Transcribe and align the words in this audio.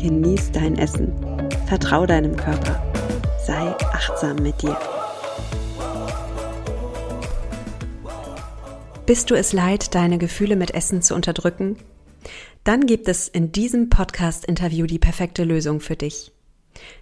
genieß 0.00 0.52
dein 0.52 0.78
Essen. 0.78 1.12
Vertrau 1.66 2.06
deinem 2.06 2.34
Körper. 2.34 2.82
Sei 3.44 3.76
achtsam 3.92 4.36
mit 4.36 4.62
dir. 4.62 4.76
Bist 9.04 9.30
du 9.30 9.34
es 9.34 9.52
leid, 9.52 9.94
deine 9.94 10.16
Gefühle 10.16 10.56
mit 10.56 10.72
Essen 10.72 11.02
zu 11.02 11.14
unterdrücken? 11.14 11.76
Dann 12.64 12.86
gibt 12.86 13.08
es 13.08 13.28
in 13.28 13.52
diesem 13.52 13.90
Podcast-Interview 13.90 14.86
die 14.86 14.98
perfekte 14.98 15.44
Lösung 15.44 15.80
für 15.80 15.96
dich. 15.96 16.32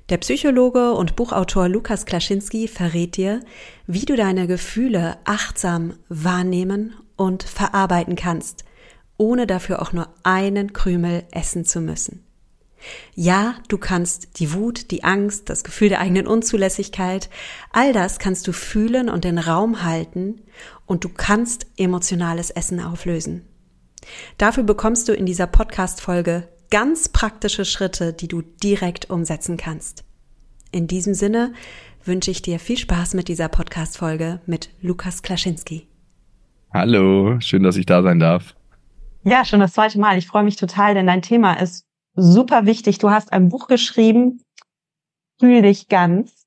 Der 0.08 0.16
Psychologe 0.16 0.92
und 0.92 1.14
Buchautor 1.14 1.68
Lukas 1.68 2.04
Klaschinski 2.04 2.66
verrät 2.66 3.16
dir, 3.16 3.40
wie 3.86 4.06
du 4.06 4.16
deine 4.16 4.48
Gefühle 4.48 5.18
achtsam 5.24 5.94
wahrnehmen 6.08 6.94
und 7.16 7.44
verarbeiten 7.44 8.16
kannst, 8.16 8.64
ohne 9.18 9.46
dafür 9.46 9.82
auch 9.82 9.92
nur 9.92 10.08
einen 10.24 10.72
Krümel 10.72 11.24
essen 11.30 11.64
zu 11.64 11.80
müssen. 11.80 12.27
Ja, 13.14 13.56
du 13.68 13.78
kannst 13.78 14.38
die 14.38 14.52
Wut, 14.52 14.90
die 14.90 15.04
Angst, 15.04 15.50
das 15.50 15.64
Gefühl 15.64 15.88
der 15.88 16.00
eigenen 16.00 16.26
Unzulässigkeit, 16.26 17.28
all 17.72 17.92
das 17.92 18.18
kannst 18.18 18.46
du 18.46 18.52
fühlen 18.52 19.08
und 19.08 19.24
den 19.24 19.38
Raum 19.38 19.82
halten 19.82 20.42
und 20.86 21.04
du 21.04 21.08
kannst 21.08 21.66
emotionales 21.76 22.50
Essen 22.50 22.80
auflösen. 22.80 23.46
Dafür 24.38 24.62
bekommst 24.62 25.08
du 25.08 25.12
in 25.12 25.26
dieser 25.26 25.46
Podcast-Folge 25.46 26.48
ganz 26.70 27.08
praktische 27.08 27.64
Schritte, 27.64 28.12
die 28.12 28.28
du 28.28 28.42
direkt 28.42 29.10
umsetzen 29.10 29.56
kannst. 29.56 30.04
In 30.70 30.86
diesem 30.86 31.14
Sinne 31.14 31.52
wünsche 32.04 32.30
ich 32.30 32.42
dir 32.42 32.58
viel 32.58 32.78
Spaß 32.78 33.14
mit 33.14 33.28
dieser 33.28 33.48
Podcast-Folge 33.48 34.40
mit 34.46 34.70
Lukas 34.80 35.22
Klaschinski. 35.22 35.88
Hallo, 36.72 37.40
schön, 37.40 37.62
dass 37.62 37.76
ich 37.76 37.86
da 37.86 38.02
sein 38.02 38.20
darf. 38.20 38.54
Ja, 39.24 39.44
schon 39.44 39.60
das 39.60 39.72
zweite 39.72 39.98
Mal. 39.98 40.18
Ich 40.18 40.26
freue 40.26 40.44
mich 40.44 40.56
total, 40.56 40.94
denn 40.94 41.06
dein 41.06 41.22
Thema 41.22 41.54
ist 41.54 41.87
super 42.20 42.66
wichtig. 42.66 42.98
Du 42.98 43.10
hast 43.10 43.32
ein 43.32 43.48
Buch 43.48 43.68
geschrieben, 43.68 44.42
Fühl 45.40 45.62
dich 45.62 45.88
ganz. 45.88 46.46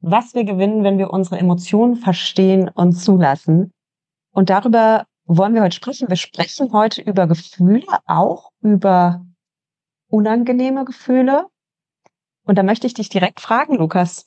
Was 0.00 0.34
wir 0.34 0.44
gewinnen, 0.44 0.82
wenn 0.82 0.98
wir 0.98 1.10
unsere 1.10 1.38
Emotionen 1.38 1.94
verstehen 1.94 2.68
und 2.68 2.94
zulassen. 2.94 3.70
Und 4.32 4.50
darüber 4.50 5.06
wollen 5.24 5.54
wir 5.54 5.62
heute 5.62 5.76
sprechen. 5.76 6.08
Wir 6.08 6.16
sprechen 6.16 6.72
heute 6.72 7.00
über 7.00 7.28
Gefühle, 7.28 7.86
auch 8.06 8.50
über 8.60 9.24
unangenehme 10.08 10.84
Gefühle. 10.84 11.46
Und 12.44 12.58
da 12.58 12.64
möchte 12.64 12.88
ich 12.88 12.94
dich 12.94 13.08
direkt 13.08 13.40
fragen, 13.40 13.76
Lukas. 13.76 14.26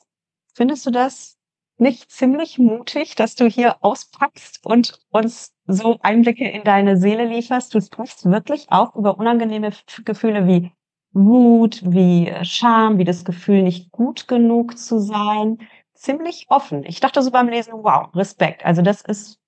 Findest 0.54 0.86
du 0.86 0.90
das 0.90 1.35
nicht 1.78 2.10
ziemlich 2.10 2.58
mutig, 2.58 3.14
dass 3.14 3.34
du 3.34 3.46
hier 3.46 3.76
auspackst 3.82 4.60
und 4.64 4.98
uns 5.10 5.52
so 5.66 5.98
Einblicke 6.00 6.48
in 6.48 6.64
deine 6.64 6.96
Seele 6.96 7.26
lieferst? 7.26 7.74
Du 7.74 7.80
sprichst 7.80 8.24
wirklich 8.30 8.66
auch 8.70 8.94
über 8.94 9.18
unangenehme 9.18 9.72
Gefühle 10.04 10.46
wie 10.46 10.72
Wut, 11.12 11.80
wie 11.84 12.28
äh, 12.28 12.44
Scham, 12.44 12.98
wie 12.98 13.04
das 13.04 13.24
Gefühl, 13.24 13.62
nicht 13.62 13.90
gut 13.90 14.28
genug 14.28 14.78
zu 14.78 14.98
sein. 14.98 15.58
Ziemlich 15.94 16.46
offen. 16.48 16.84
Ich 16.84 17.00
dachte 17.00 17.22
so 17.22 17.30
beim 17.30 17.48
Lesen, 17.48 17.72
wow, 17.74 18.14
Respekt. 18.14 18.64
Also 18.64 18.82
das 18.82 19.00
ist 19.00 19.40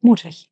mutig. 0.00 0.50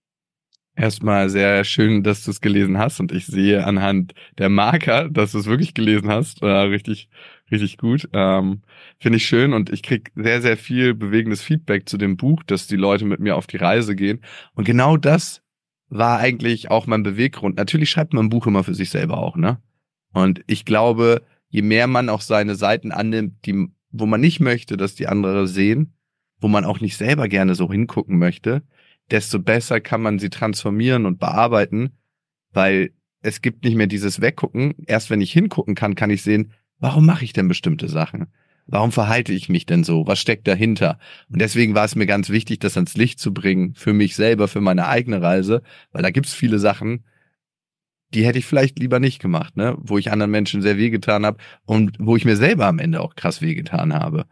Erstmal 0.77 1.29
sehr 1.29 1.65
schön, 1.65 2.05
dass 2.05 2.23
du 2.23 2.31
es 2.31 2.41
gelesen 2.41 2.79
hast 2.79 3.01
und 3.01 3.11
ich 3.11 3.27
sehe 3.27 3.65
anhand 3.67 4.15
der 4.37 4.49
Marker, 4.49 5.09
dass 5.09 5.33
du 5.33 5.39
es 5.39 5.47
wirklich 5.47 5.75
gelesen 5.75 6.09
hast. 6.09 6.43
Äh, 6.43 6.47
richtig, 6.47 7.09
richtig 7.51 7.79
gut. 7.79 8.09
Ähm, 8.13 8.63
Finde 8.99 9.17
ich 9.17 9.27
schön 9.27 9.53
und 9.53 9.71
ich 9.71 9.83
krieg 9.83 10.13
sehr, 10.15 10.43
sehr 10.43 10.57
viel 10.57 10.95
bewegendes 10.95 11.43
Feedback 11.43 11.89
zu 11.89 11.99
dem 11.99 12.17
Buch, 12.17 12.43
dass 12.43 12.67
die 12.67 12.77
Leute 12.77 13.05
mit 13.05 13.21
mir 13.21 13.37
auf 13.37 13.47
die 13.47 13.57
Reise 13.57 13.97
gehen. 13.97 14.21
Und 14.55 14.65
genau 14.65 14.97
das 14.97 15.43
war 15.89 16.19
eigentlich 16.19 16.71
auch 16.71 16.87
mein 16.87 17.03
Beweggrund. 17.03 17.57
Natürlich 17.57 17.91
schreibt 17.91 18.13
man 18.13 18.27
ein 18.27 18.31
Buch 18.31 18.47
immer 18.47 18.65
für 18.65 18.75
sich 18.75 18.91
selber 18.91 19.19
auch, 19.19 19.37
ne? 19.37 19.59
Und 20.13 20.43
ich 20.47 20.65
glaube, 20.65 21.23
je 21.49 21.63
mehr 21.63 21.87
man 21.87 22.09
auch 22.09 22.21
seine 22.21 22.55
Seiten 22.55 22.93
annimmt, 22.93 23.47
die, 23.47 23.69
wo 23.91 24.07
man 24.07 24.21
nicht 24.21 24.41
möchte, 24.41 24.77
dass 24.77 24.95
die 24.95 25.07
andere 25.07 25.47
sehen, 25.47 25.95
wo 26.41 26.49
man 26.49 26.65
auch 26.65 26.81
nicht 26.81 26.97
selber 26.97 27.29
gerne 27.29 27.55
so 27.55 27.71
hingucken 27.71 28.19
möchte, 28.19 28.63
desto 29.11 29.39
besser 29.39 29.81
kann 29.81 30.03
man 30.03 30.19
sie 30.19 30.31
transformieren 30.31 31.07
und 31.07 31.19
bearbeiten, 31.19 31.93
weil 32.53 32.93
es 33.21 33.43
gibt 33.43 33.65
nicht 33.65 33.75
mehr 33.75 33.87
dieses 33.87 34.21
Weggucken. 34.21 34.75
Erst 34.87 35.11
wenn 35.11 35.21
ich 35.21 35.33
hingucken 35.33 35.75
kann, 35.75 35.95
kann 35.95 36.11
ich 36.11 36.23
sehen, 36.23 36.53
warum 36.79 37.07
mache 37.07 37.25
ich 37.25 37.33
denn 37.33 37.49
bestimmte 37.49 37.89
Sachen? 37.89 38.29
Warum 38.67 38.93
verhalte 38.93 39.33
ich 39.33 39.49
mich 39.49 39.65
denn 39.65 39.83
so? 39.83 40.07
Was 40.07 40.21
steckt 40.21 40.47
dahinter? 40.47 40.99
Und 41.31 41.41
deswegen 41.41 41.75
war 41.75 41.87
es 41.87 41.97
mir 41.97 42.07
ganz 42.07 42.29
wichtig, 42.29 42.59
das 42.59 42.77
ans 42.77 42.97
Licht 42.97 43.19
zu 43.19 43.33
bringen, 43.33 43.75
für 43.75 43.95
mich 43.95 44.15
selber, 44.15 44.47
für 44.47 44.61
meine 44.61 44.89
eigene 44.89 45.23
Reise, 45.23 45.63
weil 45.91 46.03
da 46.03 46.11
gibt's 46.11 46.35
viele 46.35 46.59
Sachen, 46.59 47.05
die 48.15 48.27
hätte 48.27 48.39
ich 48.39 48.47
vielleicht 48.47 48.79
lieber 48.79 49.01
nicht 49.01 49.21
gemacht, 49.21 49.57
ne? 49.57 49.77
Wo 49.79 49.99
ich 49.99 50.13
anderen 50.13 50.31
Menschen 50.31 50.63
sehr 50.63 50.79
wehgetan 50.79 51.27
habe 51.27 51.39
und 51.65 51.97
wo 51.99 52.17
ich 52.17 52.25
mir 52.25 52.37
selber 52.37 52.67
am 52.67 52.79
Ende 52.79 53.01
auch 53.01 53.15
krass 53.17 53.43
wehgetan 53.43 53.95
habe. 53.95 54.27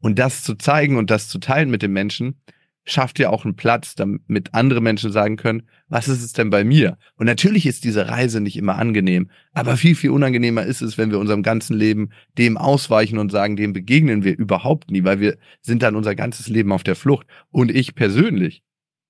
Und 0.00 0.18
das 0.18 0.42
zu 0.42 0.54
zeigen 0.54 0.96
und 0.96 1.10
das 1.10 1.28
zu 1.28 1.38
teilen 1.38 1.70
mit 1.70 1.82
den 1.82 1.92
Menschen, 1.92 2.40
schafft 2.84 3.18
ja 3.18 3.30
auch 3.30 3.44
einen 3.44 3.54
Platz, 3.54 3.94
damit 3.94 4.54
andere 4.54 4.80
Menschen 4.80 5.12
sagen 5.12 5.36
können, 5.36 5.62
was 5.88 6.08
ist 6.08 6.22
es 6.22 6.32
denn 6.32 6.50
bei 6.50 6.64
mir? 6.64 6.98
Und 7.16 7.26
natürlich 7.26 7.66
ist 7.66 7.84
diese 7.84 8.08
Reise 8.08 8.40
nicht 8.40 8.56
immer 8.56 8.76
angenehm, 8.76 9.30
aber 9.52 9.76
viel, 9.76 9.94
viel 9.94 10.10
unangenehmer 10.10 10.64
ist 10.64 10.82
es, 10.82 10.98
wenn 10.98 11.10
wir 11.10 11.18
unserem 11.18 11.42
ganzen 11.42 11.76
Leben 11.76 12.10
dem 12.38 12.56
ausweichen 12.56 13.18
und 13.18 13.30
sagen, 13.30 13.56
dem 13.56 13.72
begegnen 13.72 14.24
wir 14.24 14.36
überhaupt 14.36 14.90
nie, 14.90 15.04
weil 15.04 15.20
wir 15.20 15.38
sind 15.60 15.82
dann 15.82 15.96
unser 15.96 16.14
ganzes 16.14 16.48
Leben 16.48 16.72
auf 16.72 16.82
der 16.82 16.96
Flucht. 16.96 17.26
Und 17.50 17.70
ich 17.70 17.94
persönlich 17.94 18.62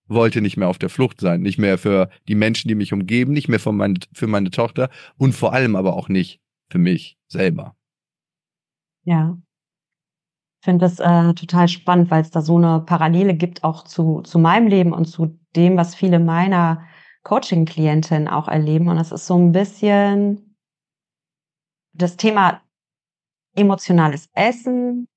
wollte 0.06 0.43
nicht 0.43 0.56
mehr 0.56 0.69
auf 0.69 0.78
der 0.78 0.91
Flucht 0.91 1.21
sein, 1.21 1.41
nicht 1.41 1.59
mehr 1.59 1.78
für 1.78 2.11
die 2.28 2.34
Menschen, 2.34 2.69
die 2.69 2.75
mich 2.75 2.93
umgeben, 2.93 3.32
nicht 3.32 3.49
mehr 3.49 3.61
für 3.61 3.72
meine, 3.72 3.94
für 4.12 4.27
meine 4.27 4.50
Tochter 4.50 4.91
und 5.16 5.34
vor 5.34 5.53
allem 5.53 5.77
aber 5.77 5.94
auch 5.94 6.09
nicht 6.09 6.41
für 6.69 6.78
mich 6.78 7.16
selber. 7.28 7.77
Ja, 9.05 9.38
finde 10.62 10.87
das 10.87 11.00
äh, 11.00 11.34
total 11.34 11.69
spannend, 11.69 12.11
weil 12.11 12.23
es 12.23 12.31
da 12.31 12.41
so 12.41 12.56
eine 12.56 12.81
Parallele 12.81 13.34
gibt 13.34 13.65
auch 13.65 13.84
zu, 13.84 14.23
zu 14.23 14.39
meinem 14.39 14.69
Leben 14.69 14.93
und 14.93 15.06
zu 15.06 15.39
dem, 15.56 15.77
was 15.77 15.95
viele 15.95 16.21
meiner 16.21 16.87
Coaching-Klientinnen 17.25 18.28
auch 18.28 18.49
erleben. 18.49 18.89
Und 18.89 18.99
es 18.99 19.12
ist 19.12 19.27
so 19.27 19.37
ein 19.37 19.53
bisschen 19.53 20.56
das 21.93 22.17
Thema 22.17 22.62
emotionales 23.55 24.28
Essen 24.34 25.09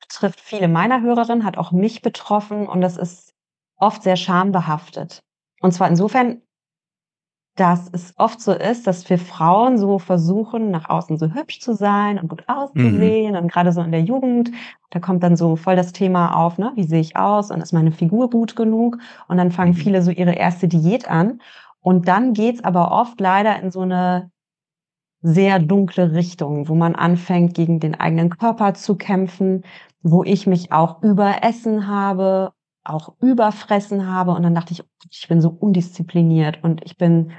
betrifft 0.00 0.40
viele 0.40 0.68
meiner 0.68 1.02
Hörerinnen, 1.02 1.44
hat 1.44 1.56
auch 1.56 1.72
mich 1.72 2.02
betroffen 2.02 2.66
und 2.66 2.80
das 2.80 2.96
ist 2.96 3.34
oft 3.76 4.02
sehr 4.02 4.16
schambehaftet. 4.16 5.22
Und 5.60 5.72
zwar 5.72 5.88
insofern, 5.88 6.42
dass 7.56 7.88
es 7.92 8.14
oft 8.16 8.40
so 8.40 8.52
ist, 8.52 8.86
dass 8.86 9.08
wir 9.08 9.18
Frauen 9.18 9.78
so 9.78 9.98
versuchen, 10.00 10.70
nach 10.70 10.88
außen 10.88 11.18
so 11.18 11.32
hübsch 11.32 11.60
zu 11.60 11.74
sein 11.74 12.18
und 12.18 12.28
gut 12.28 12.44
auszusehen. 12.48 13.32
Mhm. 13.32 13.38
Und 13.38 13.52
gerade 13.52 13.70
so 13.72 13.80
in 13.80 13.92
der 13.92 14.02
Jugend, 14.02 14.50
da 14.90 14.98
kommt 14.98 15.22
dann 15.22 15.36
so 15.36 15.54
voll 15.54 15.76
das 15.76 15.92
Thema 15.92 16.36
auf, 16.36 16.58
ne? 16.58 16.72
Wie 16.74 16.84
sehe 16.84 17.00
ich 17.00 17.16
aus 17.16 17.50
und 17.50 17.60
ist 17.62 17.72
meine 17.72 17.92
Figur 17.92 18.28
gut 18.28 18.56
genug? 18.56 18.98
Und 19.28 19.36
dann 19.36 19.52
fangen 19.52 19.72
mhm. 19.72 19.76
viele 19.76 20.02
so 20.02 20.10
ihre 20.10 20.32
erste 20.32 20.66
Diät 20.66 21.08
an. 21.08 21.40
Und 21.80 22.08
dann 22.08 22.32
geht's 22.32 22.64
aber 22.64 22.90
oft 22.90 23.20
leider 23.20 23.60
in 23.62 23.70
so 23.70 23.80
eine 23.80 24.30
sehr 25.22 25.58
dunkle 25.58 26.12
Richtung, 26.12 26.68
wo 26.68 26.74
man 26.74 26.94
anfängt, 26.96 27.54
gegen 27.54 27.78
den 27.78 27.94
eigenen 27.94 28.30
Körper 28.30 28.74
zu 28.74 28.96
kämpfen, 28.96 29.62
wo 30.02 30.24
ich 30.24 30.46
mich 30.46 30.72
auch 30.72 31.02
überessen 31.02 31.86
habe 31.86 32.52
auch 32.84 33.14
überfressen 33.20 34.08
habe. 34.08 34.32
Und 34.32 34.42
dann 34.42 34.54
dachte 34.54 34.72
ich, 34.72 34.84
ich 35.10 35.28
bin 35.28 35.40
so 35.40 35.48
undiszipliniert 35.48 36.62
und 36.62 36.84
ich 36.84 36.96
bin 36.96 37.32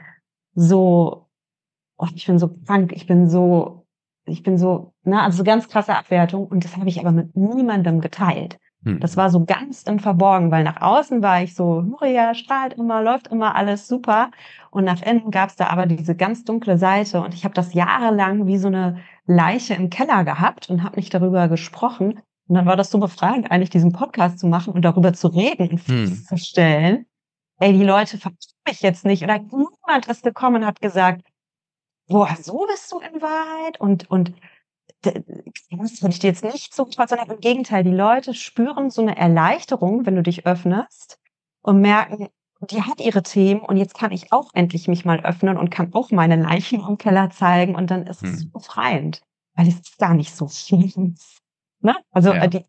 so, 0.56 1.28
oh, 1.98 2.08
ich 2.14 2.26
bin 2.26 2.40
so 2.40 2.50
krank, 2.66 2.92
ich 2.94 3.08
bin 3.08 3.30
so, 3.30 3.86
ich 4.26 4.44
bin 4.44 4.58
so, 4.58 4.94
na, 5.04 5.24
also 5.24 5.44
ganz 5.44 5.70
krasse 5.70 5.96
Abwertung. 5.96 6.48
Und 6.48 6.66
das 6.66 6.76
habe 6.76 6.90
ich 6.90 7.00
aber 7.00 7.12
mit 7.12 7.36
niemandem 7.36 8.02
geteilt. 8.02 8.60
Hm. 8.84 9.00
Das 9.00 9.18
war 9.18 9.30
so 9.30 9.46
ganz 9.46 9.84
im 9.84 10.00
Verborgen, 10.00 10.52
weil 10.52 10.64
nach 10.64 10.82
außen 10.82 11.22
war 11.22 11.42
ich 11.44 11.56
so, 11.56 11.82
Nuria 11.82 12.34
strahlt 12.34 12.74
immer, 12.74 13.02
läuft 13.02 13.28
immer 13.28 13.56
alles 13.56 13.88
super. 13.88 14.32
Und 14.72 14.86
nach 14.86 15.02
innen 15.02 15.32
gab 15.32 15.50
es 15.50 15.56
da 15.56 15.68
aber 15.68 15.86
diese 15.86 16.16
ganz 16.16 16.44
dunkle 16.44 16.78
Seite. 16.78 17.22
Und 17.22 17.34
ich 17.34 17.44
habe 17.44 17.54
das 17.54 17.74
jahrelang 17.74 18.48
wie 18.48 18.58
so 18.58 18.68
eine 18.68 19.00
Leiche 19.28 19.74
im 19.74 19.90
Keller 19.90 20.24
gehabt 20.24 20.70
und 20.70 20.84
habe 20.84 20.96
nicht 20.98 21.14
darüber 21.14 21.48
gesprochen. 21.48 22.20
Und 22.48 22.56
dann 22.56 22.66
war 22.66 22.76
das 22.76 22.92
so 22.92 23.00
befreiend, 23.00 23.50
eigentlich 23.50 23.72
diesen 23.72 23.92
Podcast 23.92 24.40
zu 24.40 24.48
machen 24.48 24.74
und 24.74 24.84
darüber 24.84 25.14
zu 25.14 25.28
reden 25.28 25.72
und 25.72 25.88
hm. 25.88 26.08
festzustellen, 26.08 27.06
ey, 27.60 27.74
die 27.74 27.84
Leute 27.84 28.18
verstehen 28.18 28.56
mich 28.68 28.82
jetzt 28.82 29.06
nicht. 29.06 29.24
Oder 29.24 29.40
niemand 29.40 30.08
ist 30.08 30.24
gekommen 30.24 30.58
und 30.58 30.66
hat 30.66 30.82
gesagt, 30.82 31.26
boah, 32.08 32.36
so 32.42 32.66
bist 32.68 32.92
du 32.92 33.00
in 33.00 33.22
Wahrheit 33.22 33.80
und, 33.80 34.10
und 34.10 34.34
das 35.02 35.14
würde 36.02 36.10
ich 36.10 36.20
dir 36.20 36.28
jetzt 36.28 36.44
nicht 36.44 36.74
so 36.74 36.88
sondern 36.90 37.30
im 37.30 37.40
Gegenteil, 37.40 37.84
die 37.84 37.92
Leute 37.92 38.34
spüren 38.34 38.90
so 38.90 39.02
eine 39.02 39.16
Erleichterung, 39.16 40.06
wenn 40.06 40.16
du 40.16 40.24
dich 40.24 40.46
öffnest 40.46 41.20
und 41.62 41.82
merken, 41.82 42.30
die 42.62 42.82
hat 42.82 43.02
ihre 43.02 43.22
Themen 43.22 43.62
und 43.62 43.78
jetzt 43.78 43.96
kann 43.96 44.12
ich 44.12 44.32
auch 44.32 44.50
endlich 44.54 44.88
mich 44.88 45.06
mal 45.06 45.24
öffnen 45.24 45.58
und 45.58 45.70
kann 45.70 45.94
auch 45.94 46.10
meine 46.12 46.38
Leichen 46.38 46.82
im 46.88 46.98
Keller 46.98 47.30
zeigen 47.30 47.76
und 47.76 47.92
dann 47.92 48.08
ist 48.08 48.24
es 48.24 48.44
hm. 48.44 48.52
befreiend, 48.52 49.22
weil 49.56 49.68
es 49.68 49.76
ist 49.76 49.98
gar 50.00 50.14
nicht 50.14 50.36
so 50.36 50.48
schlimm. 50.48 51.16
Ne? 51.86 51.96
Also 52.12 52.34
ja. 52.34 52.44
Äh, 52.44 52.50
die, 52.50 52.62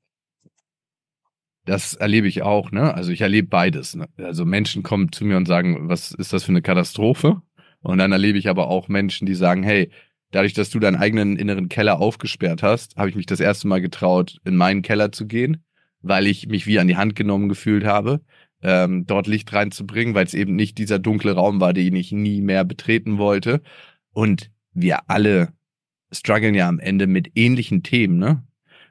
das 1.65 1.95
erlebe 1.95 2.29
ich 2.29 2.43
auch, 2.43 2.71
ne? 2.71 2.95
Also 2.95 3.11
ich 3.11 3.23
erlebe 3.23 3.49
beides. 3.49 3.97
Ne? 3.97 4.07
Also 4.19 4.45
Menschen 4.45 4.83
kommen 4.85 5.11
zu 5.11 5.25
mir 5.25 5.37
und 5.37 5.47
sagen, 5.47 5.89
was 5.89 6.13
ist 6.13 6.33
das 6.33 6.45
für 6.45 6.51
eine 6.51 6.63
Katastrophe? 6.63 7.43
Und 7.81 7.99
dann 7.99 8.13
erlebe 8.13 8.39
ich 8.39 8.49
aber 8.49 8.69
auch 8.69 8.89
Menschen, 8.89 9.27
die 9.27 9.35
sagen, 9.35 9.63
hey, 9.63 9.91
dadurch, 10.31 10.53
dass 10.53 10.71
du 10.71 10.79
deinen 10.79 10.97
eigenen 10.97 11.37
inneren 11.37 11.69
Keller 11.69 11.99
aufgesperrt 11.99 12.63
hast, 12.63 12.97
habe 12.97 13.09
ich 13.09 13.17
mich 13.17 13.27
das 13.27 13.41
erste 13.41 13.69
Mal 13.69 13.81
getraut, 13.81 14.39
in 14.45 14.55
meinen 14.55 14.83
Keller 14.83 15.13
zu 15.13 15.27
gehen, 15.27 15.65
weil 16.03 16.27
ich 16.27 16.47
mich 16.47 16.67
wie 16.67 16.79
an 16.79 16.89
die 16.89 16.97
Hand 16.97 17.17
genommen 17.17 17.49
gefühlt 17.49 17.85
habe, 17.85 18.21
ähm, 18.63 19.07
dort 19.07 19.27
Licht 19.27 19.53
reinzubringen, 19.53 20.15
weil 20.15 20.27
es 20.27 20.35
eben 20.35 20.55
nicht 20.57 20.79
dieser 20.79 20.99
dunkle 20.99 21.33
Raum 21.33 21.61
war, 21.61 21.73
den 21.73 21.97
ich 21.97 22.13
nie 22.13 22.43
mehr 22.43 22.65
betreten 22.65 23.19
wollte. 23.19 23.63
Und 24.13 24.51
wir 24.73 25.09
alle 25.11 25.53
strugglen 26.13 26.55
ja 26.55 26.69
am 26.69 26.79
Ende 26.79 27.07
mit 27.07 27.33
ähnlichen 27.35 27.83
Themen, 27.83 28.19
ne? 28.19 28.46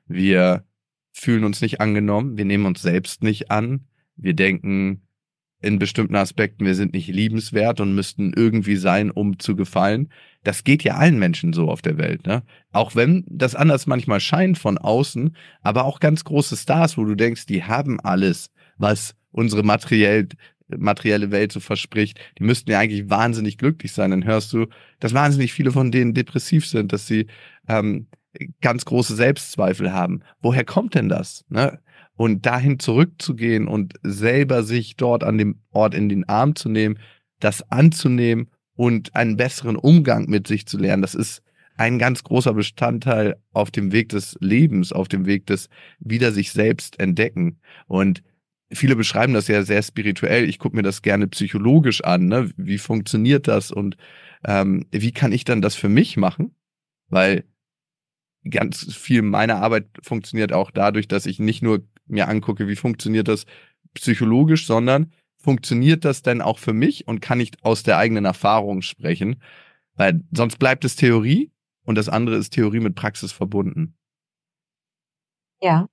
Wir 0.07 0.65
fühlen 1.11 1.43
uns 1.43 1.61
nicht 1.61 1.81
angenommen, 1.81 2.37
wir 2.37 2.45
nehmen 2.45 2.65
uns 2.65 2.81
selbst 2.81 3.23
nicht 3.23 3.51
an, 3.51 3.87
wir 4.15 4.33
denken 4.33 5.01
in 5.61 5.79
bestimmten 5.79 6.15
Aspekten, 6.15 6.65
wir 6.65 6.75
sind 6.75 6.93
nicht 6.93 7.07
liebenswert 7.07 7.79
und 7.79 7.95
müssten 7.95 8.33
irgendwie 8.35 8.75
sein, 8.75 9.09
um 9.09 9.39
zu 9.39 9.55
gefallen. 9.55 10.09
Das 10.43 10.63
geht 10.63 10.83
ja 10.83 10.95
allen 10.95 11.17
Menschen 11.17 11.53
so 11.53 11.69
auf 11.69 11.81
der 11.81 11.97
Welt, 11.97 12.27
ne? 12.27 12.43
Auch 12.71 12.95
wenn 12.95 13.23
das 13.27 13.55
anders 13.55 13.87
manchmal 13.87 14.19
scheint 14.19 14.59
von 14.59 14.77
außen, 14.77 15.35
aber 15.61 15.85
auch 15.85 15.99
ganz 15.99 16.23
große 16.23 16.55
Stars, 16.57 16.97
wo 16.97 17.05
du 17.05 17.15
denkst, 17.15 17.47
die 17.47 17.63
haben 17.63 17.99
alles, 17.99 18.51
was 18.77 19.15
unsere 19.31 19.63
materiell, 19.63 20.27
materielle 20.67 21.31
Welt 21.31 21.51
so 21.51 21.59
verspricht. 21.59 22.19
Die 22.37 22.43
müssten 22.43 22.69
ja 22.69 22.79
eigentlich 22.79 23.09
wahnsinnig 23.09 23.57
glücklich 23.57 23.91
sein. 23.91 24.11
Dann 24.11 24.25
hörst 24.25 24.53
du, 24.53 24.67
dass 24.99 25.13
wahnsinnig 25.13 25.53
viele 25.53 25.71
von 25.71 25.91
denen 25.91 26.13
depressiv 26.13 26.67
sind, 26.67 26.93
dass 26.93 27.07
sie 27.07 27.27
ähm, 27.67 28.07
ganz 28.61 28.85
große 28.85 29.15
Selbstzweifel 29.15 29.93
haben. 29.93 30.21
Woher 30.41 30.63
kommt 30.63 30.95
denn 30.95 31.09
das? 31.09 31.45
Ne? 31.49 31.79
Und 32.15 32.45
dahin 32.45 32.79
zurückzugehen 32.79 33.67
und 33.67 33.93
selber 34.03 34.63
sich 34.63 34.95
dort 34.95 35.23
an 35.23 35.37
dem 35.37 35.59
Ort 35.71 35.93
in 35.93 36.09
den 36.09 36.27
Arm 36.27 36.55
zu 36.55 36.69
nehmen, 36.69 36.99
das 37.39 37.69
anzunehmen 37.71 38.49
und 38.75 39.15
einen 39.15 39.37
besseren 39.37 39.75
Umgang 39.75 40.29
mit 40.29 40.47
sich 40.47 40.65
zu 40.65 40.77
lernen, 40.77 41.01
das 41.01 41.15
ist 41.15 41.41
ein 41.77 41.99
ganz 41.99 42.23
großer 42.23 42.53
Bestandteil 42.53 43.35
auf 43.51 43.69
dem 43.69 43.91
Weg 43.91 44.09
des 44.09 44.37
Lebens, 44.39 44.93
auf 44.93 45.07
dem 45.07 45.25
Weg 45.25 45.45
des 45.47 45.69
wieder 45.99 46.31
sich 46.31 46.51
selbst 46.51 46.99
entdecken. 46.99 47.59
Und 47.87 48.23
viele 48.71 48.95
beschreiben 48.95 49.33
das 49.33 49.47
ja 49.47 49.63
sehr 49.63 49.83
spirituell. 49.83 50.47
Ich 50.47 50.59
gucke 50.59 50.75
mir 50.75 50.83
das 50.83 51.01
gerne 51.01 51.27
psychologisch 51.27 52.03
an. 52.03 52.27
Ne? 52.27 52.51
Wie 52.55 52.77
funktioniert 52.77 53.47
das 53.47 53.71
und 53.71 53.97
ähm, 54.45 54.85
wie 54.91 55.11
kann 55.11 55.31
ich 55.31 55.43
dann 55.43 55.61
das 55.61 55.75
für 55.75 55.89
mich 55.89 56.17
machen? 56.17 56.55
Weil 57.09 57.43
ganz 58.49 58.93
viel 58.93 59.21
meiner 59.21 59.57
Arbeit 59.57 59.87
funktioniert 60.01 60.53
auch 60.53 60.71
dadurch, 60.71 61.07
dass 61.07 61.25
ich 61.25 61.39
nicht 61.39 61.61
nur 61.61 61.83
mir 62.07 62.27
angucke, 62.27 62.67
wie 62.67 62.75
funktioniert 62.75 63.27
das 63.27 63.45
psychologisch, 63.93 64.67
sondern 64.67 65.11
funktioniert 65.37 66.05
das 66.05 66.21
denn 66.21 66.41
auch 66.41 66.59
für 66.59 66.73
mich 66.73 67.07
und 67.07 67.21
kann 67.21 67.39
ich 67.39 67.51
aus 67.63 67.83
der 67.83 67.97
eigenen 67.97 68.25
Erfahrung 68.25 68.81
sprechen? 68.81 69.41
Weil 69.95 70.23
sonst 70.31 70.57
bleibt 70.57 70.85
es 70.85 70.95
Theorie 70.95 71.51
und 71.83 71.95
das 71.95 72.09
andere 72.09 72.35
ist 72.35 72.51
Theorie 72.51 72.79
mit 72.79 72.95
Praxis 72.95 73.31
verbunden. 73.31 73.95
Ja. 75.61 75.87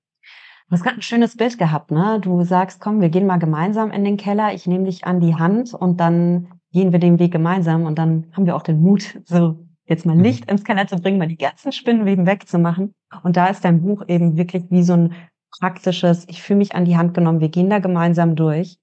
Du 0.68 0.76
hast 0.76 0.84
gerade 0.84 0.96
ein 0.96 1.02
schönes 1.02 1.36
Bild 1.36 1.58
gehabt, 1.58 1.90
ne? 1.90 2.18
Du 2.20 2.44
sagst, 2.44 2.80
komm, 2.80 3.00
wir 3.00 3.10
gehen 3.10 3.26
mal 3.26 3.38
gemeinsam 3.38 3.90
in 3.90 4.04
den 4.04 4.16
Keller, 4.16 4.54
ich 4.54 4.66
nehme 4.66 4.84
dich 4.86 5.04
an 5.04 5.20
die 5.20 5.34
Hand 5.34 5.74
und 5.74 6.00
dann 6.00 6.60
gehen 6.72 6.92
wir 6.92 6.98
den 6.98 7.18
Weg 7.18 7.30
gemeinsam 7.30 7.84
und 7.84 7.98
dann 7.98 8.32
haben 8.32 8.46
wir 8.46 8.56
auch 8.56 8.62
den 8.62 8.80
Mut, 8.80 9.20
so 9.24 9.66
jetzt 9.92 10.06
mal 10.06 10.16
mhm. 10.16 10.22
Licht 10.22 10.50
ins 10.50 10.64
Keller 10.64 10.86
zu 10.86 10.96
bringen, 10.96 11.18
mal 11.18 11.28
die 11.28 11.36
ganzen 11.36 11.72
Spinnenweben 11.72 12.26
wegzumachen. 12.26 12.94
Und 13.22 13.36
da 13.36 13.46
ist 13.46 13.64
dein 13.64 13.82
Buch 13.82 14.04
eben 14.08 14.36
wirklich 14.36 14.64
wie 14.70 14.82
so 14.82 14.94
ein 14.94 15.14
praktisches, 15.58 16.26
ich 16.28 16.42
fühle 16.42 16.58
mich 16.58 16.74
an 16.74 16.84
die 16.84 16.96
Hand 16.96 17.14
genommen, 17.14 17.40
wir 17.40 17.48
gehen 17.48 17.70
da 17.70 17.78
gemeinsam 17.78 18.36
durch. 18.36 18.78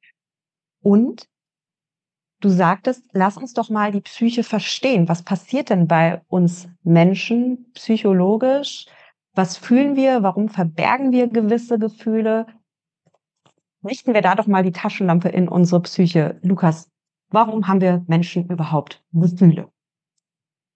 Und 0.82 1.28
du 2.42 2.50
sagtest, 2.50 3.04
lass 3.12 3.38
uns 3.38 3.54
doch 3.54 3.70
mal 3.70 3.92
die 3.92 4.02
Psyche 4.02 4.44
verstehen. 4.44 5.10
Was 5.10 5.24
passiert 5.24 5.70
denn 5.70 5.88
bei 5.88 6.22
uns 6.28 6.70
Menschen 6.84 7.72
psychologisch? 7.74 8.86
Was 9.34 9.58
fühlen 9.58 9.96
wir? 9.96 10.24
Warum 10.24 10.50
verbergen 10.50 11.12
wir 11.12 11.28
gewisse 11.28 11.80
Gefühle? 11.80 12.46
Richten 13.84 14.14
wir 14.14 14.22
da 14.22 14.36
doch 14.36 14.48
mal 14.48 14.64
die 14.64 14.72
Taschenlampe 14.72 15.30
in 15.30 15.48
unsere 15.48 15.82
Psyche. 15.82 16.40
Lukas, 16.42 16.90
warum 17.30 17.68
haben 17.68 17.82
wir 17.82 18.04
Menschen 18.08 18.50
überhaupt 18.50 19.04
Gefühle? 19.12 19.70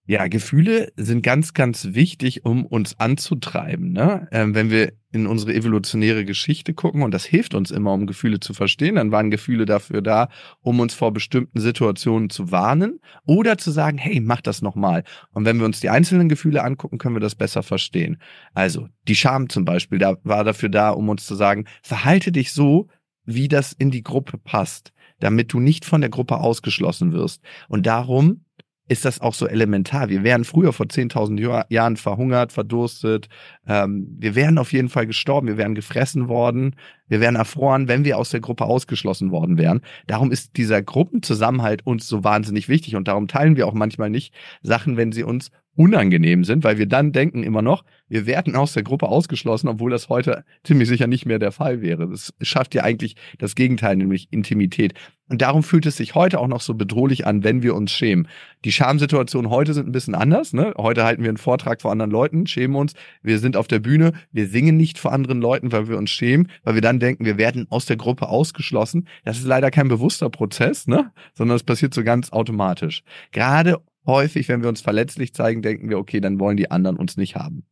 Ja, 0.05 0.27
Gefühle 0.27 0.91
sind 0.97 1.23
ganz, 1.23 1.53
ganz 1.53 1.89
wichtig, 1.91 2.43
um 2.43 2.65
uns 2.65 2.99
anzutreiben. 2.99 3.93
Ne? 3.93 4.27
Ähm, 4.33 4.53
wenn 4.53 4.69
wir 4.69 4.91
in 5.13 5.27
unsere 5.27 5.53
evolutionäre 5.53 6.25
Geschichte 6.25 6.73
gucken, 6.73 7.03
und 7.03 7.13
das 7.13 7.23
hilft 7.23 7.53
uns 7.53 7.71
immer, 7.71 7.93
um 7.93 8.05
Gefühle 8.05 8.41
zu 8.41 8.53
verstehen, 8.53 8.95
dann 8.95 9.13
waren 9.13 9.31
Gefühle 9.31 9.65
dafür 9.65 10.01
da, 10.01 10.27
um 10.59 10.81
uns 10.81 10.93
vor 10.93 11.13
bestimmten 11.13 11.57
Situationen 11.61 12.29
zu 12.29 12.51
warnen 12.51 12.99
oder 13.25 13.57
zu 13.57 13.71
sagen, 13.71 13.97
hey, 13.97 14.19
mach 14.19 14.41
das 14.41 14.61
nochmal. 14.61 15.05
Und 15.31 15.45
wenn 15.45 15.57
wir 15.57 15.65
uns 15.65 15.79
die 15.79 15.89
einzelnen 15.89 16.27
Gefühle 16.27 16.65
angucken, 16.65 16.97
können 16.97 17.15
wir 17.15 17.21
das 17.21 17.35
besser 17.35 17.63
verstehen. 17.63 18.17
Also 18.53 18.89
die 19.07 19.15
Scham 19.15 19.47
zum 19.47 19.63
Beispiel, 19.63 19.99
da 19.99 20.17
war 20.23 20.43
dafür 20.43 20.67
da, 20.67 20.89
um 20.89 21.07
uns 21.07 21.25
zu 21.25 21.35
sagen, 21.35 21.63
verhalte 21.81 22.33
dich 22.33 22.51
so, 22.51 22.89
wie 23.23 23.47
das 23.47 23.71
in 23.71 23.89
die 23.89 24.03
Gruppe 24.03 24.37
passt, 24.37 24.91
damit 25.19 25.53
du 25.53 25.61
nicht 25.61 25.85
von 25.85 26.01
der 26.01 26.09
Gruppe 26.09 26.39
ausgeschlossen 26.39 27.13
wirst. 27.13 27.41
Und 27.69 27.85
darum 27.85 28.41
ist 28.87 29.05
das 29.05 29.21
auch 29.21 29.33
so 29.33 29.47
elementar. 29.47 30.09
Wir 30.09 30.23
wären 30.23 30.43
früher 30.43 30.73
vor 30.73 30.87
10.000 30.87 31.65
Jahren 31.69 31.97
verhungert, 31.97 32.51
verdurstet. 32.51 33.29
Ähm, 33.65 34.15
wir 34.19 34.35
wären 34.35 34.57
auf 34.57 34.73
jeden 34.73 34.89
Fall 34.89 35.07
gestorben. 35.07 35.47
Wir 35.47 35.57
wären 35.57 35.73
gefressen 35.73 36.27
worden. 36.27 36.75
Wir 37.07 37.21
wären 37.21 37.35
erfroren, 37.35 37.87
wenn 37.87 38.03
wir 38.03 38.17
aus 38.17 38.31
der 38.31 38.41
Gruppe 38.41 38.65
ausgeschlossen 38.65 39.31
worden 39.31 39.57
wären. 39.57 39.81
Darum 40.07 40.31
ist 40.31 40.57
dieser 40.57 40.81
Gruppenzusammenhalt 40.81 41.85
uns 41.85 42.07
so 42.07 42.23
wahnsinnig 42.23 42.67
wichtig 42.67 42.95
und 42.95 43.07
darum 43.07 43.27
teilen 43.27 43.55
wir 43.55 43.67
auch 43.67 43.73
manchmal 43.73 44.09
nicht 44.09 44.33
Sachen, 44.61 44.97
wenn 44.97 45.11
sie 45.11 45.23
uns 45.23 45.49
unangenehm 45.75 46.43
sind, 46.43 46.63
weil 46.63 46.77
wir 46.77 46.85
dann 46.85 47.11
denken 47.11 47.43
immer 47.43 47.61
noch, 47.61 47.83
wir 48.07 48.27
werden 48.27 48.55
aus 48.55 48.73
der 48.73 48.83
Gruppe 48.83 49.07
ausgeschlossen, 49.07 49.67
obwohl 49.67 49.89
das 49.89 50.07
heute 50.09 50.45
ziemlich 50.63 50.87
sicher 50.87 51.07
nicht 51.07 51.25
mehr 51.25 51.39
der 51.39 51.51
Fall 51.51 51.81
wäre. 51.81 52.07
Das 52.07 52.33
schafft 52.41 52.75
ja 52.75 52.83
eigentlich 52.83 53.15
das 53.39 53.55
Gegenteil, 53.55 53.95
nämlich 53.95 54.27
Intimität. 54.31 54.93
Und 55.29 55.41
darum 55.41 55.63
fühlt 55.63 55.87
es 55.87 55.97
sich 55.97 56.13
heute 56.13 56.39
auch 56.39 56.47
noch 56.47 56.61
so 56.61 56.75
bedrohlich 56.75 57.25
an, 57.25 57.43
wenn 57.43 57.63
wir 57.63 57.73
uns 57.73 57.91
schämen. 57.91 58.27
Die 58.65 58.71
Schamsituationen 58.71 59.49
heute 59.49 59.73
sind 59.73 59.87
ein 59.87 59.91
bisschen 59.91 60.13
anders. 60.13 60.53
Ne? 60.53 60.73
Heute 60.77 61.05
halten 61.05 61.23
wir 61.23 61.29
einen 61.29 61.37
Vortrag 61.37 61.81
vor 61.81 61.91
anderen 61.91 62.11
Leuten, 62.11 62.45
schämen 62.45 62.75
uns. 62.75 62.93
Wir 63.23 63.39
sind 63.39 63.57
auf 63.57 63.67
der 63.67 63.79
Bühne, 63.79 64.13
wir 64.31 64.47
singen 64.47 64.77
nicht 64.77 64.99
vor 64.99 65.11
anderen 65.11 65.41
Leuten, 65.41 65.71
weil 65.71 65.87
wir 65.87 65.97
uns 65.97 66.11
schämen, 66.11 66.51
weil 66.63 66.75
wir 66.75 66.81
dann 66.81 66.99
denken, 66.99 67.25
wir 67.25 67.37
werden 67.37 67.65
aus 67.71 67.85
der 67.85 67.95
Gruppe 67.95 68.27
ausgeschlossen. 68.27 69.07
Das 69.23 69.39
ist 69.39 69.45
leider 69.45 69.71
kein 69.71 69.87
bewusster 69.87 70.29
Prozess, 70.29 70.85
ne? 70.87 71.11
sondern 71.33 71.55
es 71.55 71.63
passiert 71.63 71.95
so 71.95 72.03
ganz 72.03 72.31
automatisch. 72.31 73.03
Gerade 73.31 73.79
häufig, 74.05 74.47
wenn 74.49 74.61
wir 74.61 74.69
uns 74.69 74.81
verletzlich 74.81 75.33
zeigen, 75.33 75.61
denken 75.61 75.89
wir, 75.89 75.97
okay, 75.97 76.19
dann 76.19 76.39
wollen 76.39 76.57
die 76.57 76.71
anderen 76.71 76.97
uns 76.97 77.17
nicht 77.17 77.35
haben. 77.35 77.65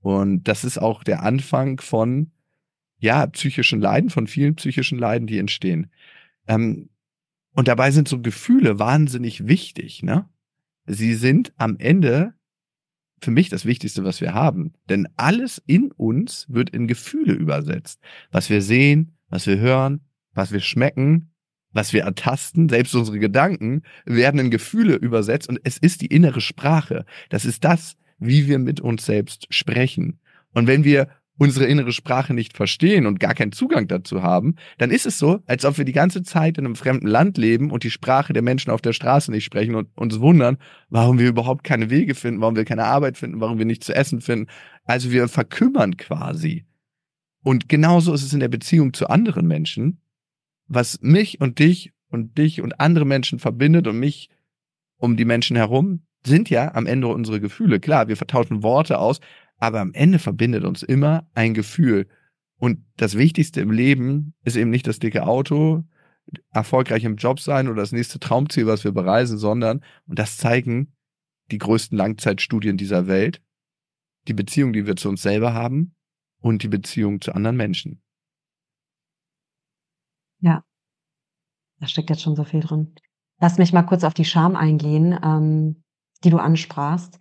Und 0.00 0.44
das 0.44 0.64
ist 0.64 0.78
auch 0.78 1.04
der 1.04 1.22
Anfang 1.22 1.80
von, 1.80 2.30
ja, 2.98 3.26
psychischen 3.26 3.80
Leiden, 3.80 4.10
von 4.10 4.26
vielen 4.26 4.56
psychischen 4.56 4.98
Leiden, 4.98 5.26
die 5.26 5.38
entstehen. 5.38 5.90
Ähm, 6.46 6.88
und 7.54 7.68
dabei 7.68 7.90
sind 7.90 8.08
so 8.08 8.20
Gefühle 8.20 8.78
wahnsinnig 8.78 9.46
wichtig, 9.46 10.02
ne? 10.02 10.28
Sie 10.86 11.14
sind 11.14 11.52
am 11.56 11.76
Ende 11.78 12.34
für 13.20 13.30
mich 13.30 13.48
das 13.48 13.64
Wichtigste, 13.64 14.04
was 14.04 14.20
wir 14.20 14.32
haben. 14.32 14.72
Denn 14.88 15.08
alles 15.16 15.62
in 15.66 15.92
uns 15.92 16.46
wird 16.48 16.70
in 16.70 16.86
Gefühle 16.86 17.34
übersetzt. 17.34 18.00
Was 18.30 18.48
wir 18.48 18.62
sehen, 18.62 19.12
was 19.28 19.46
wir 19.46 19.58
hören, 19.58 20.00
was 20.32 20.52
wir 20.52 20.60
schmecken, 20.60 21.30
was 21.72 21.92
wir 21.92 22.02
ertasten, 22.02 22.68
selbst 22.68 22.94
unsere 22.94 23.18
Gedanken 23.18 23.82
werden 24.04 24.40
in 24.40 24.50
Gefühle 24.50 24.94
übersetzt 24.94 25.48
und 25.48 25.60
es 25.64 25.78
ist 25.78 26.00
die 26.00 26.06
innere 26.06 26.40
Sprache. 26.40 27.04
Das 27.28 27.44
ist 27.44 27.64
das, 27.64 27.96
wie 28.18 28.46
wir 28.46 28.58
mit 28.58 28.80
uns 28.80 29.04
selbst 29.06 29.46
sprechen. 29.50 30.18
Und 30.52 30.66
wenn 30.66 30.84
wir 30.84 31.08
unsere 31.38 31.66
innere 31.66 31.92
Sprache 31.92 32.34
nicht 32.34 32.56
verstehen 32.56 33.06
und 33.06 33.20
gar 33.20 33.34
keinen 33.34 33.52
Zugang 33.52 33.86
dazu 33.86 34.22
haben, 34.22 34.56
dann 34.76 34.90
ist 34.90 35.06
es 35.06 35.18
so, 35.18 35.40
als 35.46 35.64
ob 35.64 35.78
wir 35.78 35.84
die 35.84 35.92
ganze 35.92 36.22
Zeit 36.24 36.58
in 36.58 36.64
einem 36.64 36.74
fremden 36.74 37.06
Land 37.06 37.38
leben 37.38 37.70
und 37.70 37.84
die 37.84 37.90
Sprache 37.90 38.32
der 38.32 38.42
Menschen 38.42 38.72
auf 38.72 38.82
der 38.82 38.92
Straße 38.92 39.30
nicht 39.30 39.44
sprechen 39.44 39.76
und 39.76 39.88
uns 39.96 40.18
wundern, 40.18 40.58
warum 40.88 41.18
wir 41.18 41.28
überhaupt 41.28 41.62
keine 41.62 41.90
Wege 41.90 42.16
finden, 42.16 42.40
warum 42.40 42.56
wir 42.56 42.64
keine 42.64 42.84
Arbeit 42.84 43.16
finden, 43.16 43.40
warum 43.40 43.58
wir 43.58 43.66
nichts 43.66 43.86
zu 43.86 43.94
essen 43.94 44.20
finden. 44.20 44.48
Also 44.84 45.12
wir 45.12 45.28
verkümmern 45.28 45.96
quasi. 45.96 46.64
Und 47.44 47.68
genauso 47.68 48.12
ist 48.12 48.24
es 48.24 48.32
in 48.32 48.40
der 48.40 48.48
Beziehung 48.48 48.92
zu 48.92 49.08
anderen 49.08 49.46
Menschen 49.46 50.00
was 50.68 51.00
mich 51.00 51.40
und 51.40 51.58
dich 51.58 51.92
und 52.10 52.38
dich 52.38 52.60
und 52.60 52.80
andere 52.80 53.04
Menschen 53.04 53.38
verbindet 53.38 53.86
und 53.86 53.98
mich 53.98 54.30
um 54.98 55.16
die 55.16 55.24
Menschen 55.24 55.56
herum, 55.56 56.02
sind 56.24 56.50
ja 56.50 56.74
am 56.74 56.86
Ende 56.86 57.08
unsere 57.08 57.40
Gefühle. 57.40 57.80
Klar, 57.80 58.08
wir 58.08 58.16
vertauschen 58.16 58.62
Worte 58.62 58.98
aus, 58.98 59.20
aber 59.56 59.80
am 59.80 59.92
Ende 59.94 60.18
verbindet 60.18 60.64
uns 60.64 60.82
immer 60.82 61.28
ein 61.34 61.54
Gefühl. 61.54 62.08
Und 62.58 62.84
das 62.96 63.16
Wichtigste 63.16 63.60
im 63.60 63.70
Leben 63.70 64.34
ist 64.44 64.56
eben 64.56 64.70
nicht 64.70 64.86
das 64.86 64.98
dicke 64.98 65.26
Auto, 65.26 65.84
erfolgreich 66.50 67.04
im 67.04 67.16
Job 67.16 67.40
sein 67.40 67.68
oder 67.68 67.80
das 67.82 67.92
nächste 67.92 68.18
Traumziel, 68.18 68.66
was 68.66 68.84
wir 68.84 68.92
bereisen, 68.92 69.38
sondern, 69.38 69.82
und 70.06 70.18
das 70.18 70.36
zeigen 70.36 70.92
die 71.50 71.58
größten 71.58 71.96
Langzeitstudien 71.96 72.76
dieser 72.76 73.06
Welt, 73.06 73.40
die 74.26 74.34
Beziehung, 74.34 74.72
die 74.72 74.86
wir 74.86 74.96
zu 74.96 75.08
uns 75.08 75.22
selber 75.22 75.54
haben 75.54 75.94
und 76.40 76.62
die 76.62 76.68
Beziehung 76.68 77.20
zu 77.20 77.32
anderen 77.32 77.56
Menschen. 77.56 78.02
Ja, 80.40 80.62
da 81.80 81.86
steckt 81.86 82.10
jetzt 82.10 82.22
schon 82.22 82.36
so 82.36 82.44
viel 82.44 82.60
drin. 82.60 82.94
Lass 83.40 83.58
mich 83.58 83.72
mal 83.72 83.82
kurz 83.82 84.04
auf 84.04 84.14
die 84.14 84.24
Scham 84.24 84.56
eingehen, 84.56 85.18
ähm, 85.22 85.82
die 86.24 86.30
du 86.30 86.38
ansprachst. 86.38 87.18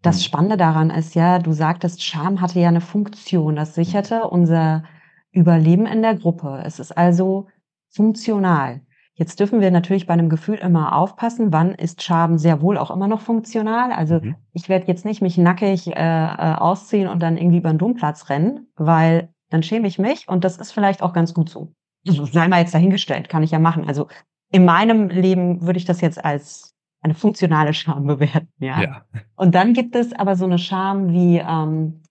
Das 0.00 0.16
mhm. 0.16 0.22
Spannende 0.22 0.56
daran 0.56 0.90
ist 0.90 1.14
ja, 1.14 1.38
du 1.38 1.52
sagtest, 1.52 2.02
Scham 2.02 2.40
hatte 2.40 2.58
ja 2.58 2.68
eine 2.68 2.80
Funktion. 2.80 3.56
Das 3.56 3.74
sicherte 3.74 4.28
unser 4.28 4.84
Überleben 5.30 5.86
in 5.86 6.02
der 6.02 6.16
Gruppe. 6.16 6.62
Es 6.64 6.78
ist 6.78 6.92
also 6.92 7.48
funktional. 7.90 8.82
Jetzt 9.14 9.38
dürfen 9.40 9.60
wir 9.60 9.70
natürlich 9.70 10.06
bei 10.06 10.14
einem 10.14 10.30
Gefühl 10.30 10.56
immer 10.56 10.96
aufpassen, 10.96 11.52
wann 11.52 11.74
ist 11.74 12.02
Scham 12.02 12.38
sehr 12.38 12.62
wohl 12.62 12.78
auch 12.78 12.90
immer 12.90 13.08
noch 13.08 13.20
funktional. 13.20 13.92
Also 13.92 14.20
mhm. 14.20 14.36
ich 14.52 14.68
werde 14.68 14.88
jetzt 14.88 15.04
nicht 15.04 15.22
mich 15.22 15.38
nackig 15.38 15.88
äh, 15.88 15.92
äh, 15.92 16.54
ausziehen 16.54 17.08
und 17.08 17.20
dann 17.20 17.36
irgendwie 17.36 17.58
über 17.58 17.70
den 17.70 17.78
Domplatz 17.78 18.30
rennen, 18.30 18.68
weil 18.74 19.32
dann 19.50 19.62
schäme 19.62 19.86
ich 19.86 19.98
mich 19.98 20.28
und 20.28 20.44
das 20.44 20.56
ist 20.56 20.72
vielleicht 20.72 21.02
auch 21.02 21.12
ganz 21.12 21.34
gut 21.34 21.50
so. 21.50 21.72
Sei 22.04 22.48
mal 22.48 22.60
jetzt 22.60 22.74
dahingestellt, 22.74 23.28
kann 23.28 23.42
ich 23.42 23.52
ja 23.52 23.58
machen. 23.58 23.86
Also 23.86 24.08
in 24.50 24.64
meinem 24.64 25.08
Leben 25.08 25.62
würde 25.62 25.78
ich 25.78 25.84
das 25.84 26.00
jetzt 26.00 26.22
als 26.24 26.74
eine 27.00 27.14
funktionale 27.14 27.74
Scham 27.74 28.06
bewerten, 28.06 28.48
ja. 28.58 28.80
ja. 28.80 29.02
Und 29.34 29.54
dann 29.54 29.74
gibt 29.74 29.96
es 29.96 30.12
aber 30.12 30.36
so 30.36 30.44
eine 30.44 30.58
Scham 30.58 31.12
wie, 31.12 31.38
ähm, 31.38 32.02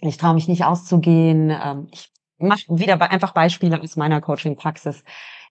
ich 0.00 0.16
traue 0.16 0.34
mich 0.34 0.48
nicht 0.48 0.64
auszugehen, 0.64 1.50
ähm, 1.50 1.88
ich 1.90 2.12
mache 2.38 2.62
wieder 2.68 3.00
einfach 3.10 3.32
Beispiele 3.32 3.80
aus 3.80 3.96
meiner 3.96 4.20
Coaching-Praxis. 4.20 5.02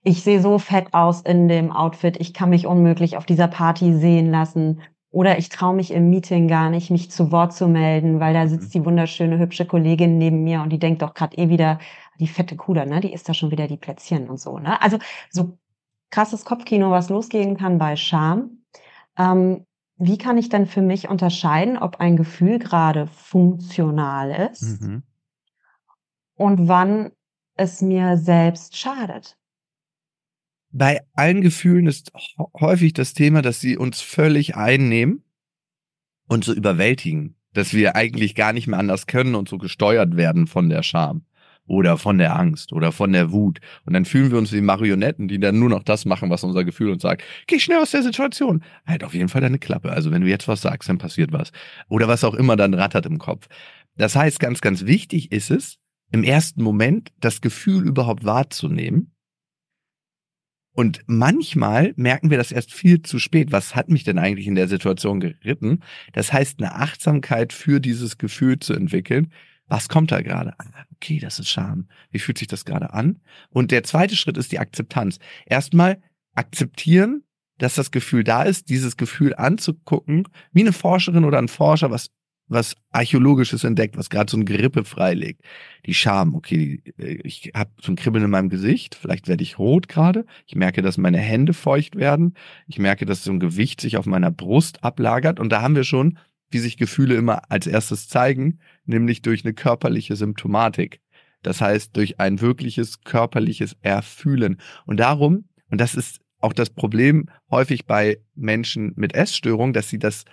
Ich 0.03 0.23
sehe 0.23 0.41
so 0.41 0.57
fett 0.57 0.93
aus 0.93 1.21
in 1.21 1.49
dem 1.49 1.71
Outfit, 1.71 2.17
ich 2.19 2.33
kann 2.33 2.49
mich 2.49 2.65
unmöglich 2.65 3.17
auf 3.17 3.25
dieser 3.25 3.49
Party 3.49 3.93
sehen 3.93 4.31
lassen. 4.31 4.81
Oder 5.09 5.37
ich 5.37 5.49
traue 5.49 5.75
mich 5.75 5.91
im 5.91 6.09
Meeting 6.09 6.47
gar 6.47 6.69
nicht, 6.69 6.91
mich 6.91 7.11
zu 7.11 7.31
Wort 7.31 7.53
zu 7.53 7.67
melden, 7.67 8.19
weil 8.19 8.33
da 8.33 8.47
sitzt 8.47 8.73
die 8.73 8.85
wunderschöne, 8.85 9.37
hübsche 9.39 9.65
Kollegin 9.65 10.17
neben 10.17 10.43
mir 10.43 10.61
und 10.61 10.69
die 10.69 10.79
denkt 10.79 11.01
doch 11.01 11.13
gerade 11.13 11.37
eh 11.37 11.49
wieder, 11.49 11.79
die 12.19 12.27
fette 12.27 12.55
Kuder, 12.55 12.85
ne? 12.85 12.99
Die 12.99 13.13
ist 13.13 13.29
da 13.29 13.33
schon 13.33 13.51
wieder 13.51 13.67
die 13.67 13.77
Plätzchen 13.77 14.29
und 14.29 14.39
so, 14.39 14.59
ne? 14.59 14.81
Also 14.81 14.97
so 15.29 15.57
krasses 16.09 16.45
Kopfkino, 16.45 16.91
was 16.91 17.09
losgehen 17.09 17.57
kann 17.57 17.77
bei 17.77 17.95
Scham. 17.95 18.63
Ähm, 19.17 19.65
wie 19.97 20.17
kann 20.17 20.37
ich 20.37 20.49
denn 20.49 20.67
für 20.67 20.81
mich 20.81 21.09
unterscheiden, 21.09 21.77
ob 21.77 21.99
ein 21.99 22.17
Gefühl 22.17 22.59
gerade 22.59 23.07
funktional 23.07 24.49
ist 24.51 24.81
mhm. 24.81 25.03
und 26.35 26.67
wann 26.67 27.11
es 27.55 27.81
mir 27.81 28.17
selbst 28.17 28.77
schadet? 28.77 29.37
Bei 30.69 31.01
allen 31.13 31.41
Gefühlen 31.41 31.87
ist 31.87 32.11
häufig 32.59 32.93
das 32.93 33.13
Thema, 33.13 33.41
dass 33.41 33.59
sie 33.59 33.77
uns 33.77 34.01
völlig 34.01 34.55
einnehmen 34.55 35.23
und 36.27 36.43
so 36.43 36.53
überwältigen, 36.53 37.35
dass 37.53 37.73
wir 37.73 37.95
eigentlich 37.95 38.35
gar 38.35 38.53
nicht 38.53 38.67
mehr 38.67 38.77
anders 38.77 39.07
können 39.07 39.33
und 39.33 39.49
so 39.49 39.57
gesteuert 39.57 40.15
werden 40.15 40.45
von 40.45 40.69
der 40.69 40.83
Scham 40.83 41.26
oder 41.67 41.97
von 41.97 42.17
der 42.17 42.37
Angst 42.37 42.73
oder 42.73 42.91
von 42.91 43.11
der 43.11 43.31
Wut. 43.31 43.59
Und 43.85 43.93
dann 43.93 44.05
fühlen 44.05 44.31
wir 44.31 44.37
uns 44.37 44.51
wie 44.51 44.61
Marionetten, 44.61 45.27
die 45.27 45.39
dann 45.39 45.59
nur 45.59 45.69
noch 45.69 45.83
das 45.83 46.05
machen, 46.05 46.29
was 46.29 46.43
unser 46.43 46.63
Gefühl 46.63 46.89
uns 46.89 47.01
sagt. 47.01 47.23
Geh 47.45 47.59
schnell 47.59 47.79
aus 47.79 47.91
der 47.91 48.03
Situation. 48.03 48.63
Halt 48.85 49.03
auf 49.03 49.13
jeden 49.13 49.29
Fall 49.29 49.41
deine 49.41 49.59
Klappe. 49.59 49.91
Also 49.91 50.11
wenn 50.11 50.21
du 50.21 50.27
jetzt 50.27 50.47
was 50.47 50.61
sagst, 50.61 50.89
dann 50.89 50.97
passiert 50.97 51.31
was. 51.31 51.51
Oder 51.89 52.07
was 52.07 52.23
auch 52.23 52.33
immer 52.33 52.55
dann 52.55 52.73
rattert 52.73 53.05
im 53.05 53.19
Kopf. 53.19 53.47
Das 53.95 54.15
heißt, 54.15 54.39
ganz, 54.39 54.61
ganz 54.61 54.85
wichtig 54.85 55.31
ist 55.31 55.51
es, 55.51 55.77
im 56.11 56.23
ersten 56.23 56.63
Moment 56.63 57.11
das 57.19 57.41
Gefühl 57.41 57.85
überhaupt 57.85 58.23
wahrzunehmen. 58.23 59.11
Und 60.71 61.01
manchmal 61.07 61.93
merken 61.95 62.29
wir 62.29 62.37
das 62.37 62.51
erst 62.51 62.71
viel 62.71 63.01
zu 63.01 63.17
spät. 63.17 63.51
Was 63.51 63.75
hat 63.75 63.89
mich 63.89 64.03
denn 64.03 64.19
eigentlich 64.19 64.45
in 64.45 64.53
der 64.53 64.67
Situation 64.67 65.19
geritten? 65.19 65.81
Das 66.13 66.31
heißt, 66.31 66.59
eine 66.59 66.75
Achtsamkeit 66.75 67.51
für 67.51 67.79
dieses 67.79 68.19
Gefühl 68.19 68.59
zu 68.59 68.73
entwickeln, 68.73 69.31
was 69.67 69.89
kommt 69.89 70.11
da 70.11 70.21
gerade? 70.21 70.53
Ah, 70.59 70.85
okay, 70.95 71.19
das 71.19 71.39
ist 71.39 71.49
Scham. 71.49 71.87
Wie 72.11 72.19
fühlt 72.19 72.37
sich 72.37 72.47
das 72.47 72.65
gerade 72.65 72.93
an? 72.93 73.19
Und 73.49 73.71
der 73.71 73.83
zweite 73.83 74.15
Schritt 74.15 74.37
ist 74.37 74.51
die 74.51 74.59
Akzeptanz. 74.59 75.19
Erstmal 75.45 76.01
akzeptieren, 76.35 77.23
dass 77.57 77.75
das 77.75 77.91
Gefühl 77.91 78.23
da 78.23 78.43
ist, 78.43 78.69
dieses 78.69 78.97
Gefühl 78.97 79.33
anzugucken, 79.35 80.27
wie 80.51 80.61
eine 80.61 80.73
Forscherin 80.73 81.25
oder 81.25 81.39
ein 81.39 81.47
Forscher 81.47 81.91
was 81.91 82.09
was 82.49 82.75
archäologisches 82.91 83.63
entdeckt, 83.63 83.97
was 83.97 84.09
gerade 84.09 84.31
so 84.31 84.37
ein 84.37 84.45
Grippe 84.45 84.85
freilegt. 84.85 85.41
Die 85.85 85.93
Scham, 85.93 86.35
okay, 86.35 86.81
ich 86.97 87.51
habe 87.53 87.71
so 87.81 87.91
ein 87.91 87.95
Kribbeln 87.95 88.23
in 88.23 88.31
meinem 88.31 88.49
Gesicht, 88.49 88.95
vielleicht 88.95 89.27
werde 89.27 89.43
ich 89.43 89.59
rot 89.59 89.87
gerade. 89.87 90.25
Ich 90.45 90.55
merke, 90.55 90.81
dass 90.81 90.97
meine 90.97 91.17
Hände 91.17 91.53
feucht 91.53 91.95
werden. 91.95 92.35
Ich 92.67 92.79
merke, 92.79 93.05
dass 93.05 93.23
so 93.23 93.31
ein 93.31 93.39
Gewicht 93.39 93.81
sich 93.81 93.97
auf 93.97 94.05
meiner 94.05 94.31
Brust 94.31 94.83
ablagert 94.83 95.39
und 95.39 95.49
da 95.49 95.61
haben 95.61 95.75
wir 95.75 95.83
schon 95.83 96.17
wie 96.49 96.59
sich 96.59 96.77
Gefühle 96.77 97.15
immer 97.15 97.51
als 97.51 97.67
erstes 97.67 98.07
zeigen, 98.07 98.59
nämlich 98.85 99.21
durch 99.21 99.43
eine 99.43 99.53
körperliche 99.53 100.15
Symptomatik. 100.15 101.01
Das 101.43 101.61
heißt, 101.61 101.95
durch 101.95 102.19
ein 102.19 102.41
wirkliches 102.41 103.01
körperliches 103.01 103.77
Erfühlen. 103.81 104.57
Und 104.85 104.99
darum, 104.99 105.45
und 105.69 105.79
das 105.79 105.95
ist 105.95 106.19
auch 106.39 106.53
das 106.53 106.69
Problem 106.69 107.29
häufig 107.49 107.85
bei 107.85 108.19
Menschen 108.35 108.93
mit 108.95 109.15
Essstörung, 109.15 109.73
dass 109.73 109.89
sie 109.89 109.99
das, 109.99 110.25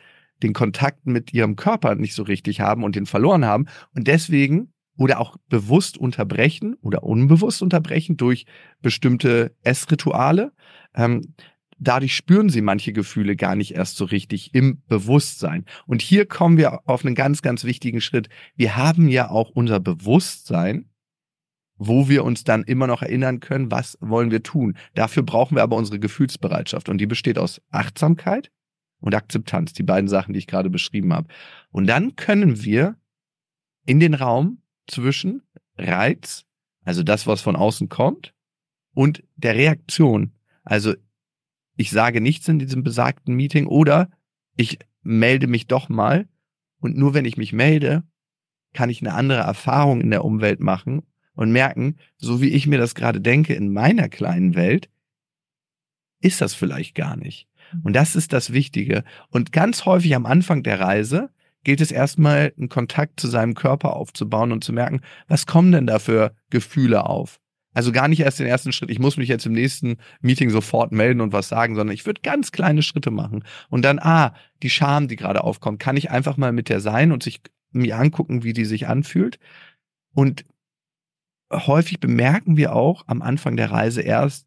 den 0.42 0.52
Kontakt 0.52 1.06
mit 1.06 1.33
ihrem 1.33 1.56
Körper 1.56 1.94
nicht 1.94 2.14
so 2.14 2.23
richtig 2.23 2.61
haben 2.61 2.85
und 2.85 2.97
den 2.97 3.06
verloren 3.06 3.44
haben 3.44 3.66
und 3.94 4.06
deswegen 4.06 4.73
oder 4.97 5.21
auch 5.21 5.37
bewusst 5.49 5.99
unterbrechen 5.99 6.76
oder 6.80 7.02
unbewusst 7.02 7.62
unterbrechen 7.62 8.16
durch 8.16 8.47
bestimmte 8.80 9.54
Essrituale, 9.62 10.52
ähm, 10.94 11.35
dadurch 11.88 12.14
spüren 12.14 12.49
sie 12.49 12.61
manche 12.61 12.93
Gefühle 12.93 13.37
gar 13.37 13.57
nicht 13.57 13.75
erst 13.75 13.97
so 13.97 14.05
richtig 14.05 14.55
im 14.55 14.83
Bewusstsein. 14.87 15.64
Und 15.87 16.03
hier 16.03 16.26
kommen 16.26 16.57
wir 16.57 16.88
auf 16.88 17.05
einen 17.05 17.14
ganz, 17.14 17.43
ganz 17.43 17.64
wichtigen 17.64 18.00
Schritt. 18.00 18.29
Wir 18.57 18.76
haben 18.76 19.09
ja 19.09 19.31
auch 19.31 19.50
unser 19.50 19.81
Bewusstsein, 19.81 20.91
wo 21.76 22.09
wir 22.09 22.25
uns 22.25 22.45
dann 22.45 22.62
immer 22.62 22.87
noch 22.87 23.03
erinnern 23.03 23.41
können, 23.41 23.71
was 23.71 23.99
wollen 24.00 24.31
wir 24.31 24.43
tun. 24.43 24.76
Dafür 24.95 25.23
brauchen 25.23 25.57
wir 25.57 25.62
aber 25.62 25.76
unsere 25.76 25.99
Gefühlsbereitschaft. 25.99 26.88
Und 26.88 26.99
die 26.99 27.07
besteht 27.07 27.38
aus 27.38 27.61
Achtsamkeit 27.71 28.50
und 29.00 29.14
Akzeptanz, 29.14 29.73
die 29.73 29.83
beiden 29.83 30.09
Sachen, 30.09 30.33
die 30.33 30.38
ich 30.38 30.47
gerade 30.47 30.71
beschrieben 30.71 31.12
habe. 31.12 31.29
Und 31.71 31.87
dann 31.87 32.17
können 32.17 32.64
wir 32.64 32.97
in 33.87 34.00
den 34.00 34.14
Raum 34.14 34.62
zwischen 34.87 35.43
Reiz, 35.76 36.45
also 36.85 37.03
das, 37.03 37.26
was 37.26 37.41
von 37.41 37.57
außen 37.57 37.88
kommt, 37.88 38.33
und 38.95 39.25
der 39.37 39.57
Reaktion, 39.57 40.33
also 40.62 40.95
ich 41.76 41.90
sage 41.90 42.21
nichts 42.21 42.49
in 42.49 42.59
diesem 42.59 42.83
besagten 42.83 43.35
Meeting 43.35 43.66
oder 43.66 44.09
ich 44.57 44.78
melde 45.02 45.47
mich 45.47 45.66
doch 45.66 45.88
mal 45.88 46.28
und 46.78 46.97
nur 46.97 47.14
wenn 47.14 47.25
ich 47.25 47.37
mich 47.37 47.52
melde, 47.52 48.04
kann 48.73 48.90
ich 48.90 49.00
eine 49.00 49.14
andere 49.14 49.40
Erfahrung 49.40 50.00
in 50.00 50.11
der 50.11 50.25
Umwelt 50.25 50.61
machen 50.61 51.02
und 51.35 51.52
merken, 51.52 51.97
so 52.16 52.40
wie 52.40 52.50
ich 52.50 52.66
mir 52.66 52.78
das 52.78 52.95
gerade 52.95 53.21
denke 53.21 53.54
in 53.54 53.73
meiner 53.73 54.09
kleinen 54.09 54.54
Welt, 54.54 54.88
ist 56.21 56.40
das 56.40 56.54
vielleicht 56.54 56.95
gar 56.95 57.16
nicht. 57.16 57.49
Und 57.83 57.95
das 57.95 58.16
ist 58.16 58.33
das 58.33 58.52
Wichtige. 58.52 59.04
Und 59.31 59.52
ganz 59.52 59.85
häufig 59.85 60.14
am 60.14 60.26
Anfang 60.26 60.62
der 60.62 60.81
Reise 60.81 61.31
gilt 61.64 61.81
es 61.81 61.90
erstmal, 61.90 62.52
einen 62.57 62.69
Kontakt 62.69 63.19
zu 63.19 63.26
seinem 63.28 63.54
Körper 63.54 63.97
aufzubauen 63.97 64.52
und 64.52 64.62
zu 64.62 64.73
merken, 64.73 65.00
was 65.26 65.47
kommen 65.47 65.73
denn 65.73 65.87
da 65.87 65.99
für 65.99 66.35
Gefühle 66.50 67.07
auf? 67.07 67.40
Also 67.75 67.93
gar 67.93 68.09
nicht 68.09 68.21
erst 68.21 68.38
den 68.38 68.47
ersten 68.47 68.73
Schritt, 68.73 68.90
ich 68.90 69.00
muss 69.00 69.16
mich 69.16 69.28
jetzt 69.28 69.45
im 69.45 69.52
nächsten 69.52 69.97
Meeting 70.21 70.49
sofort 70.49 70.93
melden 70.93 71.21
und 71.21 71.33
was 71.33 71.49
sagen, 71.49 71.75
sondern 71.75 71.93
ich 71.93 72.07
würde 72.07 72.23
ganz 72.23 72.52
kleine 72.52 72.83
Schritte 72.83 73.11
machen. 73.11 73.45
Und 73.69 73.85
dann, 73.85 73.99
ah, 73.99 74.35
die 74.62 74.71
Scham, 74.71 75.09
die 75.09 75.16
gerade 75.16 75.43
aufkommt, 75.43 75.81
kann 75.81 75.97
ich 75.97 76.11
einfach 76.11 76.37
mal 76.37 76.52
mit 76.52 76.69
der 76.69 76.81
sein 76.81 77.12
und 77.12 77.23
sich 77.23 77.40
mir 77.73 77.99
angucken, 77.99 78.45
wie 78.45 78.52
die 78.52 78.64
sich 78.64 78.87
anfühlt. 78.87 79.38
Und 80.14 80.45
häufig 81.52 81.99
bemerken 81.99 82.57
wir 82.57 82.75
auch 82.75 83.04
am 83.09 83.21
Anfang 83.21 83.57
der 83.57 83.73
Reise 83.73 84.00
erst 84.00 84.47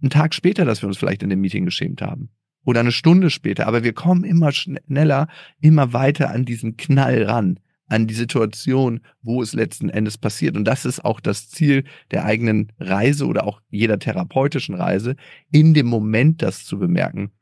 einen 0.00 0.10
Tag 0.10 0.34
später, 0.34 0.64
dass 0.64 0.82
wir 0.82 0.88
uns 0.88 0.96
vielleicht 0.96 1.22
in 1.22 1.28
dem 1.28 1.42
Meeting 1.42 1.66
geschämt 1.66 2.00
haben. 2.00 2.30
Oder 2.64 2.80
eine 2.80 2.92
Stunde 2.92 3.28
später. 3.28 3.66
Aber 3.66 3.84
wir 3.84 3.92
kommen 3.92 4.24
immer 4.24 4.52
schneller, 4.52 5.28
immer 5.60 5.92
weiter 5.92 6.30
an 6.30 6.46
diesen 6.46 6.78
Knall 6.78 7.22
ran 7.24 7.60
an 7.90 8.06
die 8.06 8.14
Situation, 8.14 9.00
wo 9.20 9.42
es 9.42 9.52
letzten 9.52 9.90
Endes 9.90 10.16
passiert. 10.16 10.56
Und 10.56 10.64
das 10.64 10.84
ist 10.84 11.04
auch 11.04 11.20
das 11.20 11.50
Ziel 11.50 11.84
der 12.12 12.24
eigenen 12.24 12.72
Reise 12.78 13.26
oder 13.26 13.46
auch 13.46 13.60
jeder 13.68 13.98
therapeutischen 13.98 14.76
Reise, 14.76 15.16
in 15.50 15.74
dem 15.74 15.86
Moment 15.86 16.40
das 16.40 16.64
zu 16.64 16.78
bemerken. 16.78 17.32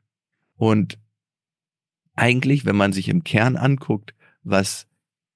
Und 0.55 0.97
eigentlich, 2.15 2.65
wenn 2.65 2.75
man 2.75 2.93
sich 2.93 3.09
im 3.09 3.23
Kern 3.23 3.55
anguckt, 3.55 4.15
was 4.43 4.87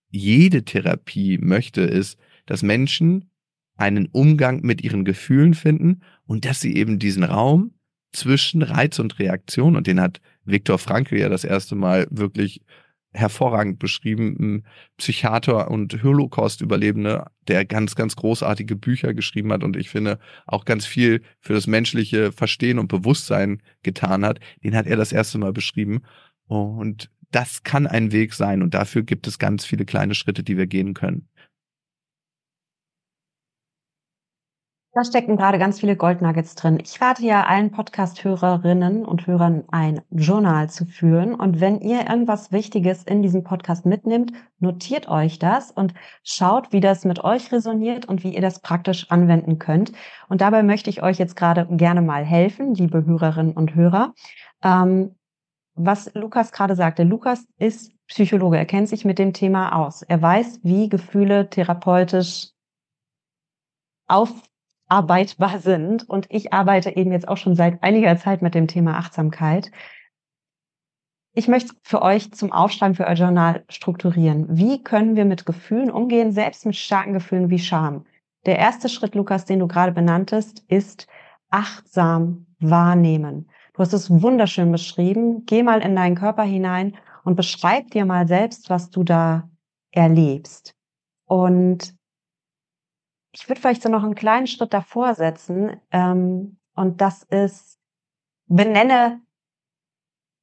jede 0.09 0.65
Therapie 0.65 1.37
möchte, 1.37 1.81
ist, 1.81 2.19
dass 2.45 2.63
Menschen 2.63 3.29
einen 3.75 4.07
Umgang 4.07 4.61
mit 4.61 4.83
ihren 4.83 5.05
Gefühlen 5.05 5.53
finden 5.53 6.01
und 6.25 6.45
dass 6.45 6.59
sie 6.59 6.75
eben 6.75 6.99
diesen 6.99 7.23
Raum 7.23 7.73
zwischen 8.11 8.61
Reiz 8.61 8.99
und 8.99 9.19
Reaktion 9.19 9.75
und 9.75 9.87
den 9.87 10.01
hat 10.01 10.21
Viktor 10.45 10.77
Frankl 10.77 11.19
ja 11.19 11.29
das 11.29 11.43
erste 11.43 11.75
Mal 11.75 12.07
wirklich 12.09 12.61
hervorragend 13.13 13.79
beschrieben, 13.79 14.35
ein 14.39 14.63
Psychiater 14.97 15.69
und 15.69 16.03
Holocaust-Überlebende, 16.03 17.27
der 17.47 17.65
ganz, 17.65 17.95
ganz 17.95 18.15
großartige 18.15 18.75
Bücher 18.75 19.13
geschrieben 19.13 19.51
hat 19.53 19.63
und 19.63 19.77
ich 19.77 19.89
finde 19.89 20.19
auch 20.45 20.65
ganz 20.65 20.85
viel 20.85 21.21
für 21.39 21.53
das 21.53 21.67
menschliche 21.67 22.31
Verstehen 22.31 22.79
und 22.79 22.87
Bewusstsein 22.87 23.61
getan 23.83 24.25
hat, 24.25 24.39
den 24.63 24.75
hat 24.75 24.87
er 24.87 24.97
das 24.97 25.11
erste 25.11 25.37
Mal 25.37 25.53
beschrieben. 25.53 26.01
Und 26.45 27.09
das 27.31 27.63
kann 27.63 27.87
ein 27.87 28.11
Weg 28.11 28.33
sein 28.33 28.61
und 28.61 28.73
dafür 28.73 29.03
gibt 29.03 29.27
es 29.27 29.39
ganz 29.39 29.65
viele 29.65 29.85
kleine 29.85 30.15
Schritte, 30.15 30.43
die 30.43 30.57
wir 30.57 30.67
gehen 30.67 30.93
können. 30.93 31.27
Da 34.95 35.03
stecken 35.03 35.37
gerade 35.37 35.57
ganz 35.57 35.79
viele 35.79 35.95
Goldnuggets 35.95 36.53
drin. 36.53 36.77
Ich 36.79 37.01
rate 37.01 37.25
ja 37.25 37.47
allen 37.47 37.71
Podcast-Hörerinnen 37.71 39.05
und 39.05 39.25
Hörern 39.25 39.63
ein 39.71 40.01
Journal 40.11 40.69
zu 40.69 40.85
führen. 40.85 41.33
Und 41.33 41.59
wenn 41.59 41.81
ihr 41.81 42.07
irgendwas 42.07 42.51
Wichtiges 42.51 43.03
in 43.03 43.23
diesem 43.23 43.43
Podcast 43.43 43.87
mitnimmt, 43.87 44.33
notiert 44.59 45.07
euch 45.07 45.39
das 45.39 45.71
und 45.71 45.95
schaut, 46.23 46.71
wie 46.71 46.79
das 46.79 47.05
mit 47.05 47.23
euch 47.23 47.51
resoniert 47.51 48.05
und 48.05 48.23
wie 48.23 48.35
ihr 48.35 48.41
das 48.41 48.59
praktisch 48.59 49.09
anwenden 49.09 49.57
könnt. 49.57 49.93
Und 50.29 50.41
dabei 50.41 50.61
möchte 50.61 50.91
ich 50.91 51.01
euch 51.01 51.17
jetzt 51.17 51.35
gerade 51.35 51.65
gerne 51.71 52.03
mal 52.03 52.23
helfen, 52.23 52.75
liebe 52.75 53.03
Hörerinnen 53.03 53.53
und 53.53 53.73
Hörer. 53.73 54.13
Ähm, 54.61 55.15
was 55.73 56.13
Lukas 56.13 56.51
gerade 56.51 56.75
sagte, 56.75 57.01
Lukas 57.01 57.47
ist 57.57 57.93
Psychologe, 58.05 58.57
er 58.57 58.65
kennt 58.65 58.89
sich 58.89 59.05
mit 59.05 59.17
dem 59.17 59.33
Thema 59.33 59.75
aus. 59.75 60.03
Er 60.03 60.21
weiß, 60.21 60.59
wie 60.61 60.87
Gefühle 60.87 61.49
therapeutisch 61.49 62.49
auf 64.07 64.31
arbeitbar 64.87 65.59
sind. 65.59 66.07
Und 66.09 66.27
ich 66.29 66.53
arbeite 66.53 66.95
eben 66.95 67.11
jetzt 67.11 67.27
auch 67.27 67.37
schon 67.37 67.55
seit 67.55 67.81
einiger 67.83 68.17
Zeit 68.17 68.41
mit 68.41 68.55
dem 68.55 68.67
Thema 68.67 68.97
Achtsamkeit. 68.97 69.71
Ich 71.35 71.47
möchte 71.47 71.73
für 71.81 72.01
euch 72.01 72.31
zum 72.31 72.51
Aufschreiben 72.51 72.95
für 72.95 73.07
euer 73.07 73.15
Journal 73.15 73.63
strukturieren. 73.67 74.45
Wie 74.49 74.83
können 74.83 75.15
wir 75.15 75.25
mit 75.25 75.45
Gefühlen 75.45 75.89
umgehen, 75.89 76.31
selbst 76.31 76.65
mit 76.65 76.75
starken 76.75 77.13
Gefühlen 77.13 77.49
wie 77.49 77.59
Scham? 77.59 78.05
Der 78.45 78.59
erste 78.59 78.87
Schritt, 78.87 79.15
Lukas, 79.15 79.45
den 79.45 79.59
du 79.59 79.67
gerade 79.67 79.93
benanntest, 79.93 80.63
ist 80.67 81.07
achtsam 81.49 82.45
wahrnehmen. 82.59 83.49
Du 83.73 83.79
hast 83.79 83.93
es 83.93 84.09
wunderschön 84.09 84.71
beschrieben. 84.71 85.45
Geh 85.45 85.63
mal 85.63 85.81
in 85.81 85.95
deinen 85.95 86.15
Körper 86.15 86.43
hinein 86.43 86.95
und 87.23 87.35
beschreib 87.35 87.89
dir 87.91 88.05
mal 88.05 88.27
selbst, 88.27 88.69
was 88.69 88.91
du 88.91 89.03
da 89.03 89.49
erlebst. 89.91 90.75
Und 91.25 91.95
ich 93.33 93.49
würde 93.49 93.59
vielleicht 93.59 93.81
so 93.81 93.89
noch 93.89 94.03
einen 94.03 94.15
kleinen 94.15 94.47
Schritt 94.47 94.73
davor 94.73 95.15
setzen. 95.15 95.81
Ähm, 95.91 96.57
und 96.75 97.01
das 97.01 97.23
ist, 97.23 97.79
benenne 98.47 99.21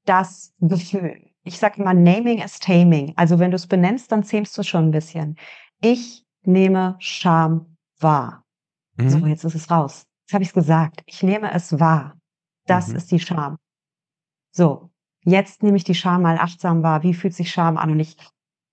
das 0.04 0.52
Gefühl. 0.60 1.30
Ich 1.44 1.58
sage 1.58 1.80
immer, 1.80 1.94
naming 1.94 2.42
is 2.42 2.58
taming. 2.58 3.14
Also 3.16 3.38
wenn 3.38 3.52
du 3.52 3.56
es 3.56 3.66
benennst, 3.66 4.12
dann 4.12 4.24
zähmst 4.24 4.58
du 4.58 4.62
schon 4.62 4.88
ein 4.88 4.90
bisschen. 4.90 5.36
Ich 5.80 6.26
nehme 6.42 6.96
Scham 6.98 7.76
wahr. 7.98 8.44
Mhm. 8.96 9.08
So, 9.08 9.18
jetzt 9.26 9.44
ist 9.44 9.54
es 9.54 9.70
raus. 9.70 10.06
Jetzt 10.26 10.34
habe 10.34 10.42
ich 10.42 10.48
es 10.48 10.54
gesagt. 10.54 11.02
Ich 11.06 11.22
nehme 11.22 11.52
es 11.52 11.78
wahr. 11.78 12.18
Das 12.66 12.88
mhm. 12.88 12.96
ist 12.96 13.10
die 13.10 13.20
Scham. 13.20 13.56
So, 14.52 14.90
jetzt 15.24 15.62
nehme 15.62 15.76
ich 15.76 15.84
die 15.84 15.94
Scham 15.94 16.22
mal 16.22 16.38
achtsam 16.38 16.82
wahr. 16.82 17.02
Wie 17.04 17.14
fühlt 17.14 17.34
sich 17.34 17.50
Scham 17.52 17.76
an? 17.76 17.92
Und 17.92 18.00
ich 18.00 18.16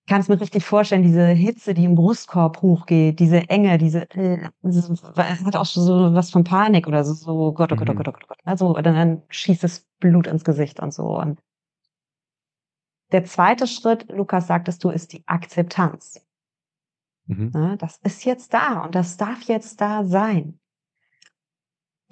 kann 0.08 0.20
es 0.22 0.28
mir 0.28 0.40
richtig 0.40 0.64
vorstellen, 0.64 1.02
diese 1.02 1.26
Hitze, 1.26 1.74
die 1.74 1.84
im 1.84 1.94
Brustkorb 1.94 2.62
hochgeht, 2.62 3.20
diese 3.20 3.48
Enge, 3.48 3.78
diese, 3.78 4.10
äh, 4.10 4.48
hat 5.44 5.56
auch 5.56 5.66
so 5.66 6.14
was 6.14 6.30
von 6.30 6.44
Panik 6.44 6.86
oder 6.88 7.04
so, 7.04 7.12
so 7.12 7.52
Gott, 7.52 7.72
oh 7.72 7.76
Gott, 7.76 7.90
oh 7.90 7.94
Gott, 7.94 8.08
oh 8.08 8.12
Gott, 8.12 8.24
oh 8.24 8.28
Gott. 8.28 8.38
Also 8.44 8.72
dann, 8.74 8.94
dann 8.94 9.22
schießt 9.28 9.62
das 9.62 9.86
Blut 10.00 10.26
ins 10.26 10.44
Gesicht 10.44 10.80
und 10.80 10.92
so. 10.92 11.18
Und 11.18 11.40
der 13.12 13.24
zweite 13.24 13.66
Schritt, 13.66 14.10
Lukas 14.10 14.46
sagtest 14.46 14.82
du, 14.82 14.90
ist 14.90 15.12
die 15.12 15.22
Akzeptanz. 15.26 16.26
Mhm. 17.26 17.52
Ja, 17.54 17.76
das 17.76 17.98
ist 17.98 18.24
jetzt 18.24 18.54
da 18.54 18.84
und 18.84 18.94
das 18.94 19.16
darf 19.18 19.42
jetzt 19.42 19.80
da 19.80 20.04
sein. 20.04 20.58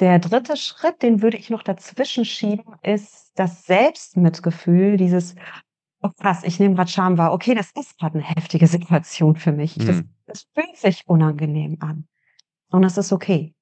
Der 0.01 0.19
dritte 0.19 0.59
Schritt, 0.59 1.03
den 1.03 1.23
würde 1.23 1.39
ich 1.39 1.49
noch 1.49 1.63
dazwischen 1.63 2.27
schieben, 2.27 2.75
ist 2.83 3.33
das 3.35 3.65
Selbstmitgefühl, 3.65 4.99
dieses, 4.99 5.35
oh 6.03 6.11
krass, 6.19 6.43
ich 6.45 6.61
nehme 6.61 6.75
gerade 6.75 6.91
Scham 6.91 7.19
wahr. 7.19 7.33
Okay, 7.33 7.55
das 7.55 7.71
ist 7.73 7.99
gerade 7.99 8.19
eine 8.19 8.27
heftige 8.27 8.67
Situation 8.67 9.37
für 9.37 9.53
mich. 9.53 9.77
Mhm. 9.77 9.87
Das, 9.87 10.03
das 10.27 10.47
fühlt 10.55 10.77
sich 10.77 11.07
unangenehm 11.07 11.79
an. 11.81 12.07
Und 12.71 12.83
das 12.83 12.99
ist 12.99 13.13
okay. 13.13 13.55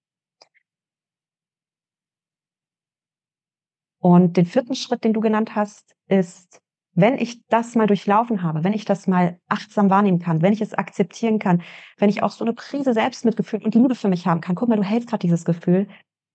Und 3.99 4.37
den 4.37 4.44
vierten 4.44 4.75
Schritt, 4.75 5.03
den 5.05 5.14
du 5.14 5.20
genannt 5.20 5.55
hast, 5.55 5.94
ist, 6.09 6.61
wenn 6.92 7.18
ich 7.18 7.44
das 7.47 7.75
mal 7.75 7.87
durchlaufen 7.87 8.42
habe, 8.42 8.62
wenn 8.62 8.73
ich 8.73 8.85
das 8.85 9.07
mal 9.07 9.40
achtsam 9.49 9.90
wahrnehmen 9.90 10.18
kann, 10.18 10.42
wenn 10.42 10.53
ich 10.53 10.61
es 10.61 10.75
akzeptieren 10.75 11.38
kann, 11.38 11.62
wenn 11.97 12.11
ich 12.11 12.23
auch 12.23 12.31
so 12.31 12.44
eine 12.44 12.53
Prise 12.53 12.92
Selbstmitgefühl 12.92 13.62
und 13.64 13.75
Liebe 13.75 13.94
für 13.94 14.09
mich 14.09 14.27
haben 14.27 14.40
kann, 14.40 14.55
guck 14.55 14.68
mal, 14.68 14.77
du 14.77 14.85
hältst 14.85 15.09
gerade 15.09 15.23
dieses 15.23 15.44
Gefühl, 15.44 15.88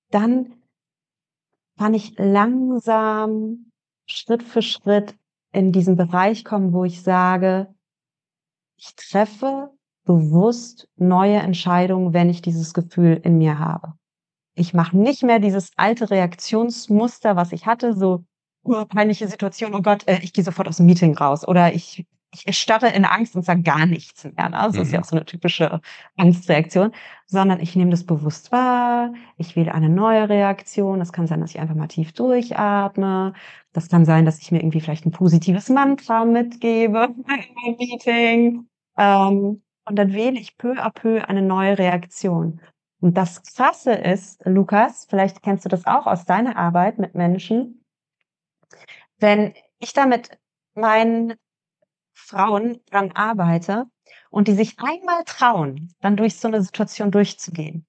dann 0.09 0.55
kann 1.77 1.93
ich 1.93 2.17
langsam 2.17 3.71
Schritt 4.07 4.43
für 4.43 4.61
Schritt 4.61 5.15
in 5.51 5.71
diesen 5.71 5.95
Bereich 5.95 6.43
kommen, 6.43 6.73
wo 6.73 6.83
ich 6.83 7.01
sage, 7.01 7.73
ich 8.77 8.95
treffe 8.95 9.71
bewusst 10.05 10.87
neue 10.95 11.37
Entscheidungen, 11.37 12.13
wenn 12.13 12.29
ich 12.29 12.41
dieses 12.41 12.73
Gefühl 12.73 13.19
in 13.23 13.37
mir 13.37 13.59
habe. 13.59 13.93
Ich 14.55 14.73
mache 14.73 14.97
nicht 14.97 15.23
mehr 15.23 15.39
dieses 15.39 15.71
alte 15.75 16.09
Reaktionsmuster, 16.09 17.35
was 17.35 17.51
ich 17.51 17.65
hatte, 17.65 17.93
so 17.93 18.23
oh, 18.63 18.85
peinliche 18.85 19.27
Situation, 19.27 19.73
oh 19.73 19.81
Gott, 19.81 20.07
äh, 20.07 20.19
ich 20.21 20.33
gehe 20.33 20.43
sofort 20.43 20.67
aus 20.67 20.77
dem 20.77 20.85
Meeting 20.85 21.15
raus 21.15 21.47
oder 21.47 21.73
ich 21.73 22.05
ich 22.31 22.57
starre 22.57 22.89
in 22.89 23.05
Angst 23.05 23.35
und 23.35 23.43
sage 23.43 23.63
gar 23.63 23.85
nichts 23.85 24.23
mehr. 24.23 24.49
Ne? 24.49 24.57
Das 24.63 24.75
mhm. 24.75 24.81
ist 24.81 24.91
ja 24.91 24.99
mhm. 24.99 25.03
auch 25.03 25.07
so 25.07 25.15
eine 25.15 25.25
typische 25.25 25.81
Angstreaktion, 26.15 26.91
sondern 27.25 27.59
ich 27.59 27.75
nehme 27.75 27.91
das 27.91 28.05
bewusst 28.05 28.51
wahr, 28.51 29.13
ich 29.37 29.55
wähle 29.55 29.73
eine 29.73 29.89
neue 29.89 30.29
Reaktion. 30.29 30.99
Das 30.99 31.11
kann 31.11 31.27
sein, 31.27 31.41
dass 31.41 31.51
ich 31.51 31.59
einfach 31.59 31.75
mal 31.75 31.87
tief 31.87 32.13
durchatme. 32.13 33.33
Das 33.73 33.89
kann 33.89 34.05
sein, 34.05 34.25
dass 34.25 34.39
ich 34.39 34.51
mir 34.51 34.59
irgendwie 34.59 34.81
vielleicht 34.81 35.05
ein 35.05 35.11
positives 35.11 35.69
Mantra 35.69 36.25
mitgebe 36.25 37.09
im 37.65 37.77
Meeting. 37.77 38.67
Ähm, 38.97 39.61
und 39.85 39.95
dann 39.95 40.13
wähle 40.13 40.39
ich 40.39 40.57
peu 40.57 40.73
à 40.73 40.91
peu 40.91 41.27
eine 41.27 41.41
neue 41.41 41.77
Reaktion. 41.77 42.61
Und 43.01 43.17
das 43.17 43.41
Krasse 43.43 43.93
ist, 43.93 44.41
Lukas, 44.45 45.07
vielleicht 45.09 45.41
kennst 45.41 45.65
du 45.65 45.69
das 45.69 45.87
auch 45.87 46.05
aus 46.05 46.25
deiner 46.25 46.57
Arbeit 46.57 46.99
mit 46.99 47.15
Menschen, 47.15 47.83
wenn 49.17 49.53
ich 49.79 49.93
damit 49.93 50.37
meinen 50.75 51.33
Frauen 52.29 52.79
dran 52.91 53.11
arbeite 53.13 53.85
und 54.29 54.47
die 54.47 54.53
sich 54.53 54.77
einmal 54.79 55.23
trauen, 55.25 55.93
dann 56.01 56.15
durch 56.15 56.35
so 56.35 56.47
eine 56.47 56.61
Situation 56.61 57.11
durchzugehen 57.11 57.87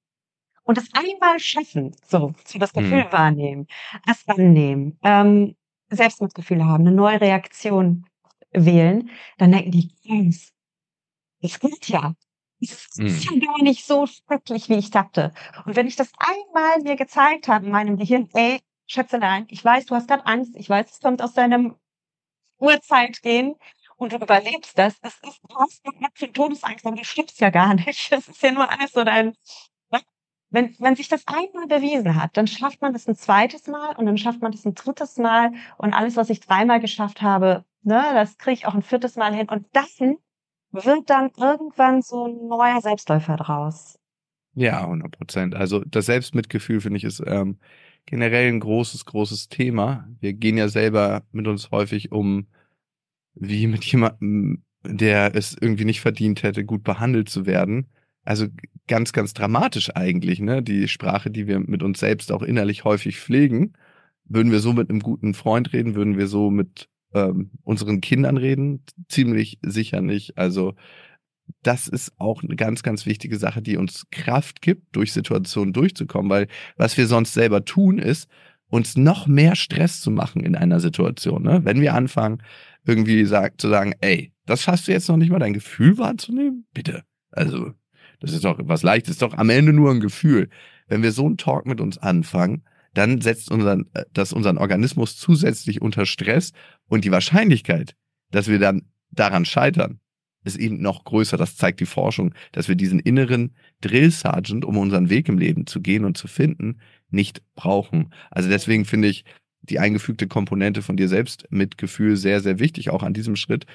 und 0.64 0.78
es 0.78 0.88
einmal 0.94 1.38
schaffen, 1.38 1.94
so, 2.06 2.32
so 2.46 2.58
das 2.58 2.72
Gefühl 2.72 3.04
hm. 3.04 3.12
wahrnehmen, 3.12 3.66
es 4.08 4.26
annehmen, 4.28 4.98
ähm, 5.02 5.56
Selbstmitgefühl 5.90 6.64
haben, 6.64 6.86
eine 6.86 6.96
neue 6.96 7.20
Reaktion 7.20 8.06
wählen, 8.52 9.10
dann 9.38 9.52
denken 9.52 9.72
die, 9.72 9.92
das 11.42 11.58
geht 11.58 11.88
ja. 11.88 12.14
Es 12.62 12.86
ist 12.98 12.98
hm. 12.98 13.40
ja 13.40 13.46
gar 13.46 13.62
nicht 13.62 13.84
so 13.84 14.06
schrecklich, 14.06 14.68
wie 14.68 14.74
ich 14.74 14.90
dachte. 14.90 15.32
Und 15.64 15.76
wenn 15.76 15.86
ich 15.86 15.96
das 15.96 16.12
einmal 16.18 16.82
mir 16.82 16.96
gezeigt 16.96 17.48
habe 17.48 17.66
in 17.66 17.72
meinem 17.72 17.96
Gehirn, 17.96 18.28
ey, 18.34 18.60
Schätzelein, 18.86 19.46
ich 19.48 19.64
weiß, 19.64 19.86
du 19.86 19.94
hast 19.94 20.08
gerade 20.08 20.26
Angst, 20.26 20.54
ich 20.56 20.68
weiß, 20.68 20.90
es 20.90 21.00
kommt 21.00 21.22
aus 21.22 21.32
deinem 21.32 21.76
Uhrzeit 22.58 23.22
gehen, 23.22 23.56
und 24.00 24.12
du 24.12 24.16
überlebst 24.16 24.78
das, 24.78 24.98
das 25.00 25.14
ist, 25.22 25.40
du 25.46 25.54
hast 25.56 25.82
eine 25.84 26.32
Todesangst, 26.32 26.86
aber 26.86 26.96
du 26.96 27.04
stirbst 27.04 27.38
ja 27.40 27.50
gar 27.50 27.74
nicht. 27.74 28.10
Das 28.10 28.28
ist 28.28 28.42
ja 28.42 28.50
nur 28.50 28.68
alles 28.70 28.92
so 28.92 29.04
dein, 29.04 29.34
ne? 29.92 30.00
wenn, 30.48 30.74
wenn 30.78 30.96
sich 30.96 31.08
das 31.08 31.22
einmal 31.26 31.66
bewiesen 31.66 32.20
hat, 32.20 32.36
dann 32.36 32.46
schafft 32.46 32.80
man 32.80 32.94
das 32.94 33.06
ein 33.06 33.14
zweites 33.14 33.66
Mal 33.66 33.94
und 33.96 34.06
dann 34.06 34.16
schafft 34.16 34.40
man 34.40 34.52
das 34.52 34.64
ein 34.64 34.74
drittes 34.74 35.18
Mal 35.18 35.52
und 35.76 35.92
alles, 35.92 36.16
was 36.16 36.30
ich 36.30 36.40
dreimal 36.40 36.80
geschafft 36.80 37.20
habe, 37.20 37.64
ne, 37.82 38.02
das 38.14 38.38
kriege 38.38 38.54
ich 38.54 38.66
auch 38.66 38.74
ein 38.74 38.82
viertes 38.82 39.16
Mal 39.16 39.34
hin 39.34 39.48
und 39.50 39.66
dann 39.72 40.16
wird 40.72 41.10
dann 41.10 41.30
irgendwann 41.36 42.00
so 42.00 42.26
ein 42.26 42.48
neuer 42.48 42.80
Selbstläufer 42.80 43.36
draus. 43.36 43.98
Ja, 44.54 44.80
100 44.80 45.12
Prozent. 45.12 45.54
Also 45.54 45.84
das 45.84 46.06
Selbstmitgefühl, 46.06 46.80
finde 46.80 46.96
ich, 46.96 47.04
ist 47.04 47.22
ähm, 47.26 47.58
generell 48.06 48.48
ein 48.48 48.60
großes, 48.60 49.04
großes 49.04 49.48
Thema. 49.48 50.08
Wir 50.20 50.32
gehen 50.32 50.56
ja 50.56 50.68
selber 50.68 51.22
mit 51.32 51.46
uns 51.46 51.70
häufig 51.70 52.12
um 52.12 52.46
wie 53.34 53.66
mit 53.66 53.84
jemandem, 53.84 54.62
der 54.84 55.34
es 55.34 55.56
irgendwie 55.60 55.84
nicht 55.84 56.00
verdient 56.00 56.42
hätte, 56.42 56.64
gut 56.64 56.84
behandelt 56.84 57.28
zu 57.28 57.46
werden. 57.46 57.88
Also 58.24 58.46
ganz, 58.86 59.12
ganz 59.12 59.34
dramatisch 59.34 59.94
eigentlich, 59.94 60.40
ne? 60.40 60.62
Die 60.62 60.88
Sprache, 60.88 61.30
die 61.30 61.46
wir 61.46 61.60
mit 61.60 61.82
uns 61.82 62.00
selbst 62.00 62.32
auch 62.32 62.42
innerlich 62.42 62.84
häufig 62.84 63.18
pflegen. 63.18 63.74
Würden 64.24 64.52
wir 64.52 64.60
so 64.60 64.72
mit 64.72 64.90
einem 64.90 65.00
guten 65.00 65.34
Freund 65.34 65.72
reden, 65.72 65.94
würden 65.94 66.16
wir 66.18 66.26
so 66.26 66.50
mit 66.50 66.88
ähm, 67.14 67.50
unseren 67.62 68.00
Kindern 68.00 68.36
reden? 68.36 68.84
Ziemlich 69.08 69.58
sicher 69.62 70.00
nicht. 70.00 70.38
Also 70.38 70.74
das 71.62 71.88
ist 71.88 72.12
auch 72.18 72.42
eine 72.42 72.56
ganz, 72.56 72.82
ganz 72.82 73.06
wichtige 73.06 73.36
Sache, 73.36 73.62
die 73.62 73.76
uns 73.76 74.06
Kraft 74.10 74.62
gibt, 74.62 74.94
durch 74.94 75.12
Situationen 75.12 75.72
durchzukommen, 75.72 76.30
weil 76.30 76.48
was 76.76 76.96
wir 76.96 77.06
sonst 77.06 77.34
selber 77.34 77.64
tun, 77.64 77.98
ist, 77.98 78.28
uns 78.70 78.96
noch 78.96 79.26
mehr 79.26 79.56
Stress 79.56 80.00
zu 80.00 80.10
machen 80.10 80.42
in 80.42 80.56
einer 80.56 80.80
Situation. 80.80 81.42
Ne? 81.42 81.60
Wenn 81.64 81.80
wir 81.80 81.94
anfangen, 81.94 82.42
irgendwie 82.86 83.24
sagt, 83.24 83.60
zu 83.60 83.68
sagen, 83.68 83.94
ey, 84.00 84.32
das 84.46 84.62
schaffst 84.62 84.88
du 84.88 84.92
jetzt 84.92 85.08
noch 85.08 85.16
nicht 85.16 85.30
mal, 85.30 85.38
dein 85.38 85.52
Gefühl 85.52 85.98
wahrzunehmen? 85.98 86.66
Bitte. 86.72 87.02
Also, 87.30 87.72
das 88.20 88.32
ist 88.32 88.44
doch 88.44 88.58
was 88.62 88.82
Leichtes, 88.82 89.18
doch 89.18 89.34
am 89.34 89.50
Ende 89.50 89.72
nur 89.72 89.90
ein 89.90 90.00
Gefühl. 90.00 90.48
Wenn 90.88 91.02
wir 91.02 91.12
so 91.12 91.26
einen 91.26 91.36
Talk 91.36 91.66
mit 91.66 91.80
uns 91.80 91.98
anfangen, 91.98 92.64
dann 92.94 93.20
setzt 93.20 93.50
unseren, 93.50 93.86
äh, 93.94 94.04
das 94.12 94.32
unseren 94.32 94.58
Organismus 94.58 95.16
zusätzlich 95.16 95.80
unter 95.82 96.06
Stress 96.06 96.52
und 96.88 97.04
die 97.04 97.12
Wahrscheinlichkeit, 97.12 97.94
dass 98.30 98.48
wir 98.48 98.58
dann 98.58 98.82
daran 99.10 99.44
scheitern, 99.44 100.00
ist 100.44 100.56
eben 100.56 100.80
noch 100.80 101.04
größer. 101.04 101.36
Das 101.36 101.56
zeigt 101.56 101.80
die 101.80 101.86
Forschung, 101.86 102.34
dass 102.52 102.68
wir 102.68 102.74
diesen 102.74 102.98
inneren 102.98 103.54
Drill 103.80 104.10
Sergeant, 104.10 104.64
um 104.64 104.78
unseren 104.78 105.10
Weg 105.10 105.28
im 105.28 105.38
Leben 105.38 105.66
zu 105.66 105.80
gehen 105.80 106.04
und 106.04 106.16
zu 106.16 106.28
finden, 106.28 106.80
nicht 107.10 107.42
brauchen. 107.54 108.12
Also 108.30 108.48
deswegen 108.48 108.84
finde 108.84 109.08
ich 109.08 109.24
die 109.62 109.78
eingefügte 109.78 110.26
Komponente 110.26 110.82
von 110.82 110.96
dir 110.96 111.08
selbst 111.08 111.46
mit 111.50 111.78
Gefühl 111.78 112.16
sehr, 112.16 112.40
sehr 112.40 112.58
wichtig, 112.58 112.90
auch 112.90 113.02
an 113.02 113.14
diesem 113.14 113.36
Schritt. 113.36 113.66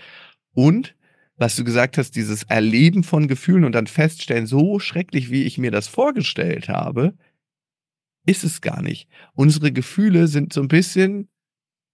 Und 0.53 0.95
was 1.37 1.55
du 1.55 1.63
gesagt 1.63 1.97
hast, 1.97 2.15
dieses 2.15 2.43
Erleben 2.43 3.03
von 3.03 3.27
Gefühlen 3.27 3.65
und 3.65 3.73
dann 3.73 3.87
feststellen, 3.87 4.47
so 4.47 4.79
schrecklich, 4.79 5.29
wie 5.29 5.43
ich 5.43 5.57
mir 5.57 5.71
das 5.71 5.87
vorgestellt 5.87 6.69
habe, 6.69 7.13
ist 8.25 8.43
es 8.43 8.61
gar 8.61 8.81
nicht. 8.81 9.07
Unsere 9.33 9.71
Gefühle 9.71 10.27
sind 10.27 10.53
so 10.53 10.61
ein 10.61 10.67
bisschen 10.67 11.27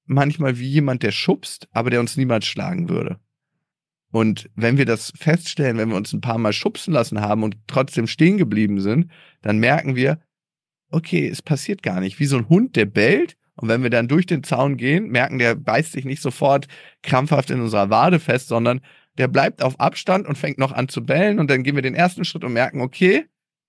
manchmal 0.06 0.60
wie 0.60 0.68
jemand, 0.68 1.04
der 1.04 1.12
schubst, 1.12 1.68
aber 1.72 1.90
der 1.90 2.00
uns 2.00 2.18
niemals 2.18 2.46
schlagen 2.46 2.90
würde. 2.90 3.20
Und 4.12 4.50
wenn 4.56 4.78
wir 4.78 4.86
das 4.86 5.14
feststellen, 5.16 5.78
wenn 5.78 5.90
wir 5.90 5.96
uns 5.96 6.14
ein 6.14 6.22
paar 6.22 6.38
Mal 6.38 6.54
schubsen 6.54 6.94
lassen 6.94 7.22
haben 7.22 7.44
und 7.44 7.58
trotzdem 7.68 8.08
stehen 8.08 8.38
geblieben 8.38 8.82
sind, 8.82 9.10
dann 9.42 9.58
merken 9.58 9.96
wir, 9.96 10.20
okay, 10.92 11.28
es 11.28 11.42
passiert 11.42 11.84
gar 11.84 12.00
nicht. 12.00 12.20
Wie 12.20 12.26
so 12.26 12.38
ein 12.38 12.50
Hund, 12.50 12.76
der 12.76 12.86
bellt. 12.86 13.38
Und 13.56 13.68
wenn 13.70 13.84
wir 13.84 13.90
dann 13.90 14.08
durch 14.08 14.26
den 14.26 14.44
Zaun 14.44 14.78
gehen, 14.78 15.10
merken, 15.10 15.38
der 15.38 15.56
beißt 15.56 15.92
sich 15.92 16.06
nicht 16.06 16.22
sofort 16.22 16.68
krampfhaft 17.04 17.52
in 17.52 17.62
unserer 17.62 17.90
Wade 17.90 18.20
fest, 18.20 18.48
sondern 18.48 18.82
der 19.18 19.28
bleibt 19.28 19.62
auf 19.62 19.80
Abstand 19.80 20.28
und 20.28 20.38
fängt 20.38 20.58
noch 20.58 20.72
an 20.72 20.88
zu 20.88 21.06
bellen. 21.06 21.40
Und 21.40 21.50
dann 21.50 21.64
gehen 21.64 21.76
wir 21.76 21.82
den 21.82 21.96
ersten 21.96 22.26
Schritt 22.26 22.44
und 22.44 22.54
merken, 22.54 22.82
okay, 22.82 23.26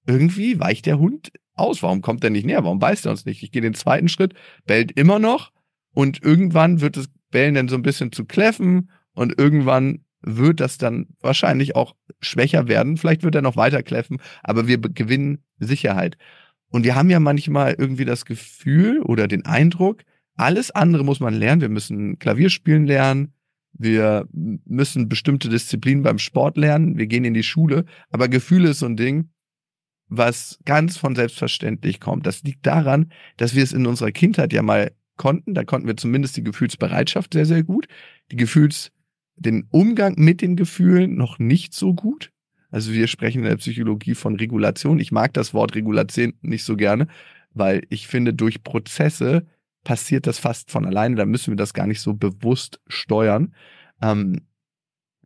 irgendwie 0.06 0.58
weicht 0.58 0.86
der 0.86 0.98
Hund 0.98 1.32
aus. 1.54 1.82
Warum 1.82 2.00
kommt 2.00 2.24
er 2.24 2.30
nicht 2.30 2.46
näher? 2.46 2.64
Warum 2.64 2.78
beißt 2.78 3.06
er 3.06 3.10
uns 3.10 3.24
nicht? 3.24 3.42
Ich 3.42 3.50
gehe 3.50 3.62
den 3.62 3.74
zweiten 3.74 4.08
Schritt, 4.08 4.34
bellt 4.66 4.92
immer 4.92 5.18
noch. 5.18 5.52
Und 5.94 6.22
irgendwann 6.22 6.80
wird 6.80 6.96
das 6.96 7.08
Bellen 7.30 7.54
dann 7.54 7.68
so 7.68 7.76
ein 7.76 7.82
bisschen 7.82 8.12
zu 8.12 8.24
kläffen. 8.24 8.90
Und 9.14 9.38
irgendwann 9.38 10.04
wird 10.22 10.60
das 10.60 10.78
dann 10.78 11.08
wahrscheinlich 11.20 11.76
auch 11.76 11.94
schwächer 12.20 12.68
werden. 12.68 12.96
Vielleicht 12.96 13.22
wird 13.22 13.34
er 13.34 13.42
noch 13.42 13.56
weiter 13.56 13.82
kläffen, 13.82 14.18
aber 14.42 14.68
wir 14.68 14.78
gewinnen 14.78 15.44
Sicherheit. 15.58 16.16
Und 16.72 16.84
wir 16.84 16.96
haben 16.96 17.10
ja 17.10 17.20
manchmal 17.20 17.74
irgendwie 17.78 18.06
das 18.06 18.24
Gefühl 18.24 19.00
oder 19.02 19.28
den 19.28 19.44
Eindruck, 19.44 20.02
alles 20.34 20.70
andere 20.70 21.04
muss 21.04 21.20
man 21.20 21.34
lernen. 21.34 21.60
Wir 21.60 21.68
müssen 21.68 22.18
Klavierspielen 22.18 22.86
lernen. 22.86 23.34
Wir 23.74 24.26
müssen 24.32 25.08
bestimmte 25.08 25.48
Disziplinen 25.48 26.02
beim 26.02 26.18
Sport 26.18 26.56
lernen. 26.56 26.96
Wir 26.96 27.06
gehen 27.06 27.24
in 27.24 27.34
die 27.34 27.42
Schule. 27.42 27.84
Aber 28.10 28.28
Gefühle 28.28 28.70
ist 28.70 28.80
so 28.80 28.86
ein 28.86 28.96
Ding, 28.96 29.30
was 30.08 30.58
ganz 30.64 30.96
von 30.96 31.14
selbstverständlich 31.14 32.00
kommt. 32.00 32.26
Das 32.26 32.42
liegt 32.42 32.66
daran, 32.66 33.12
dass 33.36 33.54
wir 33.54 33.62
es 33.62 33.72
in 33.72 33.86
unserer 33.86 34.10
Kindheit 34.10 34.52
ja 34.52 34.62
mal 34.62 34.92
konnten. 35.16 35.54
Da 35.54 35.64
konnten 35.64 35.86
wir 35.86 35.96
zumindest 35.96 36.36
die 36.38 36.44
Gefühlsbereitschaft 36.44 37.34
sehr, 37.34 37.46
sehr 37.46 37.62
gut. 37.62 37.86
Die 38.30 38.36
Gefühls, 38.36 38.92
den 39.36 39.66
Umgang 39.70 40.14
mit 40.16 40.40
den 40.40 40.56
Gefühlen 40.56 41.16
noch 41.16 41.38
nicht 41.38 41.74
so 41.74 41.94
gut. 41.94 42.31
Also 42.72 42.92
wir 42.92 43.06
sprechen 43.06 43.42
in 43.42 43.48
der 43.48 43.56
Psychologie 43.56 44.14
von 44.14 44.34
Regulation. 44.34 44.98
Ich 44.98 45.12
mag 45.12 45.32
das 45.34 45.54
Wort 45.54 45.76
Regulation 45.76 46.32
nicht 46.40 46.64
so 46.64 46.74
gerne, 46.74 47.06
weil 47.52 47.82
ich 47.90 48.08
finde, 48.08 48.34
durch 48.34 48.64
Prozesse 48.64 49.46
passiert 49.84 50.26
das 50.26 50.38
fast 50.38 50.70
von 50.70 50.86
alleine. 50.86 51.16
Da 51.16 51.26
müssen 51.26 51.52
wir 51.52 51.56
das 51.56 51.74
gar 51.74 51.86
nicht 51.86 52.00
so 52.00 52.14
bewusst 52.14 52.80
steuern. 52.88 53.54
Ähm, 54.00 54.40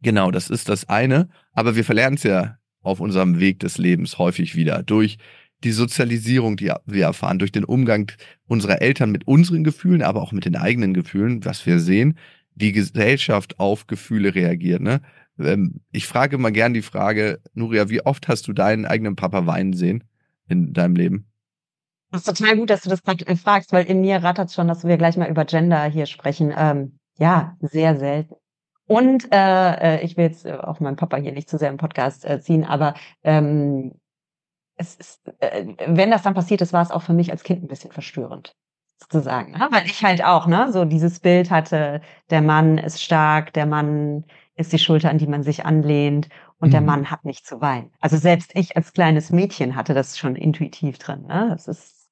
genau, 0.02 0.30
das 0.32 0.50
ist 0.50 0.68
das 0.68 0.88
eine. 0.88 1.28
Aber 1.52 1.76
wir 1.76 1.84
verlernen 1.84 2.16
es 2.16 2.24
ja 2.24 2.58
auf 2.82 3.00
unserem 3.00 3.38
Weg 3.38 3.60
des 3.60 3.78
Lebens 3.78 4.18
häufig 4.18 4.56
wieder 4.56 4.82
durch 4.82 5.18
die 5.64 5.72
Sozialisierung, 5.72 6.56
die 6.56 6.72
wir 6.84 7.04
erfahren, 7.04 7.38
durch 7.38 7.52
den 7.52 7.64
Umgang 7.64 8.12
unserer 8.46 8.82
Eltern 8.82 9.10
mit 9.10 9.26
unseren 9.26 9.64
Gefühlen, 9.64 10.02
aber 10.02 10.20
auch 10.20 10.32
mit 10.32 10.44
den 10.44 10.56
eigenen 10.56 10.94
Gefühlen, 10.94 11.44
was 11.44 11.64
wir 11.64 11.78
sehen, 11.78 12.18
die 12.54 12.72
Gesellschaft 12.72 13.58
auf 13.60 13.86
Gefühle 13.86 14.34
reagiert. 14.34 14.82
Ne? 14.82 15.00
Ähm, 15.38 15.80
ich 15.92 16.06
frage 16.06 16.38
mal 16.38 16.52
gern 16.52 16.74
die 16.74 16.82
Frage, 16.82 17.40
Nuria, 17.54 17.88
wie 17.88 18.04
oft 18.04 18.28
hast 18.28 18.48
du 18.48 18.52
deinen 18.52 18.86
eigenen 18.86 19.16
Papa 19.16 19.46
weinen 19.46 19.72
sehen 19.72 20.04
in 20.48 20.72
deinem 20.72 20.96
Leben? 20.96 21.26
Das 22.10 22.26
ist 22.26 22.36
total 22.36 22.56
gut, 22.56 22.70
dass 22.70 22.82
du 22.82 22.90
das 22.90 23.00
äh, 23.04 23.36
fragst, 23.36 23.72
weil 23.72 23.86
in 23.86 24.00
mir 24.00 24.22
rattert 24.22 24.52
schon, 24.52 24.68
dass 24.68 24.84
wir 24.84 24.96
gleich 24.96 25.16
mal 25.16 25.28
über 25.28 25.44
Gender 25.44 25.84
hier 25.84 26.06
sprechen. 26.06 26.54
Ähm, 26.56 26.98
ja, 27.18 27.56
sehr 27.60 27.96
selten. 27.96 28.34
Und 28.86 29.32
äh, 29.32 29.96
äh 29.96 30.04
ich 30.04 30.16
will 30.16 30.26
jetzt 30.26 30.46
auch 30.46 30.80
meinen 30.80 30.96
Papa 30.96 31.16
hier 31.16 31.32
nicht 31.32 31.50
zu 31.50 31.58
sehr 31.58 31.70
im 31.70 31.76
Podcast 31.76 32.24
äh, 32.24 32.40
ziehen, 32.40 32.64
aber 32.64 32.94
ähm, 33.24 33.92
es 34.76 34.94
ist, 34.94 35.32
äh, 35.40 35.66
wenn 35.86 36.10
das 36.10 36.22
dann 36.22 36.34
passiert 36.34 36.60
ist, 36.60 36.72
war 36.72 36.82
es 36.82 36.90
auch 36.90 37.02
für 37.02 37.14
mich 37.14 37.30
als 37.30 37.42
Kind 37.42 37.62
ein 37.62 37.68
bisschen 37.68 37.92
verstörend 37.92 38.54
sozusagen, 38.98 39.52
ne? 39.52 39.68
weil 39.70 39.86
ich 39.86 40.04
halt 40.04 40.24
auch 40.24 40.46
ne 40.46 40.72
so 40.72 40.84
dieses 40.84 41.20
Bild 41.20 41.50
hatte, 41.50 42.00
der 42.30 42.42
Mann 42.42 42.78
ist 42.78 43.02
stark, 43.02 43.52
der 43.52 43.66
Mann 43.66 44.24
ist 44.56 44.72
die 44.72 44.78
Schulter, 44.78 45.10
an 45.10 45.18
die 45.18 45.26
man 45.26 45.42
sich 45.42 45.64
anlehnt 45.64 46.28
und 46.58 46.68
mhm. 46.68 46.72
der 46.72 46.80
Mann 46.80 47.10
hat 47.10 47.24
nicht 47.24 47.46
zu 47.46 47.60
weinen. 47.60 47.90
Also 48.00 48.16
selbst 48.16 48.52
ich 48.54 48.76
als 48.76 48.92
kleines 48.92 49.30
Mädchen 49.30 49.76
hatte 49.76 49.94
das 49.94 50.18
schon 50.18 50.34
intuitiv 50.34 50.98
drin. 50.98 51.26
Ne? 51.26 51.48
Das 51.50 51.68
ist 51.68 52.08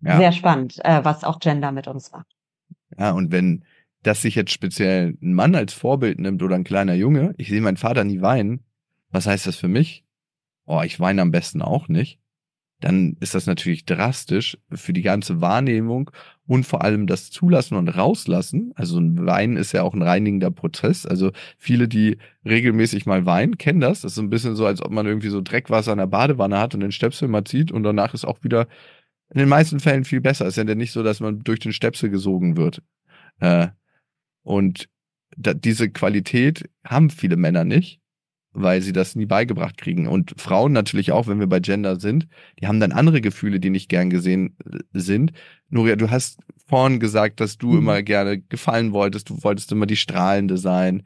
ja. 0.00 0.16
sehr 0.16 0.32
spannend, 0.32 0.78
äh, 0.84 1.04
was 1.04 1.24
auch 1.24 1.40
Gender 1.40 1.72
mit 1.72 1.88
uns 1.88 2.12
macht. 2.12 2.26
Ja, 2.98 3.12
und 3.12 3.32
wenn 3.32 3.64
das 4.02 4.22
sich 4.22 4.34
jetzt 4.34 4.52
speziell 4.52 5.16
ein 5.20 5.34
Mann 5.34 5.54
als 5.54 5.72
Vorbild 5.72 6.20
nimmt 6.20 6.42
oder 6.42 6.54
ein 6.54 6.64
kleiner 6.64 6.94
Junge, 6.94 7.34
ich 7.38 7.48
sehe 7.48 7.60
meinen 7.60 7.76
Vater 7.76 8.04
nie 8.04 8.20
weinen, 8.20 8.64
was 9.10 9.26
heißt 9.26 9.46
das 9.46 9.56
für 9.56 9.68
mich? 9.68 10.04
Oh, 10.66 10.82
ich 10.82 11.00
weine 11.00 11.22
am 11.22 11.30
besten 11.30 11.62
auch 11.62 11.88
nicht 11.88 12.20
dann 12.80 13.16
ist 13.20 13.34
das 13.34 13.46
natürlich 13.46 13.86
drastisch 13.86 14.56
für 14.70 14.92
die 14.92 15.02
ganze 15.02 15.40
Wahrnehmung 15.40 16.10
und 16.46 16.64
vor 16.64 16.82
allem 16.84 17.06
das 17.08 17.30
Zulassen 17.30 17.76
und 17.76 17.88
Rauslassen. 17.88 18.72
Also 18.76 19.00
ein 19.00 19.26
Wein 19.26 19.56
ist 19.56 19.72
ja 19.72 19.82
auch 19.82 19.94
ein 19.94 20.02
reinigender 20.02 20.52
Prozess. 20.52 21.04
Also 21.04 21.32
viele, 21.56 21.88
die 21.88 22.18
regelmäßig 22.44 23.04
mal 23.04 23.26
weinen, 23.26 23.58
kennen 23.58 23.80
das. 23.80 24.02
Das 24.02 24.12
ist 24.12 24.18
ein 24.18 24.30
bisschen 24.30 24.54
so, 24.54 24.64
als 24.64 24.80
ob 24.80 24.92
man 24.92 25.06
irgendwie 25.06 25.28
so 25.28 25.40
Dreckwasser 25.40 25.92
in 25.92 25.98
der 25.98 26.06
Badewanne 26.06 26.58
hat 26.58 26.74
und 26.74 26.80
den 26.80 26.92
Stöpsel 26.92 27.26
mal 27.26 27.44
zieht 27.44 27.72
und 27.72 27.82
danach 27.82 28.14
ist 28.14 28.24
auch 28.24 28.44
wieder 28.44 28.68
in 29.30 29.40
den 29.40 29.48
meisten 29.48 29.80
Fällen 29.80 30.04
viel 30.04 30.20
besser. 30.20 30.46
Ist 30.46 30.56
ja 30.56 30.64
nicht 30.64 30.92
so, 30.92 31.02
dass 31.02 31.20
man 31.20 31.40
durch 31.40 31.58
den 31.58 31.72
Stöpsel 31.72 32.10
gesogen 32.10 32.56
wird. 32.56 32.82
Äh, 33.40 33.68
und 34.42 34.88
diese 35.36 35.90
Qualität 35.90 36.70
haben 36.84 37.10
viele 37.10 37.36
Männer 37.36 37.64
nicht 37.64 38.00
weil 38.62 38.82
sie 38.82 38.92
das 38.92 39.16
nie 39.16 39.26
beigebracht 39.26 39.76
kriegen. 39.78 40.06
Und 40.06 40.34
Frauen 40.40 40.72
natürlich 40.72 41.12
auch, 41.12 41.26
wenn 41.26 41.40
wir 41.40 41.46
bei 41.46 41.60
Gender 41.60 41.98
sind, 41.98 42.28
die 42.60 42.66
haben 42.66 42.80
dann 42.80 42.92
andere 42.92 43.20
Gefühle, 43.20 43.60
die 43.60 43.70
nicht 43.70 43.88
gern 43.88 44.10
gesehen 44.10 44.56
äh, 44.64 44.78
sind. 44.92 45.32
Nuria, 45.70 45.96
du 45.96 46.10
hast 46.10 46.40
vorhin 46.66 47.00
gesagt, 47.00 47.40
dass 47.40 47.58
du 47.58 47.72
mhm. 47.72 47.78
immer 47.78 48.02
gerne 48.02 48.40
gefallen 48.40 48.92
wolltest. 48.92 49.30
Du 49.30 49.42
wolltest 49.42 49.72
immer 49.72 49.86
die 49.86 49.96
Strahlende 49.96 50.58
sein, 50.58 51.02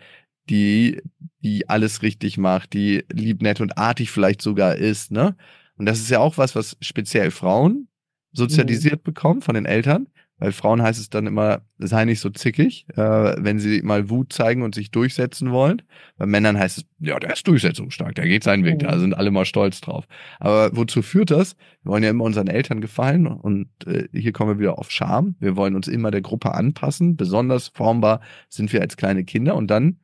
die, 0.48 1.00
die 1.40 1.68
alles 1.68 2.02
richtig 2.02 2.38
macht, 2.38 2.72
die 2.72 3.04
lieb, 3.12 3.42
nett 3.42 3.60
und 3.60 3.78
artig 3.78 4.10
vielleicht 4.10 4.42
sogar 4.42 4.76
ist, 4.76 5.12
ne? 5.12 5.36
Und 5.76 5.86
das 5.86 5.98
ist 5.98 6.10
ja 6.10 6.18
auch 6.18 6.38
was, 6.38 6.54
was 6.54 6.76
speziell 6.80 7.30
Frauen 7.30 7.88
sozialisiert 8.32 9.00
mhm. 9.00 9.04
bekommen 9.04 9.42
von 9.42 9.54
den 9.54 9.66
Eltern. 9.66 10.08
Bei 10.42 10.50
Frauen 10.50 10.82
heißt 10.82 10.98
es 10.98 11.08
dann 11.08 11.28
immer, 11.28 11.60
sei 11.78 12.04
nicht 12.04 12.18
so 12.18 12.28
zickig, 12.28 12.84
äh, 12.96 12.96
wenn 12.96 13.60
sie 13.60 13.80
mal 13.82 14.10
Wut 14.10 14.32
zeigen 14.32 14.62
und 14.62 14.74
sich 14.74 14.90
durchsetzen 14.90 15.52
wollen. 15.52 15.82
Bei 16.18 16.26
Männern 16.26 16.58
heißt 16.58 16.78
es, 16.78 16.84
ja, 16.98 17.16
der 17.20 17.34
ist 17.34 17.46
durchsetzungsstark, 17.46 18.16
der 18.16 18.26
geht 18.26 18.42
seinen 18.42 18.64
Weg, 18.64 18.80
da 18.80 18.96
mhm. 18.96 19.00
sind 19.00 19.14
alle 19.14 19.30
mal 19.30 19.44
stolz 19.44 19.80
drauf. 19.80 20.04
Aber 20.40 20.76
wozu 20.76 21.00
führt 21.00 21.30
das? 21.30 21.54
Wir 21.84 21.92
wollen 21.92 22.02
ja 22.02 22.10
immer 22.10 22.24
unseren 22.24 22.48
Eltern 22.48 22.80
gefallen 22.80 23.28
und 23.28 23.68
äh, 23.86 24.08
hier 24.12 24.32
kommen 24.32 24.50
wir 24.50 24.58
wieder 24.58 24.80
auf 24.80 24.90
Scham. 24.90 25.36
Wir 25.38 25.54
wollen 25.54 25.76
uns 25.76 25.86
immer 25.86 26.10
der 26.10 26.22
Gruppe 26.22 26.52
anpassen. 26.54 27.16
Besonders 27.16 27.68
formbar 27.68 28.20
sind 28.48 28.72
wir 28.72 28.80
als 28.80 28.96
kleine 28.96 29.22
Kinder 29.22 29.54
und 29.54 29.68
dann 29.68 29.98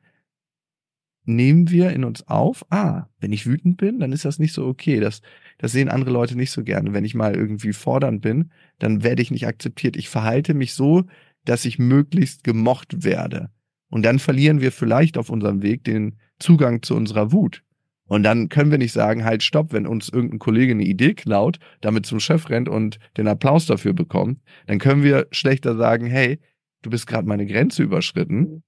nehmen 1.29 1.69
wir 1.69 1.91
in 1.91 2.03
uns 2.03 2.27
auf, 2.27 2.65
ah, 2.71 3.05
wenn 3.19 3.31
ich 3.31 3.45
wütend 3.45 3.77
bin, 3.77 3.99
dann 3.99 4.11
ist 4.11 4.25
das 4.25 4.39
nicht 4.39 4.53
so 4.53 4.65
okay. 4.65 4.99
Das, 4.99 5.21
das 5.57 5.71
sehen 5.71 5.89
andere 5.89 6.11
Leute 6.11 6.35
nicht 6.35 6.51
so 6.51 6.63
gerne. 6.63 6.93
Wenn 6.93 7.05
ich 7.05 7.15
mal 7.15 7.35
irgendwie 7.35 7.73
fordernd 7.73 8.21
bin, 8.21 8.51
dann 8.79 9.03
werde 9.03 9.21
ich 9.21 9.31
nicht 9.31 9.47
akzeptiert. 9.47 9.95
Ich 9.95 10.09
verhalte 10.09 10.53
mich 10.53 10.73
so, 10.73 11.05
dass 11.45 11.65
ich 11.65 11.79
möglichst 11.79 12.43
gemocht 12.43 13.03
werde. 13.03 13.49
Und 13.89 14.03
dann 14.03 14.19
verlieren 14.19 14.61
wir 14.61 14.71
vielleicht 14.71 15.17
auf 15.17 15.29
unserem 15.29 15.61
Weg 15.61 15.83
den 15.83 16.17
Zugang 16.39 16.81
zu 16.81 16.95
unserer 16.95 17.31
Wut. 17.31 17.63
Und 18.05 18.23
dann 18.23 18.49
können 18.49 18.71
wir 18.71 18.79
nicht 18.79 18.91
sagen, 18.91 19.23
halt, 19.23 19.43
stopp, 19.43 19.71
wenn 19.71 19.85
uns 19.85 20.09
irgendein 20.09 20.39
Kollege 20.39 20.71
eine 20.71 20.83
Idee 20.83 21.13
klaut, 21.13 21.59
damit 21.81 22.07
zum 22.07 22.19
Chef 22.19 22.49
rennt 22.49 22.67
und 22.67 22.97
den 23.17 23.27
Applaus 23.27 23.67
dafür 23.67 23.93
bekommt, 23.93 24.39
dann 24.65 24.79
können 24.79 25.03
wir 25.03 25.27
schlechter 25.31 25.75
sagen, 25.75 26.07
hey, 26.07 26.39
du 26.81 26.89
bist 26.89 27.05
gerade 27.05 27.27
meine 27.27 27.45
Grenze 27.45 27.83
überschritten. 27.83 28.63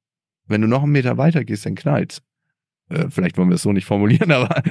Wenn 0.47 0.61
du 0.61 0.67
noch 0.67 0.83
einen 0.83 0.91
Meter 0.91 1.17
weiter 1.17 1.43
gehst, 1.43 1.65
dann 1.65 1.75
knallt's. 1.75 2.21
Äh, 2.91 3.09
vielleicht 3.09 3.37
wollen 3.37 3.49
wir 3.49 3.55
es 3.55 3.61
so 3.61 3.71
nicht 3.71 3.85
formulieren, 3.85 4.31
aber 4.31 4.61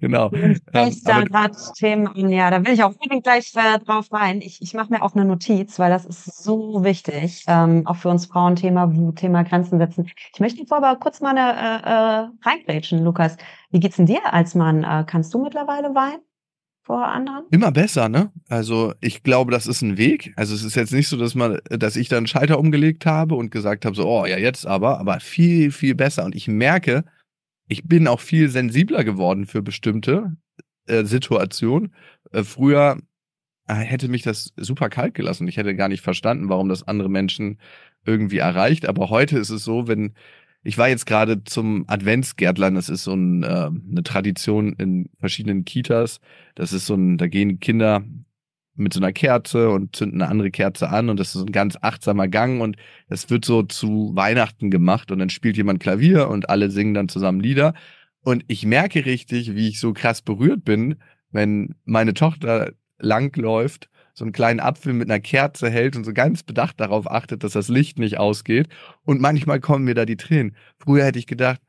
genau. 0.00 0.30
Ich 0.32 0.60
ähm, 0.72 0.94
da 1.04 1.22
gerade 1.22 1.56
Themen 1.76 2.28
ja, 2.30 2.50
da 2.50 2.64
will 2.64 2.72
ich 2.72 2.82
auch 2.82 2.92
unbedingt 2.92 3.24
gleich 3.24 3.52
äh, 3.54 3.78
drauf 3.78 4.12
rein. 4.12 4.40
Ich, 4.40 4.62
ich 4.62 4.74
mache 4.74 4.92
mir 4.92 5.02
auch 5.02 5.14
eine 5.14 5.24
Notiz, 5.24 5.78
weil 5.78 5.90
das 5.90 6.04
ist 6.04 6.42
so 6.42 6.84
wichtig, 6.84 7.44
ähm, 7.48 7.86
auch 7.86 7.96
für 7.96 8.08
uns 8.08 8.26
Frauen 8.26 8.56
Thema 8.56 8.92
Thema 9.16 9.42
Grenzen 9.42 9.78
setzen. 9.78 10.10
Ich 10.32 10.40
möchte 10.40 10.64
vor 10.66 10.78
aber 10.78 10.98
kurz 10.98 11.20
mal 11.20 11.36
eine, 11.36 11.52
äh, 11.52 11.88
äh, 11.88 12.48
reingrätschen, 12.48 13.04
Lukas. 13.04 13.36
Wie 13.70 13.80
geht's 13.80 13.96
denn 13.96 14.06
dir 14.06 14.32
als 14.32 14.54
Mann? 14.54 14.84
Äh, 14.84 15.04
kannst 15.06 15.34
du 15.34 15.42
mittlerweile 15.42 15.94
weinen? 15.94 16.27
Vor 16.88 17.06
anderen? 17.06 17.44
Immer 17.50 17.70
besser, 17.70 18.08
ne? 18.08 18.32
Also 18.48 18.94
ich 19.00 19.22
glaube, 19.22 19.52
das 19.52 19.66
ist 19.66 19.82
ein 19.82 19.98
Weg. 19.98 20.32
Also 20.36 20.54
es 20.54 20.64
ist 20.64 20.74
jetzt 20.74 20.92
nicht 20.92 21.08
so, 21.08 21.18
dass 21.18 21.34
man, 21.34 21.58
dass 21.68 21.96
ich 21.96 22.08
dann 22.08 22.26
Schalter 22.26 22.58
umgelegt 22.58 23.04
habe 23.04 23.34
und 23.34 23.50
gesagt 23.50 23.84
habe, 23.84 23.94
so, 23.94 24.08
oh 24.08 24.24
ja, 24.24 24.38
jetzt 24.38 24.66
aber, 24.66 24.98
aber 24.98 25.20
viel, 25.20 25.70
viel 25.70 25.94
besser. 25.94 26.24
Und 26.24 26.34
ich 26.34 26.48
merke, 26.48 27.04
ich 27.68 27.86
bin 27.86 28.08
auch 28.08 28.20
viel 28.20 28.48
sensibler 28.48 29.04
geworden 29.04 29.44
für 29.44 29.60
bestimmte 29.60 30.32
äh, 30.86 31.04
Situationen. 31.04 31.94
Äh, 32.32 32.42
früher 32.42 32.98
äh, 33.66 33.74
hätte 33.74 34.08
mich 34.08 34.22
das 34.22 34.54
super 34.56 34.88
kalt 34.88 35.12
gelassen. 35.12 35.46
Ich 35.46 35.58
hätte 35.58 35.76
gar 35.76 35.88
nicht 35.88 36.02
verstanden, 36.02 36.48
warum 36.48 36.70
das 36.70 36.88
andere 36.88 37.10
Menschen 37.10 37.60
irgendwie 38.06 38.38
erreicht. 38.38 38.88
Aber 38.88 39.10
heute 39.10 39.38
ist 39.38 39.50
es 39.50 39.62
so, 39.62 39.88
wenn 39.88 40.14
ich 40.62 40.78
war 40.78 40.88
jetzt 40.88 41.06
gerade 41.06 41.44
zum 41.44 41.84
Adventsgärtlern, 41.88 42.74
das 42.74 42.88
ist 42.88 43.04
so 43.04 43.14
ein, 43.14 43.42
äh, 43.42 43.46
eine 43.46 44.02
Tradition 44.04 44.74
in 44.74 45.08
verschiedenen 45.18 45.64
Kitas. 45.64 46.20
Das 46.54 46.72
ist 46.72 46.86
so 46.86 46.94
ein, 46.94 47.16
da 47.16 47.26
gehen 47.26 47.60
Kinder 47.60 48.04
mit 48.74 48.92
so 48.92 49.00
einer 49.00 49.12
Kerze 49.12 49.70
und 49.70 49.96
zünden 49.96 50.22
eine 50.22 50.30
andere 50.30 50.50
Kerze 50.50 50.88
an 50.88 51.10
und 51.10 51.18
das 51.18 51.34
ist 51.34 51.42
ein 51.42 51.52
ganz 51.52 51.76
achtsamer 51.80 52.28
Gang 52.28 52.60
und 52.60 52.76
das 53.08 53.28
wird 53.28 53.44
so 53.44 53.62
zu 53.64 54.12
Weihnachten 54.14 54.70
gemacht 54.70 55.10
und 55.10 55.18
dann 55.18 55.30
spielt 55.30 55.56
jemand 55.56 55.80
Klavier 55.80 56.28
und 56.28 56.48
alle 56.48 56.70
singen 56.70 56.94
dann 56.94 57.08
zusammen 57.08 57.40
Lieder 57.40 57.74
und 58.22 58.44
ich 58.46 58.64
merke 58.64 59.04
richtig, 59.04 59.54
wie 59.54 59.68
ich 59.68 59.80
so 59.80 59.92
krass 59.92 60.22
berührt 60.22 60.64
bin, 60.64 60.96
wenn 61.30 61.74
meine 61.84 62.14
Tochter 62.14 62.72
langläuft, 62.98 63.90
so 64.18 64.24
einen 64.24 64.32
kleinen 64.32 64.58
Apfel 64.58 64.92
mit 64.92 65.08
einer 65.08 65.20
Kerze 65.20 65.70
hält 65.70 65.94
und 65.94 66.04
so 66.04 66.12
ganz 66.12 66.42
bedacht 66.42 66.80
darauf 66.80 67.08
achtet, 67.08 67.44
dass 67.44 67.52
das 67.52 67.68
Licht 67.68 68.00
nicht 68.00 68.18
ausgeht 68.18 68.68
und 69.04 69.20
manchmal 69.20 69.60
kommen 69.60 69.84
mir 69.84 69.94
da 69.94 70.04
die 70.04 70.16
Tränen. 70.16 70.56
Früher 70.76 71.04
hätte 71.04 71.20
ich 71.20 71.28
gedacht, 71.28 71.60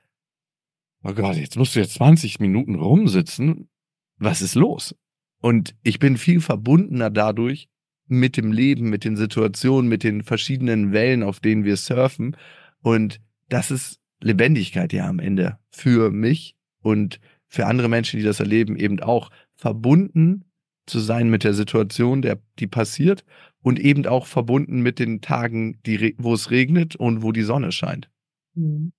oh 1.03 1.13
Gott, 1.13 1.37
jetzt 1.37 1.57
musst 1.57 1.75
du 1.75 1.79
jetzt 1.79 1.93
20 1.93 2.39
Minuten 2.39 2.75
rumsitzen. 2.75 3.69
Was 4.17 4.41
ist 4.41 4.55
los? 4.55 4.95
Und 5.41 5.75
ich 5.83 5.99
bin 5.99 6.17
viel 6.17 6.41
verbundener 6.41 7.11
dadurch 7.11 7.69
mit 8.07 8.35
dem 8.35 8.51
Leben, 8.51 8.89
mit 8.89 9.05
den 9.05 9.15
Situationen, 9.15 9.87
mit 9.87 10.03
den 10.03 10.23
verschiedenen 10.23 10.91
Wellen, 10.91 11.21
auf 11.21 11.39
denen 11.39 11.63
wir 11.63 11.77
surfen. 11.77 12.35
Und 12.81 13.21
das 13.47 13.69
ist 13.69 13.99
Lebendigkeit 14.21 14.91
ja 14.91 15.07
am 15.07 15.19
Ende 15.19 15.59
für 15.69 16.09
mich 16.09 16.55
und 16.81 17.19
für 17.47 17.67
andere 17.67 17.89
Menschen, 17.89 18.17
die 18.17 18.25
das 18.25 18.39
erleben, 18.39 18.75
eben 18.75 18.99
auch 18.99 19.29
verbunden 19.53 20.48
zu 20.89 20.99
sein 20.99 21.29
mit 21.29 21.43
der 21.43 21.53
Situation, 21.53 22.21
der, 22.21 22.39
die 22.59 22.67
passiert 22.67 23.23
und 23.61 23.79
eben 23.79 24.05
auch 24.05 24.25
verbunden 24.25 24.81
mit 24.81 24.99
den 24.99 25.21
Tagen, 25.21 25.79
die, 25.85 26.15
wo 26.17 26.33
es 26.33 26.51
regnet 26.51 26.95
und 26.95 27.23
wo 27.23 27.31
die 27.31 27.43
Sonne 27.43 27.71
scheint. 27.71 28.09
Mhm. 28.55 28.91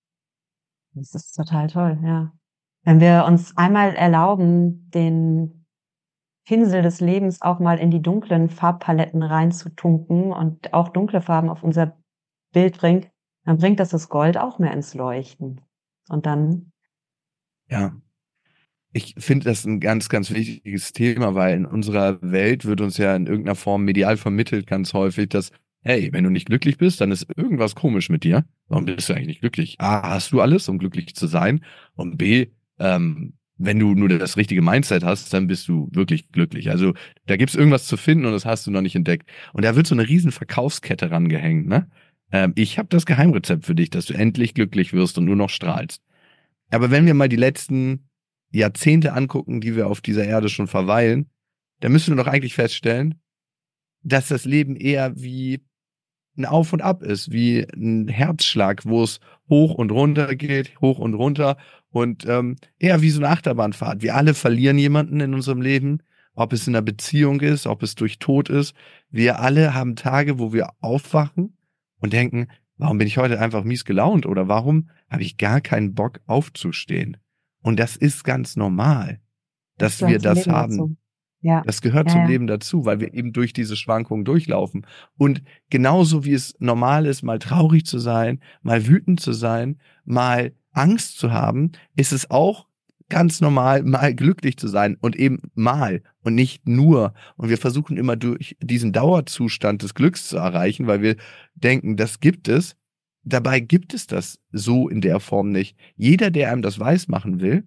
Das 0.95 1.15
ist 1.15 1.33
total 1.33 1.69
toll, 1.69 1.99
ja. 2.03 2.33
Wenn 2.83 3.01
wir 3.01 3.25
uns 3.27 3.57
einmal 3.57 3.95
erlauben, 3.95 4.91
den 4.91 5.67
Pinsel 6.47 6.83
des 6.83 7.01
Lebens 7.01 7.43
auch 7.43 7.61
mal 7.61 7.79
in 7.79 7.91
die 7.91 8.03
dunklen 8.03 8.49
Farbpaletten 8.49 9.23
reinzutunken 9.23 10.33
und 10.33 10.73
auch 10.73 10.89
dunkle 10.89 11.21
Farben 11.21 11.49
auf 11.49 11.63
unser 11.63 11.97
Bild 12.53 12.79
bringt, 12.79 13.11
dann 13.45 13.59
bringt 13.59 13.81
das 13.81 13.91
das 13.91 14.09
Gold 14.09 14.37
auch 14.37 14.59
mehr 14.59 14.73
ins 14.73 14.95
Leuchten. 14.95 15.61
Und 16.09 16.27
dann. 16.27 16.73
Ja. 17.69 17.95
Ich 18.93 19.15
finde 19.19 19.45
das 19.45 19.65
ein 19.65 19.79
ganz, 19.79 20.09
ganz 20.09 20.33
wichtiges 20.33 20.93
Thema, 20.93 21.35
weil 21.35 21.57
in 21.57 21.65
unserer 21.65 22.19
Welt 22.23 22.65
wird 22.65 22.81
uns 22.81 22.97
ja 22.99 23.15
in 23.15 23.27
irgendeiner 23.27 23.55
Form 23.55 23.85
medial 23.85 24.17
vermittelt 24.17 24.67
ganz 24.67 24.95
häufig, 24.95 25.29
dass, 25.29 25.53
hey, 25.83 26.13
wenn 26.13 26.25
du 26.25 26.31
nicht 26.31 26.47
glücklich 26.47 26.77
bist, 26.77 27.01
dann 27.01 27.13
ist 27.13 27.27
irgendwas 27.37 27.77
komisch 27.77 28.09
mit 28.09 28.25
dir. 28.25 28.45
Warum 28.69 28.87
bist 28.87 29.09
du 29.09 29.13
eigentlich 29.13 29.29
nicht 29.29 29.41
glücklich? 29.41 29.77
A, 29.79 30.11
hast 30.11 30.33
du 30.33 30.41
alles, 30.41 30.69
um 30.69 30.79
glücklich 30.79 31.15
zu 31.15 31.29
sein? 31.29 31.65
Und 31.95 32.19
B, 32.19 32.49
ähm, 32.81 33.35
wenn 33.59 33.79
du 33.79 33.95
nur 33.95 34.09
das 34.09 34.37
richtige 34.37 34.63
Mindset 34.63 35.05
hast, 35.05 35.33
dann 35.33 35.47
bist 35.47 35.69
du 35.69 35.89
wirklich 35.93 36.33
glücklich. 36.33 36.71
Also 36.71 36.95
da 37.27 37.37
gibt's 37.37 37.55
irgendwas 37.55 37.87
zu 37.87 37.97
finden 37.97 38.25
und 38.25 38.33
das 38.33 38.45
hast 38.47 38.67
du 38.67 38.73
noch 38.73 38.81
nicht 38.81 38.97
entdeckt. 38.97 39.29
Und 39.53 39.65
da 39.65 39.77
wird 39.77 39.87
so 39.87 39.95
eine 39.95 40.09
riesen 40.09 40.33
Verkaufskette 40.33 41.13
rangehängt. 41.13 41.69
Ne? 41.69 41.89
Ähm, 42.33 42.55
ich 42.57 42.79
habe 42.79 42.89
das 42.89 43.07
Geheimrezept 43.07 43.67
für 43.67 43.75
dich, 43.77 43.91
dass 43.91 44.07
du 44.07 44.15
endlich 44.15 44.55
glücklich 44.55 44.93
wirst 44.93 45.17
und 45.19 45.27
nur 45.27 45.37
noch 45.37 45.51
strahlst. 45.51 46.03
Aber 46.71 46.91
wenn 46.91 47.07
wir 47.07 47.15
mal 47.15 47.29
die 47.29 47.37
letzten 47.37 48.10
Jahrzehnte 48.59 49.13
angucken, 49.13 49.61
die 49.61 49.77
wir 49.77 49.87
auf 49.87 50.01
dieser 50.01 50.25
Erde 50.25 50.49
schon 50.49 50.67
verweilen, 50.67 51.31
dann 51.81 51.93
müssen 51.93 52.17
wir 52.17 52.23
doch 52.23 52.31
eigentlich 52.31 52.55
feststellen, 52.55 53.21
dass 54.03 54.29
das 54.29 54.45
Leben 54.45 54.77
eher 54.77 55.13
wie 55.17 55.61
ein 56.37 56.47
Auf 56.47 56.73
und 56.73 56.83
Ab 56.83 57.03
ist, 57.03 57.33
wie 57.33 57.67
ein 57.75 58.09
Herzschlag, 58.09 58.87
wo 58.87 59.03
es 59.03 59.21
hoch 59.49 59.75
und 59.75 59.91
runter 59.91 60.35
geht, 60.35 60.81
hoch 60.81 60.99
und 60.99 61.15
runter 61.15 61.57
und 61.91 62.25
ähm, 62.27 62.57
eher 62.79 63.03
wie 63.03 63.11
so 63.11 63.21
eine 63.21 63.29
Achterbahnfahrt. 63.29 64.03
Wir 64.03 64.15
alle 64.15 64.35
verlieren 64.35 64.79
jemanden 64.79 65.21
in 65.21 65.35
unserem 65.35 65.61
Leben, 65.61 66.03
ob 66.35 66.53
es 66.53 66.67
in 66.67 66.75
einer 66.75 66.83
Beziehung 66.83 67.41
ist, 67.41 67.67
ob 67.67 67.83
es 67.83 67.95
durch 67.95 68.19
Tod 68.19 68.49
ist. 68.49 68.75
Wir 69.11 69.41
alle 69.41 69.75
haben 69.75 69.97
Tage, 69.97 70.39
wo 70.39 70.53
wir 70.53 70.71
aufwachen 70.81 71.57
und 71.99 72.13
denken, 72.13 72.49
warum 72.79 72.99
bin 72.99 73.09
ich 73.09 73.19
heute 73.19 73.41
einfach 73.41 73.65
mies 73.65 73.85
gelaunt 73.85 74.25
oder 74.25 74.49
warum 74.49 74.89
habe 75.11 75.23
ich 75.23 75.37
gar 75.37 75.61
keinen 75.61 75.95
Bock 75.95 76.21
aufzustehen? 76.27 77.19
Und 77.63 77.79
das 77.79 77.97
ist 77.97 78.25
ganz 78.25 78.57
normal, 78.57 79.21
dass 79.79 79.99
das 79.99 80.09
wir 80.09 80.19
das 80.19 80.47
haben. 80.47 80.77
Dazu. 80.77 80.97
Ja. 81.43 81.63
Das 81.65 81.81
gehört 81.81 82.09
ja, 82.09 82.13
zum 82.13 82.23
ja. 82.23 82.29
Leben 82.29 82.47
dazu, 82.47 82.85
weil 82.85 83.01
wir 83.01 83.15
eben 83.15 83.33
durch 83.33 83.53
diese 83.53 83.77
Schwankungen 83.77 84.25
durchlaufen. 84.25 84.87
Und 85.17 85.43
genauso 85.71 86.25
wie 86.25 86.35
es 86.35 86.55
normal 86.59 87.07
ist, 87.07 87.23
mal 87.23 87.39
traurig 87.39 87.87
zu 87.87 87.99
sein, 87.99 88.41
mal 88.63 88.87
wütend 88.87 89.21
zu 89.21 89.33
sein, 89.33 89.79
mal 90.05 90.53
Angst 90.73 91.19
zu 91.19 91.33
haben, 91.33 91.73
ist 91.97 92.13
es 92.13 92.31
auch 92.31 92.67
ganz 93.09 93.41
normal, 93.41 93.83
mal 93.83 94.15
glücklich 94.15 94.57
zu 94.57 94.69
sein 94.69 94.97
und 95.01 95.17
eben 95.17 95.51
mal 95.55 96.03
und 96.23 96.35
nicht 96.35 96.69
nur. 96.69 97.13
Und 97.37 97.49
wir 97.49 97.59
versuchen 97.59 97.97
immer 97.97 98.17
durch 98.17 98.57
diesen 98.63 98.93
Dauerzustand 98.93 99.83
des 99.83 99.95
Glücks 99.95 100.29
zu 100.29 100.37
erreichen, 100.37 100.87
weil 100.87 101.03
wir 101.03 101.17
denken, 101.55 101.97
das 101.97 102.21
gibt 102.21 102.49
es. 102.49 102.77
Dabei 103.23 103.61
gibt 103.61 103.95
es 103.95 104.07
das 104.07 104.41
so 104.51 104.89
in 104.89 105.01
der 105.01 105.21
Form 105.21 105.51
nicht. 105.51 105.77
Jeder, 105.97 106.31
der 106.31 106.51
einem 106.51 106.63
das 106.63 106.79
weiß 106.79 107.09
machen 107.09 107.41
will, 107.41 107.67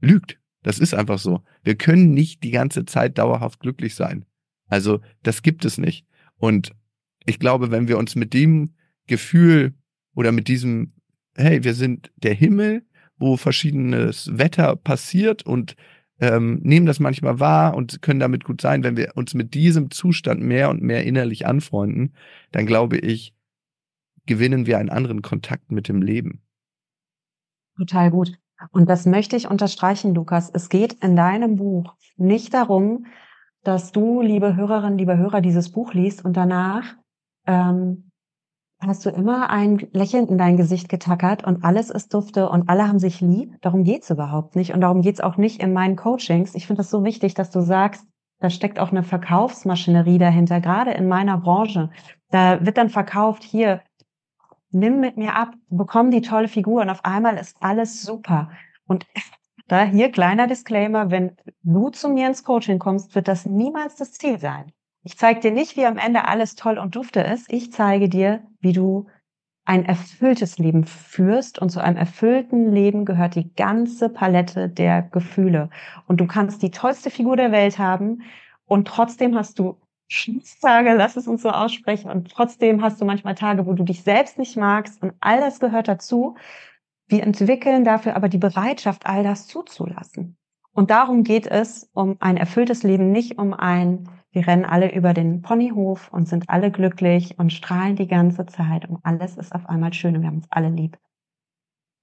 lügt. 0.00 0.38
Das 0.62 0.78
ist 0.78 0.94
einfach 0.94 1.18
so. 1.18 1.42
Wir 1.62 1.76
können 1.76 2.12
nicht 2.12 2.42
die 2.42 2.50
ganze 2.50 2.84
Zeit 2.84 3.18
dauerhaft 3.18 3.60
glücklich 3.60 3.94
sein. 3.94 4.24
Also 4.66 5.00
das 5.22 5.42
gibt 5.42 5.64
es 5.64 5.78
nicht. 5.78 6.06
Und 6.36 6.72
ich 7.26 7.38
glaube, 7.38 7.70
wenn 7.70 7.88
wir 7.88 7.98
uns 7.98 8.16
mit 8.16 8.34
dem 8.34 8.74
Gefühl 9.06 9.74
oder 10.14 10.32
mit 10.32 10.48
diesem, 10.48 10.94
hey, 11.36 11.64
wir 11.64 11.74
sind 11.74 12.10
der 12.16 12.34
Himmel, 12.34 12.84
wo 13.16 13.36
verschiedenes 13.36 14.30
Wetter 14.36 14.74
passiert 14.76 15.44
und 15.44 15.76
ähm, 16.20 16.60
nehmen 16.62 16.86
das 16.86 17.00
manchmal 17.00 17.40
wahr 17.40 17.74
und 17.74 18.02
können 18.02 18.20
damit 18.20 18.44
gut 18.44 18.60
sein, 18.60 18.84
wenn 18.84 18.96
wir 18.96 19.12
uns 19.16 19.34
mit 19.34 19.54
diesem 19.54 19.90
Zustand 19.90 20.40
mehr 20.42 20.70
und 20.70 20.82
mehr 20.82 21.04
innerlich 21.04 21.46
anfreunden, 21.46 22.14
dann 22.52 22.66
glaube 22.66 22.98
ich, 22.98 23.34
gewinnen 24.26 24.66
wir 24.66 24.78
einen 24.78 24.90
anderen 24.90 25.22
Kontakt 25.22 25.70
mit 25.70 25.88
dem 25.88 26.02
Leben. 26.02 26.42
Total 27.76 28.10
gut. 28.10 28.32
Und 28.70 28.88
das 28.88 29.06
möchte 29.06 29.36
ich 29.36 29.50
unterstreichen, 29.50 30.14
Lukas. 30.14 30.50
Es 30.52 30.68
geht 30.68 30.94
in 31.04 31.16
deinem 31.16 31.56
Buch 31.56 31.94
nicht 32.16 32.54
darum, 32.54 33.06
dass 33.62 33.92
du, 33.92 34.20
liebe 34.20 34.56
Hörerinnen, 34.56 34.98
liebe 34.98 35.16
Hörer, 35.16 35.40
dieses 35.40 35.72
Buch 35.72 35.94
liest 35.94 36.24
und 36.24 36.36
danach 36.36 36.94
ähm, 37.46 38.10
hast 38.80 39.04
du 39.06 39.10
immer 39.10 39.50
ein 39.50 39.78
Lächeln 39.92 40.28
in 40.28 40.38
dein 40.38 40.56
Gesicht 40.56 40.88
getackert 40.88 41.44
und 41.44 41.64
alles 41.64 41.90
ist 41.90 42.12
dufte 42.12 42.48
und 42.48 42.68
alle 42.68 42.86
haben 42.86 42.98
sich 42.98 43.20
lieb. 43.20 43.56
Darum 43.62 43.84
geht's 43.84 44.10
überhaupt 44.10 44.56
nicht. 44.56 44.74
Und 44.74 44.80
darum 44.80 45.00
geht's 45.02 45.20
auch 45.20 45.36
nicht 45.36 45.62
in 45.62 45.72
meinen 45.72 45.96
Coachings. 45.96 46.54
Ich 46.54 46.66
finde 46.66 46.80
das 46.80 46.90
so 46.90 47.04
wichtig, 47.04 47.34
dass 47.34 47.50
du 47.50 47.60
sagst, 47.60 48.06
da 48.40 48.50
steckt 48.50 48.78
auch 48.78 48.90
eine 48.90 49.02
Verkaufsmaschinerie 49.02 50.18
dahinter, 50.18 50.60
gerade 50.60 50.90
in 50.90 51.08
meiner 51.08 51.38
Branche. 51.38 51.90
Da 52.30 52.64
wird 52.64 52.76
dann 52.76 52.90
verkauft, 52.90 53.42
hier, 53.42 53.80
nimm 54.74 55.00
mit 55.00 55.16
mir 55.16 55.34
ab, 55.34 55.54
bekomm 55.68 56.10
die 56.10 56.22
tolle 56.22 56.48
Figur 56.48 56.82
und 56.82 56.90
auf 56.90 57.04
einmal 57.04 57.36
ist 57.36 57.56
alles 57.60 58.02
super. 58.02 58.50
Und 58.86 59.06
da 59.68 59.84
hier 59.84 60.10
kleiner 60.10 60.46
Disclaimer, 60.46 61.10
wenn 61.10 61.36
du 61.62 61.88
zu 61.90 62.08
mir 62.08 62.26
ins 62.26 62.44
Coaching 62.44 62.78
kommst, 62.78 63.14
wird 63.14 63.28
das 63.28 63.46
niemals 63.46 63.96
das 63.96 64.12
Ziel 64.12 64.38
sein. 64.38 64.72
Ich 65.02 65.16
zeige 65.16 65.40
dir 65.40 65.50
nicht, 65.50 65.76
wie 65.76 65.86
am 65.86 65.98
Ende 65.98 66.26
alles 66.26 66.54
toll 66.54 66.78
und 66.78 66.96
dufte 66.96 67.20
ist. 67.20 67.52
Ich 67.52 67.72
zeige 67.72 68.08
dir, 68.08 68.42
wie 68.60 68.72
du 68.72 69.06
ein 69.66 69.86
erfülltes 69.86 70.58
Leben 70.58 70.84
führst 70.84 71.58
und 71.58 71.70
zu 71.70 71.80
einem 71.80 71.96
erfüllten 71.96 72.70
Leben 72.70 73.04
gehört 73.04 73.34
die 73.34 73.54
ganze 73.54 74.10
Palette 74.10 74.68
der 74.68 75.02
Gefühle. 75.02 75.70
Und 76.06 76.20
du 76.20 76.26
kannst 76.26 76.62
die 76.62 76.70
tollste 76.70 77.10
Figur 77.10 77.36
der 77.36 77.52
Welt 77.52 77.78
haben 77.78 78.22
und 78.66 78.88
trotzdem 78.88 79.34
hast 79.36 79.58
du 79.58 79.78
Tage, 80.60 80.94
lass 80.94 81.16
es 81.16 81.26
uns 81.26 81.42
so 81.42 81.50
aussprechen. 81.50 82.10
Und 82.10 82.30
trotzdem 82.30 82.82
hast 82.82 83.00
du 83.00 83.04
manchmal 83.04 83.34
Tage, 83.34 83.66
wo 83.66 83.72
du 83.72 83.84
dich 83.84 84.02
selbst 84.02 84.38
nicht 84.38 84.56
magst 84.56 85.02
und 85.02 85.14
all 85.20 85.40
das 85.40 85.60
gehört 85.60 85.88
dazu. 85.88 86.36
Wir 87.06 87.22
entwickeln 87.22 87.84
dafür 87.84 88.16
aber 88.16 88.28
die 88.28 88.38
Bereitschaft, 88.38 89.06
all 89.06 89.22
das 89.22 89.46
zuzulassen. 89.46 90.36
Und 90.72 90.90
darum 90.90 91.22
geht 91.22 91.46
es, 91.46 91.88
um 91.92 92.16
ein 92.20 92.36
erfülltes 92.36 92.82
Leben, 92.82 93.12
nicht 93.12 93.38
um 93.38 93.54
ein, 93.54 94.08
wir 94.32 94.46
rennen 94.46 94.64
alle 94.64 94.92
über 94.92 95.14
den 95.14 95.42
Ponyhof 95.42 96.12
und 96.12 96.28
sind 96.28 96.50
alle 96.50 96.72
glücklich 96.72 97.38
und 97.38 97.52
strahlen 97.52 97.94
die 97.94 98.08
ganze 98.08 98.46
Zeit 98.46 98.88
und 98.88 98.98
alles 99.04 99.36
ist 99.36 99.54
auf 99.54 99.68
einmal 99.68 99.92
schön 99.92 100.16
und 100.16 100.22
wir 100.22 100.28
haben 100.28 100.38
uns 100.38 100.50
alle 100.50 100.70
lieb. 100.70 100.98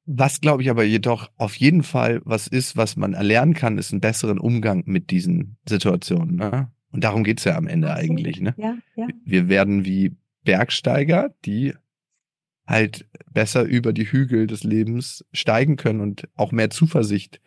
Was 0.06 0.40
glaube 0.40 0.64
ich 0.64 0.70
aber 0.70 0.84
jedoch 0.84 1.30
auf 1.38 1.56
jeden 1.56 1.84
Fall 1.84 2.22
was 2.24 2.48
ist, 2.48 2.78
was 2.78 2.96
man 2.96 3.14
erlernen 3.14 3.54
kann, 3.54 3.78
ist 3.78 3.92
einen 3.92 4.02
besseren 4.02 4.40
Umgang 4.40 4.84
mit 4.86 5.12
diesen 5.12 5.58
Situationen. 5.68 6.38
Ne? 6.38 6.72
Und 6.92 7.04
darum 7.04 7.24
geht's 7.24 7.44
ja 7.44 7.56
am 7.56 7.68
Ende 7.68 7.94
eigentlich. 7.94 8.42
Ne? 8.42 8.54
Ja, 8.58 8.78
ja. 8.96 9.08
Wir 9.24 9.50
werden 9.50 9.86
wie 9.86 10.16
Bergsteiger, 10.44 11.34
die 11.46 11.74
halt 12.66 13.08
besser 13.32 13.64
über 13.64 13.94
die 13.94 14.06
Hügel 14.06 14.48
des 14.48 14.64
Lebens 14.64 15.26
steigen 15.34 15.76
können 15.76 16.00
und 16.00 16.28
auch 16.36 16.52
mehr 16.52 16.70
Zuversicht 16.70 17.42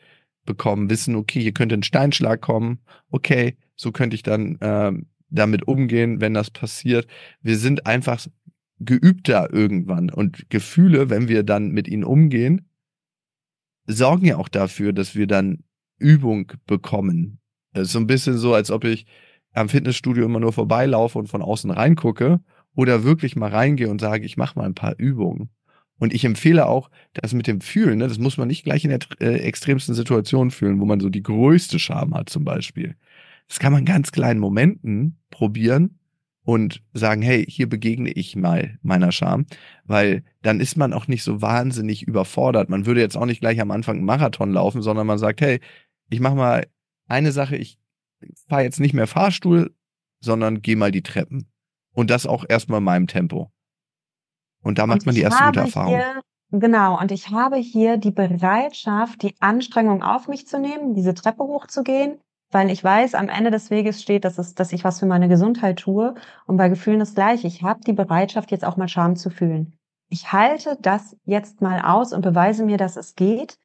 bekommen, 0.44 0.90
wissen, 0.90 1.14
okay, 1.14 1.40
hier 1.40 1.52
könnte 1.52 1.74
ein 1.74 1.82
Steinschlag 1.82 2.40
kommen, 2.40 2.80
okay, 3.10 3.56
so 3.76 3.92
könnte 3.92 4.14
ich 4.14 4.22
dann 4.22 4.56
äh, 4.60 4.92
damit 5.30 5.66
umgehen, 5.66 6.20
wenn 6.20 6.34
das 6.34 6.50
passiert. 6.50 7.06
Wir 7.40 7.56
sind 7.56 7.86
einfach 7.86 8.26
geübter 8.78 9.52
irgendwann 9.52 10.10
und 10.10 10.50
Gefühle, 10.50 11.10
wenn 11.10 11.28
wir 11.28 11.42
dann 11.42 11.70
mit 11.70 11.88
ihnen 11.88 12.04
umgehen, 12.04 12.68
sorgen 13.86 14.26
ja 14.26 14.36
auch 14.36 14.48
dafür, 14.48 14.92
dass 14.92 15.14
wir 15.14 15.26
dann 15.26 15.64
Übung 15.98 16.52
bekommen. 16.66 17.40
Es 17.72 17.88
ist 17.88 17.92
so 17.92 17.98
ein 17.98 18.06
bisschen 18.06 18.36
so, 18.36 18.54
als 18.54 18.70
ob 18.70 18.84
ich 18.84 19.06
am 19.54 19.68
Fitnessstudio 19.68 20.24
immer 20.24 20.40
nur 20.40 20.52
vorbeilaufe 20.52 21.18
und 21.18 21.28
von 21.28 21.42
außen 21.42 21.70
reingucke 21.70 22.40
oder 22.74 23.04
wirklich 23.04 23.36
mal 23.36 23.50
reingehe 23.50 23.88
und 23.88 24.00
sage, 24.00 24.26
ich 24.26 24.36
mache 24.36 24.58
mal 24.58 24.66
ein 24.66 24.74
paar 24.74 24.98
Übungen. 24.98 25.50
Und 25.98 26.12
ich 26.12 26.24
empfehle 26.24 26.66
auch, 26.66 26.90
das 27.14 27.32
mit 27.34 27.46
dem 27.46 27.60
Fühlen, 27.60 27.98
ne, 27.98 28.08
das 28.08 28.18
muss 28.18 28.36
man 28.36 28.48
nicht 28.48 28.64
gleich 28.64 28.84
in 28.84 28.90
der 28.90 28.98
äh, 29.20 29.38
extremsten 29.38 29.94
Situation 29.94 30.50
fühlen, 30.50 30.80
wo 30.80 30.84
man 30.84 30.98
so 31.00 31.08
die 31.08 31.22
größte 31.22 31.78
Scham 31.78 32.14
hat 32.14 32.28
zum 32.28 32.44
Beispiel. 32.44 32.96
Das 33.48 33.60
kann 33.60 33.72
man 33.72 33.84
ganz 33.84 34.10
kleinen 34.10 34.40
Momenten 34.40 35.18
probieren 35.30 35.98
und 36.42 36.82
sagen, 36.92 37.22
hey, 37.22 37.44
hier 37.48 37.68
begegne 37.68 38.10
ich 38.10 38.34
mal 38.36 38.78
meiner 38.82 39.12
Scham, 39.12 39.46
weil 39.84 40.24
dann 40.42 40.60
ist 40.60 40.76
man 40.76 40.92
auch 40.92 41.06
nicht 41.06 41.22
so 41.22 41.40
wahnsinnig 41.40 42.02
überfordert. 42.02 42.68
Man 42.68 42.86
würde 42.86 43.00
jetzt 43.00 43.16
auch 43.16 43.26
nicht 43.26 43.40
gleich 43.40 43.60
am 43.60 43.70
Anfang 43.70 43.96
einen 43.96 44.04
Marathon 44.04 44.52
laufen, 44.52 44.82
sondern 44.82 45.06
man 45.06 45.18
sagt, 45.18 45.40
hey, 45.40 45.60
ich 46.10 46.20
mache 46.20 46.34
mal 46.34 46.66
eine 47.06 47.32
Sache, 47.32 47.56
ich 47.56 47.78
fahre 48.48 48.62
jetzt 48.62 48.80
nicht 48.80 48.94
mehr 48.94 49.06
Fahrstuhl, 49.06 49.74
sondern 50.20 50.62
gehe 50.62 50.76
mal 50.76 50.90
die 50.90 51.02
Treppen. 51.02 51.50
Und 51.92 52.10
das 52.10 52.26
auch 52.26 52.44
erstmal 52.48 52.78
in 52.78 52.84
meinem 52.84 53.06
Tempo. 53.06 53.50
Und 54.62 54.78
da 54.78 54.86
macht 54.86 55.00
und 55.00 55.06
man 55.06 55.14
die 55.14 55.20
erste 55.20 55.44
gute 55.44 55.60
Erfahrung. 55.60 55.94
Hier, 55.94 56.20
genau, 56.50 56.98
und 56.98 57.12
ich 57.12 57.30
habe 57.30 57.56
hier 57.56 57.98
die 57.98 58.10
Bereitschaft, 58.10 59.22
die 59.22 59.34
Anstrengung 59.40 60.02
auf 60.02 60.26
mich 60.26 60.46
zu 60.46 60.58
nehmen, 60.58 60.94
diese 60.94 61.14
Treppe 61.14 61.44
hochzugehen, 61.44 62.18
weil 62.50 62.70
ich 62.70 62.82
weiß, 62.82 63.14
am 63.14 63.28
Ende 63.28 63.50
des 63.50 63.70
Weges 63.70 64.00
steht, 64.02 64.24
dass, 64.24 64.38
es, 64.38 64.54
dass 64.54 64.72
ich 64.72 64.84
was 64.84 65.00
für 65.00 65.06
meine 65.06 65.28
Gesundheit 65.28 65.78
tue. 65.78 66.14
Und 66.46 66.56
bei 66.56 66.68
Gefühlen 66.68 67.00
das 67.00 67.14
gleiche. 67.14 67.46
Ich 67.46 67.62
habe 67.62 67.80
die 67.80 67.92
Bereitschaft, 67.92 68.50
jetzt 68.50 68.64
auch 68.64 68.76
mal 68.76 68.88
Scham 68.88 69.16
zu 69.16 69.30
fühlen. 69.30 69.74
Ich 70.08 70.32
halte 70.32 70.78
das 70.80 71.16
jetzt 71.24 71.60
mal 71.60 71.80
aus 71.80 72.12
und 72.12 72.22
beweise 72.22 72.64
mir, 72.64 72.76
dass 72.76 72.96
es 72.96 73.14
geht. 73.14 73.58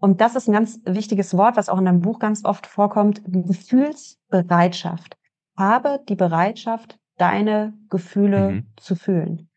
Und 0.00 0.20
das 0.20 0.36
ist 0.36 0.48
ein 0.48 0.52
ganz 0.52 0.80
wichtiges 0.84 1.36
Wort, 1.36 1.56
was 1.56 1.68
auch 1.68 1.78
in 1.78 1.84
deinem 1.84 2.00
Buch 2.00 2.18
ganz 2.18 2.44
oft 2.44 2.66
vorkommt. 2.66 3.22
Gefühlsbereitschaft. 3.26 5.16
Habe 5.56 6.00
die 6.08 6.14
Bereitschaft, 6.14 6.98
deine 7.16 7.74
Gefühle 7.90 8.50
mhm. 8.50 8.66
zu 8.76 8.94
fühlen. 8.94 9.50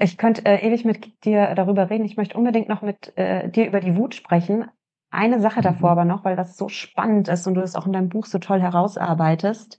Ich 0.00 0.18
könnte 0.18 0.44
äh, 0.44 0.66
ewig 0.66 0.84
mit 0.84 1.24
dir 1.24 1.54
darüber 1.54 1.88
reden. 1.88 2.04
Ich 2.04 2.16
möchte 2.16 2.36
unbedingt 2.36 2.68
noch 2.68 2.82
mit 2.82 3.16
äh, 3.16 3.48
dir 3.48 3.66
über 3.66 3.80
die 3.80 3.96
Wut 3.96 4.14
sprechen. 4.14 4.68
Eine 5.10 5.40
Sache 5.40 5.60
mhm. 5.60 5.64
davor 5.64 5.90
aber 5.90 6.04
noch, 6.04 6.24
weil 6.24 6.36
das 6.36 6.56
so 6.56 6.68
spannend 6.68 7.28
ist 7.28 7.46
und 7.46 7.54
du 7.54 7.62
es 7.62 7.76
auch 7.76 7.86
in 7.86 7.92
deinem 7.92 8.08
Buch 8.08 8.26
so 8.26 8.38
toll 8.38 8.60
herausarbeitest 8.60 9.78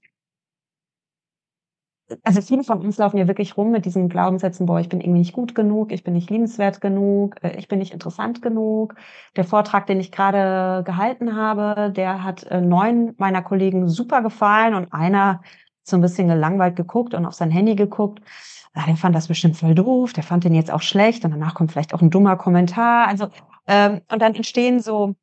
also 2.23 2.41
viele 2.41 2.63
von 2.63 2.82
uns 2.82 2.97
laufen 2.97 3.17
ja 3.17 3.28
wirklich 3.28 3.58
rum 3.58 3.71
mit 3.71 3.86
diesen 3.86 4.10
Glaubenssätzen, 4.10 4.65
boah, 4.65 4.80
ich 4.80 4.89
bin 4.89 5.02
irgendwie 5.02 5.19
nicht 5.19 5.34
gut 5.34 5.56
genug, 5.56 5.91
ich 5.91 6.04
bin 6.04 6.13
nicht 6.13 6.30
liebenswert 6.30 6.82
genug, 6.82 7.36
äh, 7.43 7.58
ich 7.58 7.67
bin 7.67 7.80
nicht 7.80 7.93
interessant 7.93 8.41
genug. 8.41 8.95
Der 9.36 9.43
Vortrag, 9.43 9.88
den 9.88 9.99
ich 9.99 10.12
gerade 10.12 10.84
gehalten 10.84 11.36
habe, 11.36 11.91
der 11.95 12.23
hat 12.23 12.43
äh, 12.43 12.62
neun 12.62 13.15
meiner 13.17 13.41
Kollegen 13.41 13.88
super 13.88 14.21
gefallen 14.21 14.73
und 14.73 14.93
einer 14.93 15.41
so 15.84 15.97
ein 15.97 16.02
bisschen 16.02 16.28
gelangweilt 16.28 16.76
geguckt 16.76 17.13
und 17.13 17.26
auf 17.26 17.34
sein 17.34 17.52
Handy 17.52 17.76
geguckt. 17.76 18.21
Ja, 18.76 18.86
der 18.86 18.95
fand 18.95 19.15
das 19.15 19.28
bestimmt 19.28 19.58
voll 19.58 19.76
doof, 19.76 20.13
der 20.13 20.23
fand 20.23 20.43
den 20.43 20.56
jetzt 20.56 20.71
auch 20.71 20.82
schlecht 20.82 21.26
und 21.26 21.32
danach 21.32 21.54
kommt 21.54 21.71
vielleicht 21.71 21.93
auch 21.93 22.02
ein 22.02 22.10
dummer 22.10 22.38
Kommentar. 22.38 23.08
Also, 23.08 23.28
ähm, 23.67 24.02
und 24.12 24.21
dann 24.21 24.36
entstehen 24.36 24.80
so 24.80 25.15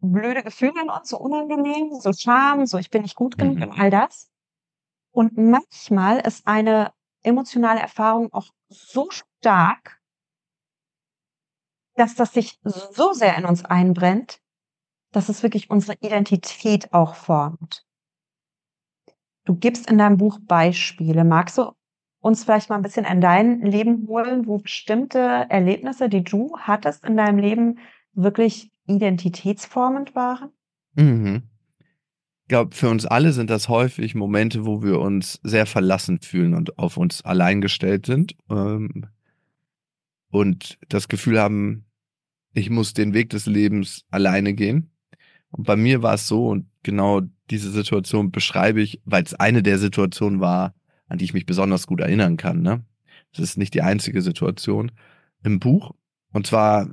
blöde 0.00 0.42
Gefühle 0.42 0.82
in 0.82 0.90
uns, 0.90 1.08
so 1.08 1.18
unangenehm, 1.18 1.90
so 2.00 2.12
Scham, 2.12 2.66
so 2.66 2.78
ich 2.78 2.90
bin 2.90 3.02
nicht 3.02 3.16
gut 3.16 3.38
genug 3.38 3.56
mhm. 3.56 3.62
und 3.64 3.78
all 3.78 3.90
das. 3.90 4.30
Und 5.16 5.38
manchmal 5.38 6.18
ist 6.18 6.46
eine 6.46 6.92
emotionale 7.22 7.80
Erfahrung 7.80 8.30
auch 8.34 8.52
so 8.68 9.10
stark, 9.10 9.98
dass 11.94 12.16
das 12.16 12.34
sich 12.34 12.60
so 12.62 13.14
sehr 13.14 13.34
in 13.38 13.46
uns 13.46 13.64
einbrennt, 13.64 14.42
dass 15.12 15.30
es 15.30 15.42
wirklich 15.42 15.70
unsere 15.70 15.96
Identität 16.02 16.92
auch 16.92 17.14
formt. 17.14 17.86
Du 19.46 19.56
gibst 19.56 19.90
in 19.90 19.96
deinem 19.96 20.18
Buch 20.18 20.38
Beispiele. 20.42 21.24
Magst 21.24 21.56
du 21.56 21.72
uns 22.20 22.44
vielleicht 22.44 22.68
mal 22.68 22.76
ein 22.76 22.82
bisschen 22.82 23.06
in 23.06 23.22
dein 23.22 23.62
Leben 23.62 24.06
holen, 24.08 24.46
wo 24.46 24.58
bestimmte 24.58 25.18
Erlebnisse, 25.18 26.10
die 26.10 26.24
du 26.24 26.58
hattest 26.58 27.06
in 27.06 27.16
deinem 27.16 27.38
Leben, 27.38 27.78
wirklich 28.12 28.70
identitätsformend 28.84 30.14
waren? 30.14 30.52
Mhm 30.92 31.48
glaube, 32.48 32.74
für 32.74 32.88
uns 32.88 33.06
alle 33.06 33.32
sind 33.32 33.50
das 33.50 33.68
häufig 33.68 34.14
Momente, 34.14 34.64
wo 34.66 34.82
wir 34.82 35.00
uns 35.00 35.40
sehr 35.42 35.66
verlassen 35.66 36.20
fühlen 36.20 36.54
und 36.54 36.78
auf 36.78 36.96
uns 36.96 37.22
allein 37.22 37.60
gestellt 37.60 38.06
sind 38.06 38.36
ähm, 38.50 39.06
und 40.30 40.78
das 40.88 41.08
Gefühl 41.08 41.40
haben, 41.40 41.86
ich 42.52 42.70
muss 42.70 42.94
den 42.94 43.14
Weg 43.14 43.30
des 43.30 43.46
Lebens 43.46 44.04
alleine 44.10 44.54
gehen. 44.54 44.90
Und 45.50 45.66
bei 45.66 45.76
mir 45.76 46.02
war 46.02 46.14
es 46.14 46.26
so 46.26 46.48
und 46.48 46.66
genau 46.82 47.22
diese 47.50 47.70
Situation 47.70 48.30
beschreibe 48.30 48.80
ich, 48.80 49.00
weil 49.04 49.22
es 49.22 49.34
eine 49.34 49.62
der 49.62 49.78
Situationen 49.78 50.40
war, 50.40 50.74
an 51.06 51.18
die 51.18 51.24
ich 51.24 51.34
mich 51.34 51.46
besonders 51.46 51.86
gut 51.86 52.00
erinnern 52.00 52.36
kann. 52.36 52.62
Ne? 52.62 52.84
Das 53.32 53.42
ist 53.42 53.56
nicht 53.56 53.74
die 53.74 53.82
einzige 53.82 54.22
Situation 54.22 54.92
im 55.42 55.60
Buch. 55.60 55.94
Und 56.32 56.46
zwar 56.46 56.88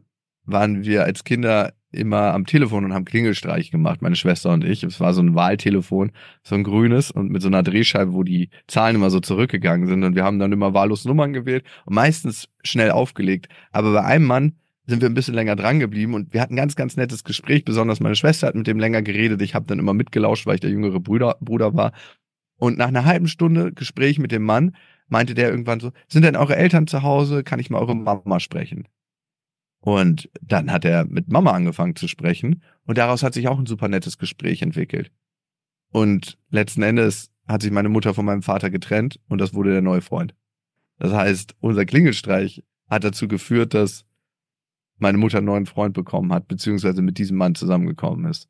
waren 0.45 0.83
wir 0.83 1.03
als 1.03 1.23
Kinder 1.23 1.73
immer 1.93 2.34
am 2.34 2.45
Telefon 2.45 2.86
und 2.86 2.93
haben 2.93 3.06
Klingelstreich 3.06 3.71
gemacht, 3.71 4.01
meine 4.01 4.15
Schwester 4.15 4.51
und 4.51 4.63
ich. 4.63 4.84
Es 4.84 4.99
war 4.99 5.13
so 5.13 5.21
ein 5.21 5.36
Wahltelefon, 5.36 6.12
so 6.43 6.56
ein 6.56 6.63
grünes 6.63 7.12
und 7.12 7.29
mit 7.29 7.41
so 7.41 7.47
einer 7.47 7.63
Drehscheibe, 7.63 8.13
wo 8.13 8.23
die 8.23 8.49
Zahlen 8.67 8.95
immer 8.95 9.10
so 9.10 9.19
zurückgegangen 9.19 9.88
sind. 9.88 10.03
Und 10.03 10.15
wir 10.15 10.23
haben 10.23 10.39
dann 10.39 10.51
immer 10.51 10.73
wahllos 10.73 11.06
Nummern 11.06 11.34
gewählt 11.34 11.63
und 11.86 11.95
meistens 11.95 12.49
schnell 12.63 12.91
aufgelegt. 12.91 13.47
Aber 13.71 13.93
bei 13.93 14.03
einem 14.03 14.25
Mann 14.25 14.53
sind 14.86 15.01
wir 15.01 15.10
ein 15.10 15.13
bisschen 15.13 15.34
länger 15.34 15.56
dran 15.56 15.79
geblieben 15.79 16.13
und 16.13 16.34
wir 16.34 16.41
hatten 16.41 16.53
ein 16.53 16.58
ganz, 16.58 16.75
ganz 16.75 16.97
nettes 16.97 17.23
Gespräch. 17.23 17.63
Besonders 17.63 17.99
meine 17.99 18.15
Schwester 18.15 18.47
hat 18.47 18.56
mit 18.56 18.67
dem 18.67 18.79
länger 18.79 19.01
geredet. 19.01 19.41
Ich 19.41 19.56
habe 19.56 19.65
dann 19.65 19.79
immer 19.79 19.93
mitgelauscht, 19.93 20.45
weil 20.45 20.56
ich 20.56 20.62
der 20.62 20.71
jüngere 20.71 20.99
Bruder, 20.99 21.38
Bruder 21.39 21.73
war. 21.73 21.93
Und 22.58 22.77
nach 22.77 22.88
einer 22.88 23.06
halben 23.06 23.27
Stunde 23.27 23.71
Gespräch 23.71 24.19
mit 24.19 24.32
dem 24.32 24.43
Mann 24.43 24.75
meinte 25.08 25.34
der 25.36 25.49
irgendwann 25.49 25.79
so, 25.79 25.91
sind 26.08 26.23
denn 26.23 26.36
eure 26.36 26.56
Eltern 26.56 26.88
zu 26.88 27.03
Hause? 27.03 27.43
Kann 27.43 27.60
ich 27.60 27.69
mal 27.69 27.79
eure 27.79 27.95
Mama 27.95 28.39
sprechen? 28.39 28.88
Und 29.83 30.29
dann 30.41 30.71
hat 30.71 30.85
er 30.85 31.03
mit 31.03 31.27
Mama 31.27 31.51
angefangen 31.51 31.97
zu 31.97 32.07
sprechen 32.07 32.63
und 32.85 32.97
daraus 32.97 33.21
hat 33.21 33.33
sich 33.33 33.49
auch 33.49 33.59
ein 33.59 33.65
super 33.65 33.89
nettes 33.89 34.17
Gespräch 34.17 34.61
entwickelt. 34.61 35.11
Und 35.91 36.37
letzten 36.49 36.83
Endes 36.83 37.31
hat 37.49 37.63
sich 37.63 37.71
meine 37.71 37.89
Mutter 37.89 38.13
von 38.13 38.23
meinem 38.23 38.43
Vater 38.43 38.69
getrennt 38.69 39.19
und 39.27 39.41
das 39.41 39.53
wurde 39.53 39.73
der 39.73 39.81
neue 39.81 39.99
Freund. 39.99 40.33
Das 40.99 41.11
heißt, 41.11 41.57
unser 41.59 41.83
Klingelstreich 41.83 42.63
hat 42.89 43.03
dazu 43.03 43.27
geführt, 43.27 43.73
dass 43.73 44.05
meine 44.99 45.17
Mutter 45.17 45.39
einen 45.39 45.47
neuen 45.47 45.65
Freund 45.65 45.93
bekommen 45.93 46.31
hat, 46.31 46.47
beziehungsweise 46.47 47.01
mit 47.01 47.17
diesem 47.17 47.35
Mann 47.35 47.53
zusammengekommen 47.53 48.23
ist. 48.31 48.47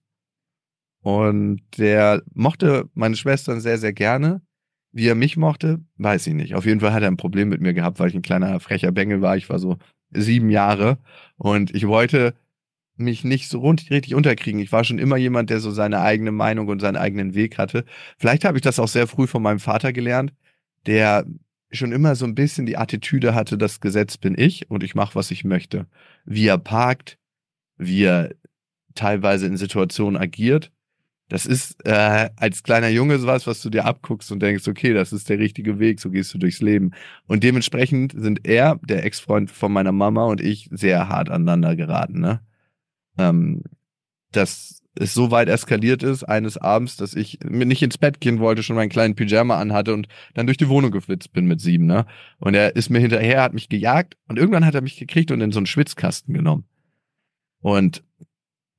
Und 1.01 1.61
der 1.79 2.21
mochte 2.36 2.91
meine 2.93 3.15
Schwestern 3.15 3.59
sehr, 3.59 3.79
sehr 3.79 3.93
gerne. 3.93 4.43
Wie 4.91 5.07
er 5.07 5.15
mich 5.15 5.36
mochte, 5.36 5.84
weiß 5.97 6.27
ich 6.27 6.36
nicht. 6.36 6.53
Auf 6.53 6.67
jeden 6.67 6.79
Fall 6.79 6.93
hat 6.93 7.01
er 7.01 7.07
ein 7.07 7.17
Problem 7.17 7.49
mit 7.49 7.59
mir 7.59 7.73
gehabt, 7.73 7.99
weil 7.99 8.09
ich 8.09 8.15
ein 8.15 8.21
kleiner 8.21 8.59
frecher 8.59 8.91
Bengel 8.91 9.21
war. 9.21 9.36
Ich 9.36 9.49
war 9.49 9.57
so 9.57 9.79
sieben 10.16 10.49
Jahre 10.49 10.97
und 11.38 11.74
ich 11.76 11.88
wollte 11.88 12.34
mich 12.95 13.24
nicht 13.24 13.49
so 13.49 13.59
richtig 13.61 14.16
unterkriegen. 14.16 14.59
Ich 14.59 14.72
war 14.72 14.84
schon 14.84 14.99
immer 14.99 15.18
jemand, 15.18 15.49
der 15.49 15.59
so 15.59 15.72
seine 15.72 16.01
eigene 16.01 16.32
Meinung 16.32 16.68
und 16.68 16.80
seinen 16.80 16.97
eigenen 16.97 17.34
Weg 17.34 17.57
hatte. 17.57 17.86
Vielleicht 18.18 18.45
habe 18.45 18.57
ich 18.57 18.61
das 18.61 18.80
auch 18.80 18.88
sehr 18.88 19.07
früh 19.07 19.28
von 19.28 19.41
meinem 19.41 19.59
Vater 19.59 19.93
gelernt, 19.93 20.34
der 20.86 21.26
schon 21.72 21.91
immer 21.91 22.16
so 22.16 22.26
ein 22.26 22.36
bisschen 22.36 22.66
die 22.66 22.78
Attitüde 22.78 23.34
hatte, 23.34 23.57
das 23.57 23.82
Gesetz 23.82 24.18
bin 24.18 24.36
ich 24.38 24.70
und 24.70 24.84
ich 24.84 24.95
mache, 24.95 25.16
was 25.16 25.32
ich 25.32 25.43
möchte. 25.43 25.88
Wie 26.26 26.47
er 26.47 26.59
parkt, 26.59 27.18
wie 27.78 28.03
er 28.03 28.36
teilweise 28.95 29.47
in 29.47 29.57
Situationen 29.57 30.22
agiert 30.22 30.72
das 31.34 31.47
ist 31.47 31.84
äh, 31.84 32.29
als 32.36 32.61
kleiner 32.61 32.89
Junge 32.89 33.17
sowas, 33.17 33.47
was 33.47 33.59
du 33.59 33.71
dir 33.71 33.86
abguckst 33.86 34.31
und 34.31 34.39
denkst, 34.39 34.67
okay, 34.67 34.93
das 34.93 35.11
ist 35.11 35.29
der 35.29 35.39
richtige 35.39 35.79
Weg, 35.79 35.99
so 35.99 36.11
gehst 36.11 36.31
du 36.31 36.38
durchs 36.38 36.61
Leben. 36.61 36.91
Und 37.25 37.43
dementsprechend 37.43 38.13
sind 38.15 38.47
er, 38.47 38.79
der 38.84 39.03
Ex-Freund 39.03 39.49
von 39.49 39.73
meiner 39.73 39.93
Mama 39.93 40.25
und 40.25 40.41
ich 40.41 40.69
sehr 40.71 41.09
hart 41.09 41.31
aneinander 41.31 41.75
geraten. 41.75 42.19
Ne? 42.19 42.41
Ähm, 43.17 43.63
dass 44.31 44.84
es 44.93 45.15
so 45.15 45.31
weit 45.31 45.47
eskaliert 45.47 46.03
ist 46.03 46.23
eines 46.23 46.55
Abends, 46.55 46.97
dass 46.97 47.15
ich 47.15 47.39
mir 47.43 47.65
nicht 47.65 47.81
ins 47.81 47.97
Bett 47.97 48.21
gehen 48.21 48.38
wollte, 48.38 48.61
schon 48.61 48.75
meinen 48.75 48.89
kleinen 48.89 49.15
Pyjama 49.15 49.59
anhatte 49.59 49.95
und 49.95 50.07
dann 50.36 50.45
durch 50.45 50.57
die 50.57 50.69
Wohnung 50.69 50.91
geflitzt 50.91 51.34
bin 51.34 51.47
mit 51.47 51.61
sieben, 51.61 51.88
ne? 51.88 52.05
Und 52.38 52.53
er 52.53 52.75
ist 52.75 52.91
mir 52.91 52.99
hinterher, 52.99 53.41
hat 53.41 53.55
mich 53.55 53.69
gejagt 53.69 54.17
und 54.27 54.38
irgendwann 54.38 54.67
hat 54.67 54.75
er 54.75 54.81
mich 54.81 54.97
gekriegt 54.97 55.31
und 55.31 55.41
in 55.41 55.51
so 55.51 55.57
einen 55.57 55.65
Schwitzkasten 55.65 56.31
genommen. 56.36 56.65
Und 57.59 58.03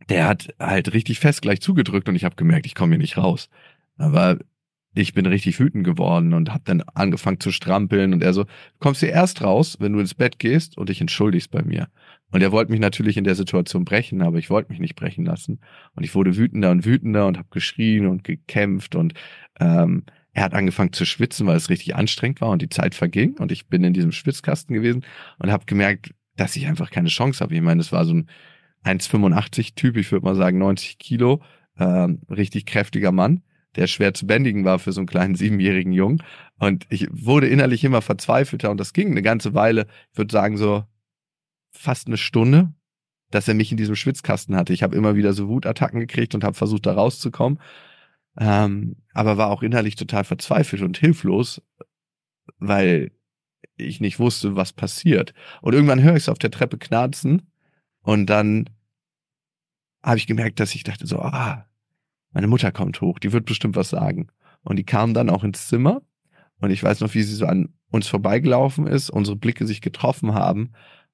der 0.09 0.27
hat 0.29 0.55
halt 0.59 0.93
richtig 0.93 1.19
fest 1.19 1.43
gleich 1.43 1.61
zugedrückt 1.61 2.09
und 2.09 2.15
ich 2.15 2.25
habe 2.25 2.37
gemerkt, 2.37 2.67
ich 2.67 2.75
komme 2.75 2.93
hier 2.93 2.99
nicht 2.99 3.17
raus. 3.17 3.49
Aber 3.97 4.39
ich 4.95 5.13
bin 5.13 5.27
richtig 5.27 5.59
wütend 5.59 5.85
geworden 5.85 6.35
und 6.35 6.51
habe 6.51 6.63
dann 6.65 6.83
angefangen 6.95 7.41
zu 7.41 7.51
strampeln 7.51 8.13
und 8.13 8.23
er 8.23 8.33
so, 8.33 8.45
du 8.45 8.51
kommst 8.79 9.01
hier 9.01 9.11
erst 9.11 9.43
raus, 9.43 9.77
wenn 9.81 9.93
du 9.93 9.99
ins 9.99 10.15
Bett 10.15 10.39
gehst 10.39 10.79
und 10.79 10.89
dich 10.89 11.01
entschuldigst 11.01 11.51
bei 11.51 11.63
mir. 11.63 11.89
Und 12.31 12.43
er 12.43 12.53
wollte 12.53 12.71
mich 12.71 12.81
natürlich 12.81 13.17
in 13.17 13.25
der 13.25 13.35
Situation 13.35 13.85
brechen, 13.85 14.23
aber 14.23 14.39
ich 14.39 14.51
wollte 14.51 14.71
mich 14.71 14.81
nicht 14.81 14.97
brechen 14.97 15.25
lassen. 15.25 15.61
Und 15.95 16.05
ich 16.05 16.15
wurde 16.15 16.37
wütender 16.37 16.71
und 16.71 16.85
wütender 16.85 17.27
und 17.27 17.39
habe 17.39 17.49
geschrien 17.51 18.07
und 18.07 18.25
gekämpft 18.25 18.95
und 18.95 19.15
ähm, 19.61 20.05
er 20.33 20.43
hat 20.45 20.55
angefangen 20.55 20.93
zu 20.93 21.05
schwitzen, 21.07 21.47
weil 21.47 21.57
es 21.57 21.71
richtig 21.71 21.95
anstrengend 21.95 22.41
war 22.41 22.51
und 22.51 22.61
die 22.61 22.69
Zeit 22.69 22.97
verging 22.97 23.39
und 23.39 23.53
ich 23.53 23.69
bin 23.69 23.85
in 23.85 23.93
diesem 23.93 24.11
Schwitzkasten 24.11 24.75
gewesen 24.75 25.05
und 25.39 25.53
habe 25.53 25.65
gemerkt, 25.65 26.13
dass 26.37 26.57
ich 26.57 26.67
einfach 26.67 26.91
keine 26.91 27.09
Chance 27.09 27.43
habe. 27.43 27.55
Ich 27.55 27.61
meine, 27.61 27.81
es 27.81 27.93
war 27.93 28.05
so 28.05 28.15
ein 28.15 28.29
1,85 28.85 29.75
Typ, 29.75 29.97
ich 29.97 30.11
würde 30.13 30.27
mal 30.27 30.37
sagen 30.37 30.59
90 30.59 30.99
Kilo, 30.99 31.43
ähm, 31.79 32.21
richtig 32.29 32.67
kräftiger 32.67 33.13
Mann 33.13 33.43
der 33.77 33.87
schwer 33.87 34.15
zu 34.15 34.27
bändigen 34.27 34.65
war 34.65 34.79
für 34.79 34.93
so 34.93 35.01
einen 35.01 35.07
kleinen 35.07 35.35
siebenjährigen 35.35 35.93
Jungen. 35.93 36.23
Und 36.59 36.87
ich 36.91 37.09
wurde 37.11 37.49
innerlich 37.49 37.85
immer 37.85 38.03
verzweifelter 38.03 38.71
und 38.71 38.79
das 38.79 38.93
ging 38.93 39.11
eine 39.11 39.23
ganze 39.23 39.55
Weile, 39.55 39.87
ich 40.13 40.19
würde 40.19 40.33
sagen 40.33 40.57
so 40.57 40.85
fast 41.73 42.07
eine 42.07 42.17
Stunde, 42.17 42.73
dass 43.31 43.49
er 43.49 43.55
mich 43.55 43.73
in 43.73 43.77
diesem 43.77 43.97
Schwitzkasten 43.97 44.55
hatte. 44.55 44.73
Ich 44.73 44.83
habe 44.83 44.97
immer 44.97 45.17
wieder 45.17 45.33
so 45.33 45.49
Wutattacken 45.49 46.01
gekriegt 46.01 46.35
und 46.35 46.45
habe 46.45 46.55
versucht, 46.55 46.87
da 46.87 46.95
rauszukommen. 46.95 47.61
Ähm, 48.39 48.97
aber 49.13 49.37
war 49.37 49.51
auch 49.51 49.63
innerlich 49.63 49.97
total 49.97 50.25
verzweifelt 50.25 50.83
und 50.83 50.99
hilflos, 50.99 51.63
weil 52.59 53.11
ich 53.77 54.01
nicht 54.01 54.21
wusste, 54.21 54.55
was 54.55 54.73
passiert. 54.73 55.35
Und 55.63 55.75
irgendwann 55.75 56.03
höre 56.03 56.17
ich 56.17 56.25
es 56.25 56.29
auf 56.29 56.39
der 56.39 56.51
Treppe 56.51 56.79
knarzen 56.79 57.43
und 58.05 58.27
dann 58.27 58.71
habe 60.03 60.19
ich 60.19 60.27
gemerkt, 60.27 60.61
dass 60.61 60.75
ich 60.75 60.85
dachte 60.85 61.07
so, 61.07 61.21
ah, 61.21 61.67
meine 62.33 62.47
Mutter 62.47 62.71
kommt 62.71 63.01
hoch, 63.01 63.19
die 63.19 63.33
wird 63.33 63.47
bestimmt 63.47 63.77
was 63.77 63.89
sagen. 63.89 64.29
Und 64.63 64.77
die 64.77 64.85
kam 64.85 65.15
dann 65.15 65.31
auch 65.31 65.43
ins 65.43 65.69
Zimmer 65.69 66.03
und 66.61 66.71
ich 66.71 66.83
weiß 66.83 67.01
noch, 67.01 67.15
wie 67.15 67.23
sie 67.23 67.35
so 67.35 67.47
an 67.47 67.71
uns 67.91 68.07
vorbeigelaufen 68.07 68.87
ist, 68.87 69.11
unsere 69.11 69.37
Blicke 69.37 69.67
sich 69.67 69.81
getroffen 69.81 70.35
haben 70.35 70.73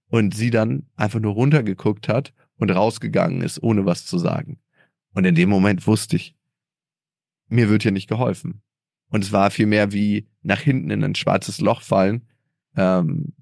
und 0.08 0.34
sie 0.34 0.50
dann 0.50 0.86
einfach 0.96 1.20
nur 1.20 1.34
runtergeguckt 1.34 2.08
hat 2.08 2.32
und 2.56 2.70
rausgegangen 2.70 3.42
ist, 3.42 3.62
ohne 3.62 3.86
was 3.86 4.04
zu 4.04 4.18
sagen. 4.18 4.58
Und 5.14 5.24
in 5.24 5.34
dem 5.34 5.48
Moment 5.48 5.86
wusste 5.86 6.16
ich, 6.16 6.34
mir 7.48 7.68
wird 7.68 7.82
hier 7.82 7.92
nicht 7.92 8.08
geholfen. 8.08 8.62
Und 9.08 9.24
es 9.24 9.32
war 9.32 9.50
vielmehr 9.50 9.92
wie 9.92 10.28
nach 10.42 10.60
hinten 10.60 10.90
in 10.90 11.04
ein 11.04 11.14
schwarzes 11.14 11.60
Loch 11.60 11.82
fallen, 11.82 12.26
ähm, 12.76 13.32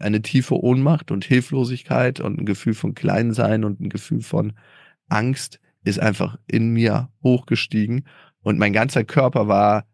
eine 0.00 0.22
tiefe 0.22 0.58
Ohnmacht 0.62 1.10
und 1.10 1.24
Hilflosigkeit 1.24 2.20
und 2.20 2.38
ein 2.38 2.46
Gefühl 2.46 2.74
von 2.74 2.94
Kleinsein 2.94 3.64
und 3.64 3.80
ein 3.80 3.90
Gefühl 3.90 4.22
von 4.22 4.54
Angst, 5.08 5.60
ist 5.84 5.98
einfach 5.98 6.38
in 6.46 6.70
mir 6.70 7.10
hochgestiegen 7.22 8.06
und 8.42 8.58
mein 8.58 8.72
ganzer 8.72 9.04
Körper 9.04 9.48
war 9.48 9.86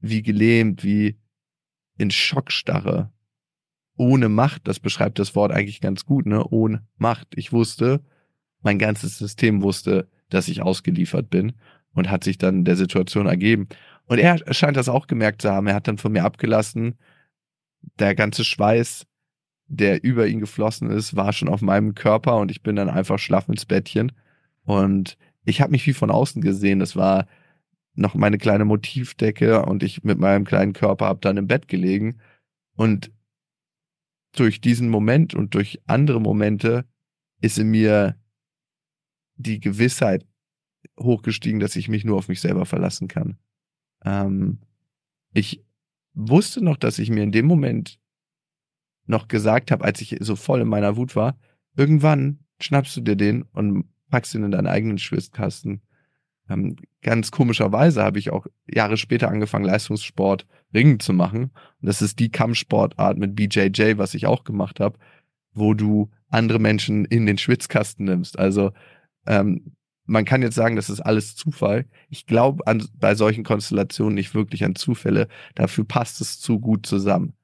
wie 0.00 0.22
gelähmt, 0.22 0.84
wie 0.84 1.18
in 1.96 2.10
Schockstarre. 2.10 3.12
Ohne 3.96 4.28
Macht, 4.28 4.66
das 4.66 4.80
beschreibt 4.80 5.18
das 5.18 5.34
Wort 5.36 5.52
eigentlich 5.52 5.80
ganz 5.80 6.04
gut, 6.04 6.26
ne? 6.26 6.44
Ohne 6.44 6.84
Macht. 6.96 7.28
Ich 7.36 7.52
wusste, 7.52 8.02
mein 8.62 8.78
ganzes 8.78 9.18
System 9.18 9.62
wusste, 9.62 10.08
dass 10.30 10.48
ich 10.48 10.62
ausgeliefert 10.62 11.30
bin 11.30 11.52
und 11.92 12.10
hat 12.10 12.24
sich 12.24 12.38
dann 12.38 12.64
der 12.64 12.76
Situation 12.76 13.26
ergeben. 13.26 13.68
Und 14.06 14.18
er 14.18 14.38
scheint 14.52 14.76
das 14.76 14.88
auch 14.88 15.06
gemerkt 15.06 15.42
zu 15.42 15.50
haben. 15.50 15.68
Er 15.68 15.74
hat 15.74 15.86
dann 15.86 15.98
von 15.98 16.12
mir 16.12 16.24
abgelassen. 16.24 16.98
Der 17.98 18.14
ganze 18.14 18.44
Schweiß, 18.44 19.06
der 19.66 20.04
über 20.04 20.26
ihn 20.26 20.40
geflossen 20.40 20.90
ist, 20.90 21.16
war 21.16 21.32
schon 21.32 21.48
auf 21.48 21.62
meinem 21.62 21.94
Körper 21.94 22.36
und 22.36 22.50
ich 22.50 22.62
bin 22.62 22.76
dann 22.76 22.88
einfach 22.88 23.18
schlaff 23.18 23.48
ins 23.48 23.64
Bettchen. 23.64 24.12
Und 24.64 25.18
ich 25.44 25.60
habe 25.60 25.72
mich 25.72 25.86
wie 25.86 25.92
von 25.92 26.10
außen 26.10 26.42
gesehen. 26.42 26.78
Das 26.78 26.96
war 26.96 27.26
noch 27.94 28.14
meine 28.14 28.38
kleine 28.38 28.64
Motivdecke 28.64 29.64
und 29.64 29.82
ich 29.82 30.04
mit 30.04 30.18
meinem 30.18 30.44
kleinen 30.44 30.72
Körper 30.72 31.06
habe 31.06 31.20
dann 31.20 31.36
im 31.36 31.46
Bett 31.46 31.68
gelegen. 31.68 32.20
Und 32.76 33.12
durch 34.32 34.60
diesen 34.60 34.88
Moment 34.88 35.34
und 35.34 35.54
durch 35.54 35.80
andere 35.86 36.20
Momente 36.20 36.84
ist 37.40 37.58
in 37.58 37.70
mir 37.70 38.16
die 39.36 39.60
Gewissheit 39.60 40.26
hochgestiegen, 40.98 41.60
dass 41.60 41.76
ich 41.76 41.88
mich 41.88 42.04
nur 42.04 42.18
auf 42.18 42.28
mich 42.28 42.40
selber 42.40 42.66
verlassen 42.66 43.08
kann. 43.08 43.38
Ähm, 44.04 44.58
ich 45.32 45.64
wusste 46.14 46.62
noch, 46.62 46.76
dass 46.76 46.98
ich 46.98 47.10
mir 47.10 47.22
in 47.22 47.32
dem 47.32 47.46
Moment 47.46 47.98
noch 49.06 49.28
gesagt 49.28 49.70
habe, 49.70 49.84
als 49.84 50.00
ich 50.00 50.16
so 50.20 50.36
voll 50.36 50.60
in 50.60 50.68
meiner 50.68 50.96
Wut 50.96 51.16
war, 51.16 51.36
irgendwann 51.76 52.38
schnappst 52.60 52.96
du 52.96 53.00
dir 53.00 53.16
den 53.16 53.42
und 53.42 53.84
packst 54.10 54.34
ihn 54.34 54.44
in 54.44 54.50
deinen 54.50 54.66
eigenen 54.66 54.98
Schwitzkasten. 54.98 55.82
Ähm, 56.48 56.76
ganz 57.02 57.30
komischerweise 57.30 58.02
habe 58.02 58.18
ich 58.18 58.30
auch 58.30 58.46
Jahre 58.66 58.96
später 58.96 59.28
angefangen, 59.28 59.64
Leistungssport 59.64 60.46
Ringen 60.72 61.00
zu 61.00 61.12
machen. 61.12 61.44
Und 61.80 61.86
das 61.88 62.02
ist 62.02 62.18
die 62.18 62.30
Kampfsportart 62.30 63.18
mit 63.18 63.34
BJJ, 63.34 63.96
was 63.96 64.14
ich 64.14 64.26
auch 64.26 64.44
gemacht 64.44 64.80
habe, 64.80 64.98
wo 65.52 65.74
du 65.74 66.10
andere 66.28 66.58
Menschen 66.58 67.04
in 67.04 67.26
den 67.26 67.38
Schwitzkasten 67.38 68.04
nimmst. 68.04 68.38
Also 68.38 68.72
ähm, 69.26 69.76
man 70.06 70.24
kann 70.24 70.42
jetzt 70.42 70.54
sagen, 70.54 70.76
das 70.76 70.90
ist 70.90 71.00
alles 71.00 71.34
Zufall. 71.34 71.86
Ich 72.10 72.26
glaube 72.26 72.62
bei 72.98 73.14
solchen 73.14 73.44
Konstellationen 73.44 74.14
nicht 74.14 74.34
wirklich 74.34 74.64
an 74.64 74.74
Zufälle. 74.74 75.28
Dafür 75.54 75.84
passt 75.84 76.20
es 76.20 76.40
zu 76.40 76.60
gut 76.60 76.86
zusammen. 76.86 77.34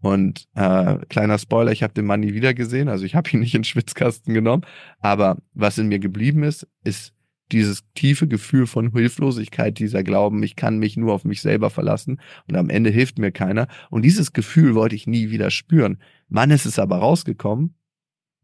Und 0.00 0.46
äh, 0.54 0.98
kleiner 1.08 1.38
Spoiler, 1.38 1.72
ich 1.72 1.82
habe 1.82 1.94
den 1.94 2.06
Mann 2.06 2.20
nie 2.20 2.34
wieder 2.34 2.54
gesehen, 2.54 2.88
also 2.88 3.04
ich 3.04 3.14
habe 3.14 3.30
ihn 3.30 3.40
nicht 3.40 3.54
in 3.54 3.60
den 3.60 3.64
Schwitzkasten 3.64 4.34
genommen. 4.34 4.64
Aber 5.00 5.38
was 5.54 5.78
in 5.78 5.88
mir 5.88 5.98
geblieben 5.98 6.42
ist, 6.42 6.66
ist 6.84 7.12
dieses 7.52 7.82
tiefe 7.94 8.28
Gefühl 8.28 8.66
von 8.66 8.92
Hilflosigkeit, 8.92 9.78
dieser 9.78 10.02
Glauben, 10.02 10.42
ich 10.42 10.54
kann 10.54 10.78
mich 10.78 10.96
nur 10.96 11.14
auf 11.14 11.24
mich 11.24 11.40
selber 11.40 11.70
verlassen 11.70 12.20
und 12.46 12.56
am 12.56 12.68
Ende 12.68 12.90
hilft 12.90 13.18
mir 13.18 13.32
keiner. 13.32 13.68
Und 13.90 14.02
dieses 14.02 14.32
Gefühl 14.32 14.74
wollte 14.74 14.94
ich 14.94 15.06
nie 15.06 15.30
wieder 15.30 15.50
spüren. 15.50 15.98
Wann 16.28 16.50
ist 16.50 16.66
es 16.66 16.78
aber 16.78 16.98
rausgekommen? 16.98 17.74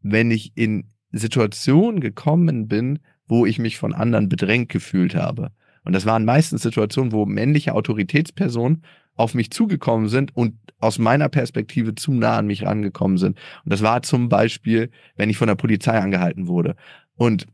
Wenn 0.01 0.31
ich 0.31 0.53
in 0.55 0.91
Situationen 1.11 1.99
gekommen 2.01 2.67
bin, 2.67 2.99
wo 3.27 3.45
ich 3.45 3.59
mich 3.59 3.77
von 3.77 3.93
anderen 3.93 4.29
bedrängt 4.29 4.69
gefühlt 4.69 5.15
habe. 5.15 5.51
Und 5.83 5.93
das 5.93 6.05
waren 6.05 6.25
meistens 6.25 6.63
Situationen, 6.63 7.11
wo 7.11 7.25
männliche 7.25 7.73
Autoritätspersonen 7.73 8.83
auf 9.15 9.33
mich 9.33 9.51
zugekommen 9.51 10.09
sind 10.09 10.35
und 10.35 10.55
aus 10.79 10.99
meiner 10.99 11.29
Perspektive 11.29 11.95
zu 11.95 12.13
nah 12.13 12.37
an 12.37 12.47
mich 12.47 12.63
rangekommen 12.63 13.17
sind. 13.17 13.37
Und 13.63 13.73
das 13.73 13.81
war 13.81 14.01
zum 14.01 14.29
Beispiel, 14.29 14.91
wenn 15.15 15.29
ich 15.29 15.37
von 15.37 15.47
der 15.47 15.55
Polizei 15.55 15.97
angehalten 15.99 16.47
wurde. 16.47 16.75
Und 17.15 17.47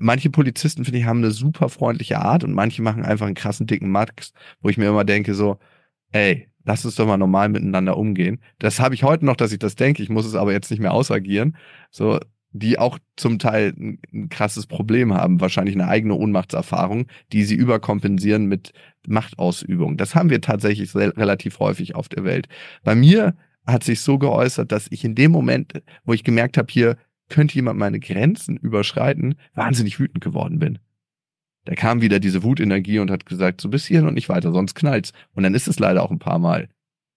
manche 0.00 0.30
Polizisten, 0.30 0.84
finde 0.84 0.98
ich, 0.98 1.04
haben 1.04 1.18
eine 1.18 1.30
super 1.30 1.68
freundliche 1.68 2.18
Art 2.18 2.44
und 2.44 2.52
manche 2.52 2.82
machen 2.82 3.04
einfach 3.04 3.26
einen 3.26 3.34
krassen 3.34 3.66
dicken 3.66 3.90
Max, 3.90 4.32
wo 4.60 4.68
ich 4.68 4.78
mir 4.78 4.88
immer 4.88 5.04
denke 5.04 5.34
so, 5.34 5.58
ey, 6.12 6.48
lass 6.64 6.84
uns 6.84 6.94
doch 6.94 7.06
mal 7.06 7.16
normal 7.16 7.48
miteinander 7.48 7.96
umgehen. 7.96 8.40
Das 8.58 8.80
habe 8.80 8.94
ich 8.94 9.02
heute 9.02 9.24
noch, 9.24 9.36
dass 9.36 9.52
ich 9.52 9.58
das 9.58 9.76
denke. 9.76 10.02
Ich 10.02 10.08
muss 10.08 10.26
es 10.26 10.34
aber 10.34 10.52
jetzt 10.52 10.70
nicht 10.70 10.80
mehr 10.80 10.92
ausagieren. 10.92 11.56
So, 11.90 12.18
die 12.52 12.78
auch 12.78 12.98
zum 13.16 13.38
Teil 13.38 13.72
ein, 13.76 14.28
krasses 14.28 14.66
Problem 14.66 15.14
haben, 15.14 15.40
wahrscheinlich 15.40 15.74
eine 15.74 15.88
eigene 15.88 16.14
Ohnmachtserfahrung, 16.14 17.06
die 17.32 17.44
sie 17.44 17.54
überkompensieren 17.54 18.46
mit 18.46 18.72
Machtausübung. 19.06 19.96
Das 19.96 20.14
haben 20.14 20.30
wir 20.30 20.40
tatsächlich 20.40 20.94
relativ 20.94 21.58
häufig 21.60 21.94
auf 21.94 22.08
der 22.08 22.24
Welt. 22.24 22.48
Bei 22.82 22.94
mir 22.94 23.36
hat 23.66 23.84
sich 23.84 24.00
so 24.00 24.18
geäußert, 24.18 24.72
dass 24.72 24.88
ich 24.90 25.04
in 25.04 25.14
dem 25.14 25.30
Moment, 25.30 25.82
wo 26.04 26.12
ich 26.12 26.24
gemerkt 26.24 26.56
habe, 26.56 26.72
hier 26.72 26.96
könnte 27.28 27.54
jemand 27.54 27.78
meine 27.78 28.00
Grenzen 28.00 28.56
überschreiten, 28.56 29.36
wahnsinnig 29.54 30.00
wütend 30.00 30.22
geworden 30.22 30.58
bin. 30.58 30.78
Da 31.66 31.74
kam 31.74 32.00
wieder 32.00 32.18
diese 32.18 32.42
Wutenergie 32.42 32.98
und 32.98 33.10
hat 33.10 33.26
gesagt, 33.26 33.60
so 33.60 33.68
bis 33.68 33.86
hierhin 33.86 34.08
und 34.08 34.14
nicht 34.14 34.28
weiter, 34.28 34.50
sonst 34.50 34.74
knallt's. 34.74 35.12
Und 35.34 35.44
dann 35.44 35.54
ist 35.54 35.68
es 35.68 35.78
leider 35.78 36.02
auch 36.02 36.10
ein 36.10 36.18
paar 36.18 36.38
Mal 36.38 36.68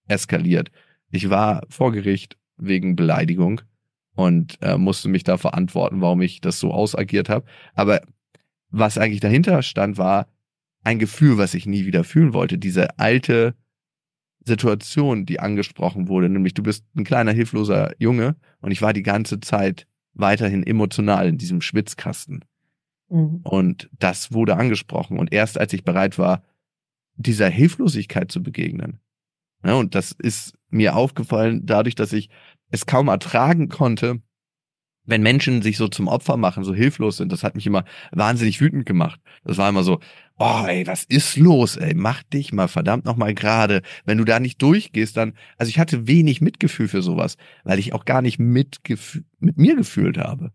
eskaliert. 0.06 0.70
Ich 1.10 1.30
war 1.30 1.62
vor 1.68 1.92
Gericht 1.92 2.36
wegen 2.56 2.94
Beleidigung 2.94 3.62
und 4.14 4.58
äh, 4.62 4.78
musste 4.78 5.08
mich 5.08 5.24
da 5.24 5.36
verantworten, 5.36 6.00
warum 6.00 6.22
ich 6.22 6.40
das 6.40 6.60
so 6.60 6.72
ausagiert 6.72 7.28
habe. 7.28 7.46
Aber 7.74 8.00
was 8.70 8.98
eigentlich 8.98 9.20
dahinter 9.20 9.62
stand, 9.62 9.98
war 9.98 10.26
ein 10.82 10.98
Gefühl, 10.98 11.38
was 11.38 11.54
ich 11.54 11.66
nie 11.66 11.86
wieder 11.86 12.04
fühlen 12.04 12.32
wollte. 12.32 12.58
Diese 12.58 12.98
alte 12.98 13.54
Situation, 14.44 15.26
die 15.26 15.40
angesprochen 15.40 16.08
wurde, 16.08 16.28
nämlich 16.28 16.54
du 16.54 16.62
bist 16.62 16.84
ein 16.94 17.04
kleiner 17.04 17.32
hilfloser 17.32 17.92
Junge 17.98 18.36
und 18.60 18.70
ich 18.70 18.82
war 18.82 18.92
die 18.92 19.02
ganze 19.02 19.40
Zeit 19.40 19.86
weiterhin 20.12 20.66
emotional 20.66 21.26
in 21.26 21.38
diesem 21.38 21.60
Schwitzkasten. 21.60 22.44
Mhm. 23.08 23.40
Und 23.42 23.90
das 23.98 24.32
wurde 24.32 24.56
angesprochen. 24.56 25.18
Und 25.18 25.32
erst 25.32 25.58
als 25.58 25.72
ich 25.72 25.84
bereit 25.84 26.18
war, 26.18 26.42
dieser 27.16 27.48
Hilflosigkeit 27.48 28.30
zu 28.30 28.42
begegnen, 28.42 29.00
ja, 29.64 29.74
und 29.74 29.94
das 29.94 30.12
ist 30.12 30.54
mir 30.68 30.94
aufgefallen 30.94 31.64
dadurch, 31.64 31.94
dass 31.94 32.12
ich 32.12 32.28
es 32.70 32.86
kaum 32.86 33.08
ertragen 33.08 33.68
konnte, 33.68 34.20
wenn 35.06 35.22
Menschen 35.22 35.62
sich 35.62 35.76
so 35.76 35.88
zum 35.88 36.08
Opfer 36.08 36.36
machen, 36.36 36.64
so 36.64 36.74
hilflos 36.74 37.18
sind, 37.18 37.30
das 37.30 37.44
hat 37.44 37.54
mich 37.54 37.66
immer 37.66 37.84
wahnsinnig 38.12 38.60
wütend 38.60 38.86
gemacht. 38.86 39.20
Das 39.44 39.58
war 39.58 39.68
immer 39.68 39.82
so, 39.82 40.00
oh 40.38 40.64
ey, 40.66 40.86
was 40.86 41.04
ist 41.04 41.36
los, 41.36 41.76
ey, 41.76 41.94
mach 41.94 42.22
dich 42.22 42.52
mal 42.52 42.68
verdammt 42.68 43.04
nochmal 43.04 43.34
gerade. 43.34 43.82
Wenn 44.04 44.18
du 44.18 44.24
da 44.24 44.40
nicht 44.40 44.60
durchgehst, 44.62 45.16
dann, 45.16 45.34
also 45.58 45.68
ich 45.68 45.78
hatte 45.78 46.06
wenig 46.06 46.40
Mitgefühl 46.40 46.88
für 46.88 47.02
sowas, 47.02 47.36
weil 47.64 47.78
ich 47.78 47.92
auch 47.92 48.04
gar 48.04 48.22
nicht 48.22 48.38
mit, 48.38 48.80
mit 49.40 49.58
mir 49.58 49.76
gefühlt 49.76 50.18
habe. 50.18 50.52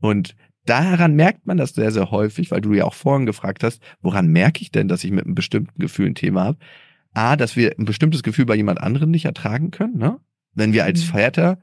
Und 0.00 0.36
daran 0.66 1.14
merkt 1.14 1.46
man 1.46 1.56
das 1.56 1.74
sehr, 1.74 1.90
sehr 1.90 2.10
häufig, 2.10 2.50
weil 2.50 2.60
du 2.60 2.72
ja 2.72 2.84
auch 2.84 2.94
vorhin 2.94 3.26
gefragt 3.26 3.64
hast, 3.64 3.82
woran 4.00 4.28
merke 4.28 4.62
ich 4.62 4.70
denn, 4.70 4.88
dass 4.88 5.04
ich 5.04 5.10
mit 5.10 5.24
einem 5.24 5.34
bestimmten 5.34 5.80
Gefühl 5.80 6.06
ein 6.06 6.14
Thema 6.14 6.44
habe? 6.44 6.58
A, 7.12 7.34
dass 7.34 7.56
wir 7.56 7.74
ein 7.76 7.86
bestimmtes 7.86 8.22
Gefühl 8.22 8.46
bei 8.46 8.54
jemand 8.54 8.80
anderem 8.80 9.10
nicht 9.10 9.24
ertragen 9.24 9.72
können, 9.72 9.98
ne? 9.98 10.20
Wenn 10.54 10.72
wir 10.72 10.84
als 10.84 11.00
mhm. 11.04 11.08
Vater 11.08 11.58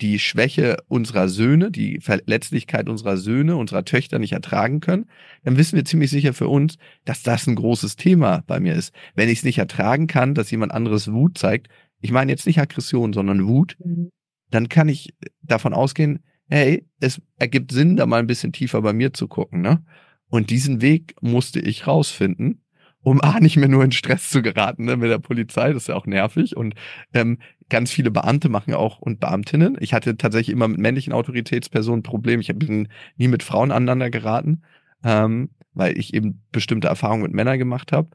die 0.00 0.18
Schwäche 0.18 0.78
unserer 0.88 1.28
Söhne, 1.28 1.70
die 1.70 2.00
Verletzlichkeit 2.00 2.88
unserer 2.88 3.16
Söhne, 3.16 3.56
unserer 3.56 3.84
Töchter 3.84 4.18
nicht 4.18 4.32
ertragen 4.32 4.80
können, 4.80 5.06
dann 5.44 5.56
wissen 5.56 5.76
wir 5.76 5.84
ziemlich 5.84 6.10
sicher 6.10 6.32
für 6.32 6.48
uns, 6.48 6.76
dass 7.04 7.22
das 7.22 7.46
ein 7.46 7.54
großes 7.54 7.96
Thema 7.96 8.42
bei 8.46 8.60
mir 8.60 8.74
ist. 8.74 8.94
Wenn 9.14 9.28
ich 9.28 9.40
es 9.40 9.44
nicht 9.44 9.58
ertragen 9.58 10.06
kann, 10.06 10.34
dass 10.34 10.50
jemand 10.50 10.72
anderes 10.72 11.12
Wut 11.12 11.36
zeigt, 11.36 11.68
ich 12.00 12.12
meine 12.12 12.32
jetzt 12.32 12.46
nicht 12.46 12.58
Aggression, 12.58 13.12
sondern 13.12 13.46
Wut, 13.46 13.76
mhm. 13.84 14.10
dann 14.50 14.68
kann 14.68 14.88
ich 14.88 15.14
davon 15.42 15.74
ausgehen, 15.74 16.20
hey, 16.48 16.86
es 16.98 17.20
ergibt 17.36 17.72
Sinn, 17.72 17.96
da 17.96 18.06
mal 18.06 18.20
ein 18.20 18.26
bisschen 18.26 18.52
tiefer 18.52 18.80
bei 18.82 18.92
mir 18.92 19.12
zu 19.12 19.28
gucken, 19.28 19.60
ne? 19.60 19.84
Und 20.28 20.50
diesen 20.50 20.80
Weg 20.80 21.14
musste 21.20 21.60
ich 21.60 21.86
rausfinden 21.88 22.62
um 23.02 23.20
A, 23.22 23.40
nicht 23.40 23.56
mehr 23.56 23.68
nur 23.68 23.84
in 23.84 23.92
Stress 23.92 24.28
zu 24.30 24.42
geraten 24.42 24.84
ne, 24.84 24.96
mit 24.96 25.10
der 25.10 25.18
Polizei, 25.18 25.72
das 25.72 25.84
ist 25.84 25.88
ja 25.88 25.96
auch 25.96 26.06
nervig. 26.06 26.56
Und 26.56 26.74
ähm, 27.14 27.38
ganz 27.70 27.90
viele 27.90 28.10
Beamte 28.10 28.48
machen 28.48 28.74
auch 28.74 28.98
und 28.98 29.20
Beamtinnen. 29.20 29.76
Ich 29.80 29.94
hatte 29.94 30.16
tatsächlich 30.16 30.54
immer 30.54 30.68
mit 30.68 30.78
männlichen 30.78 31.12
Autoritätspersonen 31.12 32.02
Probleme. 32.02 32.42
Ich 32.42 32.54
bin 32.54 32.88
nie 33.16 33.28
mit 33.28 33.42
Frauen 33.42 33.70
aneinander 33.70 34.10
geraten, 34.10 34.62
ähm, 35.04 35.50
weil 35.72 35.98
ich 35.98 36.12
eben 36.12 36.42
bestimmte 36.52 36.88
Erfahrungen 36.88 37.22
mit 37.22 37.32
Männern 37.32 37.58
gemacht 37.58 37.92
habe. 37.92 38.10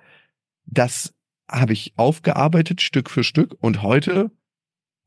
Das 0.65 1.13
habe 1.49 1.73
ich 1.73 1.93
aufgearbeitet 1.95 2.81
Stück 2.81 3.09
für 3.09 3.23
Stück 3.23 3.55
und 3.59 3.81
heute, 3.81 4.31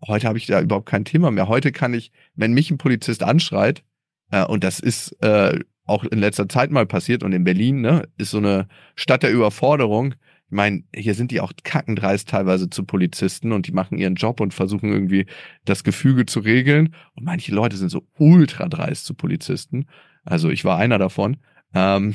heute 0.06 0.26
habe 0.26 0.38
ich 0.38 0.46
da 0.46 0.60
überhaupt 0.60 0.86
kein 0.86 1.04
Thema 1.04 1.30
mehr. 1.30 1.48
Heute 1.48 1.72
kann 1.72 1.94
ich, 1.94 2.12
wenn 2.34 2.52
mich 2.52 2.70
ein 2.70 2.78
Polizist 2.78 3.22
anschreit, 3.22 3.82
äh, 4.30 4.44
und 4.44 4.64
das 4.64 4.80
ist 4.80 5.12
äh, 5.22 5.58
auch 5.84 6.04
in 6.04 6.18
letzter 6.18 6.48
Zeit 6.48 6.70
mal 6.70 6.86
passiert 6.86 7.22
und 7.22 7.32
in 7.32 7.44
Berlin, 7.44 7.80
ne, 7.80 8.08
ist 8.18 8.30
so 8.30 8.38
eine 8.38 8.68
Stadt 8.94 9.22
der 9.22 9.32
Überforderung. 9.32 10.14
Ich 10.50 10.54
meine, 10.54 10.82
hier 10.94 11.14
sind 11.14 11.30
die 11.30 11.40
auch 11.40 11.52
kackendreist 11.62 12.28
teilweise 12.28 12.70
zu 12.70 12.84
Polizisten 12.84 13.52
und 13.52 13.66
die 13.66 13.72
machen 13.72 13.98
ihren 13.98 14.14
Job 14.14 14.40
und 14.40 14.54
versuchen 14.54 14.90
irgendwie 14.90 15.26
das 15.64 15.84
Gefüge 15.84 16.24
zu 16.24 16.40
regeln. 16.40 16.94
Und 17.14 17.24
manche 17.24 17.54
Leute 17.54 17.76
sind 17.76 17.90
so 17.90 18.06
ultra 18.18 18.66
dreist 18.68 19.04
zu 19.04 19.12
Polizisten. 19.12 19.86
Also 20.24 20.48
ich 20.48 20.64
war 20.64 20.78
einer 20.78 20.98
davon. 20.98 21.36
Ähm, 21.74 22.14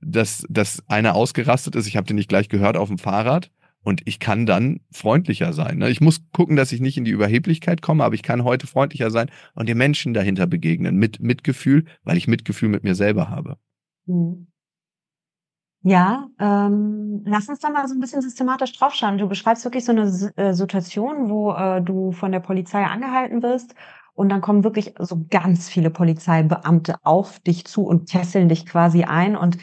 dass, 0.00 0.44
dass 0.50 0.82
einer 0.88 1.14
ausgerastet 1.14 1.76
ist, 1.76 1.86
ich 1.86 1.96
habe 1.96 2.06
den 2.06 2.16
nicht 2.16 2.28
gleich 2.28 2.48
gehört 2.48 2.76
auf 2.76 2.88
dem 2.88 2.98
Fahrrad 2.98 3.50
und 3.82 4.02
ich 4.04 4.18
kann 4.18 4.46
dann 4.46 4.80
freundlicher 4.90 5.52
sein. 5.52 5.78
Ne? 5.78 5.90
Ich 5.90 6.00
muss 6.00 6.22
gucken, 6.32 6.56
dass 6.56 6.72
ich 6.72 6.80
nicht 6.80 6.96
in 6.96 7.04
die 7.04 7.10
Überheblichkeit 7.10 7.82
komme, 7.82 8.04
aber 8.04 8.14
ich 8.14 8.22
kann 8.22 8.44
heute 8.44 8.66
freundlicher 8.66 9.10
sein 9.10 9.30
und 9.54 9.68
den 9.68 9.78
Menschen 9.78 10.14
dahinter 10.14 10.46
begegnen 10.46 10.96
mit 10.96 11.20
Mitgefühl, 11.20 11.84
weil 12.02 12.16
ich 12.16 12.28
Mitgefühl 12.28 12.68
mit 12.68 12.82
mir 12.82 12.94
selber 12.94 13.28
habe. 13.30 13.58
Hm. 14.06 14.48
Ja, 15.84 16.28
ähm, 16.38 17.22
lass 17.26 17.48
uns 17.48 17.58
da 17.58 17.68
mal 17.68 17.88
so 17.88 17.94
ein 17.94 18.00
bisschen 18.00 18.22
systematisch 18.22 18.72
draufschauen. 18.72 19.18
Du 19.18 19.28
beschreibst 19.28 19.64
wirklich 19.64 19.84
so 19.84 19.90
eine 19.90 20.02
äh, 20.36 20.52
Situation, 20.54 21.28
wo 21.28 21.52
äh, 21.52 21.82
du 21.82 22.12
von 22.12 22.30
der 22.30 22.38
Polizei 22.38 22.84
angehalten 22.84 23.42
wirst 23.42 23.74
und 24.14 24.28
dann 24.28 24.40
kommen 24.40 24.62
wirklich 24.62 24.94
so 25.00 25.24
ganz 25.28 25.68
viele 25.68 25.90
Polizeibeamte 25.90 26.96
auf 27.02 27.40
dich 27.40 27.64
zu 27.64 27.82
und 27.84 28.08
kesseln 28.08 28.48
dich 28.48 28.64
quasi 28.64 29.02
ein 29.04 29.36
und 29.36 29.58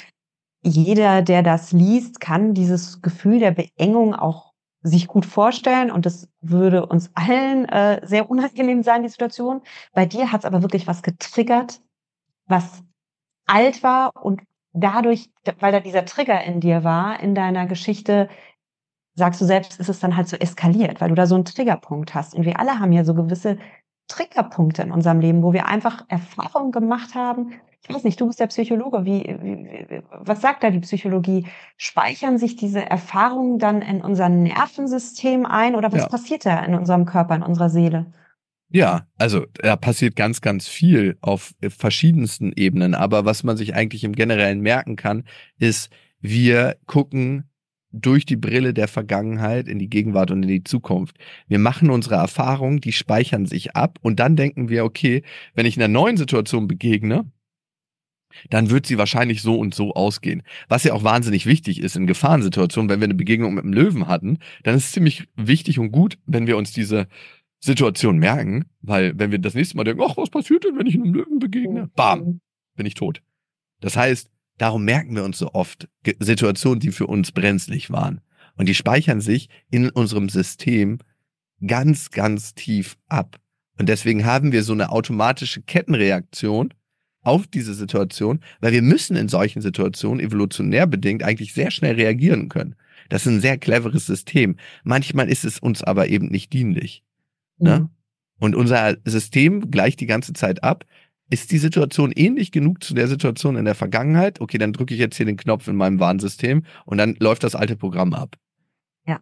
jeder, 0.62 1.22
der 1.22 1.42
das 1.42 1.72
liest, 1.72 2.20
kann 2.20 2.54
dieses 2.54 3.02
Gefühl 3.02 3.40
der 3.40 3.52
Beengung 3.52 4.14
auch 4.14 4.54
sich 4.82 5.08
gut 5.08 5.26
vorstellen 5.26 5.90
und 5.90 6.06
das 6.06 6.28
würde 6.42 6.86
uns 6.86 7.12
allen 7.16 7.66
äh, 7.70 8.06
sehr 8.06 8.30
unangenehm 8.30 8.84
sein, 8.84 9.04
die 9.04 9.10
Situation. 9.10 9.62
Bei 9.94 10.06
dir 10.06 10.32
hat 10.34 10.42
es 10.42 10.46
aber 10.46 10.62
wirklich 10.64 10.86
was 10.88 11.02
getriggert, 11.02 11.82
was 12.48 12.84
alt 13.48 13.84
war 13.84 14.12
und 14.22 14.42
dadurch, 14.74 15.30
weil 15.60 15.72
da 15.72 15.80
dieser 15.80 16.06
Trigger 16.06 16.44
in 16.44 16.60
dir 16.60 16.84
war, 16.84 17.20
in 17.20 17.36
deiner 17.36 17.66
Geschichte, 17.66 18.30
sagst 19.16 19.42
du 19.42 19.46
selbst, 19.46 19.80
ist 19.80 19.90
es 19.90 20.00
dann 20.00 20.16
halt 20.16 20.28
so 20.28 20.38
eskaliert, 20.38 21.02
weil 21.02 21.10
du 21.10 21.16
da 21.16 21.26
so 21.26 21.36
einen 21.36 21.46
Triggerpunkt 21.46 22.16
hast. 22.16 22.36
Und 22.36 22.46
wir 22.46 22.60
alle 22.60 22.80
haben 22.80 22.92
ja 22.92 23.04
so 23.04 23.14
gewisse 23.14 23.58
Triggerpunkte 24.08 24.82
in 24.82 24.92
unserem 24.92 25.20
Leben, 25.20 25.44
wo 25.44 25.54
wir 25.54 25.68
einfach 25.68 26.06
Erfahrungen 26.08 26.72
gemacht 26.72 27.16
haben, 27.16 27.54
ich 27.82 27.96
weiß 27.96 28.04
nicht, 28.04 28.20
du 28.20 28.28
bist 28.28 28.40
der 28.40 28.48
Psychologe. 28.48 29.06
Wie, 29.06 29.24
wie, 29.42 30.02
was 30.12 30.42
sagt 30.42 30.64
da 30.64 30.70
die 30.70 30.80
Psychologie? 30.80 31.48
Speichern 31.78 32.38
sich 32.38 32.56
diese 32.56 32.88
Erfahrungen 32.88 33.58
dann 33.58 33.82
in 33.82 34.02
unser 34.02 34.30
Nervensystem 34.30 35.46
ein 35.46 35.76
oder 35.76 35.92
was 35.92 36.02
ja. 36.02 36.08
passiert 36.08 36.46
da 36.46 36.60
in 36.60 36.76
unserem 36.76 37.06
Körper, 37.06 37.36
in 37.36 37.42
unserer 37.42 37.70
Seele? 37.70 38.08
Ja, 38.72 39.08
also 39.18 39.48
da 39.54 39.76
passiert 39.76 40.16
ganz, 40.16 40.42
ganz 40.42 40.68
viel 40.68 41.18
auf 41.22 41.54
verschiedensten 41.62 42.54
Ebenen. 42.56 42.94
Aber 42.94 43.26
was 43.26 43.44
man 43.44 43.58
sich 43.58 43.74
eigentlich 43.74 44.04
im 44.04 44.14
Generellen 44.14 44.62
merken 44.62 44.96
kann, 44.96 45.24
ist, 45.58 45.90
wir 46.22 46.78
gucken 46.86 47.50
durch 47.92 48.26
die 48.26 48.36
Brille 48.36 48.74
der 48.76 48.88
Vergangenheit 48.88 49.68
in 49.68 49.80
die 49.80 49.90
Gegenwart 49.90 50.30
und 50.30 50.44
in 50.44 50.50
die 50.50 50.64
Zukunft. 50.64 51.18
Wir 51.48 51.58
machen 51.58 51.90
unsere 51.90 52.16
Erfahrungen, 52.16 52.82
die 52.82 52.92
speichern 52.92 53.48
sich 53.48 53.76
ab 53.76 53.98
und 54.02 54.20
dann 54.20 54.36
denken 54.36 54.70
wir, 54.70 54.86
okay, 54.86 55.24
wenn 55.56 55.66
ich 55.66 55.76
in 55.76 55.82
einer 55.82 55.92
neuen 55.92 56.18
Situation 56.18 56.68
begegne, 56.68 57.26
dann 58.52 58.70
wird 58.70 58.86
sie 58.86 59.00
wahrscheinlich 59.00 59.42
so 59.42 59.58
und 59.58 59.74
so 59.74 59.94
ausgehen. 59.94 60.44
Was 60.68 60.84
ja 60.84 60.94
auch 60.94 61.04
wahnsinnig 61.04 61.48
wichtig 61.48 61.82
ist 61.82 61.96
in 61.96 62.06
Gefahrensituationen, 62.06 62.88
wenn 62.90 63.00
wir 63.00 63.06
eine 63.06 63.16
Begegnung 63.16 63.56
mit 63.56 63.64
einem 63.64 63.74
Löwen 63.74 64.08
hatten, 64.08 64.38
dann 64.62 64.76
ist 64.76 64.86
es 64.86 64.92
ziemlich 64.92 65.28
wichtig 65.36 65.80
und 65.80 65.92
gut, 65.92 66.20
wenn 66.28 66.46
wir 66.46 66.58
uns 66.58 66.72
diese 66.72 67.08
Situation 67.60 68.18
merken, 68.18 68.66
weil 68.82 69.18
wenn 69.18 69.32
wir 69.32 69.40
das 69.40 69.54
nächste 69.54 69.78
Mal 69.78 69.84
denken, 69.84 70.02
ach, 70.06 70.18
was 70.18 70.30
passiert 70.30 70.64
denn, 70.64 70.78
wenn 70.78 70.88
ich 70.88 70.96
einem 70.96 71.14
Löwen 71.14 71.40
begegne? 71.40 71.90
Bam, 71.96 72.42
bin 72.76 72.86
ich 72.86 72.94
tot. 72.94 73.22
Das 73.82 73.98
heißt, 73.98 74.30
darum 74.58 74.86
merken 74.86 75.16
wir 75.16 75.24
uns 75.24 75.38
so 75.38 75.54
oft 75.54 75.88
Situationen, 76.20 76.80
die 76.80 76.92
für 76.92 77.08
uns 77.08 77.32
brenzlig 77.32 77.92
waren. 77.92 78.22
Und 78.56 78.68
die 78.68 78.76
speichern 78.76 79.22
sich 79.22 79.50
in 79.70 79.90
unserem 79.90 80.30
System 80.30 81.00
ganz, 81.66 82.12
ganz 82.12 82.54
tief 82.54 82.98
ab. 83.08 83.40
Und 83.78 83.88
deswegen 83.88 84.26
haben 84.26 84.52
wir 84.52 84.64
so 84.64 84.74
eine 84.74 84.92
automatische 84.92 85.62
Kettenreaktion, 85.62 86.74
auf 87.22 87.48
diese 87.48 87.74
Situation, 87.74 88.40
weil 88.62 88.72
wir 88.72 88.82
müssen 88.82 89.16
in 89.16 89.28
solchen 89.28 89.62
Situationen 89.62 90.24
evolutionär 90.26 90.88
bedingt 90.88 91.24
eigentlich 91.24 91.54
sehr 91.54 91.72
schnell 91.72 91.96
reagieren 91.96 92.50
können. 92.50 92.76
Das 93.10 93.26
ist 93.26 93.34
ein 93.34 93.42
sehr 93.42 93.58
cleveres 93.58 94.06
System. 94.06 94.56
Manchmal 94.84 95.30
ist 95.30 95.44
es 95.44 95.60
uns 95.60 95.84
aber 95.84 96.08
eben 96.08 96.28
nicht 96.28 96.54
dienlich. 96.54 97.04
Ne? 97.60 97.80
Mhm. 97.80 97.90
Und 98.40 98.56
unser 98.56 98.98
System 99.06 99.70
gleicht 99.70 100.00
die 100.00 100.06
ganze 100.06 100.34
Zeit 100.34 100.64
ab. 100.64 100.86
Ist 101.30 101.52
die 101.52 101.58
Situation 101.60 102.12
ähnlich 102.12 102.52
genug 102.52 102.84
zu 102.84 102.94
der 102.96 103.08
Situation 103.08 103.56
in 103.56 103.66
der 103.66 103.76
Vergangenheit? 103.76 104.42
Okay, 104.42 104.58
dann 104.58 104.74
drücke 104.74 104.94
ich 104.94 105.00
jetzt 105.00 105.18
hier 105.18 105.28
den 105.28 105.38
Knopf 105.38 105.68
in 105.68 105.76
meinem 105.76 106.00
Warnsystem 106.00 106.64
und 106.86 106.98
dann 106.98 107.16
läuft 107.20 107.44
das 107.44 107.54
alte 107.54 107.76
Programm 107.76 108.14
ab. 108.14 108.36
Ja. 109.06 109.20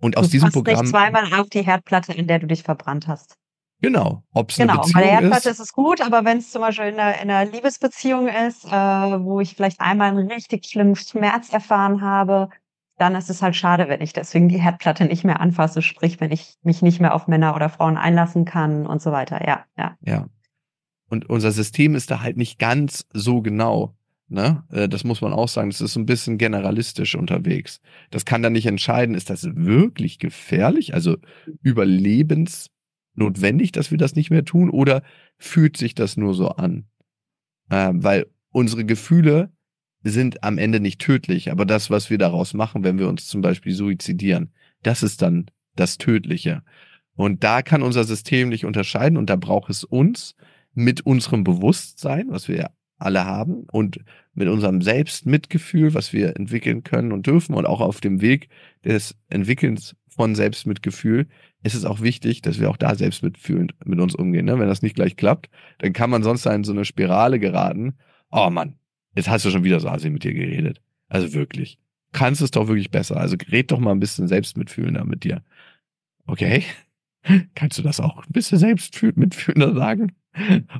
Und 0.00 0.16
aus 0.16 0.26
du 0.26 0.32
diesem 0.32 0.50
Programm. 0.50 0.80
Nicht 0.80 0.90
zweimal 0.90 1.32
auf 1.34 1.48
die 1.48 1.62
Herdplatte, 1.62 2.12
in 2.12 2.26
der 2.26 2.40
du 2.40 2.46
dich 2.46 2.64
verbrannt 2.64 3.06
hast. 3.06 3.36
Genau. 3.80 4.24
Ob 4.32 4.50
es 4.50 4.56
genau, 4.56 4.82
bei 4.92 5.02
der 5.02 5.10
Herdplatte 5.20 5.50
ist, 5.50 5.60
ist 5.60 5.66
es 5.66 5.72
gut, 5.72 6.00
aber 6.00 6.24
wenn 6.24 6.38
es 6.38 6.50
zum 6.50 6.62
Beispiel 6.62 6.86
in 6.86 6.98
einer, 6.98 7.20
in 7.20 7.30
einer 7.30 7.50
Liebesbeziehung 7.50 8.26
ist, 8.26 8.64
äh, 8.64 8.70
wo 8.70 9.40
ich 9.40 9.54
vielleicht 9.54 9.80
einmal 9.80 10.10
einen 10.10 10.30
richtig 10.30 10.64
schlimmen 10.64 10.96
Schmerz 10.96 11.52
erfahren 11.52 12.00
habe, 12.00 12.48
dann 12.98 13.14
ist 13.14 13.28
es 13.28 13.42
halt 13.42 13.56
schade, 13.56 13.88
wenn 13.88 14.00
ich 14.00 14.12
deswegen 14.12 14.48
die 14.48 14.60
Herdplatte 14.60 15.04
nicht 15.04 15.24
mehr 15.24 15.40
anfasse, 15.40 15.82
sprich, 15.82 16.20
wenn 16.20 16.32
ich 16.32 16.56
mich 16.62 16.82
nicht 16.82 17.00
mehr 17.00 17.14
auf 17.14 17.28
Männer 17.28 17.54
oder 17.54 17.68
Frauen 17.68 17.96
einlassen 17.96 18.44
kann 18.44 18.86
und 18.86 19.02
so 19.02 19.12
weiter. 19.12 19.46
Ja, 19.46 19.64
ja. 19.76 19.96
Ja. 20.00 20.26
Und 21.08 21.28
unser 21.28 21.52
System 21.52 21.94
ist 21.94 22.10
da 22.10 22.20
halt 22.20 22.36
nicht 22.36 22.58
ganz 22.58 23.06
so 23.12 23.42
genau. 23.42 23.94
Ne? 24.28 24.64
Äh, 24.70 24.88
das 24.88 25.04
muss 25.04 25.20
man 25.20 25.32
auch 25.32 25.48
sagen. 25.48 25.70
Das 25.70 25.80
ist 25.80 25.92
so 25.92 26.00
ein 26.00 26.06
bisschen 26.06 26.38
generalistisch 26.38 27.14
unterwegs. 27.14 27.80
Das 28.10 28.24
kann 28.24 28.42
dann 28.42 28.54
nicht 28.54 28.66
entscheiden, 28.66 29.14
ist 29.14 29.30
das 29.30 29.44
wirklich 29.54 30.18
gefährlich, 30.18 30.94
also 30.94 31.16
überlebens 31.62 32.70
notwendig, 33.14 33.72
dass 33.72 33.90
wir 33.90 33.98
das 33.98 34.14
nicht 34.14 34.30
mehr 34.30 34.44
tun 34.44 34.70
oder 34.70 35.02
fühlt 35.38 35.76
sich 35.76 35.94
das 35.94 36.16
nur 36.16 36.34
so 36.34 36.48
an? 36.48 36.86
Ähm, 37.70 38.02
weil 38.02 38.26
unsere 38.50 38.84
Gefühle 38.84 39.50
sind 40.10 40.42
am 40.44 40.58
Ende 40.58 40.80
nicht 40.80 41.00
tödlich, 41.00 41.50
aber 41.50 41.64
das, 41.64 41.90
was 41.90 42.10
wir 42.10 42.18
daraus 42.18 42.54
machen, 42.54 42.84
wenn 42.84 42.98
wir 42.98 43.08
uns 43.08 43.26
zum 43.26 43.40
Beispiel 43.40 43.74
suizidieren, 43.74 44.52
das 44.82 45.02
ist 45.02 45.22
dann 45.22 45.46
das 45.74 45.98
Tödliche. 45.98 46.62
Und 47.14 47.44
da 47.44 47.62
kann 47.62 47.82
unser 47.82 48.04
System 48.04 48.48
nicht 48.48 48.64
unterscheiden 48.64 49.16
und 49.16 49.30
da 49.30 49.36
braucht 49.36 49.70
es 49.70 49.84
uns 49.84 50.36
mit 50.74 51.06
unserem 51.06 51.44
Bewusstsein, 51.44 52.26
was 52.28 52.48
wir 52.48 52.70
alle 52.98 53.24
haben 53.24 53.64
und 53.72 54.00
mit 54.34 54.48
unserem 54.48 54.82
Selbstmitgefühl, 54.82 55.94
was 55.94 56.12
wir 56.12 56.36
entwickeln 56.36 56.82
können 56.82 57.12
und 57.12 57.26
dürfen 57.26 57.54
und 57.54 57.66
auch 57.66 57.80
auf 57.80 58.00
dem 58.00 58.20
Weg 58.20 58.48
des 58.84 59.16
Entwickelns 59.28 59.96
von 60.08 60.34
Selbstmitgefühl 60.34 61.26
ist 61.62 61.74
es 61.74 61.84
auch 61.84 62.00
wichtig, 62.00 62.42
dass 62.42 62.60
wir 62.60 62.70
auch 62.70 62.76
da 62.76 62.94
selbstmitfühlend 62.94 63.74
mit 63.84 64.00
uns 64.00 64.14
umgehen. 64.14 64.46
Ne? 64.46 64.58
Wenn 64.58 64.68
das 64.68 64.82
nicht 64.82 64.94
gleich 64.94 65.16
klappt, 65.16 65.50
dann 65.78 65.92
kann 65.92 66.10
man 66.10 66.22
sonst 66.22 66.46
in 66.46 66.64
so 66.64 66.72
eine 66.72 66.84
Spirale 66.84 67.38
geraten. 67.38 67.98
Oh 68.30 68.48
Mann, 68.50 68.76
jetzt 69.16 69.28
hast 69.28 69.44
du 69.44 69.50
schon 69.50 69.64
wieder 69.64 69.80
so 69.80 69.88
assi 69.88 70.10
mit 70.10 70.22
dir 70.22 70.34
geredet. 70.34 70.80
Also 71.08 71.32
wirklich. 71.32 71.78
Kannst 72.12 72.40
es 72.40 72.50
doch 72.50 72.68
wirklich 72.68 72.90
besser. 72.90 73.16
Also 73.16 73.36
red 73.50 73.72
doch 73.72 73.78
mal 73.78 73.92
ein 73.92 74.00
bisschen 74.00 74.28
selbstmitfühlender 74.28 75.04
mit 75.04 75.24
dir. 75.24 75.42
Okay? 76.26 76.62
Kannst 77.54 77.78
du 77.78 77.82
das 77.82 78.00
auch 78.00 78.18
ein 78.18 78.32
bisschen 78.32 78.58
selbstmitfühlender 78.58 79.74
sagen? 79.74 80.14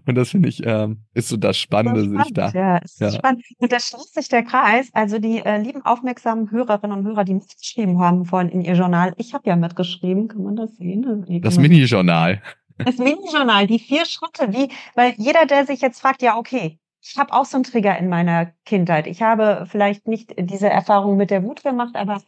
Und 0.05 0.15
das 0.17 0.31
finde 0.31 0.51
ich, 0.51 0.65
ähm, 0.67 0.99
ist 1.15 1.29
so 1.29 1.39
das 1.39 1.57
Spannende, 1.57 2.03
spannend, 2.03 2.25
sich 2.25 2.35
da. 2.35 2.51
Ja, 2.51 2.77
ist 2.77 3.01
ja. 3.01 3.11
spannend. 3.11 3.43
Und 3.57 3.73
da 3.73 3.81
schließt 3.81 4.15
sich 4.15 4.29
der 4.29 4.43
Kreis. 4.43 4.91
Also 4.93 5.19
die 5.19 5.39
äh, 5.39 5.59
lieben 5.59 5.83
aufmerksamen 5.83 6.51
Hörerinnen 6.51 6.99
und 6.99 7.07
Hörer, 7.07 7.25
die 7.25 7.35
mitgeschrieben 7.35 7.99
haben 7.99 8.27
vorhin 8.27 8.51
in 8.51 8.61
ihr 8.61 8.75
Journal. 8.75 9.15
Ich 9.17 9.33
habe 9.33 9.49
ja 9.49 9.57
mitgeschrieben, 9.57 10.29
kann 10.29 10.43
man 10.43 10.57
das 10.57 10.77
sehen? 10.77 11.25
Nee, 11.27 11.41
das 11.41 11.57
Mini-Journal. 11.59 12.43
Das 12.77 12.99
Mini-Journal, 12.99 13.67
die 13.67 13.79
vier 13.79 14.05
Schritte, 14.05 14.53
wie, 14.53 14.69
weil 14.95 15.15
jeder, 15.17 15.47
der 15.47 15.65
sich 15.65 15.81
jetzt 15.81 16.01
fragt, 16.01 16.21
ja, 16.21 16.37
okay, 16.37 16.79
ich 17.09 17.19
habe 17.19 17.33
auch 17.33 17.45
so 17.45 17.57
einen 17.57 17.65
Trigger 17.65 17.97
in 17.99 18.09
meiner 18.09 18.47
Kindheit. 18.65 19.07
Ich 19.07 19.23
habe 19.23 19.67
vielleicht 19.69 20.09
nicht 20.09 20.35
diese 20.39 20.69
Erfahrung 20.69 21.17
mit 21.17 21.31
der 21.31 21.43
Wut 21.45 21.63
gemacht, 21.63 21.95
aber 21.95 22.21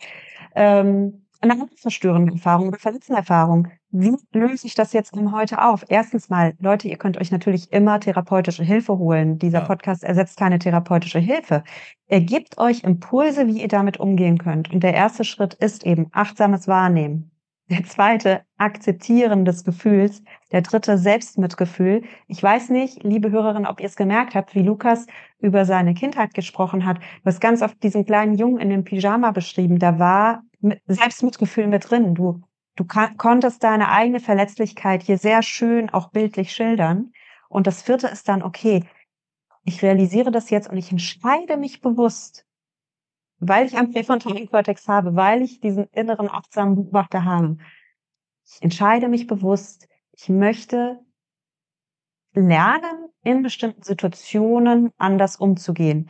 ähm, 0.54 1.24
eine 1.40 1.52
andere 1.52 1.68
verstörende 1.76 2.32
Erfahrung 2.32 2.68
oder 2.68 2.78
verletzende 2.78 3.18
Erfahrung. 3.18 3.68
Wie 3.90 4.14
löse 4.32 4.66
ich 4.66 4.74
das 4.74 4.92
jetzt 4.92 5.16
im 5.16 5.32
heute 5.32 5.62
auf? 5.62 5.84
Erstens 5.88 6.28
mal, 6.28 6.54
Leute, 6.60 6.88
ihr 6.88 6.98
könnt 6.98 7.16
euch 7.16 7.30
natürlich 7.30 7.72
immer 7.72 8.00
therapeutische 8.00 8.64
Hilfe 8.64 8.98
holen. 8.98 9.38
Dieser 9.38 9.60
ja. 9.60 9.64
Podcast 9.64 10.04
ersetzt 10.04 10.36
keine 10.36 10.58
therapeutische 10.58 11.20
Hilfe. 11.20 11.64
Er 12.06 12.20
gibt 12.20 12.58
euch 12.58 12.82
Impulse, 12.82 13.46
wie 13.46 13.62
ihr 13.62 13.68
damit 13.68 13.98
umgehen 13.98 14.38
könnt. 14.38 14.72
Und 14.72 14.82
der 14.82 14.94
erste 14.94 15.24
Schritt 15.24 15.54
ist 15.54 15.86
eben 15.86 16.08
achtsames 16.12 16.68
Wahrnehmen. 16.68 17.30
Der 17.70 17.84
zweite, 17.84 18.42
Akzeptieren 18.56 19.44
des 19.44 19.62
Gefühls. 19.62 20.22
Der 20.52 20.62
dritte, 20.62 20.96
Selbstmitgefühl. 20.96 22.02
Ich 22.26 22.42
weiß 22.42 22.70
nicht, 22.70 23.04
liebe 23.04 23.30
Hörerinnen, 23.30 23.66
ob 23.66 23.80
ihr 23.80 23.86
es 23.86 23.96
gemerkt 23.96 24.34
habt, 24.34 24.54
wie 24.54 24.62
Lukas 24.62 25.06
über 25.38 25.66
seine 25.66 25.92
Kindheit 25.92 26.32
gesprochen 26.32 26.86
hat. 26.86 26.98
Du 26.98 27.26
hast 27.26 27.40
ganz 27.40 27.60
oft 27.60 27.82
diesen 27.82 28.06
kleinen 28.06 28.34
Jungen 28.34 28.58
in 28.58 28.70
dem 28.70 28.84
Pyjama 28.84 29.32
beschrieben. 29.32 29.78
Da 29.78 29.98
war 29.98 30.42
Selbstmitgefühl 30.86 31.66
mit 31.66 31.90
drin. 31.90 32.14
Du, 32.14 32.40
du 32.76 32.86
konntest 33.18 33.62
deine 33.62 33.90
eigene 33.90 34.20
Verletzlichkeit 34.20 35.02
hier 35.02 35.18
sehr 35.18 35.42
schön 35.42 35.90
auch 35.90 36.10
bildlich 36.10 36.52
schildern. 36.52 37.12
Und 37.50 37.66
das 37.66 37.82
vierte 37.82 38.08
ist 38.08 38.28
dann, 38.28 38.42
okay, 38.42 38.84
ich 39.64 39.82
realisiere 39.82 40.30
das 40.30 40.48
jetzt 40.48 40.70
und 40.70 40.78
ich 40.78 40.90
entscheide 40.90 41.58
mich 41.58 41.82
bewusst, 41.82 42.46
weil 43.38 43.66
ich 43.66 43.76
einen 43.76 43.92
präfrontalen 43.92 44.48
Kortex 44.50 44.88
habe, 44.88 45.16
weil 45.16 45.42
ich 45.42 45.60
diesen 45.60 45.84
inneren 45.92 46.28
achtsamen 46.28 46.74
Beobachter 46.76 47.24
habe. 47.24 47.58
Ich 48.46 48.62
entscheide 48.62 49.08
mich 49.08 49.26
bewusst, 49.26 49.88
ich 50.12 50.28
möchte 50.28 51.00
lernen, 52.34 53.08
in 53.22 53.42
bestimmten 53.42 53.82
Situationen 53.82 54.90
anders 54.96 55.36
umzugehen. 55.36 56.08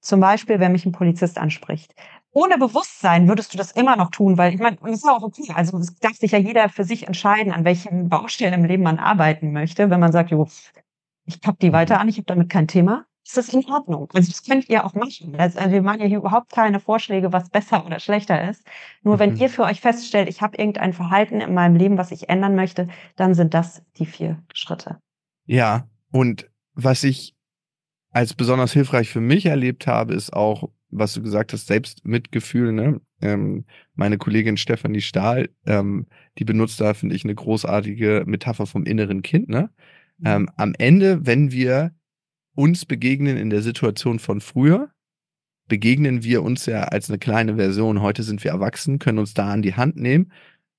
Zum 0.00 0.20
Beispiel, 0.20 0.60
wenn 0.60 0.72
mich 0.72 0.86
ein 0.86 0.92
Polizist 0.92 1.38
anspricht 1.38 1.94
ohne 2.34 2.58
Bewusstsein 2.58 3.28
würdest 3.28 3.54
du 3.54 3.58
das 3.58 3.72
immer 3.72 3.96
noch 3.96 4.10
tun, 4.10 4.36
weil 4.36 4.52
ich 4.52 4.60
meine, 4.60 4.76
das 4.76 4.90
ist 4.90 5.08
auch 5.08 5.22
okay. 5.22 5.52
Also 5.54 5.78
es 5.78 5.94
darf 6.00 6.16
sich 6.16 6.32
ja 6.32 6.38
jeder 6.38 6.68
für 6.68 6.84
sich 6.84 7.06
entscheiden, 7.06 7.52
an 7.52 7.64
welchen 7.64 8.08
Baustellen 8.08 8.54
im 8.54 8.64
Leben 8.64 8.82
man 8.82 8.98
arbeiten 8.98 9.52
möchte. 9.52 9.88
Wenn 9.88 10.00
man 10.00 10.12
sagt, 10.12 10.30
jo, 10.30 10.48
ich 11.26 11.40
pack 11.40 11.58
die 11.60 11.72
weiter 11.72 12.00
an, 12.00 12.08
ich 12.08 12.16
habe 12.16 12.26
damit 12.26 12.50
kein 12.50 12.66
Thema, 12.66 13.06
ist 13.24 13.36
das 13.36 13.48
in 13.54 13.64
Ordnung. 13.66 14.08
Also 14.12 14.30
das 14.30 14.44
könnt 14.44 14.68
ihr 14.68 14.84
auch 14.84 14.94
machen. 14.94 15.34
Also 15.36 15.58
wir 15.70 15.82
machen 15.82 16.00
ja 16.00 16.06
hier 16.06 16.18
überhaupt 16.18 16.52
keine 16.52 16.78
Vorschläge, 16.78 17.32
was 17.32 17.48
besser 17.48 17.84
oder 17.86 17.98
schlechter 17.98 18.48
ist. 18.48 18.64
Nur 19.02 19.18
wenn 19.18 19.34
mhm. 19.34 19.40
ihr 19.40 19.48
für 19.48 19.62
euch 19.62 19.80
feststellt, 19.80 20.28
ich 20.28 20.42
habe 20.42 20.56
irgendein 20.58 20.92
Verhalten 20.92 21.40
in 21.40 21.54
meinem 21.54 21.76
Leben, 21.76 21.96
was 21.96 22.10
ich 22.10 22.28
ändern 22.28 22.54
möchte, 22.54 22.88
dann 23.16 23.34
sind 23.34 23.54
das 23.54 23.82
die 23.96 24.06
vier 24.06 24.42
Schritte. 24.52 24.98
Ja, 25.46 25.88
und 26.10 26.50
was 26.74 27.02
ich 27.04 27.34
als 28.10 28.34
besonders 28.34 28.72
hilfreich 28.72 29.08
für 29.08 29.20
mich 29.20 29.46
erlebt 29.46 29.86
habe, 29.86 30.14
ist 30.14 30.32
auch 30.32 30.68
was 30.94 31.14
du 31.14 31.22
gesagt 31.22 31.52
hast, 31.52 31.66
Selbstmitgefühl, 31.66 32.72
ne? 32.72 33.00
Ähm, 33.20 33.64
meine 33.94 34.18
Kollegin 34.18 34.56
Stefanie 34.56 35.00
Stahl, 35.00 35.50
ähm, 35.66 36.06
die 36.38 36.44
benutzt 36.44 36.80
da, 36.80 36.94
finde 36.94 37.16
ich, 37.16 37.24
eine 37.24 37.34
großartige 37.34 38.24
Metapher 38.26 38.66
vom 38.66 38.84
inneren 38.84 39.22
Kind, 39.22 39.48
ne? 39.48 39.70
Mhm. 40.18 40.26
Ähm, 40.26 40.50
am 40.56 40.74
Ende, 40.78 41.26
wenn 41.26 41.50
wir 41.50 41.92
uns 42.54 42.86
begegnen 42.86 43.36
in 43.36 43.50
der 43.50 43.62
Situation 43.62 44.18
von 44.18 44.40
früher, 44.40 44.90
begegnen 45.68 46.22
wir 46.22 46.42
uns 46.42 46.66
ja 46.66 46.84
als 46.84 47.08
eine 47.08 47.18
kleine 47.18 47.56
Version. 47.56 48.02
Heute 48.02 48.22
sind 48.22 48.44
wir 48.44 48.50
erwachsen, 48.50 48.98
können 48.98 49.18
uns 49.18 49.34
da 49.34 49.52
an 49.52 49.62
die 49.62 49.74
Hand 49.74 49.96
nehmen 49.96 50.32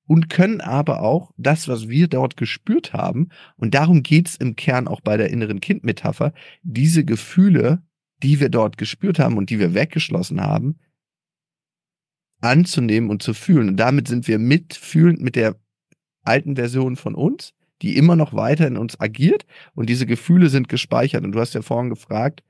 und 0.08 0.30
können 0.30 0.62
aber 0.62 1.02
auch 1.02 1.32
das, 1.38 1.68
was 1.68 1.90
wir 1.90 2.08
dort 2.08 2.38
gespürt 2.38 2.94
haben, 2.94 3.30
und 3.56 3.74
darum 3.74 4.04
geht's 4.04 4.36
im 4.36 4.56
Kern 4.56 4.88
auch 4.88 5.02
bei 5.02 5.18
der 5.18 5.32
inneren 5.32 5.60
Kind-Metapher, 5.62 6.34
diese 6.64 7.04
Gefühle 7.04 7.82
die 8.24 8.40
wir 8.40 8.50
dort 8.50 8.78
gespürt 8.78 9.20
haben 9.20 9.38
und 9.38 9.50
die 9.50 9.60
wir 9.60 9.74
weggeschlossen 9.74 10.42
haben, 10.42 10.80
anzunehmen 12.42 13.10
und 13.10 13.24
zu 13.24 13.34
fühlen. 13.34 13.70
Und 13.70 13.78
damit 13.78 14.08
sind 14.08 14.28
wir 14.28 14.40
mitfühlend 14.40 15.22
mit 15.22 15.36
der 15.36 15.56
alten 16.24 16.56
Version 16.56 16.96
von 16.96 17.16
uns, 17.16 17.54
die 17.82 17.98
immer 17.98 18.16
noch 18.16 18.34
weiter 18.34 18.68
in 18.68 18.78
uns 18.78 19.00
agiert 19.00 19.46
und 19.74 19.90
diese 19.90 20.06
Gefühle 20.06 20.50
sind 20.50 20.70
gespeichert. 20.70 21.24
Und 21.24 21.34
du 21.34 21.40
hast 21.40 21.54
ja 21.54 21.62
vorhin 21.62 21.90
gefragt, 21.90 22.44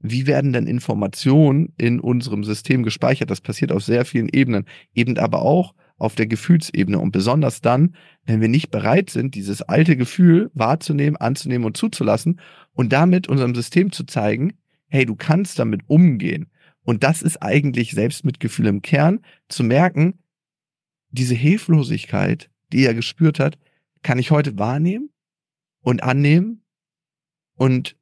wie 0.00 0.26
werden 0.26 0.52
denn 0.52 0.66
Informationen 0.66 1.72
in 1.78 2.00
unserem 2.00 2.44
System 2.44 2.82
gespeichert? 2.82 3.30
Das 3.30 3.40
passiert 3.40 3.72
auf 3.72 3.82
sehr 3.82 4.04
vielen 4.04 4.28
Ebenen, 4.28 4.66
eben 4.94 5.16
aber 5.18 5.42
auch 5.42 5.74
auf 5.96 6.14
der 6.14 6.26
Gefühlsebene 6.26 6.98
und 6.98 7.12
besonders 7.12 7.60
dann, 7.60 7.94
wenn 8.26 8.40
wir 8.40 8.48
nicht 8.48 8.70
bereit 8.70 9.10
sind, 9.10 9.34
dieses 9.34 9.62
alte 9.62 9.96
Gefühl 9.96 10.50
wahrzunehmen, 10.52 11.16
anzunehmen 11.16 11.64
und 11.64 11.76
zuzulassen 11.76 12.40
und 12.72 12.92
damit 12.92 13.28
unserem 13.28 13.54
System 13.54 13.92
zu 13.92 14.04
zeigen, 14.04 14.54
hey, 14.88 15.06
du 15.06 15.14
kannst 15.14 15.58
damit 15.58 15.82
umgehen. 15.86 16.50
Und 16.82 17.02
das 17.02 17.22
ist 17.22 17.42
eigentlich 17.42 17.92
Selbstmitgefühl 17.92 18.66
im 18.66 18.82
Kern, 18.82 19.20
zu 19.48 19.64
merken, 19.64 20.18
diese 21.10 21.34
Hilflosigkeit, 21.34 22.50
die 22.72 22.84
er 22.84 22.92
gespürt 22.92 23.38
hat, 23.38 23.56
kann 24.04 24.20
ich 24.20 24.30
heute 24.30 24.56
wahrnehmen 24.58 25.10
und 25.80 26.04
annehmen 26.04 26.62
und 27.56 27.96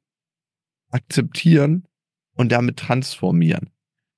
akzeptieren 0.91 1.87
und 2.35 2.51
damit 2.51 2.77
transformieren. 2.77 3.71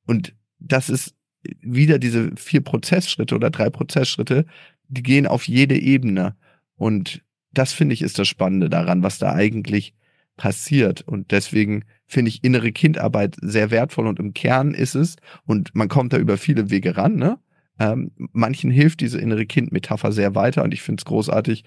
Und 0.06 0.36
das 0.60 0.90
ist 0.90 1.16
wieder 1.62 2.00
diese 2.00 2.36
vier 2.36 2.62
Prozessschritte 2.62 3.36
oder 3.36 3.52
drei 3.52 3.70
Prozessschritte, 3.70 4.46
die 4.88 5.04
gehen 5.04 5.28
auf 5.28 5.48
jede 5.48 5.80
Ebene. 5.80 6.36
Und 6.76 7.24
das 7.52 7.72
finde 7.72 7.94
ich 7.94 8.02
ist 8.02 8.20
das 8.20 8.28
Spannende 8.28 8.70
daran, 8.70 9.04
was 9.04 9.20
da 9.20 9.34
eigentlich 9.34 9.94
passiert. 10.38 11.02
Und 11.02 11.32
deswegen 11.32 11.86
finde 12.08 12.30
ich 12.30 12.44
innere 12.44 12.72
Kindarbeit 12.72 13.38
sehr 13.42 13.72
wertvoll 13.72 14.08
und 14.08 14.20
im 14.20 14.34
Kern 14.34 14.74
ist 14.74 14.96
es, 14.96 15.16
und 15.46 15.74
man 15.76 15.88
kommt 15.88 16.14
da 16.14 16.18
über 16.18 16.38
viele 16.38 16.70
Wege 16.70 16.98
ran, 16.98 17.16
ne? 17.16 17.40
Ähm, 17.80 18.12
manchen 18.16 18.72
hilft 18.72 19.02
diese 19.02 19.20
innere 19.20 19.46
Kind-Metapher 19.46 20.12
sehr 20.12 20.36
weiter 20.36 20.64
und 20.64 20.74
ich 20.74 20.82
finde 20.82 21.02
es 21.02 21.06
großartig, 21.06 21.64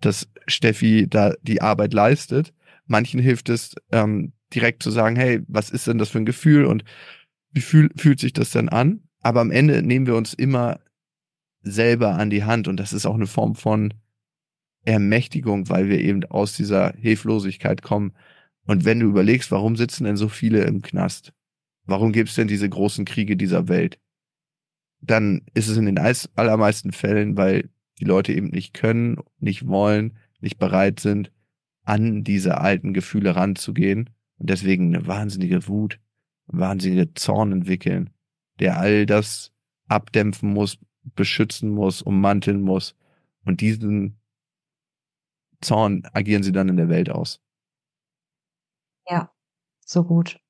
dass 0.00 0.28
Steffi 0.46 1.06
da 1.08 1.34
die 1.42 1.62
Arbeit 1.62 1.94
leistet. 1.94 2.52
Manchen 2.86 3.20
hilft 3.20 3.48
es, 3.48 3.74
ähm, 3.92 4.32
direkt 4.54 4.82
zu 4.82 4.90
sagen, 4.90 5.16
hey, 5.16 5.42
was 5.48 5.70
ist 5.70 5.86
denn 5.86 5.98
das 5.98 6.10
für 6.10 6.18
ein 6.18 6.26
Gefühl 6.26 6.64
und 6.64 6.84
wie 7.52 7.60
fühl, 7.60 7.90
fühlt 7.96 8.20
sich 8.20 8.32
das 8.32 8.50
denn 8.50 8.68
an? 8.68 9.02
Aber 9.20 9.40
am 9.40 9.50
Ende 9.50 9.82
nehmen 9.82 10.06
wir 10.06 10.16
uns 10.16 10.34
immer 10.34 10.80
selber 11.62 12.16
an 12.16 12.30
die 12.30 12.44
Hand 12.44 12.68
und 12.68 12.78
das 12.78 12.92
ist 12.92 13.06
auch 13.06 13.14
eine 13.14 13.26
Form 13.26 13.54
von 13.54 13.94
Ermächtigung, 14.84 15.68
weil 15.70 15.88
wir 15.88 15.98
eben 16.00 16.24
aus 16.24 16.56
dieser 16.56 16.92
Hilflosigkeit 16.92 17.82
kommen. 17.82 18.12
Und 18.66 18.84
wenn 18.84 19.00
du 19.00 19.06
überlegst, 19.06 19.50
warum 19.50 19.76
sitzen 19.76 20.04
denn 20.04 20.16
so 20.16 20.28
viele 20.28 20.64
im 20.64 20.82
Knast? 20.82 21.32
Warum 21.86 22.12
gibt 22.12 22.30
es 22.30 22.34
denn 22.34 22.48
diese 22.48 22.68
großen 22.68 23.04
Kriege 23.04 23.36
dieser 23.36 23.68
Welt? 23.68 23.98
Dann 25.06 25.42
ist 25.52 25.68
es 25.68 25.76
in 25.76 25.86
den 25.86 25.98
allermeisten 25.98 26.92
Fällen, 26.92 27.36
weil 27.36 27.68
die 28.00 28.04
Leute 28.04 28.32
eben 28.32 28.48
nicht 28.48 28.74
können, 28.74 29.18
nicht 29.38 29.66
wollen, 29.66 30.16
nicht 30.40 30.58
bereit 30.58 31.00
sind, 31.00 31.30
an 31.84 32.24
diese 32.24 32.58
alten 32.58 32.94
Gefühle 32.94 33.36
ranzugehen 33.36 34.10
und 34.38 34.50
deswegen 34.50 34.94
eine 34.94 35.06
wahnsinnige 35.06 35.68
Wut, 35.68 36.00
wahnsinnige 36.46 37.12
Zorn 37.14 37.52
entwickeln, 37.52 38.10
der 38.58 38.78
all 38.78 39.06
das 39.06 39.52
abdämpfen 39.88 40.52
muss, 40.52 40.78
beschützen 41.02 41.70
muss, 41.70 42.00
ummanteln 42.00 42.62
muss 42.62 42.96
und 43.44 43.60
diesen 43.60 44.18
Zorn 45.60 46.02
agieren 46.12 46.42
sie 46.42 46.52
dann 46.52 46.68
in 46.68 46.76
der 46.76 46.88
Welt 46.88 47.10
aus. 47.10 47.40
Ja, 49.06 49.30
so 49.80 50.04
gut. 50.04 50.40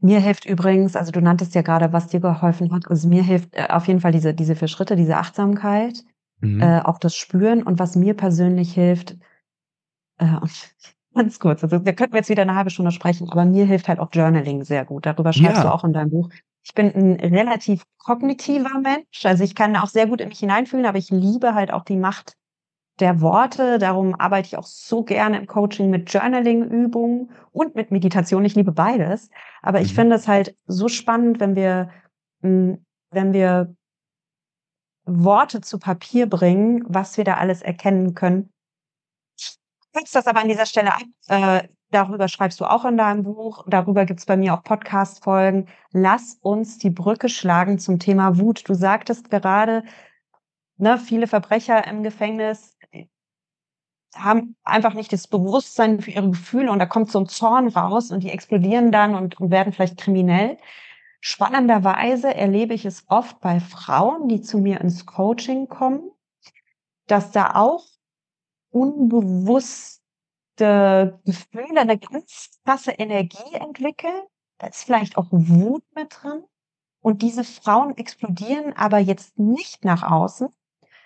Mir 0.00 0.20
hilft 0.20 0.46
übrigens, 0.46 0.96
also 0.96 1.12
du 1.12 1.20
nanntest 1.20 1.54
ja 1.54 1.62
gerade, 1.62 1.92
was 1.92 2.08
dir 2.08 2.20
geholfen 2.20 2.72
hat. 2.72 2.88
Also 2.88 3.08
mir 3.08 3.22
hilft 3.22 3.54
äh, 3.54 3.66
auf 3.68 3.86
jeden 3.86 4.00
Fall 4.00 4.12
diese, 4.12 4.34
diese 4.34 4.56
vier 4.56 4.68
Schritte, 4.68 4.96
diese 4.96 5.16
Achtsamkeit, 5.16 6.04
mhm. 6.40 6.60
äh, 6.60 6.80
auch 6.80 6.98
das 6.98 7.14
Spüren. 7.14 7.62
Und 7.62 7.78
was 7.78 7.96
mir 7.96 8.14
persönlich 8.14 8.72
hilft, 8.72 9.16
äh, 10.18 10.26
ganz 11.14 11.38
kurz. 11.38 11.62
Also 11.62 11.84
wir 11.84 11.92
könnten 11.92 12.16
jetzt 12.16 12.30
wieder 12.30 12.42
eine 12.42 12.54
halbe 12.54 12.70
Stunde 12.70 12.92
sprechen, 12.92 13.28
aber 13.30 13.44
mir 13.44 13.66
hilft 13.66 13.88
halt 13.88 13.98
auch 13.98 14.08
Journaling 14.12 14.64
sehr 14.64 14.84
gut. 14.84 15.06
Darüber 15.06 15.32
schreibst 15.32 15.58
ja. 15.58 15.62
du 15.64 15.74
auch 15.74 15.84
in 15.84 15.92
deinem 15.92 16.10
Buch. 16.10 16.30
Ich 16.62 16.74
bin 16.74 16.94
ein 16.94 17.34
relativ 17.34 17.84
kognitiver 17.98 18.78
Mensch. 18.80 19.24
Also 19.24 19.44
ich 19.44 19.54
kann 19.54 19.76
auch 19.76 19.88
sehr 19.88 20.06
gut 20.06 20.20
in 20.20 20.28
mich 20.28 20.40
hineinfühlen, 20.40 20.86
aber 20.86 20.98
ich 20.98 21.10
liebe 21.10 21.54
halt 21.54 21.72
auch 21.72 21.84
die 21.84 21.96
Macht 21.96 22.36
der 23.00 23.20
Worte. 23.20 23.78
Darum 23.78 24.14
arbeite 24.18 24.46
ich 24.46 24.56
auch 24.56 24.66
so 24.66 25.02
gerne 25.02 25.38
im 25.38 25.46
Coaching 25.46 25.90
mit 25.90 26.12
Journaling-Übungen 26.12 27.30
und 27.52 27.74
mit 27.74 27.90
Meditation. 27.90 28.44
Ich 28.44 28.54
liebe 28.54 28.72
beides. 28.72 29.30
Aber 29.62 29.80
ich 29.80 29.92
mhm. 29.92 29.96
finde 29.96 30.16
es 30.16 30.28
halt 30.28 30.56
so 30.66 30.88
spannend, 30.88 31.40
wenn 31.40 31.56
wir, 31.56 31.90
hm, 32.42 32.84
wenn 33.10 33.32
wir 33.32 33.74
Worte 35.04 35.60
zu 35.60 35.78
Papier 35.78 36.28
bringen, 36.28 36.84
was 36.86 37.16
wir 37.16 37.24
da 37.24 37.34
alles 37.34 37.62
erkennen 37.62 38.14
können. 38.14 38.52
Kürze 39.92 40.18
das 40.18 40.26
aber 40.26 40.40
an 40.40 40.48
dieser 40.48 40.66
Stelle 40.66 40.94
ab. 40.94 41.02
Äh, 41.26 41.68
darüber 41.90 42.28
schreibst 42.28 42.60
du 42.60 42.64
auch 42.64 42.84
in 42.84 42.96
deinem 42.96 43.24
Buch. 43.24 43.64
Darüber 43.66 44.04
gibt's 44.04 44.26
bei 44.26 44.36
mir 44.36 44.54
auch 44.54 44.62
Podcast-Folgen. 44.62 45.68
Lass 45.92 46.38
uns 46.40 46.78
die 46.78 46.90
Brücke 46.90 47.28
schlagen 47.28 47.78
zum 47.78 47.98
Thema 47.98 48.38
Wut. 48.38 48.68
Du 48.68 48.74
sagtest 48.74 49.30
gerade, 49.30 49.82
ne, 50.76 50.98
viele 50.98 51.26
Verbrecher 51.26 51.86
im 51.86 52.02
Gefängnis 52.02 52.76
haben 54.14 54.56
einfach 54.64 54.94
nicht 54.94 55.12
das 55.12 55.28
Bewusstsein 55.28 56.00
für 56.00 56.10
ihre 56.10 56.30
Gefühle 56.30 56.70
und 56.72 56.78
da 56.78 56.86
kommt 56.86 57.10
so 57.10 57.20
ein 57.20 57.28
Zorn 57.28 57.68
raus 57.68 58.10
und 58.10 58.22
die 58.22 58.30
explodieren 58.30 58.92
dann 58.92 59.14
und, 59.14 59.40
und 59.40 59.50
werden 59.50 59.72
vielleicht 59.72 59.98
kriminell. 59.98 60.58
Spannenderweise 61.20 62.34
erlebe 62.34 62.74
ich 62.74 62.84
es 62.86 63.04
oft 63.08 63.40
bei 63.40 63.60
Frauen, 63.60 64.28
die 64.28 64.40
zu 64.40 64.58
mir 64.58 64.80
ins 64.80 65.06
Coaching 65.06 65.68
kommen, 65.68 66.10
dass 67.06 67.30
da 67.30 67.54
auch 67.54 67.84
unbewusste 68.70 70.00
Gefühle, 71.24 71.80
eine 71.80 71.98
ganz 71.98 72.60
krasse 72.64 72.92
Energie 72.92 73.54
entwickeln. 73.54 74.22
Da 74.58 74.68
ist 74.68 74.84
vielleicht 74.84 75.16
auch 75.16 75.26
Wut 75.30 75.84
mit 75.94 76.16
drin. 76.22 76.44
Und 77.00 77.22
diese 77.22 77.44
Frauen 77.44 77.96
explodieren 77.96 78.74
aber 78.74 78.98
jetzt 78.98 79.38
nicht 79.38 79.84
nach 79.84 80.02
außen, 80.02 80.48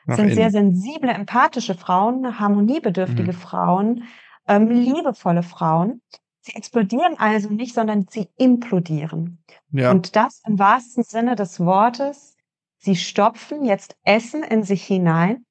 nach 0.06 0.16
sind 0.16 0.26
innen. 0.26 0.36
sehr 0.36 0.50
sensible, 0.50 1.10
empathische 1.10 1.74
Frauen, 1.74 2.38
harmoniebedürftige 2.38 3.32
mhm. 3.32 3.36
Frauen, 3.36 4.04
ähm, 4.46 4.68
liebevolle 4.68 5.42
Frauen. 5.42 6.02
Sie 6.40 6.54
explodieren 6.54 7.18
also 7.18 7.48
nicht, 7.48 7.74
sondern 7.74 8.06
sie 8.08 8.28
implodieren. 8.36 9.42
Ja. 9.70 9.90
Und 9.90 10.14
das 10.16 10.42
im 10.46 10.58
wahrsten 10.58 11.02
Sinne 11.02 11.36
des 11.36 11.58
Wortes. 11.60 12.36
Sie 12.76 12.96
stopfen 12.96 13.64
jetzt 13.64 13.96
Essen 14.02 14.42
in 14.42 14.62
sich 14.62 14.84
hinein, 14.84 15.46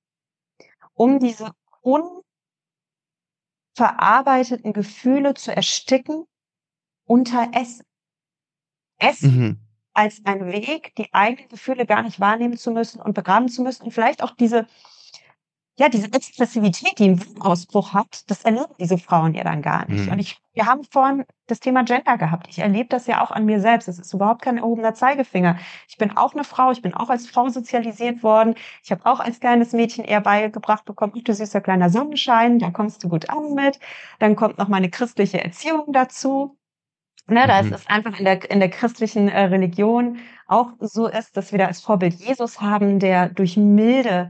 um 0.93 1.17
diese 1.19 1.51
unverarbeiteten 3.75 4.71
Gefühle 4.71 5.33
zu 5.33 5.55
ersticken 5.55 6.25
unter 7.05 7.49
Essen. 7.53 7.85
Essen 8.99 9.35
mhm 9.35 9.63
als 9.93 10.21
ein 10.25 10.47
Weg, 10.47 10.95
die 10.95 11.13
eigenen 11.13 11.49
Gefühle 11.49 11.85
gar 11.85 12.03
nicht 12.03 12.19
wahrnehmen 12.19 12.57
zu 12.57 12.71
müssen 12.71 13.01
und 13.01 13.13
begraben 13.13 13.49
zu 13.49 13.61
müssen 13.61 13.83
und 13.83 13.91
vielleicht 13.91 14.23
auch 14.23 14.31
diese, 14.31 14.67
ja, 15.75 15.89
diese 15.89 16.11
Expressivität, 16.13 16.99
die 16.99 17.09
ein 17.09 17.25
Ausbruch 17.39 17.93
hat, 17.93 18.29
das 18.29 18.43
erleben 18.43 18.73
diese 18.79 18.99
Frauen 18.99 19.33
ja 19.33 19.43
dann 19.43 19.63
gar 19.63 19.87
nicht. 19.89 20.05
Mhm. 20.05 20.11
Und 20.11 20.19
ich, 20.19 20.37
wir 20.53 20.67
haben 20.67 20.83
vorhin 20.83 21.25
das 21.47 21.59
Thema 21.59 21.83
Gender 21.83 22.17
gehabt. 22.17 22.47
Ich 22.47 22.59
erlebe 22.59 22.89
das 22.89 23.07
ja 23.07 23.23
auch 23.23 23.31
an 23.31 23.45
mir 23.45 23.59
selbst. 23.59 23.87
Es 23.87 23.97
ist 23.97 24.13
überhaupt 24.13 24.43
kein 24.43 24.57
erhobener 24.57 24.93
Zeigefinger. 24.93 25.57
Ich 25.87 25.97
bin 25.97 26.15
auch 26.15 26.33
eine 26.33 26.43
Frau. 26.43 26.71
Ich 26.71 26.83
bin 26.83 26.93
auch 26.93 27.09
als 27.09 27.27
Frau 27.27 27.49
sozialisiert 27.49 28.21
worden. 28.21 28.53
Ich 28.83 28.91
habe 28.91 29.03
auch 29.05 29.19
als 29.19 29.39
kleines 29.39 29.73
Mädchen 29.73 30.05
eher 30.05 30.21
beigebracht 30.21 30.85
bekommen, 30.85 31.13
du 31.23 31.33
süßer 31.33 31.61
kleiner 31.61 31.89
Sonnenschein, 31.89 32.59
da 32.59 32.69
kommst 32.69 33.03
du 33.03 33.09
gut 33.09 33.29
an 33.29 33.53
mit. 33.55 33.79
Dann 34.19 34.35
kommt 34.35 34.59
noch 34.59 34.67
meine 34.67 34.91
christliche 34.91 35.43
Erziehung 35.43 35.91
dazu. 35.91 36.55
Ne, 37.27 37.47
da 37.47 37.61
mhm. 37.61 37.69
ist 37.69 37.81
es 37.81 37.87
einfach 37.87 38.19
in 38.19 38.25
der, 38.25 38.51
in 38.51 38.59
der 38.59 38.69
christlichen 38.69 39.29
äh, 39.29 39.45
Religion 39.45 40.17
auch 40.47 40.73
so 40.79 41.07
ist, 41.07 41.37
dass 41.37 41.51
wir 41.51 41.59
da 41.59 41.67
als 41.67 41.81
Vorbild 41.81 42.15
Jesus 42.15 42.59
haben, 42.59 42.99
der 42.99 43.29
durch 43.29 43.55
Milde 43.55 44.29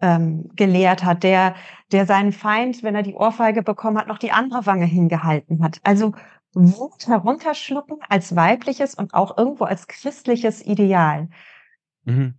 ähm, 0.00 0.50
gelehrt 0.54 1.04
hat, 1.04 1.22
der, 1.22 1.54
der 1.90 2.04
seinen 2.04 2.32
Feind, 2.32 2.82
wenn 2.82 2.94
er 2.94 3.02
die 3.02 3.14
Ohrfeige 3.14 3.62
bekommen 3.62 3.96
hat, 3.96 4.08
noch 4.08 4.18
die 4.18 4.32
andere 4.32 4.66
Wange 4.66 4.84
hingehalten 4.84 5.62
hat. 5.64 5.80
Also 5.84 6.12
Wut 6.52 7.06
herunterschlucken 7.06 7.98
als 8.08 8.36
weibliches 8.36 8.94
und 8.94 9.14
auch 9.14 9.38
irgendwo 9.38 9.64
als 9.64 9.86
christliches 9.86 10.64
Ideal. 10.64 11.28
Mhm. 12.04 12.34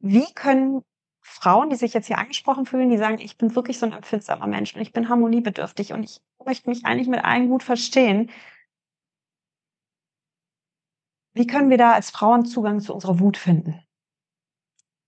Wie 0.00 0.26
können 0.34 0.82
Frauen, 1.20 1.70
die 1.70 1.76
sich 1.76 1.94
jetzt 1.94 2.06
hier 2.06 2.18
angesprochen 2.18 2.66
fühlen, 2.66 2.90
die 2.90 2.98
sagen, 2.98 3.18
ich 3.18 3.36
bin 3.36 3.54
wirklich 3.54 3.78
so 3.78 3.86
ein 3.86 3.92
empfindsamer 3.92 4.46
Mensch 4.46 4.74
und 4.74 4.80
ich 4.80 4.92
bin 4.92 5.08
harmoniebedürftig 5.08 5.92
und 5.92 6.04
ich 6.04 6.20
möchte 6.44 6.68
mich 6.68 6.84
eigentlich 6.84 7.08
mit 7.08 7.24
allen 7.24 7.48
gut 7.48 7.62
verstehen, 7.62 8.30
wie 11.38 11.46
können 11.46 11.70
wir 11.70 11.78
da 11.78 11.92
als 11.92 12.10
Frauen 12.10 12.44
Zugang 12.44 12.80
zu 12.80 12.92
unserer 12.92 13.20
Wut 13.20 13.36
finden? 13.36 13.80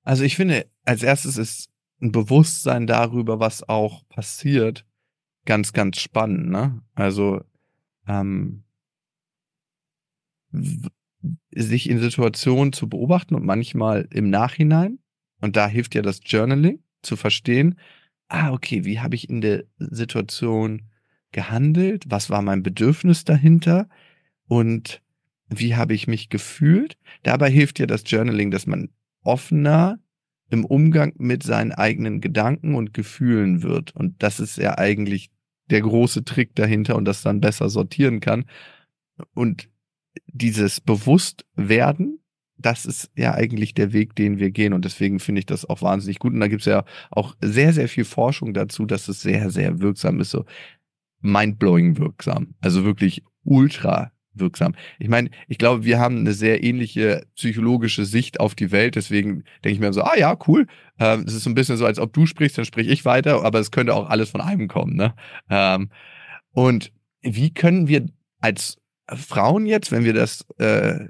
Also 0.03 0.25
ich 0.25 0.37
finde, 0.37 0.71
als 0.85 1.03
erstes 1.03 1.37
ist 1.37 1.69
ein 2.01 2.13
Bewusstsein 2.13 2.87
darüber, 2.87 3.41
was 3.41 3.69
auch 3.69 4.09
passiert, 4.09 4.87
ganz, 5.45 5.73
ganz 5.73 6.01
spannend. 6.01 6.49
Ne? 6.49 6.83
Also 6.95 7.43
ähm, 8.07 8.65
sich 11.51 11.91
in 11.91 11.99
Situationen 11.99 12.73
zu 12.73 12.89
beobachten 12.89 13.35
und 13.35 13.45
manchmal 13.45 14.09
im 14.11 14.31
Nachhinein. 14.31 15.01
Und 15.41 15.57
da 15.57 15.67
hilft 15.69 15.95
ja 15.95 16.03
das 16.03 16.21
Journaling 16.25 16.83
zu 17.03 17.17
verstehen, 17.17 17.79
ah, 18.29 18.53
okay, 18.53 18.85
wie 18.85 19.01
habe 19.01 19.17
ich 19.17 19.29
in 19.29 19.41
der 19.41 19.65
Situation 19.79 20.89
gehandelt? 21.33 22.05
Was 22.09 22.31
war 22.31 22.43
mein 22.43 22.63
Bedürfnis 22.63 23.25
dahinter? 23.25 23.89
Und 24.47 25.03
wie 25.51 25.75
habe 25.77 25.95
ich 25.95 26.07
mich 26.07 26.29
gefühlt. 26.29 26.97
Dabei 27.23 27.51
hilft 27.51 27.79
ja 27.79 27.87
das 27.87 28.05
Journaling, 28.07 28.51
dass 28.51 28.67
man 28.67 28.91
offener 29.23 29.99
im 30.49 30.65
Umgang 30.65 31.13
mit 31.19 31.43
seinen 31.43 31.73
eigenen 31.73 32.21
Gedanken 32.21 32.75
und 32.75 32.95
Gefühlen 32.95 33.63
wird. 33.63 33.95
Und 33.95 34.23
das 34.23 34.41
ist 34.41 34.57
ja 34.57 34.79
eigentlich 34.79 35.31
der 35.71 35.81
große 35.81 36.25
Trick 36.25 36.55
dahinter 36.55 36.97
und 36.97 37.05
das 37.05 37.23
dann 37.23 37.41
besser 37.41 37.69
sortieren 37.69 38.21
kann. 38.21 38.45
Und 39.35 39.69
dieses 40.27 40.81
Bewusstwerden, 40.81 42.21
das 42.57 42.85
ist 42.85 43.11
ja 43.17 43.35
eigentlich 43.35 43.75
der 43.75 43.93
Weg, 43.93 44.15
den 44.17 44.39
wir 44.39 44.51
gehen. 44.51 44.73
Und 44.73 44.85
deswegen 44.85 45.21
finde 45.21 45.41
ich 45.41 45.47
das 45.47 45.69
auch 45.69 45.83
wahnsinnig 45.83 46.19
gut. 46.19 46.33
Und 46.33 46.41
da 46.41 46.49
gibt 46.49 46.63
es 46.63 46.67
ja 46.67 46.85
auch 47.11 47.37
sehr, 47.41 47.73
sehr 47.73 47.89
viel 47.89 48.05
Forschung 48.05 48.53
dazu, 48.53 48.87
dass 48.87 49.09
es 49.09 49.23
sehr, 49.23 49.51
sehr 49.51 49.81
wirksam 49.81 50.21
ist. 50.21 50.31
So 50.31 50.45
mindblowing 51.21 51.99
wirksam. 51.99 52.55
Also 52.61 52.85
wirklich 52.85 53.23
ultra 53.45 54.13
wirksam. 54.35 54.75
Ich 54.99 55.09
meine, 55.09 55.31
ich 55.49 55.59
glaube, 55.59 55.85
wir 55.85 55.99
haben 55.99 56.19
eine 56.19 56.33
sehr 56.33 56.63
ähnliche 56.63 57.27
psychologische 57.35 58.05
Sicht 58.05 58.41
auf 58.41 58.55
die 58.55 58.71
Welt. 58.71 58.97
Deswegen 58.97 59.45
denke 59.65 59.75
ich 59.75 59.81
mir 59.81 59.93
so, 59.93 60.03
ah 60.03 60.17
ja, 60.17 60.37
cool. 60.47 60.67
Ähm, 60.99 61.25
es 61.27 61.35
ist 61.35 61.45
so 61.45 61.51
ein 61.51 61.55
bisschen 61.55 61.77
so, 61.77 61.87
als 61.87 61.99
ob 61.99 62.13
du 62.13 62.27
sprichst, 62.27 62.59
dann 62.59 62.65
sprich 62.65 62.89
ich 62.89 63.05
weiter, 63.05 63.45
aber 63.45 63.59
es 63.59 63.71
könnte 63.71 63.95
auch 63.95 64.09
alles 64.09 64.31
von 64.31 64.41
einem 64.41 64.69
kommen. 64.69 64.97
Ne? 64.97 65.15
Ähm, 65.49 65.91
und 66.53 66.93
wie 67.23 67.53
können 67.53 67.89
wir 67.89 68.07
als 68.41 68.79
Frauen 69.09 69.67
jetzt, 69.67 69.93
wenn 69.93 70.05
wir 70.05 70.15
das 70.15 70.47
äh, 70.59 71.09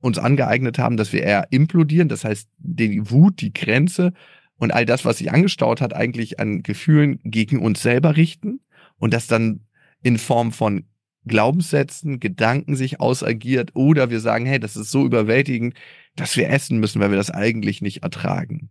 uns 0.00 0.18
angeeignet 0.18 0.78
haben, 0.78 0.96
dass 0.96 1.12
wir 1.12 1.22
eher 1.22 1.48
implodieren, 1.50 2.08
das 2.08 2.24
heißt, 2.24 2.48
die 2.58 3.10
Wut, 3.10 3.40
die 3.40 3.52
Grenze 3.52 4.12
und 4.56 4.72
all 4.72 4.86
das, 4.86 5.04
was 5.04 5.18
sich 5.18 5.30
angestaut 5.30 5.80
hat, 5.80 5.94
eigentlich 5.94 6.40
an 6.40 6.62
Gefühlen 6.62 7.20
gegen 7.24 7.58
uns 7.58 7.82
selber 7.82 8.16
richten 8.16 8.60
und 8.98 9.14
das 9.14 9.26
dann 9.26 9.60
in 10.02 10.18
Form 10.18 10.52
von 10.52 10.84
Glaubenssätzen, 11.26 12.20
Gedanken 12.20 12.76
sich 12.76 13.00
ausagiert 13.00 13.72
oder 13.74 14.10
wir 14.10 14.20
sagen, 14.20 14.46
hey, 14.46 14.58
das 14.58 14.76
ist 14.76 14.90
so 14.90 15.04
überwältigend, 15.04 15.74
dass 16.16 16.36
wir 16.36 16.48
essen 16.48 16.80
müssen, 16.80 17.00
weil 17.00 17.10
wir 17.10 17.16
das 17.16 17.30
eigentlich 17.30 17.82
nicht 17.82 18.02
ertragen. 18.02 18.70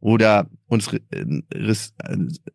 Oder 0.00 0.48
uns 0.66 0.92
äh, 0.92 1.00
äh, 1.10 1.74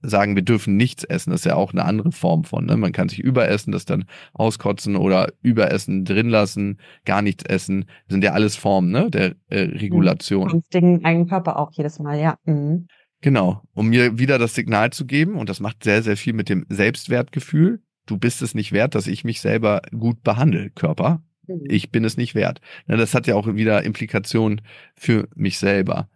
sagen, 0.02 0.36
wir 0.36 0.44
dürfen 0.44 0.78
nichts 0.78 1.04
essen. 1.04 1.32
Das 1.32 1.42
ist 1.42 1.46
ja 1.46 1.56
auch 1.56 1.74
eine 1.74 1.84
andere 1.84 2.12
Form 2.12 2.46
von. 2.46 2.66
Ne? 2.66 2.78
Man 2.78 2.94
kann 2.94 3.10
sich 3.10 3.20
überessen, 3.20 3.72
das 3.72 3.86
dann 3.86 4.06
auskotzen 4.34 4.96
oder 4.96 5.34
überessen, 5.42 6.06
drin 6.06 6.30
lassen, 6.30 6.80
gar 7.06 7.22
nichts 7.22 7.44
essen. 7.44 7.86
Das 8.08 8.14
sind 8.14 8.24
ja 8.24 8.32
alles 8.32 8.56
Formen 8.56 8.92
ne? 8.92 9.10
der 9.10 9.36
äh, 9.50 9.60
Regulation. 9.62 10.50
Sonstigen 10.50 11.04
eigenen 11.04 11.28
Körper 11.28 11.60
auch 11.60 11.72
jedes 11.74 12.00
Mal, 12.00 12.20
ja. 12.20 12.38
Mhm. 12.46 12.88
Genau, 13.20 13.62
um 13.74 13.90
mir 13.90 14.20
wieder 14.20 14.38
das 14.38 14.54
Signal 14.54 14.92
zu 14.92 15.06
geben, 15.06 15.36
und 15.36 15.48
das 15.48 15.62
macht 15.62 15.84
sehr, 15.84 16.04
sehr 16.04 16.18
viel 16.18 16.34
mit 16.34 16.50
dem 16.50 16.66
Selbstwertgefühl 16.68 17.82
du 18.06 18.18
bist 18.18 18.42
es 18.42 18.56
nicht 18.56 18.72
wert, 18.72 18.96
dass 18.96 19.08
ich 19.08 19.24
mich 19.24 19.42
selber 19.42 19.82
gut 19.92 20.24
behandle, 20.24 20.70
Körper. 20.72 21.22
Mhm. 21.48 21.62
Ich 21.70 21.92
bin 21.92 22.04
es 22.04 22.18
nicht 22.18 22.36
wert. 22.36 22.62
Das 22.88 23.14
hat 23.14 23.28
ja 23.28 23.36
auch 23.36 23.48
wieder 23.56 23.84
Implikationen 23.84 24.62
für 24.96 25.28
mich 25.36 25.58
selber. 25.58 26.10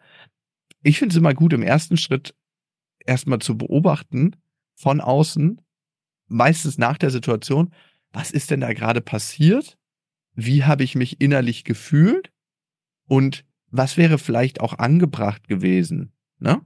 Ich 0.83 0.99
finde 0.99 1.13
es 1.13 1.17
immer 1.17 1.33
gut, 1.33 1.53
im 1.53 1.63
ersten 1.63 1.97
Schritt 1.97 2.35
erstmal 3.05 3.39
zu 3.39 3.57
beobachten 3.57 4.35
von 4.75 5.01
außen, 5.01 5.61
meistens 6.27 6.77
nach 6.77 6.97
der 6.97 7.09
Situation, 7.09 7.73
was 8.11 8.31
ist 8.31 8.51
denn 8.51 8.61
da 8.61 8.73
gerade 8.73 9.01
passiert? 9.01 9.77
Wie 10.33 10.63
habe 10.63 10.83
ich 10.83 10.95
mich 10.95 11.19
innerlich 11.19 11.63
gefühlt? 11.63 12.31
Und 13.07 13.43
was 13.69 13.97
wäre 13.97 14.17
vielleicht 14.17 14.61
auch 14.61 14.77
angebracht 14.77 15.47
gewesen? 15.47 16.11
Ne? 16.39 16.61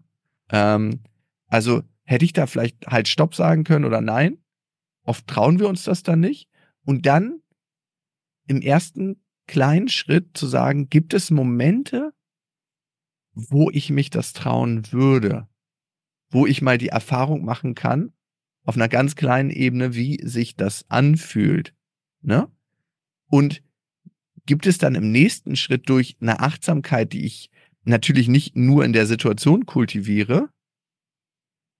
Ähm, 0.49 0.99
also 1.47 1.83
hätte 2.03 2.25
ich 2.25 2.33
da 2.33 2.47
vielleicht 2.47 2.87
halt 2.87 3.07
Stopp 3.07 3.35
sagen 3.35 3.63
können 3.63 3.85
oder 3.85 4.01
nein? 4.01 4.37
Oft 5.03 5.27
trauen 5.27 5.59
wir 5.59 5.67
uns 5.67 5.83
das 5.83 6.03
dann 6.03 6.19
nicht. 6.19 6.49
Und 6.83 7.05
dann 7.05 7.41
im 8.47 8.61
ersten 8.61 9.21
kleinen 9.47 9.89
Schritt 9.89 10.37
zu 10.37 10.47
sagen, 10.47 10.89
gibt 10.89 11.13
es 11.13 11.31
Momente, 11.31 12.13
wo 13.33 13.69
ich 13.71 13.89
mich 13.89 14.09
das 14.09 14.33
trauen 14.33 14.91
würde, 14.91 15.47
wo 16.29 16.45
ich 16.45 16.61
mal 16.61 16.77
die 16.77 16.89
Erfahrung 16.89 17.45
machen 17.45 17.75
kann, 17.75 18.13
auf 18.63 18.75
einer 18.75 18.89
ganz 18.89 19.15
kleinen 19.15 19.49
Ebene, 19.49 19.95
wie 19.95 20.19
sich 20.25 20.55
das 20.55 20.89
anfühlt. 20.89 21.73
Ne? 22.21 22.51
Und 23.27 23.63
gibt 24.45 24.67
es 24.67 24.77
dann 24.77 24.95
im 24.95 25.11
nächsten 25.11 25.55
Schritt 25.55 25.89
durch 25.89 26.17
eine 26.19 26.39
Achtsamkeit, 26.39 27.13
die 27.13 27.25
ich 27.25 27.49
natürlich 27.83 28.27
nicht 28.27 28.55
nur 28.55 28.85
in 28.85 28.93
der 28.93 29.07
Situation 29.07 29.65
kultiviere, 29.65 30.49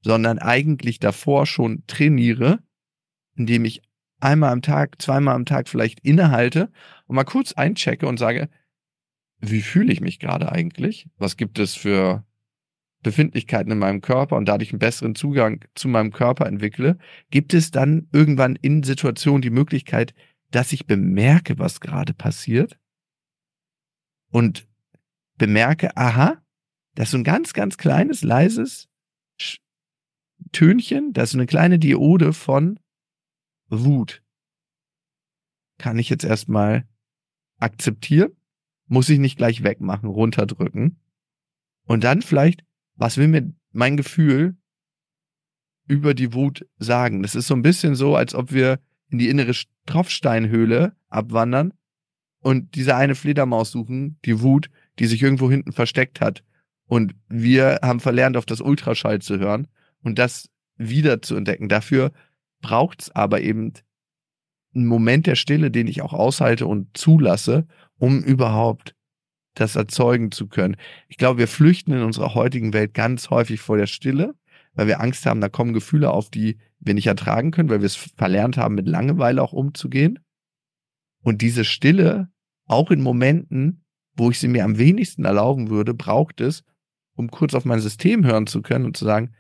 sondern 0.04 0.40
eigentlich 0.40 1.00
davor 1.00 1.46
schon 1.46 1.84
trainiere, 1.88 2.64
indem 3.36 3.66
ich 3.66 3.82
einmal 4.20 4.52
am 4.52 4.62
Tag, 4.62 5.02
zweimal 5.02 5.36
am 5.36 5.46
Tag 5.46 5.68
vielleicht 5.68 6.00
innehalte 6.02 6.72
und 7.08 7.16
mal 7.16 7.24
kurz 7.24 7.54
einchecke 7.54 8.08
und 8.08 8.18
sage, 8.18 8.50
wie 9.40 9.62
fühle 9.62 9.92
ich 9.92 10.02
mich 10.02 10.20
gerade 10.20 10.52
eigentlich? 10.52 11.08
Was 11.18 11.38
gibt 11.38 11.58
es 11.58 11.76
für 11.76 12.24
Befindlichkeiten 13.02 13.72
in 13.72 13.80
meinem 13.80 14.02
Körper 14.02 14.38
und 14.38 14.46
dadurch 14.46 14.72
einen 14.72 14.80
besseren 14.80 15.16
Zugang 15.16 15.66
zu 15.76 15.88
meinem 15.88 16.12
Körper 16.12 16.46
entwickle, 16.46 16.98
gibt 17.32 17.54
es 17.54 17.72
dann 17.72 18.08
irgendwann 18.12 18.56
in 18.56 18.84
Situationen 18.84 19.42
die 19.42 19.50
Möglichkeit, 19.50 20.14
dass 20.52 20.74
ich 20.74 20.86
bemerke, 20.86 21.58
was 21.58 21.80
gerade 21.80 22.14
passiert 22.14 22.78
und 24.30 24.68
bemerke, 25.38 25.96
aha, 25.98 26.42
das 26.96 27.08
ist 27.08 27.12
so 27.12 27.18
ein 27.18 27.24
ganz, 27.24 27.54
ganz 27.54 27.78
kleines, 27.78 28.22
leises 28.22 28.88
Tönchen, 30.52 31.14
das 31.14 31.30
ist 31.30 31.36
eine 31.36 31.46
kleine 31.46 31.80
Diode 31.80 32.34
von 32.34 32.80
Wut. 33.72 34.22
Kann 35.78 35.98
ich 35.98 36.10
jetzt 36.10 36.24
erstmal 36.24 36.88
akzeptieren, 37.58 38.36
muss 38.88 39.10
ich 39.10 39.20
nicht 39.20 39.38
gleich 39.38 39.64
wegmachen, 39.64 40.10
runterdrücken. 40.10 41.00
Und 41.86 42.04
dann 42.04 42.22
vielleicht, 42.22 42.64
was 42.96 43.18
will 43.18 43.28
mir 43.28 43.54
mein 43.72 43.98
Gefühl 43.98 44.56
über 45.88 46.14
die 46.14 46.34
Wut 46.34 46.68
sagen? 46.78 47.24
Das 47.24 47.36
ist 47.36 47.48
so 47.48 47.56
ein 47.56 47.62
bisschen 47.62 47.96
so, 47.96 48.16
als 48.16 48.36
ob 48.36 48.52
wir 48.52 48.80
in 49.10 49.18
die 49.18 49.30
innere 49.30 49.54
Tropfsteinhöhle 49.86 50.96
abwandern 51.10 51.74
und 52.40 52.76
diese 52.76 52.96
eine 52.96 53.16
Fledermaus 53.16 53.72
suchen, 53.72 54.20
die 54.26 54.42
Wut, 54.42 54.70
die 55.00 55.06
sich 55.06 55.22
irgendwo 55.22 55.50
hinten 55.50 55.72
versteckt 55.72 56.22
hat. 56.22 56.44
Und 56.86 57.16
wir 57.30 57.80
haben 57.82 58.00
verlernt, 58.00 58.36
auf 58.36 58.46
das 58.46 58.62
Ultraschall 58.62 59.22
zu 59.22 59.40
hören 59.40 59.68
und 60.04 60.20
das 60.20 60.50
wieder 60.76 61.22
zu 61.22 61.36
entdecken. 61.36 61.70
Dafür 61.70 62.12
braucht 62.62 63.04
es 63.04 63.16
aber 63.16 63.42
eben 63.42 63.74
einen 64.74 64.86
Moment 64.86 65.28
der 65.28 65.36
Stille, 65.36 65.72
den 65.72 65.88
ich 65.88 66.02
auch 66.02 66.14
aushalte 66.14 66.66
und 66.66 66.96
zulasse, 66.96 67.68
um 67.98 68.24
überhaupt 68.24 68.96
das 69.54 69.76
erzeugen 69.76 70.32
zu 70.32 70.48
können. 70.48 70.78
Ich 71.10 71.18
glaube, 71.18 71.40
wir 71.40 71.48
flüchten 71.48 71.92
in 71.92 72.04
unserer 72.04 72.36
heutigen 72.36 72.74
Welt 72.74 72.94
ganz 72.94 73.30
häufig 73.30 73.60
vor 73.60 73.78
der 73.78 73.88
Stille, 73.88 74.36
weil 74.74 74.88
wir 74.88 75.02
Angst 75.02 75.26
haben, 75.26 75.42
da 75.42 75.50
kommen 75.50 75.74
Gefühle 75.74 76.12
auf, 76.12 76.30
die 76.30 76.58
wir 76.80 76.94
nicht 76.94 77.08
ertragen 77.08 77.52
können, 77.52 77.70
weil 77.70 77.82
wir 77.82 77.88
es 77.88 77.96
verlernt 77.96 78.58
haben, 78.58 78.76
mit 78.76 78.88
Langeweile 78.88 79.42
auch 79.42 79.54
umzugehen. 79.54 80.20
Und 81.22 81.42
diese 81.42 81.66
Stille, 81.66 82.30
auch 82.66 82.92
in 82.92 83.02
Momenten, 83.02 83.84
wo 84.16 84.32
ich 84.32 84.40
sie 84.40 84.48
mir 84.48 84.64
am 84.64 84.78
wenigsten 84.78 85.26
erlauben 85.26 85.70
würde, 85.70 85.94
braucht 85.94 86.42
es, 86.42 86.64
um 87.16 87.30
kurz 87.30 87.54
auf 87.54 87.66
mein 87.66 87.80
System 87.80 88.26
hören 88.26 88.48
zu 88.48 88.62
können 88.62 88.86
und 88.86 88.98
zu 88.98 89.06
sagen, 89.06 89.36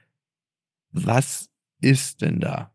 was 0.91 1.49
ist 1.80 2.22
denn 2.22 2.39
da? 2.39 2.74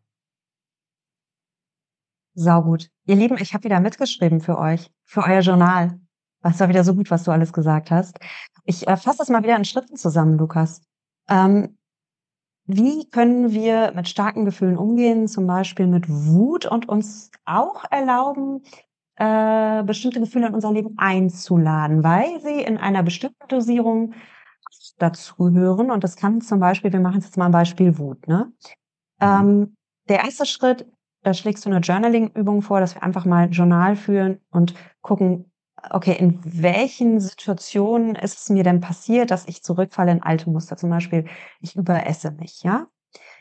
Saugut. 2.37 2.89
Ihr 3.05 3.15
Lieben, 3.15 3.37
ich 3.39 3.53
habe 3.53 3.63
wieder 3.63 3.79
mitgeschrieben 3.79 4.41
für 4.41 4.59
euch, 4.59 4.91
für 5.05 5.23
euer 5.23 5.39
Journal. 5.39 5.99
Das 6.43 6.59
war 6.59 6.69
wieder 6.69 6.83
so 6.83 6.93
gut, 6.93 7.09
was 7.09 7.23
du 7.23 7.31
alles 7.31 7.51
gesagt 7.51 7.89
hast. 7.89 8.19
Ich 8.63 8.87
äh, 8.87 8.95
fasse 8.95 9.17
das 9.17 9.29
mal 9.29 9.41
wieder 9.41 9.57
in 9.57 9.65
Schritten 9.65 9.97
zusammen, 9.97 10.37
Lukas. 10.37 10.81
Ähm, 11.27 11.77
wie 12.65 13.09
können 13.09 13.51
wir 13.51 13.91
mit 13.95 14.07
starken 14.07 14.45
Gefühlen 14.45 14.77
umgehen, 14.77 15.27
zum 15.27 15.47
Beispiel 15.47 15.87
mit 15.87 16.07
Wut 16.07 16.67
und 16.67 16.87
uns 16.87 17.31
auch 17.45 17.83
erlauben, 17.89 18.61
äh, 19.15 19.83
bestimmte 19.83 20.19
Gefühle 20.19 20.47
in 20.47 20.53
unser 20.53 20.71
Leben 20.71 20.93
einzuladen, 20.97 22.03
weil 22.03 22.39
sie 22.41 22.61
in 22.61 22.77
einer 22.77 23.01
bestimmten 23.01 23.47
Dosierung 23.47 24.13
dazugehören. 24.99 25.89
Und 25.89 26.03
das 26.03 26.15
kann 26.15 26.41
zum 26.41 26.59
Beispiel, 26.59 26.93
wir 26.93 26.99
machen 26.99 27.21
jetzt 27.21 27.35
mal 27.35 27.45
ein 27.45 27.51
Beispiel 27.51 27.97
Wut. 27.97 28.27
Ne? 28.27 28.51
Mhm. 29.19 29.25
Ähm, 29.25 29.77
der 30.07 30.23
erste 30.23 30.45
Schritt, 30.45 30.85
schlägst 31.33 31.65
du 31.65 31.69
eine 31.69 31.79
Journaling-Übung 31.79 32.61
vor, 32.61 32.79
dass 32.79 32.95
wir 32.95 33.03
einfach 33.03 33.25
mal 33.25 33.49
Journal 33.49 33.95
führen 33.95 34.39
und 34.51 34.73
gucken, 35.01 35.51
okay, 35.89 36.15
in 36.17 36.39
welchen 36.43 37.19
Situationen 37.19 38.15
ist 38.15 38.39
es 38.39 38.49
mir 38.49 38.63
denn 38.63 38.81
passiert, 38.81 39.31
dass 39.31 39.47
ich 39.47 39.63
zurückfalle 39.63 40.11
in 40.11 40.23
alte 40.23 40.49
Muster? 40.49 40.77
Zum 40.77 40.89
Beispiel, 40.89 41.25
ich 41.59 41.75
überesse 41.75 42.31
mich, 42.31 42.63
ja? 42.63 42.87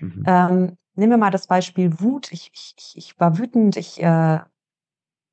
Mhm. 0.00 0.24
Ähm, 0.26 0.78
nehmen 0.94 1.12
wir 1.12 1.18
mal 1.18 1.30
das 1.30 1.46
Beispiel 1.46 2.00
Wut. 2.00 2.32
Ich, 2.32 2.52
ich, 2.54 2.94
ich 2.94 3.20
war 3.20 3.38
wütend, 3.38 3.76
ich, 3.76 4.02
äh, 4.02 4.40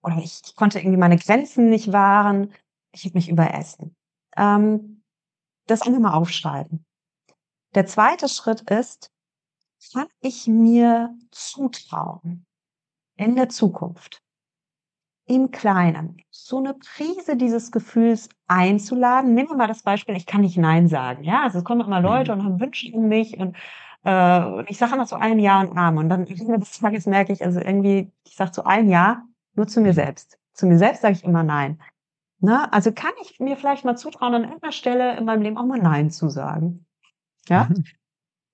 oder 0.04 0.18
ich, 0.18 0.42
ich 0.46 0.56
konnte 0.56 0.80
irgendwie 0.80 0.98
meine 0.98 1.18
Grenzen 1.18 1.70
nicht 1.70 1.92
wahren, 1.92 2.54
ich 2.92 3.06
habe 3.06 3.16
mich 3.16 3.30
überessen. 3.30 3.96
Ähm, 4.38 5.04
das 5.68 5.82
einfach 5.82 6.00
mal 6.00 6.14
aufschreiben. 6.14 6.86
Der 7.76 7.86
zweite 7.86 8.28
Schritt 8.28 8.70
ist, 8.70 9.13
kann 9.92 10.08
ich 10.22 10.48
mir 10.48 11.16
zutrauen, 11.32 12.46
in 13.18 13.36
der 13.36 13.50
Zukunft 13.50 14.22
im 15.26 15.52
Kleinen 15.52 16.22
so 16.30 16.58
eine 16.58 16.74
Prise 16.74 17.38
dieses 17.38 17.72
Gefühls 17.72 18.30
einzuladen. 18.48 19.34
Nehmen 19.34 19.50
wir 19.50 19.56
mal 19.56 19.68
das 19.68 19.84
Beispiel, 19.84 20.16
ich 20.16 20.26
kann 20.26 20.42
nicht 20.42 20.58
Nein 20.58 20.88
sagen. 20.88 21.24
Ja, 21.24 21.44
also 21.44 21.60
es 21.60 21.64
kommen 21.64 21.82
immer 21.82 22.02
Leute 22.02 22.34
mhm. 22.34 22.40
und 22.40 22.46
haben 22.46 22.60
Wünsche 22.60 22.92
an 22.94 23.08
mich 23.08 23.38
und 23.38 23.56
äh, 24.06 24.70
ich 24.70 24.78
sage 24.78 24.96
immer 24.96 25.06
zu 25.06 25.16
einem 25.16 25.40
Ja 25.40 25.62
und 25.62 25.78
Arm 25.78 25.98
und 25.98 26.10
dann 26.10 26.26
des 26.26 26.80
Tages 26.80 27.06
merke 27.06 27.32
ich, 27.32 27.44
also 27.44 27.60
irgendwie, 27.60 28.12
ich 28.26 28.36
sage 28.36 28.52
zu 28.52 28.66
einem 28.66 28.90
Ja 28.90 29.24
nur 29.56 29.68
zu 29.68 29.82
mir 29.82 29.92
mhm. 29.92 29.96
selbst. 29.96 30.38
Zu 30.54 30.66
mir 30.66 30.78
selbst 30.78 31.02
sage 31.02 31.14
ich 31.14 31.24
immer 31.24 31.44
Nein. 31.44 31.82
Ne? 32.40 32.72
Also 32.74 32.92
kann 32.92 33.14
ich 33.22 33.40
mir 33.40 33.56
vielleicht 33.56 33.86
mal 33.86 33.96
zutrauen, 33.96 34.34
an 34.34 34.46
einer 34.46 34.72
Stelle 34.74 35.18
in 35.18 35.26
meinem 35.26 35.42
Leben 35.42 35.58
auch 35.58 35.66
mal 35.66 35.80
Nein 35.80 36.12
zu 36.12 36.30
sagen. 36.30 36.86
Ja. 37.48 37.70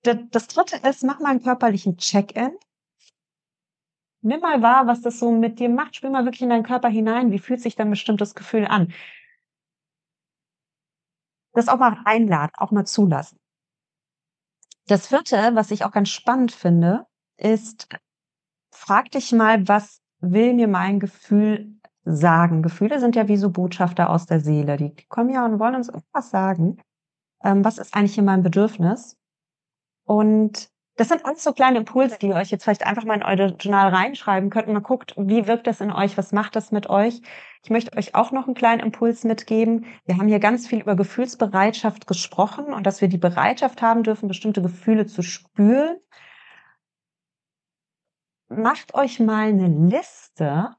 Das 0.02 0.46
dritte 0.48 0.76
ist, 0.88 1.04
mach 1.04 1.20
mal 1.20 1.30
einen 1.30 1.42
körperlichen 1.42 1.96
Check-in 1.98 2.52
nimm 4.22 4.40
mal 4.40 4.62
wahr, 4.62 4.86
was 4.86 5.00
das 5.02 5.18
so 5.18 5.30
mit 5.30 5.58
dir 5.58 5.68
macht. 5.68 5.96
Spür 5.96 6.10
mal 6.10 6.24
wirklich 6.24 6.42
in 6.42 6.50
deinen 6.50 6.62
Körper 6.62 6.88
hinein. 6.88 7.30
Wie 7.30 7.38
fühlt 7.38 7.60
sich 7.60 7.76
dann 7.76 7.90
bestimmtes 7.90 8.34
Gefühl 8.34 8.66
an? 8.66 8.92
Das 11.52 11.68
auch 11.68 11.78
mal 11.78 12.00
einladen, 12.04 12.52
auch 12.56 12.70
mal 12.70 12.86
zulassen. 12.86 13.38
Das 14.86 15.08
vierte, 15.08 15.50
was 15.54 15.70
ich 15.70 15.84
auch 15.84 15.92
ganz 15.92 16.08
spannend 16.08 16.52
finde, 16.52 17.06
ist, 17.36 17.88
frag 18.72 19.10
dich 19.10 19.32
mal, 19.32 19.66
was 19.68 20.00
will 20.20 20.54
mir 20.54 20.68
mein 20.68 21.00
Gefühl 21.00 21.80
sagen? 22.04 22.62
Gefühle 22.62 23.00
sind 23.00 23.16
ja 23.16 23.28
wie 23.28 23.36
so 23.36 23.50
Botschafter 23.50 24.10
aus 24.10 24.26
der 24.26 24.40
Seele. 24.40 24.76
Die, 24.76 24.94
kommen 25.08 25.30
ja 25.30 25.44
und 25.44 25.58
wollen 25.58 25.76
uns 25.76 25.88
irgendwas 25.88 26.30
sagen. 26.30 26.80
Ähm, 27.42 27.64
was 27.64 27.78
ist 27.78 27.94
eigentlich 27.94 28.14
hier 28.14 28.22
mein 28.22 28.42
Bedürfnis? 28.42 29.16
Und 30.10 30.68
das 30.96 31.06
sind 31.06 31.24
alles 31.24 31.44
so 31.44 31.52
kleine 31.52 31.78
Impulse, 31.78 32.18
die 32.18 32.26
ihr 32.26 32.34
euch 32.34 32.50
jetzt 32.50 32.64
vielleicht 32.64 32.84
einfach 32.84 33.04
mal 33.04 33.14
in 33.14 33.22
euer 33.22 33.54
Journal 33.54 33.94
reinschreiben 33.94 34.50
könnt 34.50 34.66
mal 34.66 34.80
guckt, 34.80 35.14
wie 35.16 35.46
wirkt 35.46 35.68
das 35.68 35.80
in 35.80 35.92
euch, 35.92 36.18
was 36.18 36.32
macht 36.32 36.56
das 36.56 36.72
mit 36.72 36.90
euch. 36.90 37.22
Ich 37.62 37.70
möchte 37.70 37.96
euch 37.96 38.16
auch 38.16 38.32
noch 38.32 38.46
einen 38.46 38.56
kleinen 38.56 38.80
Impuls 38.80 39.22
mitgeben. 39.22 39.86
Wir 40.06 40.16
haben 40.16 40.26
hier 40.26 40.40
ganz 40.40 40.66
viel 40.66 40.80
über 40.80 40.96
Gefühlsbereitschaft 40.96 42.08
gesprochen 42.08 42.74
und 42.74 42.88
dass 42.88 43.00
wir 43.00 43.06
die 43.06 43.18
Bereitschaft 43.18 43.82
haben 43.82 44.02
dürfen, 44.02 44.26
bestimmte 44.26 44.62
Gefühle 44.62 45.06
zu 45.06 45.22
spüren. 45.22 45.96
Macht 48.48 48.94
euch 48.94 49.20
mal 49.20 49.46
eine 49.46 49.68
Liste, 49.68 50.74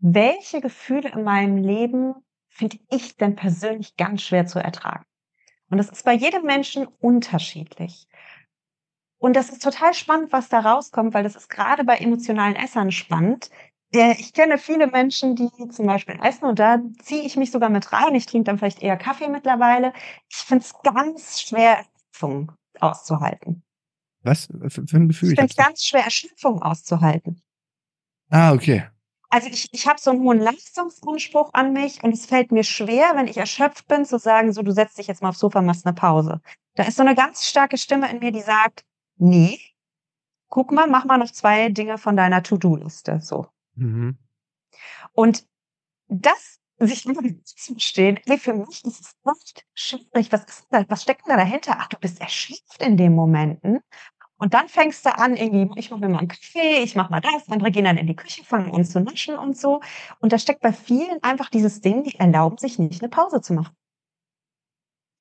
welche 0.00 0.60
Gefühle 0.60 1.10
in 1.10 1.22
meinem 1.22 1.56
Leben 1.56 2.16
finde 2.48 2.78
ich 2.90 3.16
denn 3.16 3.36
persönlich 3.36 3.96
ganz 3.96 4.22
schwer 4.22 4.46
zu 4.46 4.58
ertragen. 4.58 5.04
Und 5.72 5.78
das 5.78 5.88
ist 5.88 6.04
bei 6.04 6.12
jedem 6.12 6.44
Menschen 6.44 6.86
unterschiedlich. 7.00 8.06
Und 9.18 9.34
das 9.34 9.48
ist 9.48 9.62
total 9.62 9.94
spannend, 9.94 10.30
was 10.30 10.50
da 10.50 10.60
rauskommt, 10.60 11.14
weil 11.14 11.22
das 11.22 11.34
ist 11.34 11.48
gerade 11.48 11.82
bei 11.82 11.96
emotionalen 11.96 12.56
Essern 12.56 12.92
spannend. 12.92 13.48
Ich 13.90 14.34
kenne 14.34 14.58
viele 14.58 14.86
Menschen, 14.86 15.34
die 15.34 15.48
zum 15.70 15.86
Beispiel 15.86 16.18
essen 16.22 16.44
und 16.44 16.58
da 16.58 16.78
ziehe 17.02 17.22
ich 17.22 17.36
mich 17.38 17.50
sogar 17.50 17.70
mit 17.70 17.90
rein. 17.90 18.14
Ich 18.14 18.26
trinke 18.26 18.44
dann 18.44 18.58
vielleicht 18.58 18.82
eher 18.82 18.98
Kaffee 18.98 19.28
mittlerweile. 19.28 19.94
Ich 20.28 20.36
finde 20.36 20.62
es 20.62 20.74
ganz 20.82 21.40
schwer, 21.40 21.78
Erschöpfung 21.78 22.52
auszuhalten. 22.78 23.62
Was 24.22 24.48
für, 24.68 24.82
ein 24.96 25.08
Gefühl? 25.08 25.32
Ich 25.32 25.38
finde 25.38 25.50
es 25.50 25.56
ganz 25.56 25.84
schwer, 25.84 26.04
Erschöpfung 26.04 26.60
auszuhalten. 26.60 27.42
Ah, 28.28 28.52
okay. 28.52 28.84
Also 29.32 29.48
ich, 29.48 29.72
ich 29.72 29.88
habe 29.88 29.98
so 29.98 30.10
einen 30.10 30.20
hohen 30.20 30.38
Leistungsanspruch 30.38 31.54
an 31.54 31.72
mich 31.72 32.04
und 32.04 32.12
es 32.12 32.26
fällt 32.26 32.52
mir 32.52 32.64
schwer, 32.64 33.12
wenn 33.14 33.26
ich 33.26 33.38
erschöpft 33.38 33.88
bin, 33.88 34.04
zu 34.04 34.18
sagen, 34.18 34.52
so 34.52 34.60
du 34.60 34.72
setzt 34.72 34.98
dich 34.98 35.06
jetzt 35.06 35.22
mal 35.22 35.30
aufs 35.30 35.38
Sofa, 35.38 35.62
machst 35.62 35.86
eine 35.86 35.94
Pause. 35.94 36.42
Da 36.74 36.82
ist 36.82 36.96
so 36.96 37.02
eine 37.02 37.14
ganz 37.14 37.46
starke 37.46 37.78
Stimme 37.78 38.10
in 38.10 38.18
mir, 38.18 38.30
die 38.30 38.42
sagt, 38.42 38.84
nee, 39.16 39.58
guck 40.48 40.70
mal, 40.70 40.86
mach 40.86 41.06
mal 41.06 41.16
noch 41.16 41.30
zwei 41.30 41.70
Dinge 41.70 41.96
von 41.96 42.14
deiner 42.14 42.42
To-Do-Liste, 42.42 43.20
so. 43.22 43.46
Mhm. 43.74 44.18
Und 45.14 45.46
das 46.08 46.60
sich 46.78 47.06
immer 47.06 47.22
zu 47.44 47.78
stehen, 47.78 48.20
ey, 48.26 48.36
für 48.36 48.52
mich 48.52 48.84
ist 48.84 49.00
es 49.00 49.16
echt 49.24 49.64
schwierig. 49.72 50.30
Was 50.30 50.44
ist 50.44 50.66
da, 50.70 50.84
was 50.88 51.02
steckt 51.04 51.26
da 51.26 51.36
dahinter? 51.36 51.76
Ach, 51.78 51.86
du 51.86 51.96
bist 51.98 52.20
erschöpft 52.20 52.82
in 52.82 52.98
den 52.98 53.14
Momenten. 53.14 53.80
Und 54.42 54.54
dann 54.54 54.68
fängst 54.68 55.06
du 55.06 55.16
an, 55.16 55.36
irgendwie, 55.36 55.70
ich 55.78 55.92
mache 55.92 56.00
mir 56.00 56.08
mal 56.08 56.18
einen 56.18 56.26
Kaffee, 56.26 56.82
ich 56.82 56.96
mache 56.96 57.12
mal 57.12 57.20
das, 57.20 57.48
andere 57.48 57.70
gehen 57.70 57.84
dann 57.84 57.96
in 57.96 58.08
die 58.08 58.16
Küche, 58.16 58.42
fangen 58.42 58.74
an 58.74 58.84
zu 58.84 58.98
naschen 58.98 59.38
und 59.38 59.56
so. 59.56 59.80
Und 60.18 60.32
da 60.32 60.38
steckt 60.40 60.62
bei 60.62 60.72
vielen 60.72 61.22
einfach 61.22 61.48
dieses 61.48 61.80
Ding, 61.80 62.02
die 62.02 62.18
erlauben 62.18 62.58
sich 62.58 62.76
nicht, 62.76 63.00
eine 63.02 63.08
Pause 63.08 63.40
zu 63.40 63.52
machen. 63.52 63.76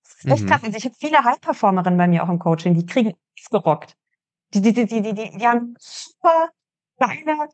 Das 0.02 0.16
ist 0.16 0.26
echt 0.26 0.44
mhm. 0.46 0.48
krass. 0.48 0.64
Also 0.64 0.76
ich 0.76 0.86
habe 0.86 0.96
viele 1.00 1.24
High-Performerinnen 1.24 2.00
bei 2.00 2.08
mir 2.08 2.24
auch 2.24 2.30
im 2.30 2.40
Coaching, 2.40 2.74
die 2.74 2.84
kriegen 2.84 3.14
es 3.38 3.48
gerockt. 3.52 3.96
Die, 4.56 4.62
die, 4.62 4.74
die, 4.74 4.88
die, 4.88 5.04
die, 5.04 5.14
die, 5.14 5.38
die 5.38 5.48
haben 5.48 5.76
super 5.78 6.50
geile 6.98 7.48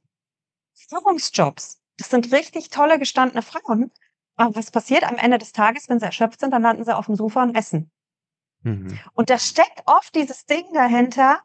Führungsjobs. 0.73 1.81
Das 1.97 2.09
sind 2.09 2.31
richtig 2.31 2.69
tolle, 2.69 2.97
gestandene 2.97 3.41
Frauen. 3.41 3.91
Aber 4.37 4.55
was 4.55 4.71
passiert 4.71 5.03
am 5.03 5.17
Ende 5.17 5.37
des 5.37 5.51
Tages, 5.51 5.89
wenn 5.89 5.99
sie 5.99 6.05
erschöpft 6.05 6.39
sind, 6.39 6.51
dann 6.51 6.61
landen 6.61 6.85
sie 6.85 6.95
auf 6.95 7.07
dem 7.07 7.15
Sofa 7.15 7.43
und 7.43 7.57
essen. 7.57 7.91
Mhm. 8.61 8.97
Und 9.11 9.29
da 9.29 9.37
steckt 9.37 9.83
oft 9.85 10.15
dieses 10.15 10.45
Ding 10.45 10.63
dahinter, 10.73 11.41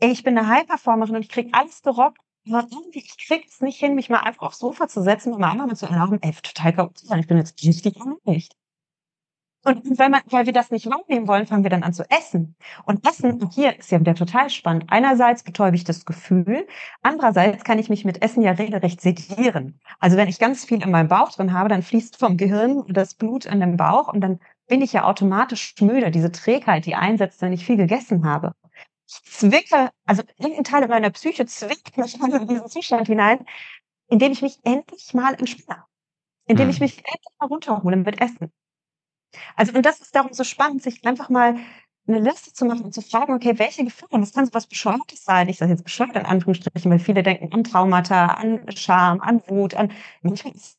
ich 0.00 0.22
bin 0.22 0.36
eine 0.36 0.48
High-Performerin 0.48 1.16
und 1.16 1.22
ich 1.22 1.28
krieg 1.28 1.50
alles 1.52 1.82
gerockt, 1.82 2.18
aber 2.48 2.66
irgendwie, 2.70 3.00
ich 3.00 3.16
krieg 3.26 3.46
es 3.46 3.60
nicht 3.60 3.78
hin, 3.78 3.94
mich 3.94 4.08
mal 4.08 4.20
einfach 4.20 4.42
aufs 4.42 4.58
Sofa 4.58 4.88
zu 4.88 5.02
setzen 5.02 5.32
und 5.32 5.40
mal 5.40 5.50
einmal 5.50 5.76
zu 5.76 5.86
erlauben, 5.86 6.18
ey, 6.22 6.32
total 6.42 6.72
kaputt 6.72 6.98
zu 6.98 7.06
sein, 7.06 7.20
ich 7.20 7.26
bin 7.26 7.36
jetzt 7.36 7.62
richtig 7.62 7.96
nicht. 8.24 8.56
Und 9.62 9.98
weil, 9.98 10.08
man, 10.08 10.22
weil 10.30 10.46
wir 10.46 10.54
das 10.54 10.70
nicht 10.70 10.86
wahrnehmen 10.86 11.28
wollen, 11.28 11.46
fangen 11.46 11.64
wir 11.64 11.70
dann 11.70 11.82
an 11.82 11.92
zu 11.92 12.08
essen. 12.10 12.56
Und 12.86 13.06
Essen, 13.06 13.50
hier 13.54 13.78
ist 13.78 13.90
ja 13.90 14.00
wieder 14.00 14.14
total 14.14 14.48
spannend. 14.48 14.86
Einerseits 14.88 15.42
betäube 15.42 15.76
ich 15.76 15.84
das 15.84 16.06
Gefühl, 16.06 16.66
andererseits 17.02 17.62
kann 17.62 17.78
ich 17.78 17.90
mich 17.90 18.06
mit 18.06 18.22
Essen 18.22 18.42
ja 18.42 18.52
regelrecht 18.52 19.02
sedieren. 19.02 19.78
Also 19.98 20.16
wenn 20.16 20.28
ich 20.28 20.38
ganz 20.38 20.64
viel 20.64 20.82
in 20.82 20.90
meinem 20.90 21.08
Bauch 21.08 21.30
drin 21.32 21.52
habe, 21.52 21.68
dann 21.68 21.82
fließt 21.82 22.16
vom 22.16 22.38
Gehirn 22.38 22.84
das 22.88 23.14
Blut 23.14 23.44
in 23.44 23.60
den 23.60 23.76
Bauch 23.76 24.08
und 24.08 24.22
dann 24.22 24.40
bin 24.66 24.80
ich 24.80 24.94
ja 24.94 25.04
automatisch 25.04 25.74
müde. 25.80 26.10
Diese 26.10 26.32
Trägheit, 26.32 26.86
die 26.86 26.94
einsetzt, 26.94 27.42
wenn 27.42 27.52
ich 27.52 27.66
viel 27.66 27.76
gegessen 27.76 28.24
habe 28.24 28.54
zwicke, 29.10 29.90
also 30.06 30.22
irgendein 30.38 30.64
Teil 30.64 30.82
in 30.84 30.90
meiner 30.90 31.10
Psyche 31.10 31.46
zwickt 31.46 31.96
mich 31.96 32.14
in 32.20 32.48
diesen 32.48 32.68
Zustand 32.68 33.06
hinein, 33.08 33.44
in 34.08 34.18
dem 34.18 34.32
ich 34.32 34.42
mich 34.42 34.58
endlich 34.64 35.14
mal 35.14 35.34
entspanne. 35.34 35.84
In 36.46 36.56
dem 36.56 36.66
mhm. 36.66 36.70
ich 36.70 36.80
mich 36.80 36.98
endlich 36.98 37.34
mal 37.38 37.46
runterhole 37.46 37.96
mit 37.96 38.20
Essen. 38.20 38.52
Also, 39.56 39.72
und 39.72 39.86
das 39.86 40.00
ist 40.00 40.14
darum 40.14 40.32
so 40.32 40.44
spannend, 40.44 40.82
sich 40.82 41.04
einfach 41.06 41.28
mal 41.28 41.56
eine 42.08 42.18
Liste 42.18 42.52
zu 42.52 42.64
machen 42.64 42.84
und 42.84 42.94
zu 42.94 43.02
fragen, 43.02 43.34
okay, 43.34 43.58
welche 43.58 43.84
Gefühle, 43.84 44.10
und 44.10 44.20
das 44.22 44.32
kann 44.32 44.46
so 44.46 44.54
was 44.54 44.66
Bescheuertes 44.66 45.24
sein, 45.24 45.48
ich 45.48 45.58
sage 45.58 45.70
jetzt 45.70 45.84
bescheuert 45.84 46.16
in 46.16 46.26
Anführungsstrichen, 46.26 46.90
weil 46.90 46.98
viele 46.98 47.22
denken 47.22 47.52
an 47.52 47.62
Traumata, 47.62 48.26
an 48.26 48.68
Scham, 48.74 49.20
an 49.20 49.42
Wut, 49.46 49.74
an, 49.74 49.92
manchmal 50.22 50.54
ist 50.54 50.78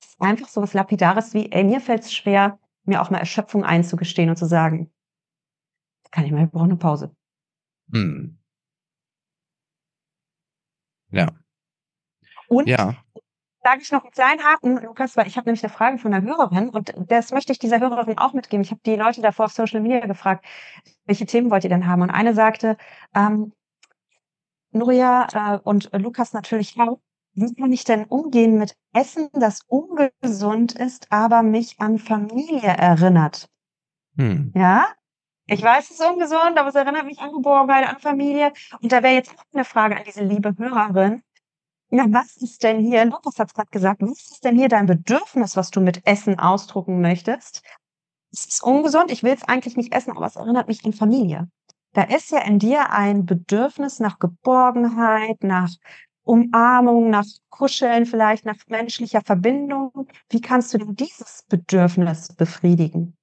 es 0.00 0.16
einfach 0.18 0.48
so 0.48 0.62
was 0.62 0.74
Lapidares 0.74 1.34
wie, 1.34 1.52
ey, 1.52 1.62
mir 1.62 1.80
fällt 1.80 2.02
es 2.02 2.12
schwer, 2.12 2.58
mir 2.84 3.00
auch 3.00 3.10
mal 3.10 3.18
Erschöpfung 3.18 3.64
einzugestehen 3.64 4.30
und 4.30 4.36
zu 4.36 4.46
sagen, 4.46 4.90
kann 6.10 6.24
ich 6.24 6.32
mal, 6.32 6.44
ich 6.44 6.50
brauche 6.50 6.64
eine 6.64 6.76
Pause. 6.76 7.14
Hm. 7.92 8.38
Ja. 11.10 11.28
Und 12.48 12.68
ja. 12.68 12.94
sage 13.62 13.80
ich 13.82 13.92
noch 13.92 14.02
einen 14.02 14.12
kleinen 14.12 14.42
Haken, 14.42 14.82
Lukas, 14.82 15.16
weil 15.16 15.26
ich 15.26 15.36
habe 15.36 15.48
nämlich 15.48 15.64
eine 15.64 15.72
Frage 15.72 15.98
von 15.98 16.12
einer 16.12 16.26
Hörerin 16.26 16.68
und 16.68 16.92
das 17.08 17.30
möchte 17.30 17.52
ich 17.52 17.58
dieser 17.58 17.80
Hörerin 17.80 18.18
auch 18.18 18.32
mitgeben. 18.32 18.62
Ich 18.62 18.70
habe 18.70 18.80
die 18.84 18.96
Leute 18.96 19.22
davor 19.22 19.46
auf 19.46 19.52
Social 19.52 19.80
Media 19.80 20.00
gefragt, 20.06 20.44
welche 21.06 21.26
Themen 21.26 21.50
wollt 21.50 21.64
ihr 21.64 21.70
denn 21.70 21.86
haben? 21.86 22.02
Und 22.02 22.10
eine 22.10 22.34
sagte, 22.34 22.76
ähm, 23.14 23.52
Nuria 24.72 25.28
äh, 25.32 25.58
und 25.62 25.90
Lukas 25.92 26.32
natürlich 26.32 26.78
auch, 26.78 26.98
wie 27.34 27.54
kann 27.54 27.72
ich 27.72 27.84
denn 27.84 28.04
umgehen 28.04 28.58
mit 28.58 28.76
Essen, 28.92 29.28
das 29.32 29.60
ungesund 29.66 30.72
ist, 30.72 31.10
aber 31.10 31.42
mich 31.42 31.80
an 31.80 31.98
Familie 31.98 32.62
erinnert? 32.62 33.48
Hm. 34.16 34.52
Ja, 34.54 34.86
ich 35.46 35.62
weiß, 35.62 35.90
es 35.90 36.00
ist 36.00 36.06
ungesund, 36.06 36.58
aber 36.58 36.68
es 36.68 36.74
erinnert 36.74 37.04
mich 37.04 37.18
an 37.18 37.32
Geborgenheit, 37.32 37.88
an 37.88 38.00
Familie. 38.00 38.52
Und 38.80 38.92
da 38.92 39.02
wäre 39.02 39.14
jetzt 39.14 39.32
auch 39.36 39.44
eine 39.52 39.64
Frage 39.64 39.96
an 39.96 40.02
diese 40.06 40.24
liebe 40.24 40.54
Hörerin. 40.56 41.22
Ja, 41.90 42.06
was 42.08 42.36
ist 42.38 42.62
denn 42.62 42.80
hier, 42.80 43.04
Lukas 43.04 43.38
hat 43.38 43.48
es 43.48 43.54
gerade 43.54 43.70
gesagt, 43.70 44.00
was 44.02 44.30
ist 44.32 44.44
denn 44.44 44.56
hier 44.56 44.68
dein 44.68 44.86
Bedürfnis, 44.86 45.56
was 45.56 45.70
du 45.70 45.80
mit 45.80 46.06
Essen 46.06 46.38
ausdrucken 46.38 47.00
möchtest? 47.00 47.62
Es 48.32 48.46
ist 48.46 48.62
ungesund, 48.64 49.12
ich 49.12 49.22
will 49.22 49.32
es 49.32 49.44
eigentlich 49.44 49.76
nicht 49.76 49.92
essen, 49.92 50.16
aber 50.16 50.26
es 50.26 50.36
erinnert 50.36 50.66
mich 50.66 50.84
an 50.84 50.92
Familie. 50.92 51.48
Da 51.92 52.02
ist 52.02 52.32
ja 52.32 52.40
in 52.40 52.58
dir 52.58 52.90
ein 52.90 53.24
Bedürfnis 53.24 54.00
nach 54.00 54.18
Geborgenheit, 54.18 55.44
nach 55.44 55.70
Umarmung, 56.24 57.10
nach 57.10 57.26
Kuscheln, 57.50 58.06
vielleicht 58.06 58.44
nach 58.44 58.56
menschlicher 58.66 59.20
Verbindung. 59.20 60.08
Wie 60.30 60.40
kannst 60.40 60.74
du 60.74 60.78
denn 60.78 60.96
dieses 60.96 61.44
Bedürfnis 61.48 62.34
befriedigen? 62.34 63.16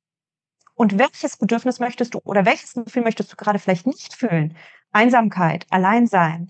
Und 0.81 0.97
welches 0.97 1.37
Bedürfnis 1.37 1.79
möchtest 1.79 2.15
du 2.15 2.21
oder 2.23 2.43
welches 2.43 2.73
Gefühl 2.73 3.03
möchtest 3.03 3.31
du 3.31 3.35
gerade 3.35 3.59
vielleicht 3.59 3.85
nicht 3.85 4.15
fühlen? 4.15 4.55
Einsamkeit, 4.91 5.67
Alleinsein. 5.69 6.49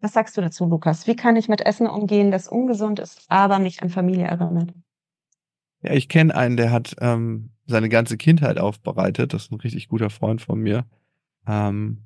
Was 0.00 0.14
sagst 0.14 0.34
du 0.34 0.40
dazu, 0.40 0.64
Lukas? 0.64 1.06
Wie 1.06 1.14
kann 1.14 1.36
ich 1.36 1.46
mit 1.46 1.60
Essen 1.60 1.86
umgehen, 1.86 2.30
das 2.30 2.48
ungesund 2.48 3.00
ist, 3.00 3.26
aber 3.28 3.58
mich 3.58 3.82
an 3.82 3.90
Familie 3.90 4.24
erinnert? 4.24 4.72
Ja, 5.82 5.92
ich 5.92 6.08
kenne 6.08 6.34
einen, 6.34 6.56
der 6.56 6.70
hat 6.70 6.96
ähm, 7.00 7.50
seine 7.66 7.90
ganze 7.90 8.16
Kindheit 8.16 8.56
aufbereitet. 8.56 9.34
Das 9.34 9.42
ist 9.42 9.52
ein 9.52 9.60
richtig 9.60 9.88
guter 9.88 10.08
Freund 10.08 10.40
von 10.40 10.58
mir. 10.58 10.86
Ähm, 11.46 12.04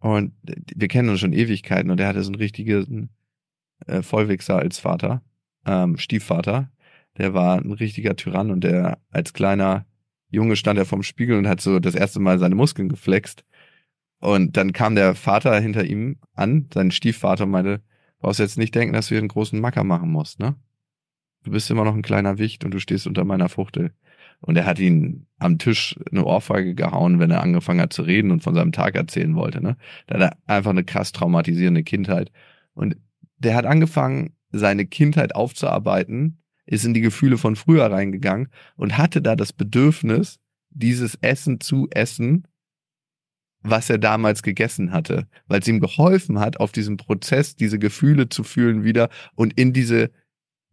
und 0.00 0.32
wir 0.42 0.88
kennen 0.88 1.10
uns 1.10 1.20
schon 1.20 1.34
Ewigkeiten 1.34 1.90
und 1.90 1.98
der 1.98 2.08
hatte 2.08 2.22
so 2.22 2.30
einen 2.30 2.36
richtigen 2.36 3.10
äh, 3.86 4.00
Vollwichser 4.00 4.56
als 4.56 4.78
Vater, 4.78 5.20
ähm, 5.66 5.98
Stiefvater. 5.98 6.70
Der 7.18 7.34
war 7.34 7.58
ein 7.58 7.72
richtiger 7.72 8.16
Tyrann 8.16 8.50
und 8.50 8.64
der 8.64 8.96
als 9.10 9.34
kleiner 9.34 9.84
Junge 10.36 10.56
stand 10.56 10.78
er 10.78 10.84
vorm 10.84 11.02
Spiegel 11.02 11.38
und 11.38 11.48
hat 11.48 11.62
so 11.62 11.80
das 11.80 11.94
erste 11.94 12.20
Mal 12.20 12.38
seine 12.38 12.54
Muskeln 12.54 12.90
geflext. 12.90 13.44
Und 14.20 14.56
dann 14.58 14.72
kam 14.72 14.94
der 14.94 15.14
Vater 15.14 15.58
hinter 15.58 15.84
ihm 15.84 16.18
an, 16.34 16.68
sein 16.72 16.90
Stiefvater, 16.90 17.44
und 17.44 17.50
meinte, 17.50 17.80
brauchst 18.18 18.38
jetzt 18.38 18.58
nicht 18.58 18.74
denken, 18.74 18.92
dass 18.92 19.06
du 19.06 19.14
hier 19.14 19.20
einen 19.20 19.28
großen 19.28 19.58
Macker 19.58 19.82
machen 19.82 20.10
musst, 20.10 20.38
ne? 20.38 20.54
Du 21.42 21.52
bist 21.52 21.70
immer 21.70 21.84
noch 21.84 21.94
ein 21.94 22.02
kleiner 22.02 22.38
Wicht 22.38 22.64
und 22.64 22.72
du 22.72 22.80
stehst 22.80 23.06
unter 23.06 23.24
meiner 23.24 23.48
Fuchtel. 23.48 23.92
Und 24.40 24.56
er 24.56 24.66
hat 24.66 24.78
ihn 24.78 25.26
am 25.38 25.58
Tisch 25.58 25.96
eine 26.10 26.24
Ohrfeige 26.24 26.74
gehauen, 26.74 27.18
wenn 27.18 27.30
er 27.30 27.40
angefangen 27.40 27.80
hat 27.80 27.92
zu 27.92 28.02
reden 28.02 28.30
und 28.30 28.42
von 28.42 28.54
seinem 28.54 28.72
Tag 28.72 28.94
erzählen 28.94 29.34
wollte, 29.36 29.62
ne? 29.62 29.76
Da 30.06 30.18
hat 30.18 30.22
er 30.46 30.54
einfach 30.54 30.72
eine 30.72 30.84
krass 30.84 31.12
traumatisierende 31.12 31.82
Kindheit. 31.82 32.30
Und 32.74 32.96
der 33.38 33.54
hat 33.54 33.64
angefangen, 33.64 34.34
seine 34.50 34.84
Kindheit 34.84 35.34
aufzuarbeiten 35.34 36.42
ist 36.66 36.84
in 36.84 36.94
die 36.94 37.00
Gefühle 37.00 37.38
von 37.38 37.56
früher 37.56 37.90
reingegangen 37.90 38.48
und 38.76 38.98
hatte 38.98 39.22
da 39.22 39.36
das 39.36 39.52
Bedürfnis, 39.52 40.38
dieses 40.70 41.16
Essen 41.22 41.60
zu 41.60 41.88
essen, 41.90 42.46
was 43.62 43.90
er 43.90 43.98
damals 43.98 44.42
gegessen 44.42 44.92
hatte, 44.92 45.26
weil 45.46 45.60
es 45.60 45.68
ihm 45.68 45.80
geholfen 45.80 46.38
hat, 46.38 46.60
auf 46.60 46.72
diesem 46.72 46.96
Prozess 46.96 47.56
diese 47.56 47.78
Gefühle 47.78 48.28
zu 48.28 48.44
fühlen 48.44 48.84
wieder 48.84 49.08
und 49.34 49.58
in 49.58 49.72
diese 49.72 50.10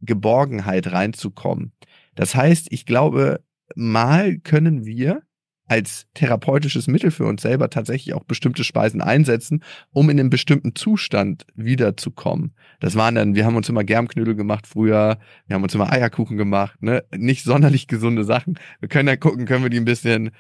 Geborgenheit 0.02 0.92
reinzukommen. 0.92 1.72
Das 2.16 2.36
heißt, 2.36 2.68
ich 2.72 2.86
glaube, 2.86 3.44
mal 3.76 4.38
können 4.40 4.86
wir 4.86 5.24
als 5.66 6.06
therapeutisches 6.14 6.88
Mittel 6.88 7.12
für 7.12 7.26
uns 7.26 7.42
selber 7.42 7.70
tatsächlich 7.70 8.14
auch 8.14 8.26
bestimmte 8.26 8.64
Speisen 8.64 9.02
einsetzen, 9.02 9.64
um 9.92 10.10
in 10.10 10.20
einen 10.20 10.30
bestimmten 10.30 10.76
Zustand 10.76 11.46
wiederzukommen. 11.56 12.54
Das 12.80 12.96
waren 12.96 13.16
dann, 13.16 13.36
wir 13.36 13.46
haben 13.46 13.56
uns 13.56 13.70
immer 13.70 13.84
Germknödel 13.84 14.36
gemacht 14.36 14.68
früher, 14.68 15.18
wir 15.48 15.56
haben 15.56 15.64
uns 15.64 15.74
immer 15.74 15.92
Eierkuchen 15.92 16.38
gemacht, 16.38 16.82
ne? 16.82 17.04
Nicht 17.16 17.44
sonderlich 17.44 17.88
gesunde 17.88 18.24
Sachen. 18.24 18.60
Wir 18.80 18.90
können 18.90 19.08
dann 19.08 19.20
gucken, 19.20 19.46
können 19.46 19.64
wir 19.64 19.70
die 19.70 19.80
ein 19.80 19.86
bisschen 19.86 20.32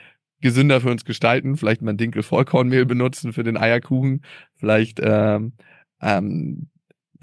gesünder 0.41 0.81
für 0.81 0.91
uns 0.91 1.05
gestalten, 1.05 1.55
vielleicht 1.55 1.81
mal 1.81 1.93
Dinkel 1.93 2.21
Vollkornmehl 2.21 2.85
benutzen 2.85 3.31
für 3.31 3.43
den 3.43 3.55
Eierkuchen, 3.55 4.23
vielleicht 4.55 4.99
ähm, 5.01 5.53
ähm, 6.01 6.67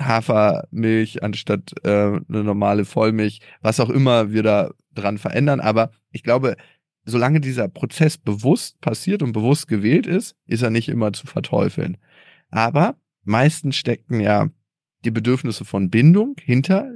Hafermilch 0.00 1.22
anstatt 1.22 1.74
äh, 1.84 1.88
eine 1.88 2.22
normale 2.28 2.86
Vollmilch, 2.86 3.40
was 3.60 3.78
auch 3.78 3.90
immer 3.90 4.32
wir 4.32 4.42
da 4.42 4.70
dran 4.94 5.18
verändern. 5.18 5.60
Aber 5.60 5.90
ich 6.10 6.22
glaube, 6.22 6.56
solange 7.10 7.40
dieser 7.40 7.68
Prozess 7.68 8.16
bewusst 8.16 8.80
passiert 8.80 9.22
und 9.22 9.32
bewusst 9.32 9.68
gewählt 9.68 10.06
ist, 10.06 10.36
ist 10.46 10.62
er 10.62 10.70
nicht 10.70 10.88
immer 10.88 11.12
zu 11.12 11.26
verteufeln. 11.26 11.96
Aber 12.50 12.96
meistens 13.24 13.76
stecken 13.76 14.20
ja 14.20 14.48
die 15.04 15.10
Bedürfnisse 15.10 15.64
von 15.64 15.90
Bindung 15.90 16.36
hinter 16.40 16.90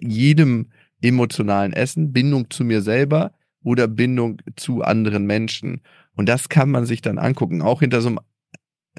jedem 0.00 0.70
emotionalen 1.02 1.72
Essen, 1.72 2.12
Bindung 2.12 2.50
zu 2.50 2.64
mir 2.64 2.82
selber 2.82 3.34
oder 3.62 3.88
Bindung 3.88 4.40
zu 4.56 4.82
anderen 4.82 5.26
Menschen. 5.26 5.82
Und 6.14 6.28
das 6.28 6.48
kann 6.48 6.70
man 6.70 6.86
sich 6.86 7.02
dann 7.02 7.18
angucken. 7.18 7.62
Auch 7.62 7.80
hinter 7.80 8.00
so 8.00 8.08
einem, 8.08 8.20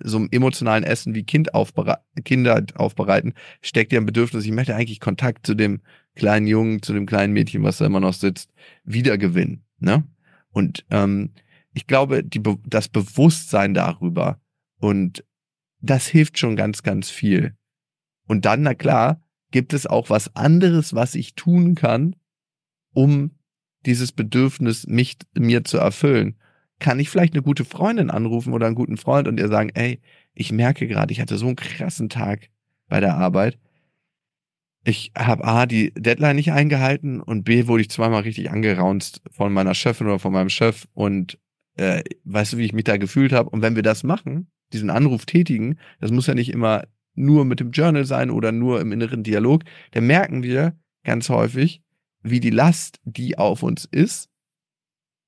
so 0.03 0.17
einem 0.17 0.29
emotionalen 0.31 0.83
Essen 0.83 1.15
wie 1.15 1.23
kind 1.23 1.53
aufbere 1.53 1.99
Kinder 2.23 2.63
aufbereiten 2.75 3.33
steckt 3.61 3.93
ja 3.93 3.99
ein 3.99 4.05
Bedürfnis, 4.05 4.45
ich 4.45 4.51
möchte 4.51 4.75
eigentlich 4.75 4.99
Kontakt 4.99 5.47
zu 5.47 5.55
dem 5.55 5.81
kleinen 6.15 6.47
Jungen, 6.47 6.81
zu 6.81 6.93
dem 6.93 7.05
kleinen 7.05 7.33
Mädchen, 7.33 7.63
was 7.63 7.77
da 7.77 7.85
immer 7.85 7.99
noch 7.99 8.13
sitzt, 8.13 8.51
wiedergewinnen. 8.83 9.64
Ne? 9.79 10.03
Und 10.49 10.85
ähm, 10.89 11.31
ich 11.73 11.87
glaube, 11.87 12.23
die, 12.23 12.41
das 12.65 12.87
Bewusstsein 12.87 13.73
darüber 13.73 14.39
und 14.79 15.23
das 15.81 16.07
hilft 16.07 16.39
schon 16.39 16.55
ganz, 16.55 16.83
ganz 16.83 17.09
viel. 17.09 17.55
Und 18.27 18.45
dann, 18.45 18.63
na 18.63 18.73
klar, 18.73 19.21
gibt 19.51 19.73
es 19.73 19.85
auch 19.85 20.09
was 20.09 20.35
anderes, 20.35 20.93
was 20.93 21.15
ich 21.15 21.35
tun 21.35 21.75
kann, 21.75 22.15
um 22.93 23.31
dieses 23.85 24.11
Bedürfnis 24.11 24.87
mich, 24.87 25.17
mir 25.37 25.63
zu 25.63 25.77
erfüllen. 25.77 26.37
Kann 26.79 26.99
ich 26.99 27.09
vielleicht 27.09 27.33
eine 27.33 27.43
gute 27.43 27.65
Freundin 27.65 28.09
anrufen 28.09 28.53
oder 28.53 28.65
einen 28.65 28.75
guten 28.75 28.97
Freund 28.97 29.27
und 29.27 29.39
ihr 29.39 29.47
sagen, 29.47 29.69
ey, 29.73 30.01
ich 30.33 30.51
merke 30.51 30.87
gerade, 30.87 31.11
ich 31.13 31.21
hatte 31.21 31.37
so 31.37 31.47
einen 31.47 31.55
krassen 31.55 32.09
Tag 32.09 32.49
bei 32.87 32.99
der 32.99 33.15
Arbeit. 33.15 33.57
Ich 34.87 35.11
habe 35.17 35.43
A, 35.43 35.65
die 35.65 35.91
Deadline 35.95 36.35
nicht 36.35 36.51
eingehalten 36.51 37.19
und 37.19 37.43
B, 37.43 37.65
wurde 37.65 37.81
ich 37.81 37.89
zweimal 37.89 38.21
richtig 38.21 38.51
angeraunzt 38.51 39.19
von 39.31 39.51
meiner 39.51 39.73
Chefin 39.73 40.05
oder 40.05 40.19
von 40.19 40.31
meinem 40.31 40.49
Chef 40.49 40.85
und 40.93 41.39
äh, 41.75 42.03
weißt 42.23 42.53
du, 42.53 42.57
wie 42.57 42.65
ich 42.65 42.73
mich 42.73 42.83
da 42.83 42.97
gefühlt 42.97 43.33
habe? 43.33 43.49
Und 43.49 43.63
wenn 43.63 43.75
wir 43.75 43.81
das 43.81 44.03
machen, 44.03 44.51
diesen 44.73 44.91
Anruf 44.91 45.25
tätigen, 45.25 45.79
das 45.99 46.11
muss 46.11 46.27
ja 46.27 46.35
nicht 46.35 46.49
immer 46.49 46.83
nur 47.15 47.45
mit 47.45 47.59
dem 47.59 47.71
Journal 47.71 48.05
sein 48.05 48.29
oder 48.29 48.51
nur 48.51 48.79
im 48.79 48.91
inneren 48.91 49.23
Dialog, 49.23 49.63
dann 49.91 50.05
merken 50.05 50.43
wir 50.43 50.77
ganz 51.03 51.29
häufig, 51.29 51.81
wie 52.21 52.39
die 52.39 52.51
Last, 52.51 52.99
die 53.05 53.39
auf 53.39 53.63
uns 53.63 53.85
ist, 53.85 54.29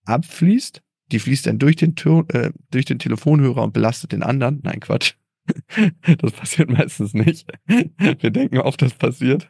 abfließt. 0.05 0.83
Die 1.11 1.19
fließt 1.19 1.47
dann 1.47 1.57
durch 1.57 1.77
den, 1.77 1.95
äh, 2.29 2.51
durch 2.69 2.85
den 2.85 2.99
Telefonhörer 2.99 3.63
und 3.63 3.73
belastet 3.73 4.11
den 4.11 4.23
anderen. 4.23 4.59
Nein, 4.63 4.81
Quatsch. 4.81 5.13
das 6.19 6.31
passiert 6.31 6.69
meistens 6.69 7.13
nicht. 7.13 7.49
Wir 7.65 8.31
denken 8.31 8.59
oft, 8.59 8.81
das 8.81 8.93
passiert. 8.93 9.49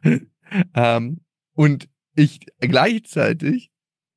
Ähm, 0.73 1.21
und 1.53 1.89
ich 2.15 2.39
gleichzeitig 2.59 3.71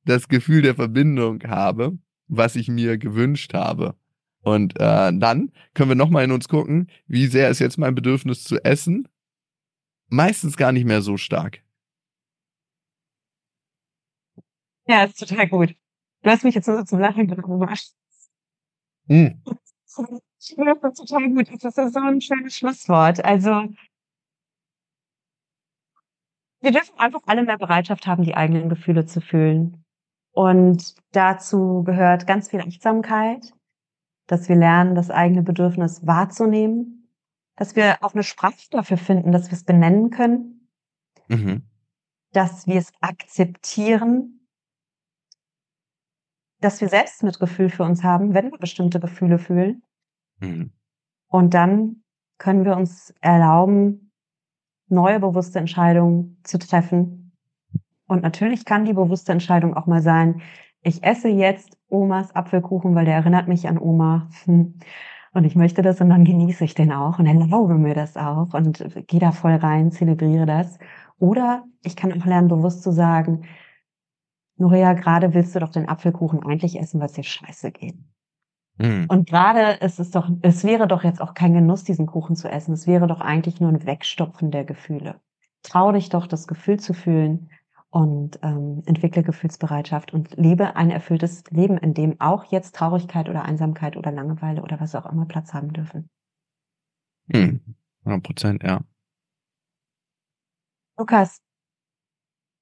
das 0.05 0.27
Gefühl 0.27 0.61
der 0.61 0.75
Verbindung 0.75 1.43
habe, 1.43 1.97
was 2.27 2.55
ich 2.55 2.67
mir 2.67 2.97
gewünscht 2.97 3.53
habe. 3.53 3.95
Und 4.43 4.79
äh, 4.79 5.11
dann 5.13 5.51
können 5.73 5.89
wir 5.89 5.95
nochmal 5.95 6.23
in 6.23 6.31
uns 6.31 6.47
gucken, 6.47 6.89
wie 7.05 7.27
sehr 7.27 7.49
ist 7.49 7.59
jetzt 7.59 7.77
mein 7.77 7.93
Bedürfnis 7.93 8.43
zu 8.43 8.63
essen. 8.63 9.07
Meistens 10.07 10.57
gar 10.57 10.71
nicht 10.71 10.85
mehr 10.85 11.01
so 11.01 11.17
stark. 11.17 11.63
Ja, 14.87 15.03
ist 15.03 15.19
total 15.19 15.47
gut. 15.47 15.75
Du 16.23 16.29
hast 16.29 16.43
mich 16.43 16.55
jetzt 16.55 16.65
so 16.65 16.83
zum 16.83 16.99
Lachen 16.99 17.27
gebracht. 17.27 17.93
Mm. 19.07 19.27
Ich 20.41 20.55
finde 20.55 20.75
das 20.81 20.95
total 20.95 21.29
gut. 21.29 21.49
Das 21.63 21.77
ist 21.77 21.93
so 21.93 21.99
ein 21.99 22.19
schönes 22.19 22.55
Schlusswort. 22.55 23.23
Also, 23.23 23.67
wir 26.61 26.71
dürfen 26.71 26.97
einfach 26.97 27.21
alle 27.27 27.43
mehr 27.43 27.59
Bereitschaft 27.59 28.07
haben, 28.07 28.23
die 28.23 28.35
eigenen 28.35 28.67
Gefühle 28.67 29.05
zu 29.05 29.21
fühlen. 29.21 29.83
Und 30.31 30.95
dazu 31.11 31.83
gehört 31.83 32.25
ganz 32.25 32.49
viel 32.49 32.61
Achtsamkeit, 32.61 33.53
dass 34.27 34.49
wir 34.49 34.55
lernen, 34.55 34.95
das 34.95 35.11
eigene 35.11 35.43
Bedürfnis 35.43 36.07
wahrzunehmen, 36.07 37.09
dass 37.55 37.75
wir 37.75 37.97
auch 38.01 38.13
eine 38.13 38.23
Sprache 38.23 38.69
dafür 38.71 38.97
finden, 38.97 39.31
dass 39.31 39.47
wir 39.47 39.53
es 39.53 39.63
benennen 39.63 40.09
können, 40.09 40.69
mhm. 41.27 41.63
dass 42.31 42.65
wir 42.65 42.77
es 42.77 42.91
akzeptieren, 43.01 44.47
dass 46.61 46.81
wir 46.81 46.89
Selbstmitgefühl 46.89 47.69
für 47.69 47.83
uns 47.83 48.03
haben, 48.03 48.33
wenn 48.33 48.51
wir 48.51 48.57
bestimmte 48.57 48.99
Gefühle 48.99 49.37
fühlen. 49.37 49.83
Mhm. 50.41 50.71
Und 51.27 51.53
dann 51.53 52.03
können 52.37 52.65
wir 52.65 52.75
uns 52.75 53.13
erlauben, 53.21 54.11
neue 54.87 55.19
bewusste 55.19 55.59
Entscheidungen 55.59 56.39
zu 56.43 56.59
treffen. 56.59 57.31
Und 58.07 58.23
natürlich 58.23 58.65
kann 58.65 58.83
die 58.83 58.93
bewusste 58.93 59.31
Entscheidung 59.31 59.75
auch 59.75 59.87
mal 59.87 60.01
sein, 60.01 60.41
ich 60.83 61.03
esse 61.03 61.29
jetzt 61.29 61.77
Omas 61.87 62.35
Apfelkuchen, 62.35 62.95
weil 62.95 63.05
der 63.05 63.15
erinnert 63.15 63.47
mich 63.47 63.67
an 63.67 63.77
Oma. 63.77 64.29
Und 65.33 65.45
ich 65.45 65.55
möchte 65.55 65.81
das 65.81 66.01
und 66.01 66.09
dann 66.09 66.25
genieße 66.25 66.65
ich 66.65 66.73
den 66.73 66.91
auch 66.91 67.17
und 67.17 67.25
erlaube 67.25 67.75
mir 67.75 67.95
das 67.95 68.17
auch 68.17 68.53
und 68.53 68.85
gehe 69.07 69.21
da 69.21 69.31
voll 69.31 69.53
rein, 69.53 69.89
zelebriere 69.89 70.45
das. 70.45 70.77
Oder 71.19 71.63
ich 71.83 71.95
kann 71.95 72.11
auch 72.11 72.25
lernen, 72.25 72.49
bewusst 72.49 72.83
zu 72.83 72.91
sagen, 72.91 73.45
Norea, 74.57 74.91
gerade 74.91 75.33
willst 75.33 75.55
du 75.55 75.59
doch 75.59 75.71
den 75.71 75.87
Apfelkuchen 75.87 76.43
eigentlich 76.45 76.77
essen, 76.77 76.99
weil 76.99 77.05
es 77.05 77.13
dir 77.13 77.23
scheiße 77.23 77.71
geht. 77.71 77.95
Mhm. 78.81 79.05
Und 79.07 79.29
gerade 79.29 79.73
ist 79.85 79.99
es 79.99 80.09
doch, 80.11 80.29
es 80.41 80.63
wäre 80.63 80.87
doch 80.87 81.03
jetzt 81.03 81.21
auch 81.21 81.33
kein 81.33 81.53
Genuss, 81.53 81.83
diesen 81.83 82.07
Kuchen 82.07 82.35
zu 82.35 82.49
essen. 82.49 82.73
Es 82.73 82.87
wäre 82.87 83.05
doch 83.07 83.21
eigentlich 83.21 83.61
nur 83.61 83.69
ein 83.69 83.85
Wegstopfen 83.85 84.49
der 84.49 84.65
Gefühle. 84.65 85.21
Trau 85.61 85.91
dich 85.91 86.09
doch, 86.09 86.25
das 86.25 86.47
Gefühl 86.47 86.79
zu 86.79 86.93
fühlen 86.93 87.51
und 87.91 88.39
ähm, 88.41 88.81
entwickle 88.87 89.21
Gefühlsbereitschaft 89.21 90.13
und 90.13 90.35
lebe 90.35 90.75
ein 90.75 90.89
erfülltes 90.89 91.43
Leben, 91.51 91.77
in 91.77 91.93
dem 91.93 92.19
auch 92.19 92.45
jetzt 92.45 92.75
Traurigkeit 92.75 93.29
oder 93.29 93.43
Einsamkeit 93.43 93.97
oder 93.97 94.11
Langeweile 94.11 94.63
oder 94.63 94.79
was 94.79 94.95
auch 94.95 95.05
immer 95.05 95.25
Platz 95.25 95.53
haben 95.53 95.73
dürfen. 95.73 96.09
Hm. 97.31 97.59
100 98.05 98.23
Prozent, 98.23 98.63
ja. 98.63 98.81
Lukas, 100.97 101.41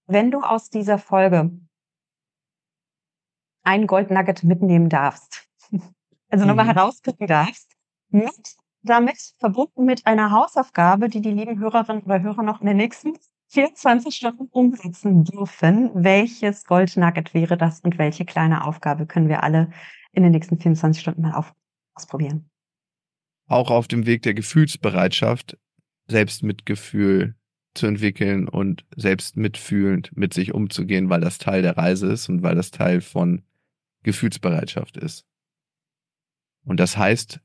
wenn 0.08 0.32
du 0.32 0.42
aus 0.42 0.70
dieser 0.70 0.98
Folge 0.98 1.52
ein 3.64 3.88
Goldnugget 3.88 4.44
mitnehmen 4.44 4.90
darfst, 4.90 5.48
also 6.30 6.46
mhm. 6.46 6.50
nochmal 6.50 6.68
herauspicken 6.68 7.28
darfst, 7.28 7.76
mit, 8.10 8.56
damit 8.82 9.34
verbunden 9.38 9.86
mit 9.86 10.06
einer 10.06 10.32
Hausaufgabe, 10.32 11.10
die 11.10 11.22
die 11.22 11.32
lieben 11.32 11.60
Hörerinnen 11.60 12.04
oder 12.04 12.22
Hörer 12.22 12.44
noch 12.44 12.62
in 12.62 12.68
den 12.68 12.78
nächsten 12.78 13.14
24 13.50 14.16
Stunden 14.16 14.48
umsetzen 14.52 15.24
dürfen. 15.24 15.92
Welches 15.94 16.66
Goldnugget 16.66 17.34
wäre 17.34 17.58
das 17.58 17.82
und 17.82 17.98
welche 17.98 18.26
kleine 18.26 18.66
Aufgabe 18.66 19.06
können 19.06 19.28
wir 19.28 19.44
alle 19.44 19.72
in 20.12 20.24
den 20.24 20.32
nächsten 20.32 20.60
24 20.60 21.02
Stunden 21.02 21.22
mal 21.22 21.34
auf, 21.34 21.54
ausprobieren? 21.96 22.50
Auch 23.48 23.72
auf 23.72 23.88
dem 23.88 24.06
Weg 24.06 24.22
der 24.22 24.36
Gefühlsbereitschaft, 24.36 25.58
Selbstmitgefühl 26.08 27.36
zu 27.74 27.88
entwickeln 27.88 28.48
und 28.48 28.86
selbst 28.96 29.38
mitfühlend 29.38 30.16
mit 30.16 30.34
sich 30.34 30.54
umzugehen, 30.54 31.10
weil 31.10 31.22
das 31.22 31.38
Teil 31.38 31.62
der 31.62 31.78
Reise 31.78 32.12
ist 32.12 32.30
und 32.30 32.44
weil 32.44 32.56
das 32.56 32.72
Teil 32.72 33.02
von 33.02 33.44
Gefühlsbereitschaft 34.04 34.98
ist. 34.98 35.26
Und 36.64 36.80
das 36.80 36.98
heißt, 36.98 37.40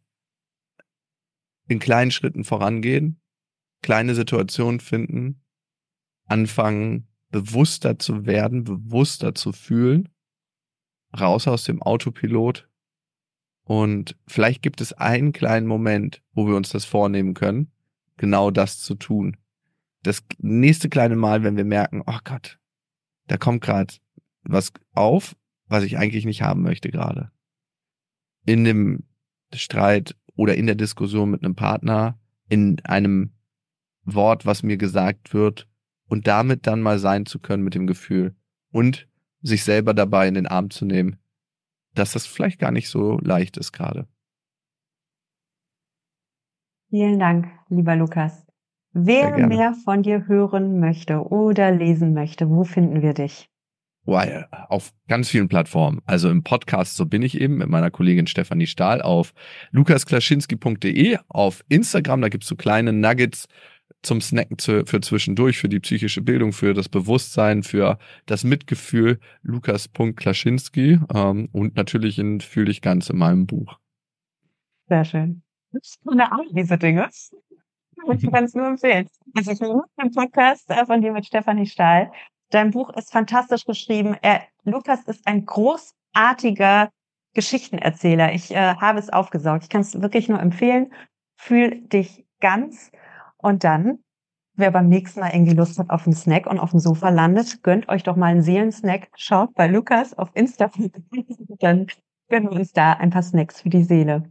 in 1.67 1.79
kleinen 1.79 2.11
Schritten 2.11 2.45
vorangehen, 2.45 3.21
kleine 3.83 4.15
Situationen 4.15 4.81
finden, 4.81 5.43
anfangen, 6.27 7.09
bewusster 7.31 7.99
zu 7.99 8.27
werden, 8.27 8.65
bewusster 8.65 9.35
zu 9.35 9.53
fühlen, 9.53 10.09
raus 11.19 11.49
aus 11.49 11.65
dem 11.65 11.83
Autopilot. 11.83 12.69
Und 13.65 14.17
vielleicht 14.27 14.63
gibt 14.63 14.81
es 14.81 14.93
einen 14.93 15.33
kleinen 15.33 15.67
Moment, 15.67 16.23
wo 16.33 16.47
wir 16.47 16.55
uns 16.55 16.69
das 16.69 16.85
vornehmen 16.85 17.35
können, 17.35 17.73
genau 18.17 18.51
das 18.51 18.79
zu 18.81 18.95
tun. 18.95 19.37
Das 20.03 20.23
nächste 20.39 20.89
kleine 20.89 21.17
Mal, 21.17 21.43
wenn 21.43 21.57
wir 21.57 21.65
merken, 21.65 22.03
oh 22.07 22.19
Gott, 22.25 22.59
da 23.27 23.39
kommt 23.39 23.63
gerade 23.63 23.95
was 24.43 24.73
auf, 24.93 25.35
was 25.67 25.83
ich 25.83 25.97
eigentlich 25.97 26.27
nicht 26.27 26.43
haben 26.43 26.63
möchte 26.63 26.91
gerade. 26.91 27.31
In 28.45 28.65
dem 28.65 29.05
Streit 29.55 30.17
oder 30.37 30.57
in 30.57 30.67
der 30.67 30.75
Diskussion 30.75 31.31
mit 31.31 31.45
einem 31.45 31.55
Partner, 31.55 32.19
in 32.49 32.81
einem 32.85 33.33
Wort, 34.05 34.47
was 34.47 34.63
mir 34.63 34.77
gesagt 34.77 35.33
wird, 35.33 35.69
und 36.07 36.27
damit 36.27 36.67
dann 36.67 36.83
mal 36.83 36.99
sein 36.99 37.27
zu 37.27 37.39
können 37.39 37.65
mit 37.65 37.75
dem 37.75 37.87
Gefühl 37.87 38.35
und 38.71 39.09
sich 39.41 39.65
selber 39.65 39.95
dabei 39.95 40.29
in 40.29 40.35
den 40.35 40.47
Arm 40.47 40.71
zu 40.71 40.85
nehmen, 40.85 41.19
dass 41.95 42.13
das 42.13 42.27
vielleicht 42.27 42.59
gar 42.59 42.73
nicht 42.73 42.89
so 42.89 43.19
leicht 43.21 43.57
ist 43.57 43.73
gerade. 43.73 44.07
Vielen 46.91 47.19
Dank, 47.19 47.49
lieber 47.69 47.97
Lukas. 47.97 48.47
Wer 48.93 49.49
mehr 49.49 49.75
von 49.75 50.03
dir 50.03 50.29
hören 50.29 50.79
möchte 50.79 51.21
oder 51.21 51.73
lesen 51.73 52.15
möchte, 52.15 52.49
wo 52.49 52.63
finden 52.63 53.03
wir 53.03 53.13
dich? 53.13 53.51
Wow, 54.07 54.45
auf 54.69 54.93
ganz 55.09 55.31
vielen 55.31 55.49
Plattformen. 55.49 56.01
Also 56.05 56.29
im 56.29 56.43
Podcast, 56.43 56.97
so 56.97 57.07
bin 57.07 57.23
ich 57.23 57.41
eben 57.41 57.57
mit 57.57 57.69
meiner 57.69 57.91
Kollegin 57.91 58.27
Stefanie 58.27 58.67
Stahl 58.67 59.01
auf 59.01 59.33
lukasklaschinski.de, 59.71 61.19
auf 61.29 61.65
Instagram, 61.69 62.21
da 62.21 62.29
gibt's 62.29 62.49
so 62.49 62.55
kleine 62.55 62.93
Nuggets 62.93 63.49
zum 64.03 64.21
Snacken 64.21 64.59
zu, 64.59 64.85
für 64.85 65.01
zwischendurch, 65.01 65.59
für 65.59 65.71
die 65.71 65.81
psychische 65.81 66.21
Bildung, 66.21 66.53
für 66.53 66.75
das 66.75 66.89
Bewusstsein, 66.89 67.63
für 67.63 67.99
das 68.27 68.45
Mitgefühl, 68.45 69.19
Lukas.Klaschinski 69.43 71.01
ähm, 71.15 71.49
und 71.53 71.77
natürlich 71.77 72.19
in 72.19 72.41
Fühl 72.41 72.67
dich 72.67 72.83
ganz 72.83 73.09
in 73.09 73.17
meinem 73.17 73.47
Buch. 73.47 73.79
Sehr 74.89 75.05
schön. 75.05 75.43
Eine 76.07 76.31
Ahnung, 76.31 76.49
diese 76.53 76.77
Dinge. 76.79 77.09
Ich 77.11 78.31
kann 78.31 78.45
es 78.45 78.55
nur 78.55 78.67
empfehlen. 78.67 79.09
Also 79.35 79.53
ich 79.53 79.61
liebe 79.61 79.83
den 80.01 80.11
Podcast 80.11 80.69
äh, 80.71 80.85
von 80.85 81.01
dir 81.01 81.13
mit 81.13 81.25
Stefanie 81.25 81.67
Stahl. 81.67 82.13
Dein 82.51 82.71
Buch 82.71 82.91
ist 82.91 83.13
fantastisch 83.13 83.65
geschrieben. 83.65 84.17
Er, 84.23 84.43
Lukas 84.65 85.05
ist 85.05 85.27
ein 85.27 85.45
großartiger 85.45 86.91
Geschichtenerzähler. 87.35 88.33
Ich 88.33 88.53
äh, 88.53 88.75
habe 88.77 88.99
es 88.99 89.11
aufgesaugt. 89.11 89.65
Ich 89.65 89.69
kann 89.69 89.81
es 89.81 90.01
wirklich 90.01 90.29
nur 90.29 90.41
empfehlen. 90.41 90.93
Fühl 91.37 91.81
dich 91.83 92.25
ganz. 92.41 92.93
Und 93.37 93.65
dann, 93.65 93.99
wer 94.55 94.71
beim 94.71 94.89
nächsten 94.89 95.21
Mal 95.21 95.35
irgendwie 95.35 95.55
Lust 95.55 95.79
hat 95.79 95.91
auf 95.91 96.07
einen 96.07 96.15
Snack 96.15 96.47
und 96.47 96.59
auf 96.59 96.71
dem 96.71 96.81
Sofa 96.81 97.09
landet, 97.09 97.63
gönnt 97.63 97.89
euch 97.89 98.05
doch 98.05 98.17
mal 98.17 98.27
einen 98.27 98.43
Seelensnack. 98.43 99.09
Schaut 99.17 99.55
bei 99.55 99.67
Lukas 99.67 100.17
auf 100.17 100.31
Instagram. 100.35 100.91
Dann 101.59 101.87
gönnen 102.29 102.51
wir 102.51 102.59
uns 102.59 102.73
da 102.73 102.93
ein 102.95 103.11
paar 103.11 103.23
Snacks 103.23 103.61
für 103.61 103.69
die 103.71 103.85
Seele. 103.85 104.31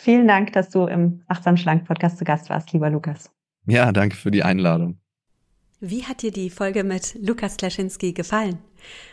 Vielen 0.00 0.28
Dank, 0.28 0.52
dass 0.52 0.70
du 0.70 0.86
im 0.86 1.22
Achtsam 1.26 1.56
Schlank 1.56 1.86
Podcast 1.86 2.18
zu 2.18 2.24
Gast 2.24 2.50
warst, 2.50 2.72
lieber 2.72 2.90
Lukas. 2.90 3.32
Ja, 3.66 3.90
danke 3.92 4.16
für 4.16 4.30
die 4.30 4.44
Einladung. 4.44 5.00
Wie 5.80 6.04
hat 6.04 6.22
dir 6.22 6.32
die 6.32 6.50
Folge 6.50 6.82
mit 6.82 7.14
Lukas 7.22 7.56
Klaschinski 7.56 8.12
gefallen? 8.12 8.58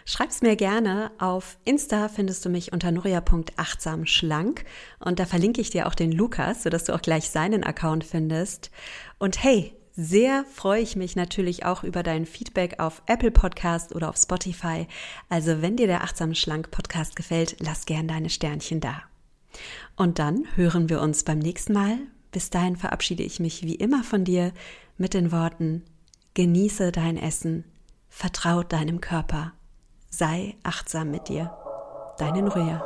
Schreib's 0.03 0.41
mir 0.41 0.55
gerne. 0.55 1.11
Auf 1.19 1.59
Insta 1.63 2.09
findest 2.09 2.43
du 2.43 2.49
mich 2.49 2.73
unter 2.73 2.91
nuria.achtsamschlank 2.91 4.65
und 4.97 5.19
da 5.19 5.27
verlinke 5.27 5.61
ich 5.61 5.69
dir 5.69 5.85
auch 5.85 5.93
den 5.93 6.11
Lukas, 6.11 6.63
sodass 6.63 6.85
du 6.85 6.95
auch 6.95 7.03
gleich 7.03 7.29
seinen 7.29 7.63
Account 7.63 8.03
findest. 8.03 8.71
Und 9.19 9.43
hey, 9.43 9.75
sehr 9.95 10.43
freue 10.51 10.81
ich 10.81 10.95
mich 10.95 11.15
natürlich 11.15 11.65
auch 11.65 11.83
über 11.83 12.01
dein 12.01 12.25
Feedback 12.25 12.79
auf 12.79 13.03
Apple 13.05 13.29
Podcast 13.29 13.93
oder 13.93 14.09
auf 14.09 14.17
Spotify. 14.17 14.87
Also 15.29 15.61
wenn 15.61 15.77
dir 15.77 15.85
der 15.85 16.03
Achtsam 16.03 16.33
Schlank 16.33 16.71
Podcast 16.71 17.15
gefällt, 17.15 17.57
lass 17.59 17.85
gern 17.85 18.07
deine 18.07 18.31
Sternchen 18.31 18.79
da. 18.79 19.03
Und 19.95 20.17
dann 20.17 20.45
hören 20.55 20.89
wir 20.89 20.99
uns 20.99 21.23
beim 21.25 21.37
nächsten 21.37 21.73
Mal. 21.73 21.99
Bis 22.31 22.49
dahin 22.49 22.75
verabschiede 22.75 23.21
ich 23.21 23.39
mich 23.39 23.61
wie 23.61 23.75
immer 23.75 24.03
von 24.03 24.23
dir 24.23 24.51
mit 24.97 25.13
den 25.13 25.31
Worten 25.31 25.83
Genieße 26.35 26.91
dein 26.91 27.15
Essen, 27.15 27.63
vertraut 28.09 28.73
deinem 28.73 28.99
Körper, 28.99 29.53
sei 30.09 30.57
achtsam 30.63 31.09
mit 31.09 31.29
dir. 31.29 31.55
Deine 32.17 32.41
Nuria. 32.41 32.83